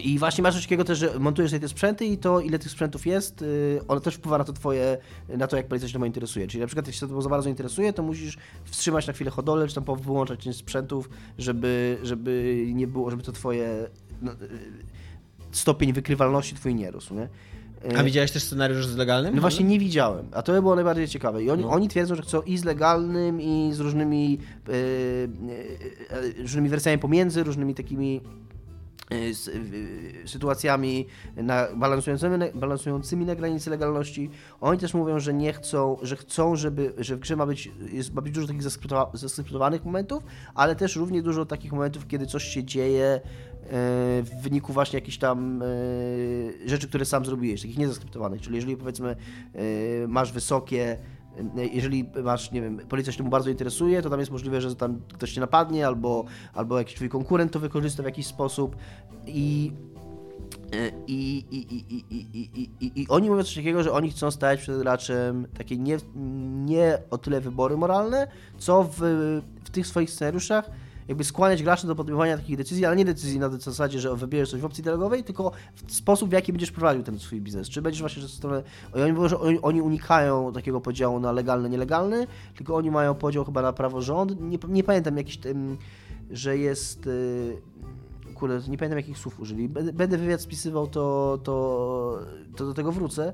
I 0.02 0.18
właśnie 0.18 0.42
masz 0.42 0.54
coś 0.54 0.62
takiego 0.62 0.84
też, 0.84 0.98
że 0.98 1.18
montujesz 1.18 1.50
sobie 1.50 1.60
te 1.60 1.68
sprzęty 1.68 2.04
i 2.04 2.18
to, 2.18 2.40
ile 2.40 2.58
tych 2.58 2.70
sprzętów 2.70 3.06
jest, 3.06 3.40
yy, 3.40 3.80
ono 3.88 4.00
też 4.00 4.14
wpływa 4.14 4.38
na 4.38 4.44
to 4.44 4.52
twoje, 4.52 4.98
na 5.28 5.46
to, 5.46 5.56
jak 5.56 5.68
policja 5.68 5.88
się 5.88 5.92
tym 5.92 6.06
interesuje. 6.06 6.46
Czyli 6.46 6.60
na 6.60 6.66
przykład, 6.66 6.86
jeśli 6.86 7.00
się 7.00 7.08
to 7.08 7.22
za 7.22 7.28
bardzo 7.28 7.48
interesuje, 7.48 7.92
to 7.92 8.02
musisz 8.02 8.38
wstrzymać 8.64 9.06
na 9.06 9.12
chwilę 9.12 9.30
hodowlę, 9.30 9.68
czy 9.68 9.74
tam 9.74 9.84
wyłączać 9.96 10.40
część 10.40 10.58
sprzętów, 10.58 11.10
żeby, 11.38 11.98
żeby 12.02 12.64
nie 12.74 12.86
było, 12.86 13.10
żeby 13.10 13.22
to 13.22 13.32
twoje 13.32 13.88
no, 14.22 14.32
yy, 14.32 14.38
stopień 15.52 15.92
wykrywalności 15.92 16.54
twój 16.54 16.74
nie 16.74 16.90
rósł, 16.90 17.14
nie? 17.14 17.28
Yy, 17.92 17.98
A 17.98 18.02
widziałeś 18.04 18.30
też 18.30 18.42
scenariusz 18.42 18.86
z 18.86 18.96
legalnym? 18.96 19.34
no 19.34 19.40
właśnie 19.40 19.64
nie 19.64 19.78
widziałem, 19.78 20.26
a 20.32 20.42
to 20.42 20.52
by 20.52 20.60
było 20.62 20.74
najbardziej 20.74 21.08
ciekawe. 21.08 21.42
I 21.44 21.50
oni, 21.50 21.62
No. 21.62 21.70
oni 21.70 21.88
twierdzą, 21.88 22.14
że 22.14 22.22
chcą 22.22 22.42
i 22.42 22.58
z 22.58 22.64
legalnym, 22.64 23.40
i 23.40 23.70
z 23.72 23.80
różnymi, 23.80 24.38
e, 24.68 24.72
e, 24.72 26.42
różnymi 26.42 26.68
wersjami 26.68 26.98
pomiędzy, 26.98 27.42
różnymi 27.44 27.74
takimi 27.74 28.20
e, 29.10 29.16
s- 29.16 29.50
e, 30.24 30.28
sytuacjami 30.28 31.06
na, 31.36 31.66
balansującymi, 31.76 32.36
balansującymi 32.54 33.24
na 33.26 33.34
granicy 33.34 33.70
legalności. 33.70 34.30
Oni 34.60 34.78
też 34.78 34.94
mówią, 34.94 35.20
że 35.20 35.34
nie 35.34 35.52
chcą, 35.52 35.96
że 36.02 36.16
chcą, 36.16 36.56
żeby, 36.56 36.92
że 36.98 37.16
w 37.16 37.18
grze 37.20 37.36
ma 37.36 37.46
być, 37.46 37.70
jest, 37.92 38.14
ma 38.14 38.22
być 38.22 38.32
dużo 38.34 38.46
takich 38.46 38.62
zaskryptowa- 38.62 39.16
zaskryptowanych 39.16 39.84
momentów, 39.84 40.22
ale 40.54 40.76
też 40.76 40.96
równie 40.96 41.22
dużo 41.22 41.46
takich 41.46 41.72
momentów, 41.72 42.06
kiedy 42.06 42.26
coś 42.26 42.44
się 42.44 42.64
dzieje 42.64 43.04
e, 43.04 43.20
w 44.22 44.30
wyniku 44.42 44.72
właśnie 44.72 44.96
jakichś 44.96 45.18
tam 45.18 45.62
rzeczy, 46.66 46.88
które 46.88 47.04
sam 47.04 47.24
zrobiłeś, 47.24 47.62
takich 47.62 47.78
niezaskryptowanych. 47.78 48.40
Czyli 48.40 48.56
jeżeli 48.56 48.76
powiedzmy 48.76 49.16
masz 50.08 50.32
wysokie 50.32 50.98
jeżeli 51.72 52.10
masz, 52.24 52.50
nie 52.50 52.62
wiem, 52.62 52.78
policja 52.78 53.12
się 53.12 53.16
tym 53.16 53.30
bardzo 53.30 53.50
interesuje, 53.50 54.02
to 54.02 54.10
tam 54.10 54.20
jest 54.20 54.32
możliwe, 54.32 54.60
że 54.60 54.76
tam 54.76 55.00
ktoś 55.12 55.32
cię 55.32 55.40
napadnie, 55.40 55.86
albo, 55.86 56.24
albo 56.54 56.78
jakiś 56.78 56.94
twój 56.94 57.08
konkurent 57.08 57.52
to 57.52 57.60
wykorzysta 57.60 58.02
w 58.02 58.06
jakiś 58.06 58.26
sposób 58.26 58.76
i 59.26 59.72
i, 61.06 61.44
i, 61.50 61.56
i, 61.56 62.04
i, 62.10 62.60
i, 62.60 62.70
i, 62.80 63.02
I 63.02 63.08
oni 63.08 63.30
mówią 63.30 63.42
coś 63.42 63.54
takiego, 63.54 63.82
że 63.82 63.92
oni 63.92 64.10
chcą 64.10 64.30
stać 64.30 64.60
przed 64.60 64.78
graczem 64.78 65.46
takie 65.58 65.76
nie, 65.76 65.96
nie 66.64 66.98
o 67.10 67.18
tyle 67.18 67.40
wybory 67.40 67.76
moralne, 67.76 68.28
co 68.58 68.84
w, 68.84 68.96
w 69.64 69.70
tych 69.70 69.86
swoich 69.86 70.10
scenariuszach 70.10 70.70
jakby 71.08 71.24
skłaniać 71.24 71.62
graczy 71.62 71.86
do 71.86 71.94
podejmowania 71.94 72.36
takich 72.36 72.56
decyzji, 72.56 72.84
ale 72.84 72.96
nie 72.96 73.04
decyzji 73.04 73.38
na 73.38 73.48
zasadzie, 73.48 74.00
że 74.00 74.16
wybierzesz 74.16 74.50
coś 74.50 74.60
w 74.60 74.64
opcji 74.64 74.82
dialogowej, 74.82 75.24
tylko 75.24 75.52
w 75.86 75.92
sposób, 75.92 76.30
w 76.30 76.32
jaki 76.32 76.52
będziesz 76.52 76.70
prowadził 76.70 77.02
ten 77.02 77.18
swój 77.18 77.40
biznes. 77.40 77.68
Czy 77.68 77.82
będziesz 77.82 78.00
właśnie, 78.00 78.22
że 78.22 78.28
stronę... 78.28 78.62
Oni 78.94 79.12
mówią, 79.12 79.28
że 79.28 79.38
oni 79.62 79.82
unikają 79.82 80.52
takiego 80.52 80.80
podziału 80.80 81.20
na 81.20 81.32
legalny, 81.32 81.70
nielegalny, 81.70 82.26
tylko 82.56 82.76
oni 82.76 82.90
mają 82.90 83.14
podział 83.14 83.44
chyba 83.44 83.62
na 83.62 83.72
praworząd. 83.72 84.40
Nie, 84.40 84.58
nie 84.68 84.84
pamiętam 84.84 85.16
jakiś 85.16 85.38
że 86.30 86.58
jest 86.58 87.08
kurde, 88.34 88.60
nie 88.68 88.78
pamiętam 88.78 88.98
jakich 88.98 89.18
słów 89.18 89.40
użyli. 89.40 89.68
Będę 89.68 90.18
wywiad 90.18 90.40
spisywał, 90.40 90.86
to, 90.86 91.38
to, 91.44 92.18
to 92.56 92.66
do 92.66 92.74
tego 92.74 92.92
wrócę. 92.92 93.32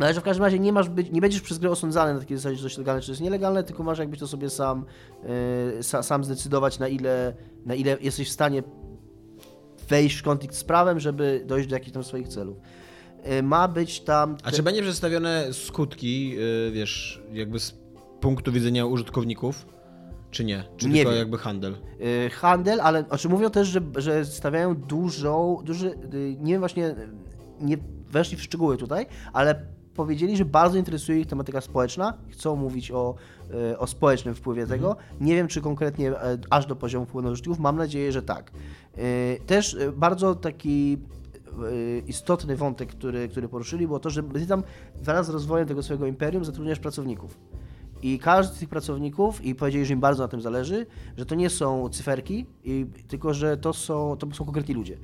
No 0.00 0.06
ale 0.06 0.14
że 0.14 0.20
w 0.20 0.24
każdym 0.24 0.44
razie 0.44 0.58
nie 0.58 0.72
masz 0.72 0.88
być, 0.88 1.10
nie 1.10 1.20
będziesz 1.20 1.40
przez 1.40 1.58
grę 1.58 1.70
osądzany 1.70 2.14
na 2.14 2.20
takiej 2.20 2.36
zasadzie, 2.36 2.56
czy 2.56 2.64
jest 2.64 2.78
legalne, 2.78 3.00
czy 3.00 3.06
to 3.06 3.12
jest 3.12 3.22
nielegalne, 3.22 3.64
tylko 3.64 3.82
masz 3.82 3.98
jakbyś 3.98 4.20
to 4.20 4.28
sobie 4.28 4.50
sam, 4.50 4.84
yy, 5.74 6.02
sam 6.02 6.24
zdecydować, 6.24 6.78
na 6.78 6.88
ile, 6.88 7.34
na 7.66 7.74
ile 7.74 7.96
jesteś 8.00 8.28
w 8.28 8.32
stanie 8.32 8.62
wejść 9.88 10.16
w 10.16 10.22
konflikt 10.22 10.54
z 10.54 10.64
prawem, 10.64 11.00
żeby 11.00 11.44
dojść 11.46 11.68
do 11.68 11.76
jakichś 11.76 11.92
tam 11.92 12.04
swoich 12.04 12.28
celów. 12.28 12.56
Yy, 13.26 13.42
ma 13.42 13.68
być 13.68 14.00
tam... 14.00 14.36
Te... 14.36 14.46
A 14.46 14.50
czy 14.50 14.62
będzie 14.62 14.82
przedstawione 14.82 15.52
skutki, 15.52 16.30
yy, 16.30 16.70
wiesz, 16.72 17.22
jakby 17.32 17.60
z 17.60 17.74
punktu 18.20 18.52
widzenia 18.52 18.86
użytkowników? 18.86 19.66
Czy 20.30 20.44
nie? 20.44 20.64
Czy 20.76 20.88
nie 20.88 20.94
tylko 20.94 21.10
wiem. 21.10 21.18
jakby 21.18 21.38
handel? 21.38 21.76
Handel, 22.32 22.80
ale 22.80 23.02
znaczy 23.02 23.28
mówią 23.28 23.50
też, 23.50 23.68
że, 23.68 23.80
że 23.96 24.24
stawiają 24.24 24.74
dużą, 24.74 25.62
duży, 25.64 25.98
nie 26.38 26.52
wiem 26.52 26.60
właśnie, 26.60 26.94
nie 27.60 27.78
weszli 28.10 28.36
w 28.36 28.42
szczegóły 28.42 28.76
tutaj, 28.76 29.06
ale 29.32 29.66
powiedzieli, 29.94 30.36
że 30.36 30.44
bardzo 30.44 30.78
interesuje 30.78 31.20
ich 31.20 31.26
tematyka 31.26 31.60
społeczna, 31.60 32.14
chcą 32.28 32.56
mówić 32.56 32.90
o, 32.90 33.14
yy, 33.50 33.78
o 33.78 33.86
społecznym 33.86 34.34
wpływie 34.34 34.62
mhm. 34.62 34.80
tego. 34.80 34.96
Nie 35.20 35.34
wiem, 35.34 35.48
czy 35.48 35.60
konkretnie 35.60 36.10
e, 36.10 36.38
aż 36.50 36.66
do 36.66 36.76
poziomu 36.76 37.06
wpływu 37.06 37.26
na 37.26 37.32
użytkowników, 37.32 37.62
mam 37.62 37.76
nadzieję, 37.76 38.12
że 38.12 38.22
tak. 38.22 38.50
Yy, 38.96 39.02
też 39.46 39.74
e, 39.74 39.92
bardzo 39.92 40.34
taki 40.34 40.98
istotny 42.06 42.56
wątek, 42.56 42.88
który, 42.88 43.28
który 43.28 43.48
poruszyli, 43.48 43.86
było 43.86 43.98
to, 43.98 44.10
że 44.10 44.22
ty 44.22 44.46
tam 44.46 44.62
wraz 45.02 45.26
z 45.26 45.28
rozwojem 45.28 45.68
tego 45.68 45.82
swojego 45.82 46.06
imperium 46.06 46.44
zatrudniasz 46.44 46.78
pracowników. 46.78 47.38
I 48.02 48.18
każdy 48.18 48.56
z 48.56 48.58
tych 48.58 48.68
pracowników, 48.68 49.44
i 49.44 49.54
powiedzieli, 49.54 49.86
że 49.86 49.94
im 49.94 50.00
bardzo 50.00 50.22
na 50.22 50.28
tym 50.28 50.40
zależy, 50.40 50.86
że 51.16 51.26
to 51.26 51.34
nie 51.34 51.50
są 51.50 51.88
cyferki, 51.88 52.46
i, 52.64 52.86
tylko 53.08 53.34
że 53.34 53.56
to 53.56 53.72
są, 53.72 54.16
to 54.16 54.34
są 54.34 54.44
konkretni 54.44 54.74
ludzie. 54.74 54.96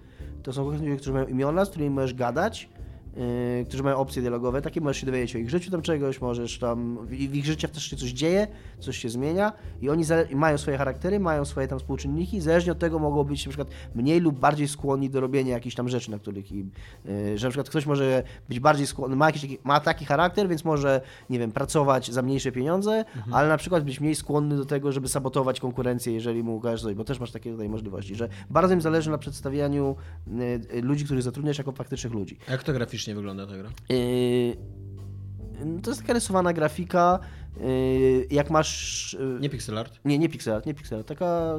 To 0.43 0.53
są 0.53 0.63
konkretni 0.63 0.89
ludzie, 0.89 0.97
którzy 0.97 1.13
mają 1.13 1.27
imiona, 1.27 1.65
z 1.65 1.71
którymi 1.71 1.91
możesz 1.91 2.15
gadać, 2.15 2.69
Yy, 3.17 3.65
którzy 3.65 3.83
mają 3.83 3.97
opcje 3.97 4.23
dialogowe, 4.23 4.63
takie 4.63 4.81
możesz 4.81 5.01
się 5.01 5.07
dowiedzieć 5.07 5.37
o 5.37 5.39
ich 5.39 5.51
życiu 5.51 5.71
tam 5.71 5.83
czegoś, 5.83 6.21
możesz 6.21 6.59
tam, 6.59 6.99
w, 7.07 7.09
w 7.09 7.35
ich 7.35 7.45
życiach 7.45 7.71
też 7.71 7.91
się 7.91 7.97
coś 7.97 8.11
dzieje, 8.11 8.47
coś 8.81 8.99
się 8.99 9.09
zmienia 9.09 9.53
i 9.83 9.91
oni 9.91 10.05
mają 10.35 10.59
swoje 10.59 10.79
charaktery, 10.79 11.21
mają 11.21 11.45
swoje 11.45 11.69
tam 11.69 11.79
współczynniki, 11.79 12.41
zależnie 12.41 12.73
od 12.73 12.79
tego 12.79 12.99
mogą 12.99 13.25
być 13.25 13.47
na 13.47 13.51
przykład 13.51 13.69
mniej 13.95 14.21
lub 14.21 14.39
bardziej 14.39 14.69
skłonni 14.69 15.11
do 15.11 15.21
robienia 15.21 15.55
jakichś 15.55 15.77
tam 15.77 15.89
rzeczy, 15.89 16.11
na 16.11 16.19
których 16.19 16.53
im, 16.53 16.71
yy, 17.05 17.39
że 17.39 17.47
na 17.47 17.51
przykład 17.51 17.69
ktoś 17.69 17.87
może 17.87 18.23
być 18.49 18.61
bardziej 18.61 18.87
skłonny, 18.87 19.17
ma, 19.17 19.27
jakiś 19.27 19.43
taki, 19.43 19.59
ma 19.65 19.81
taki 19.81 20.05
charakter, 20.05 20.49
więc 20.49 20.65
może, 20.65 21.01
nie 21.31 21.39
wiem, 21.39 21.53
pracować 21.53 22.13
za 22.13 22.23
mniejsze 22.23 22.53
pieniądze, 22.53 23.05
mhm. 23.17 23.35
ale 23.35 23.49
na 23.49 23.57
przykład 23.57 23.85
być 23.85 24.01
mniej 24.01 24.15
skłonny 24.15 24.57
do 24.57 24.65
tego, 24.65 24.93
żeby 24.93 25.09
sabotować 25.09 25.61
konkurencję, 25.61 26.13
jeżeli 26.13 26.43
mu 26.43 26.57
ukażesz 26.57 26.83
coś, 26.83 26.95
bo 26.95 27.05
też 27.05 27.21
masz 27.21 27.31
takie 27.31 27.53
tutaj 27.53 27.69
możliwości, 27.69 28.15
że 28.15 28.29
bardzo 28.51 28.75
im 28.75 28.81
zależy 28.81 29.11
na 29.11 29.19
przedstawianiu 29.19 29.97
yy, 30.73 30.83
ludzi, 30.83 31.05
których 31.05 31.23
zatrudniasz 31.23 31.59
jako 31.59 31.73
faktycznych 31.73 32.13
ludzi. 32.13 32.39
Jak 32.51 32.63
to 32.63 32.73
graficznie 32.73 33.06
graficznie 33.07 33.15
wygląda 33.15 33.47
ta 33.47 33.57
gra? 33.57 33.71
Yy, 33.89 34.57
to 35.83 35.91
jest 35.91 36.01
taka 36.01 36.13
rysowana 36.13 36.53
grafika. 36.53 37.19
Yy, 37.61 38.27
jak 38.31 38.51
masz. 38.51 39.17
Yy, 39.21 39.41
nie 39.41 39.51
pixel 39.51 39.79
art? 39.79 40.01
Nie, 40.05 40.19
nie 40.19 40.29
pixel 40.29 40.55
art, 40.55 40.67
nie 40.67 40.75
pixel 40.75 40.99
art. 40.99 41.09
Taka 41.09 41.55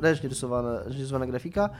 ręcznie 0.00 0.28
rysowana, 0.28 0.82
rysowana 0.82 1.26
grafika. 1.26 1.70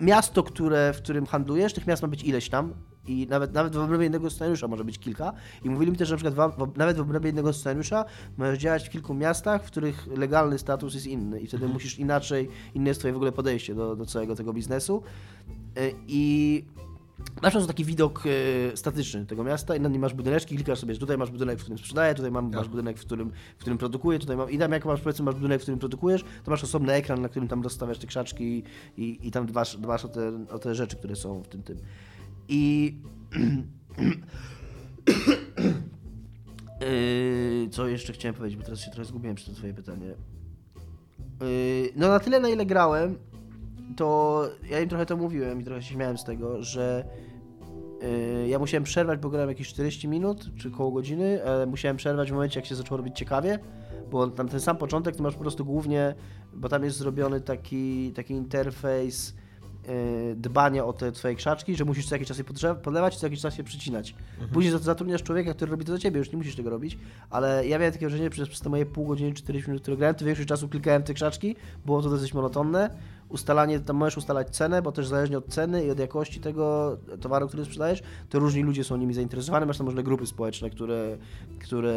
Miasto, 0.00 0.42
które, 0.42 0.92
w 0.92 0.96
którym 0.96 1.26
handlujesz, 1.26 1.72
tych 1.72 1.86
miast 1.86 2.02
ma 2.02 2.08
być 2.08 2.24
ileś 2.24 2.48
tam 2.48 2.74
i 3.10 3.26
nawet, 3.26 3.52
nawet 3.52 3.76
w 3.76 3.78
obrębie 3.78 4.04
jednego 4.04 4.30
scenariusza 4.30 4.68
może 4.68 4.84
być 4.84 4.98
kilka. 4.98 5.32
I 5.64 5.70
mówili 5.70 5.92
mi 5.92 5.98
też, 5.98 6.08
że 6.08 6.14
na 6.14 6.18
przykład 6.18 6.54
w, 6.58 6.78
nawet 6.78 6.96
w 6.96 7.00
obrębie 7.00 7.28
jednego 7.28 7.52
scenariusza 7.52 8.04
możesz 8.38 8.58
działać 8.58 8.88
w 8.88 8.90
kilku 8.90 9.14
miastach, 9.14 9.64
w 9.64 9.66
których 9.66 10.06
legalny 10.16 10.58
status 10.58 10.94
jest 10.94 11.06
inny 11.06 11.40
i 11.40 11.46
wtedy 11.46 11.64
mhm. 11.64 11.72
musisz 11.72 11.98
inaczej, 11.98 12.48
inne 12.74 12.88
jest 12.88 13.00
twoje 13.00 13.12
w 13.12 13.16
ogóle 13.16 13.32
podejście 13.32 13.74
do, 13.74 13.96
do 13.96 14.06
całego 14.06 14.34
tego 14.34 14.52
biznesu. 14.52 15.02
E, 15.76 15.90
I 16.08 16.64
Masz 17.42 17.54
po 17.54 17.66
taki 17.66 17.84
widok 17.84 18.24
e, 18.72 18.76
statyczny 18.76 19.26
tego 19.26 19.44
miasta 19.44 19.76
i 19.76 19.80
na 19.80 19.88
nim 19.88 20.00
masz 20.00 20.14
budyneczki, 20.14 20.56
klikasz 20.56 20.78
sobie, 20.78 20.94
że 20.94 21.00
tutaj 21.00 21.18
masz 21.18 21.30
budynek, 21.30 21.58
w 21.58 21.60
którym 21.60 21.78
sprzedaję, 21.78 22.14
tutaj 22.14 22.30
mam, 22.30 22.50
masz 22.50 22.68
budynek, 22.68 22.98
w 22.98 23.00
którym, 23.00 23.32
w 23.56 23.60
którym 23.60 23.78
produkuję, 23.78 24.18
tutaj 24.18 24.36
mam, 24.36 24.50
i 24.50 24.58
tam 24.58 24.72
jak 24.72 24.84
masz, 24.84 25.00
powiedzmy, 25.00 25.24
masz 25.24 25.34
budynek, 25.34 25.60
w 25.60 25.62
którym 25.62 25.78
produkujesz, 25.78 26.24
to 26.44 26.50
masz 26.50 26.64
osobny 26.64 26.92
ekran, 26.92 27.22
na 27.22 27.28
którym 27.28 27.48
tam 27.48 27.62
rozstawiasz 27.62 27.98
te 27.98 28.06
krzaczki 28.06 28.62
i, 28.96 29.18
i 29.22 29.30
tam 29.30 29.46
dbasz, 29.46 29.76
dbasz 29.76 30.04
o, 30.04 30.08
te, 30.08 30.46
o 30.50 30.58
te 30.58 30.74
rzeczy, 30.74 30.96
które 30.96 31.16
są 31.16 31.42
w 31.42 31.48
tym 31.48 31.62
tym. 31.62 31.78
I... 32.50 32.94
Yy, 36.80 37.68
co 37.70 37.88
jeszcze 37.88 38.12
chciałem 38.12 38.34
powiedzieć, 38.34 38.58
bo 38.58 38.64
teraz 38.64 38.80
się 38.80 38.90
trochę 38.90 39.04
zgubiłem 39.04 39.36
przy 39.36 39.50
to 39.50 39.56
twoje 39.56 39.74
pytanie. 39.74 40.06
Yy, 40.06 41.92
no 41.96 42.08
na 42.08 42.20
tyle, 42.20 42.40
na 42.40 42.48
ile 42.48 42.66
grałem, 42.66 43.18
to 43.96 44.42
ja 44.70 44.80
im 44.80 44.88
trochę 44.88 45.06
to 45.06 45.16
mówiłem 45.16 45.60
i 45.60 45.64
trochę 45.64 45.82
się 45.82 45.94
śmiałem 45.94 46.18
z 46.18 46.24
tego, 46.24 46.62
że 46.62 47.04
yy, 48.02 48.48
ja 48.48 48.58
musiałem 48.58 48.84
przerwać, 48.84 49.20
bo 49.20 49.30
grałem 49.30 49.48
jakieś 49.48 49.68
40 49.68 50.08
minut, 50.08 50.50
czy 50.56 50.70
koło 50.70 50.90
godziny, 50.90 51.44
ale 51.46 51.66
musiałem 51.66 51.96
przerwać 51.96 52.30
w 52.30 52.34
momencie, 52.34 52.60
jak 52.60 52.66
się 52.66 52.74
zaczęło 52.74 52.96
robić 52.96 53.18
ciekawie, 53.18 53.58
bo 54.10 54.28
tam 54.28 54.48
ten 54.48 54.60
sam 54.60 54.76
początek 54.76 55.16
to 55.16 55.22
masz 55.22 55.34
po 55.34 55.40
prostu 55.40 55.64
głównie, 55.64 56.14
bo 56.52 56.68
tam 56.68 56.84
jest 56.84 56.96
zrobiony 56.96 57.40
taki, 57.40 58.12
taki 58.12 58.34
interfejs, 58.34 59.34
Y, 59.88 60.34
dbania 60.36 60.84
o 60.84 60.92
te 60.92 61.12
twoje 61.12 61.34
krzaczki, 61.34 61.76
że 61.76 61.84
musisz 61.84 62.06
co 62.06 62.14
jakiś 62.14 62.28
czas 62.28 62.38
je 62.38 62.44
podlewać, 62.82 63.16
co 63.16 63.26
jakiś 63.26 63.40
czas 63.40 63.58
je 63.58 63.64
przycinać. 63.64 64.14
Mhm. 64.30 64.50
Później 64.50 64.78
zatrudniasz 64.78 65.22
człowieka, 65.22 65.54
który 65.54 65.70
robi 65.70 65.84
to 65.84 65.92
za 65.92 65.98
ciebie, 65.98 66.18
już 66.18 66.32
nie 66.32 66.38
musisz 66.38 66.56
tego 66.56 66.70
robić, 66.70 66.98
ale 67.30 67.66
ja 67.66 67.78
miałem 67.78 67.92
takie 67.92 68.06
wrażenie, 68.06 68.24
że 68.24 68.30
przez, 68.30 68.48
przez 68.48 68.60
te 68.60 68.68
moje 68.68 68.86
pół 68.86 69.06
godziny, 69.06 69.32
40 69.32 69.70
minut, 69.70 69.82
które 69.82 69.96
grałem, 69.96 70.14
to 70.14 70.24
większość 70.24 70.48
czasu 70.48 70.68
klikałem 70.68 71.02
te 71.02 71.14
krzaczki, 71.14 71.56
było 71.86 72.02
to 72.02 72.10
dosyć 72.10 72.34
monotonne. 72.34 72.90
Ustalanie, 73.28 73.80
tam 73.80 73.96
możesz 73.96 74.16
ustalać 74.16 74.56
cenę, 74.56 74.82
bo 74.82 74.92
też 74.92 75.06
zależnie 75.06 75.38
od 75.38 75.48
ceny 75.48 75.84
i 75.84 75.90
od 75.90 75.98
jakości 75.98 76.40
tego 76.40 76.96
towaru, 77.20 77.48
który 77.48 77.64
sprzedajesz, 77.64 78.02
to 78.28 78.38
różni 78.38 78.62
ludzie 78.62 78.84
są 78.84 78.96
nimi 78.96 79.14
zainteresowani. 79.14 79.66
Masz 79.66 79.78
tam 79.78 79.86
różne 79.86 80.02
grupy 80.02 80.26
społeczne, 80.26 80.70
które, 80.70 81.18
które 81.60 81.94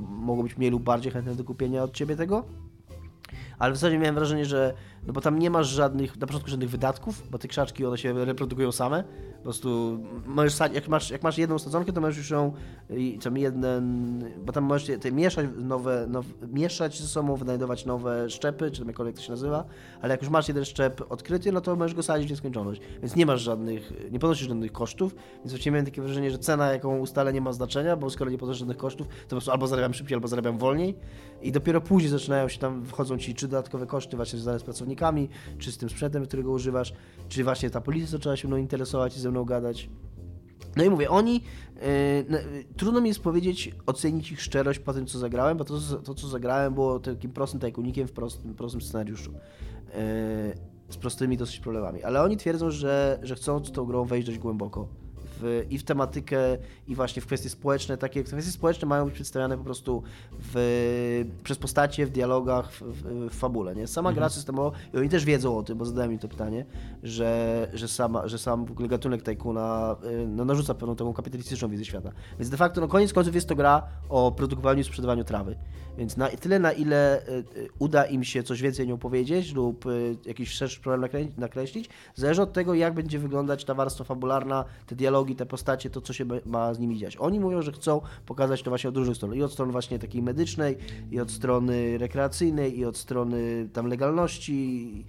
mogą 0.00 0.42
być 0.42 0.56
mniej 0.56 0.70
lub 0.70 0.82
bardziej 0.82 1.12
chętne 1.12 1.34
do 1.34 1.44
kupienia 1.44 1.82
od 1.82 1.92
ciebie 1.92 2.16
tego 2.16 2.44
ale 3.58 3.72
w 3.72 3.76
zasadzie 3.76 3.98
miałem 3.98 4.14
wrażenie, 4.14 4.44
że 4.44 4.74
no 5.06 5.12
bo 5.12 5.20
tam 5.20 5.38
nie 5.38 5.50
masz 5.50 5.68
żadnych, 5.68 6.16
na 6.16 6.26
początku 6.26 6.50
żadnych 6.50 6.70
wydatków, 6.70 7.22
bo 7.30 7.38
te 7.38 7.48
krzaczki 7.48 7.86
one 7.86 7.98
się 7.98 8.24
reprodukują 8.24 8.72
same. 8.72 9.04
Po 9.36 9.42
prostu 9.42 9.98
możesz, 10.26 10.58
jak 10.72 10.88
masz, 10.88 11.10
jak 11.10 11.22
masz 11.22 11.38
jedną 11.38 11.58
sadzonkę, 11.58 11.92
to 11.92 12.00
możesz 12.00 12.18
już 12.18 12.30
ją, 12.30 12.52
tam 13.22 13.36
jeden, 13.36 13.64
bo 14.44 14.52
tam 14.52 14.64
możesz 14.64 14.98
te 15.00 15.12
mieszać 15.12 15.46
nowe, 15.56 16.06
nowe, 16.08 16.28
mieszać 16.52 17.00
ze 17.00 17.08
sobą, 17.08 17.36
wynajdować 17.36 17.86
nowe 17.86 18.30
szczepy, 18.30 18.70
czy 18.70 18.78
tam 18.78 18.88
jakkolwiek 18.88 19.16
to 19.16 19.22
się 19.22 19.30
nazywa, 19.30 19.64
ale 20.02 20.14
jak 20.14 20.22
już 20.22 20.30
masz 20.30 20.48
jeden 20.48 20.64
szczep 20.64 21.12
odkryty, 21.12 21.52
no 21.52 21.60
to 21.60 21.76
możesz 21.76 21.94
go 21.94 22.02
sadzić 22.02 22.28
w 22.28 22.30
nieskończoność. 22.30 22.80
Więc 23.00 23.16
nie 23.16 23.26
masz 23.26 23.40
żadnych, 23.40 23.92
nie 24.10 24.18
ponosisz 24.18 24.48
żadnych 24.48 24.72
kosztów, 24.72 25.14
więc 25.38 25.52
właściwie 25.52 25.72
miałem 25.72 25.86
takie 25.86 26.02
wrażenie, 26.02 26.30
że 26.30 26.38
cena, 26.38 26.72
jaką 26.72 26.98
ustalę, 26.98 27.32
nie 27.32 27.40
ma 27.40 27.52
znaczenia, 27.52 27.96
bo 27.96 28.10
skoro 28.10 28.30
nie 28.30 28.38
ponosisz 28.38 28.58
żadnych 28.58 28.76
kosztów, 28.76 29.08
to 29.08 29.14
po 29.22 29.28
prostu 29.28 29.50
albo 29.50 29.66
zarabiam 29.66 29.94
szybciej, 29.94 30.14
albo 30.14 30.28
zarabiam 30.28 30.58
wolniej 30.58 30.96
i 31.42 31.52
dopiero 31.52 31.80
później 31.80 32.10
zaczynają 32.10 32.48
się 32.48 32.58
tam, 32.58 32.84
wchodzą 32.84 33.18
ci 33.18 33.34
czy 33.34 33.48
dodatkowe 33.48 33.86
koszty 33.86 34.16
właśnie 34.16 34.38
związane 34.38 34.58
z 34.58 34.62
pracownikami, 34.62 35.28
czy 35.58 35.72
z 35.72 35.78
tym 35.78 35.90
sprzętem, 35.90 36.26
którego 36.26 36.50
używasz, 36.50 36.92
czy 37.28 37.44
właśnie 37.44 37.70
ta 37.70 37.80
policja 37.80 38.08
zaczęła 38.08 38.36
się 38.36 38.48
mną 38.48 38.56
interesować 38.56 39.16
i 39.16 39.20
ze 39.20 39.30
mną 39.30 39.44
gadać. 39.44 39.88
No 40.76 40.84
i 40.84 40.90
mówię, 40.90 41.10
oni, 41.10 41.34
yy, 41.34 42.64
trudno 42.76 43.00
mi 43.00 43.08
jest 43.08 43.20
powiedzieć, 43.20 43.74
ocenić 43.86 44.32
ich 44.32 44.42
szczerość 44.42 44.78
po 44.78 44.92
tym, 44.94 45.06
co 45.06 45.18
zagrałem, 45.18 45.58
bo 45.58 45.64
to, 45.64 45.80
to 46.04 46.14
co 46.14 46.28
zagrałem, 46.28 46.74
było 46.74 47.00
takim 47.00 47.32
prostym 47.32 47.60
tajkunikiem 47.60 48.08
w 48.08 48.12
prostym, 48.12 48.54
prostym 48.54 48.80
scenariuszu. 48.80 49.32
Yy, 49.32 50.76
z 50.88 50.96
prostymi 50.96 51.36
dosyć 51.36 51.60
problemami. 51.60 52.02
Ale 52.02 52.22
oni 52.22 52.36
twierdzą, 52.36 52.70
że, 52.70 53.18
że 53.22 53.34
chcą 53.34 53.64
z 53.64 53.72
tą 53.72 53.84
grą 53.84 54.04
wejść 54.04 54.26
dość 54.26 54.38
głęboko 54.38 54.88
w, 55.40 55.66
i 55.70 55.78
w 55.78 55.84
tematykę, 55.84 56.38
i 56.88 56.94
właśnie 56.94 57.22
w 57.22 57.26
kwestie 57.26 57.48
społeczne. 57.48 57.96
Takie 57.96 58.24
kwestie 58.24 58.52
społeczne 58.52 58.88
mają 58.88 59.04
być 59.04 59.14
przedstawiane 59.14 59.58
po 59.58 59.64
prostu 59.64 60.02
w, 60.32 61.24
przez 61.44 61.58
postacie, 61.58 62.06
w 62.06 62.10
dialogach, 62.10 62.72
w, 62.72 62.82
w, 62.82 63.30
w 63.30 63.34
fabule. 63.34 63.76
Nie? 63.76 63.86
Sama 63.86 64.12
gra 64.12 64.28
systemowa, 64.28 64.78
i 64.94 64.96
oni 64.96 65.08
też 65.08 65.24
wiedzą 65.24 65.58
o 65.58 65.62
tym, 65.62 65.78
bo 65.78 65.84
zadałem 65.84 66.12
im 66.12 66.18
to 66.18 66.28
pytanie, 66.28 66.64
że, 67.02 67.68
że, 67.74 67.88
sama, 67.88 68.28
że 68.28 68.38
sam 68.38 68.64
w 68.64 68.70
ogóle 68.70 68.88
gatunek 68.88 69.22
Tajkuna 69.22 69.96
y, 70.04 70.26
no, 70.26 70.44
narzuca 70.44 70.74
pewną 70.74 70.96
taką 70.96 71.12
kapitalistyczną 71.12 71.68
wizję 71.68 71.86
świata. 71.86 72.12
Więc 72.38 72.50
de 72.50 72.56
facto, 72.56 72.80
no 72.80 72.88
koniec 72.88 73.12
końców 73.12 73.34
jest 73.34 73.48
to 73.48 73.54
gra 73.54 73.82
o 74.08 74.32
produkowaniu 74.32 74.80
i 74.80 74.84
sprzedawaniu 74.84 75.24
trawy. 75.24 75.56
Więc 75.98 76.16
na 76.16 76.28
tyle, 76.28 76.58
na 76.58 76.72
ile 76.72 77.28
y, 77.28 77.32
y, 77.32 77.68
uda 77.78 78.04
im 78.04 78.24
się 78.24 78.42
coś 78.42 78.62
więcej 78.62 78.86
o 78.86 78.88
nią 78.88 78.98
powiedzieć 78.98 79.54
lub 79.54 79.84
jakiś 80.26 80.50
szerszy 80.50 80.80
problem 80.80 81.10
nakreślić, 81.36 81.88
zależy 82.14 82.42
od 82.42 82.52
tego, 82.52 82.74
jak 82.74 82.94
będzie 82.94 83.18
wyglądać 83.18 83.64
ta 83.64 83.74
warstwa 83.74 84.04
fabularna, 84.04 84.64
te 84.86 84.96
dialogi, 84.96 85.25
te 85.34 85.46
postacie, 85.46 85.90
to 85.90 86.00
co 86.00 86.12
się 86.12 86.24
ma 86.46 86.74
z 86.74 86.78
nimi 86.78 86.98
dziać. 86.98 87.16
Oni 87.16 87.40
mówią, 87.40 87.62
że 87.62 87.72
chcą 87.72 88.00
pokazać 88.26 88.62
to 88.62 88.70
właśnie 88.70 88.90
od 88.90 88.96
różnych 88.96 89.16
stron. 89.16 89.34
I 89.34 89.42
od 89.42 89.52
strony 89.52 89.72
właśnie 89.72 89.98
takiej 89.98 90.22
medycznej, 90.22 90.76
i 91.10 91.20
od 91.20 91.30
strony 91.30 91.98
rekreacyjnej, 91.98 92.78
i 92.78 92.84
od 92.84 92.96
strony 92.96 93.68
tam 93.72 93.86
legalności. 93.86 95.04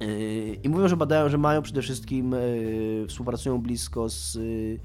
Yy, 0.00 0.58
I 0.64 0.68
mówią, 0.68 0.88
że 0.88 0.96
badają, 0.96 1.28
że 1.28 1.38
mają 1.38 1.62
przede 1.62 1.82
wszystkim, 1.82 2.32
yy, 2.32 3.06
współpracują 3.08 3.58
blisko 3.58 4.08
z 4.08 4.34
yy, 4.34 4.80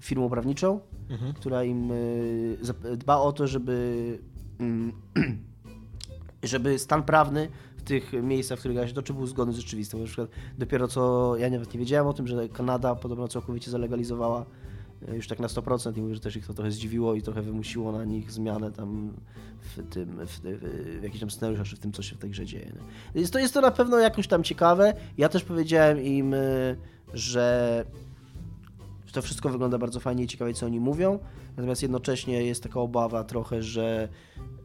firmą 0.00 0.30
prawniczą, 0.30 0.80
która 1.34 1.64
im 1.64 1.92
dba 2.96 3.16
o 3.16 3.32
to, 3.32 3.46
żeby, 3.46 4.18
mm, 4.58 4.92
żeby 6.42 6.78
stan 6.78 7.02
prawny 7.02 7.48
tych 7.84 8.12
miejscach, 8.12 8.58
w 8.58 8.60
których 8.60 8.76
gra 8.76 8.88
się 8.88 8.94
toczy, 8.94 9.14
był 9.14 9.26
zgodny 9.26 9.54
z 9.54 9.56
rzeczywistym. 9.56 10.00
Na 10.00 10.06
przykład 10.06 10.28
dopiero 10.58 10.88
co, 10.88 11.36
ja 11.36 11.50
nawet 11.50 11.74
nie 11.74 11.80
wiedziałem 11.80 12.06
o 12.06 12.12
tym, 12.12 12.26
że 12.26 12.48
Kanada 12.48 12.94
podobno 12.94 13.28
całkowicie 13.28 13.70
zalegalizowała 13.70 14.46
yy, 15.08 15.16
już 15.16 15.28
tak 15.28 15.40
na 15.40 15.48
100% 15.48 15.98
i 15.98 16.02
mówię, 16.02 16.14
że 16.14 16.20
też 16.20 16.36
ich 16.36 16.46
to 16.46 16.54
trochę 16.54 16.70
zdziwiło 16.70 17.14
i 17.14 17.22
trochę 17.22 17.42
wymusiło 17.42 17.92
na 17.92 18.04
nich 18.04 18.30
zmianę 18.30 18.72
tam 18.72 19.12
w 19.60 19.94
tym, 19.94 20.26
w, 20.26 20.30
w, 20.30 21.00
w 21.00 21.02
jakichś 21.02 21.20
tam 21.20 21.30
scenariuszach, 21.30 21.66
czy 21.66 21.76
w 21.76 21.78
tym, 21.78 21.92
co 21.92 22.02
się 22.02 22.16
w 22.16 22.18
tej 22.18 22.30
grze 22.30 22.46
dzieje. 22.46 22.72
Jest 23.14 23.32
to, 23.32 23.38
jest 23.38 23.54
to 23.54 23.60
na 23.60 23.70
pewno 23.70 23.98
jakoś 23.98 24.28
tam 24.28 24.42
ciekawe. 24.42 24.94
Ja 25.18 25.28
też 25.28 25.44
powiedziałem 25.44 26.02
im, 26.02 26.34
y, 26.34 26.76
że 27.14 27.84
to 29.14 29.22
wszystko 29.22 29.48
wygląda 29.48 29.78
bardzo 29.78 30.00
fajnie 30.00 30.24
i 30.24 30.26
ciekawie, 30.26 30.54
co 30.54 30.66
oni 30.66 30.80
mówią. 30.80 31.18
Natomiast 31.56 31.82
jednocześnie 31.82 32.44
jest 32.44 32.62
taka 32.62 32.80
obawa 32.80 33.24
trochę, 33.24 33.62
że, 33.62 34.08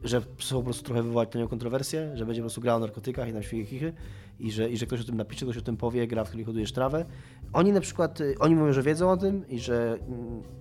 że 0.04 0.20
po 0.50 0.62
prostu 0.62 0.84
trochę 0.84 1.02
wywołać 1.02 1.34
na 1.34 1.40
nią 1.40 1.48
kontrowersję, 1.48 2.10
że 2.14 2.26
będzie 2.26 2.40
po 2.40 2.44
prostu 2.44 2.60
gra 2.60 2.74
o 2.74 2.78
narkotykach 2.78 3.28
i 3.28 3.32
tam 3.32 3.42
świege 3.42 3.64
chichy 3.64 3.92
i 4.40 4.50
że, 4.50 4.70
i 4.70 4.76
że 4.76 4.86
ktoś 4.86 5.00
o 5.00 5.04
tym 5.04 5.16
napisze, 5.16 5.46
ktoś 5.46 5.56
o 5.56 5.62
tym 5.62 5.76
powie, 5.76 6.06
gra, 6.06 6.24
w 6.24 6.28
której 6.28 6.44
hodujesz 6.44 6.72
trawę. 6.72 7.04
Oni 7.52 7.72
na 7.72 7.80
przykład, 7.80 8.20
y, 8.20 8.34
oni 8.38 8.54
mówią, 8.54 8.72
że 8.72 8.82
wiedzą 8.82 9.10
o 9.10 9.16
tym 9.16 9.48
i 9.48 9.58
że, 9.58 9.98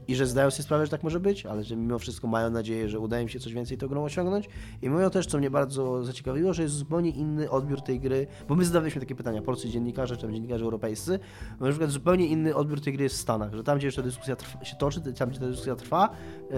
i 0.08 0.16
że 0.16 0.26
zdają 0.26 0.52
sobie 0.52 0.64
sprawę, 0.64 0.86
że 0.86 0.92
tak 0.92 1.04
może 1.04 1.20
być, 1.20 1.46
ale 1.46 1.64
że 1.64 1.76
mimo 1.76 2.00
wszystko 2.00 2.28
mają 2.28 2.50
nadzieję, 2.50 2.90
że 2.90 3.00
uda 3.00 3.22
im 3.22 3.30
się 3.30 3.40
coś 3.40 3.54
więcej 3.54 3.78
tą 3.78 3.88
grą 3.88 4.04
osiągnąć. 4.04 4.50
I 4.82 4.90
mówią 4.90 5.10
też, 5.10 5.26
co 5.26 5.38
mnie 5.38 5.50
bardzo 5.52 6.04
zaciekawiło, 6.04 6.54
że 6.54 6.64
jest 6.64 6.76
zupełnie 6.76 7.10
inny 7.10 7.50
odbiór 7.50 7.82
tej 7.82 8.00
gry, 8.00 8.28
bo 8.48 8.56
my 8.56 8.66
zadawaliśmy 8.66 9.02
takie 9.02 9.16
pytania, 9.16 9.42
polscy 9.42 9.70
dziennikarze, 9.70 10.16
czy 10.16 10.22
tam 10.22 10.34
dziennikarze 10.34 10.66
europejscy, 10.66 11.20
na 11.60 11.70
przykład 11.70 11.90
zupełnie 11.90 12.28
inny 12.28 12.56
odbiór 12.56 12.82
tej 12.82 12.94
gry 12.94 13.04
jest 13.04 13.16
w 13.16 13.20
Stanach, 13.20 13.54
że 13.54 13.64
tam, 13.64 13.78
gdzie 13.78 13.92
ta 13.92 14.02
dyskusja 14.02 14.36
trwa, 14.36 14.66
się 14.66 14.76
toczy, 14.76 15.02
tam, 15.02 15.30
gdzie 15.30 15.40
ta 15.40 15.48
dyskusja 15.48 15.76
trwa, 15.76 16.10
yy, 16.52 16.58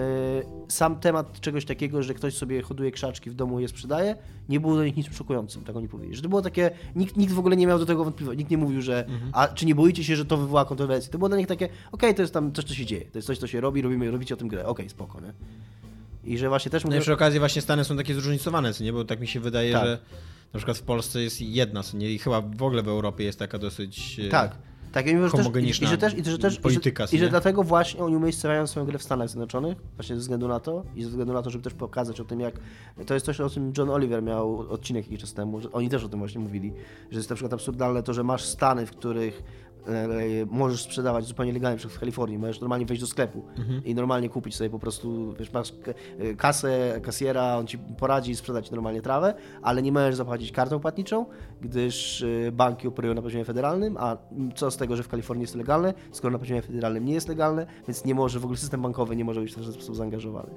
sam 0.68 1.00
temat 1.00 1.40
czegoś 1.40 1.64
takiego, 1.64 2.02
że 2.02 2.14
ktoś 2.14 2.34
sobie 2.34 2.62
hoduje 2.62 2.90
krzaczki 2.90 3.30
w 3.30 3.34
domu 3.34 3.58
i 3.58 3.62
je 3.62 3.68
sprzedaje, 3.68 4.16
nie 4.48 4.60
było 4.60 4.76
do 4.76 4.84
nich 4.84 4.96
nic 4.96 5.16
szokującym, 5.16 5.64
tak 5.64 5.76
oni 5.76 5.88
powiedzieli. 5.88 6.16
Że 6.16 6.22
to 6.22 6.28
było 6.28 6.42
takie, 6.42 6.70
nikt, 6.96 7.16
nikt 7.16 7.32
w 7.32 7.38
ogóle 7.38 7.56
nie 7.56 7.66
miał 7.66 7.78
do 7.78 7.86
tego 7.86 8.04
wątpliwości, 8.04 8.38
nikt 8.38 8.50
nie 8.50 8.58
mówił, 8.58 8.82
że 8.82 9.06
a 9.32 9.48
czy 9.48 9.66
nie 9.66 9.74
boicie 9.74 10.04
się, 10.04 10.16
że 10.16 10.24
to 10.24 10.36
wywoła 10.36 10.64
kontrowersję. 10.64 11.12
To 11.12 11.18
było 11.18 11.28
dla 11.28 11.38
nich 11.38 11.46
takie, 11.46 11.68
okej, 11.92 12.14
to 12.14 12.22
jest 12.22 12.34
tam 12.34 12.52
coś, 12.52 12.64
co 12.64 12.74
się 12.74 12.86
dzieje, 12.86 13.04
to 13.04 13.18
jest 13.18 13.26
coś, 13.26 13.38
co 13.38 13.46
się 13.46 13.60
robi, 13.60 13.82
robimy, 13.82 14.10
robicie 14.10 14.34
o 14.34 14.36
tym 14.36 14.48
grę, 14.48 14.66
okej, 14.66 14.88
spoko, 14.90 15.20
nie? 15.20 15.32
I 16.24 16.38
że 16.38 16.48
właśnie 16.48 16.70
też 16.70 16.84
No 16.84 16.88
mówią, 16.88 16.98
i 16.98 17.02
przy 17.02 17.12
okazji 17.12 17.38
właśnie 17.38 17.62
Stany 17.62 17.84
są 17.84 17.96
takie 17.96 18.14
zróżnicowane, 18.14 18.72
co 18.72 18.84
nie? 18.84 18.92
Bo 18.92 19.04
tak 19.04 19.20
mi 19.20 19.26
się 19.28 19.40
wydaje, 19.40 19.72
Tak. 19.72 19.84
że 19.84 19.98
na 20.52 20.58
przykład 20.58 20.78
w 20.78 20.82
Polsce 20.82 21.22
jest 21.22 21.40
jedna, 21.40 21.82
co 21.82 21.96
nie? 21.96 22.10
I 22.10 22.18
chyba 22.18 22.40
w 22.40 22.62
ogóle 22.62 22.82
w 22.82 22.88
Europie 22.88 23.24
jest 23.24 23.38
taka 23.38 23.58
dosyć... 23.58 24.20
e, 24.26 24.28
Tak. 24.28 24.56
Tak, 24.92 25.06
i, 25.06 25.14
mówią, 25.14 25.28
że 25.28 25.36
też, 25.36 25.80
i, 25.80 25.86
że 25.86 25.98
też, 25.98 26.14
i 26.18 26.24
że 26.24 26.38
też, 26.38 26.58
polityka, 26.60 27.04
i 27.04 27.08
że, 27.08 27.16
i 27.16 27.18
że 27.18 27.28
dlatego 27.28 27.62
właśnie 27.62 28.02
oni 28.02 28.16
umiejscowiają 28.16 28.66
swoją 28.66 28.86
grę 28.86 28.98
w 28.98 29.02
Stanach 29.02 29.28
Zjednoczonych, 29.28 29.78
właśnie 29.96 30.16
ze 30.16 30.20
względu 30.20 30.48
na 30.48 30.60
to 30.60 30.84
i 30.96 31.02
ze 31.02 31.08
względu 31.08 31.32
na 31.32 31.42
to, 31.42 31.50
żeby 31.50 31.64
też 31.64 31.74
pokazać 31.74 32.20
o 32.20 32.24
tym, 32.24 32.40
jak 32.40 32.54
to 33.06 33.14
jest 33.14 33.26
coś, 33.26 33.40
o 33.40 33.50
czym 33.50 33.72
John 33.78 33.90
Oliver 33.90 34.22
miał 34.22 34.58
odcinek 34.58 35.04
jakiś 35.04 35.20
czas 35.20 35.34
temu, 35.34 35.60
że 35.60 35.72
oni 35.72 35.88
też 35.88 36.04
o 36.04 36.08
tym 36.08 36.18
właśnie 36.18 36.40
mówili, 36.40 36.72
że 37.10 37.18
jest 37.18 37.30
na 37.30 37.36
przykład 37.36 37.52
absurdalne 37.52 38.02
to, 38.02 38.14
że 38.14 38.24
masz 38.24 38.44
Stany, 38.44 38.86
w 38.86 38.90
których 38.90 39.42
możesz 40.50 40.82
sprzedawać 40.82 41.24
zupełnie 41.24 41.52
legalnie, 41.52 41.78
w 41.78 41.98
Kalifornii, 41.98 42.38
możesz 42.38 42.60
normalnie 42.60 42.86
wejść 42.86 43.00
do 43.00 43.06
sklepu 43.06 43.42
Mhm. 43.58 43.84
i 43.84 43.94
normalnie 43.94 44.28
kupić 44.28 44.56
sobie 44.56 44.70
po 44.70 44.78
prostu, 44.78 45.34
wiesz, 45.38 45.52
masz 45.52 45.72
e, 46.18 46.34
kasę, 46.34 47.00
kasjera, 47.02 47.56
on 47.56 47.66
ci 47.66 47.78
poradzi 47.78 48.30
i 48.30 48.36
sprzeda 48.36 48.62
ci 48.62 48.70
normalnie 48.74 49.02
trawę, 49.02 49.34
ale 49.62 49.82
nie 49.82 49.92
możesz 49.92 50.14
zapłacić 50.14 50.52
kartą 50.52 50.80
płatniczą, 50.80 51.26
gdyż 51.60 52.22
e, 52.22 52.52
banki 52.52 52.88
operują 52.88 53.14
na 53.14 53.22
poziomie 53.22 53.44
federalnym, 53.44 53.96
a 53.96 54.16
co 54.54 54.70
z 54.70 54.76
tego, 54.76 54.96
że 54.96 55.02
w 55.02 55.08
Kalifornii 55.08 55.42
jest 55.42 55.52
to 55.52 55.58
legalne, 55.58 55.94
skoro 56.12 56.32
na 56.32 56.38
poziomie 56.38 56.62
federalnym 56.62 57.04
nie 57.04 57.14
jest 57.14 57.28
legalne, 57.28 57.66
więc 57.88 58.04
nie 58.04 58.14
może, 58.14 58.40
w 58.40 58.44
ogóle 58.44 58.58
system 58.58 58.82
bankowy 58.82 59.16
nie 59.16 59.24
może 59.24 59.40
być 59.40 59.52
w 59.52 59.54
ten 59.54 59.72
sposób 59.72 59.96
zaangażowany. 59.96 60.50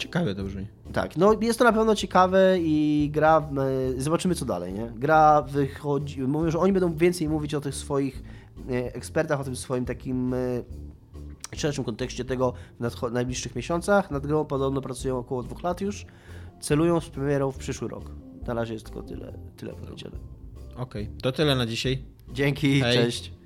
Ciekawe 0.00 0.34
to 0.34 0.44
brzmi. 0.44 0.66
Tak, 0.92 1.16
no 1.16 1.32
jest 1.40 1.58
to 1.58 1.64
na 1.64 1.72
pewno 1.72 1.94
ciekawe 1.94 2.56
i 2.60 3.08
gra, 3.12 3.48
e, 3.96 4.00
zobaczymy 4.00 4.34
co 4.34 4.44
dalej, 4.44 4.72
nie? 4.72 4.92
Gra 4.96 5.42
wychodzi, 5.42 6.22
mówią, 6.22 6.50
że 6.50 6.58
oni 6.58 6.72
będą 6.72 6.94
więcej 6.94 7.28
mówić 7.28 7.54
o 7.54 7.60
tych 7.60 7.74
swoich 7.74 8.22
e, 8.70 8.94
ekspertach, 8.94 9.40
o 9.40 9.44
tym 9.44 9.56
swoim 9.56 9.84
takim 9.84 10.34
e, 10.34 10.36
szerszym 11.56 11.84
kontekście 11.84 12.24
tego 12.24 12.52
w 12.80 13.12
najbliższych 13.12 13.56
miesiącach. 13.56 14.10
Nad 14.10 14.26
grą 14.26 14.44
podobno 14.44 14.80
pracują 14.80 15.18
około 15.18 15.42
dwóch 15.42 15.62
lat 15.62 15.80
już, 15.80 16.06
celują 16.60 17.00
z 17.00 17.08
premierą 17.08 17.52
w 17.52 17.58
przyszły 17.58 17.88
rok. 17.88 18.04
Na 18.46 18.54
razie 18.54 18.74
jest 18.74 18.86
tylko 18.86 19.02
tyle, 19.02 19.32
tyle 19.56 19.72
powiedziane. 19.72 20.16
Okej, 20.76 21.08
to 21.22 21.32
tyle 21.32 21.54
na 21.54 21.66
dzisiaj. 21.66 22.04
Dzięki, 22.32 22.80
Hej. 22.80 22.96
cześć. 22.96 23.39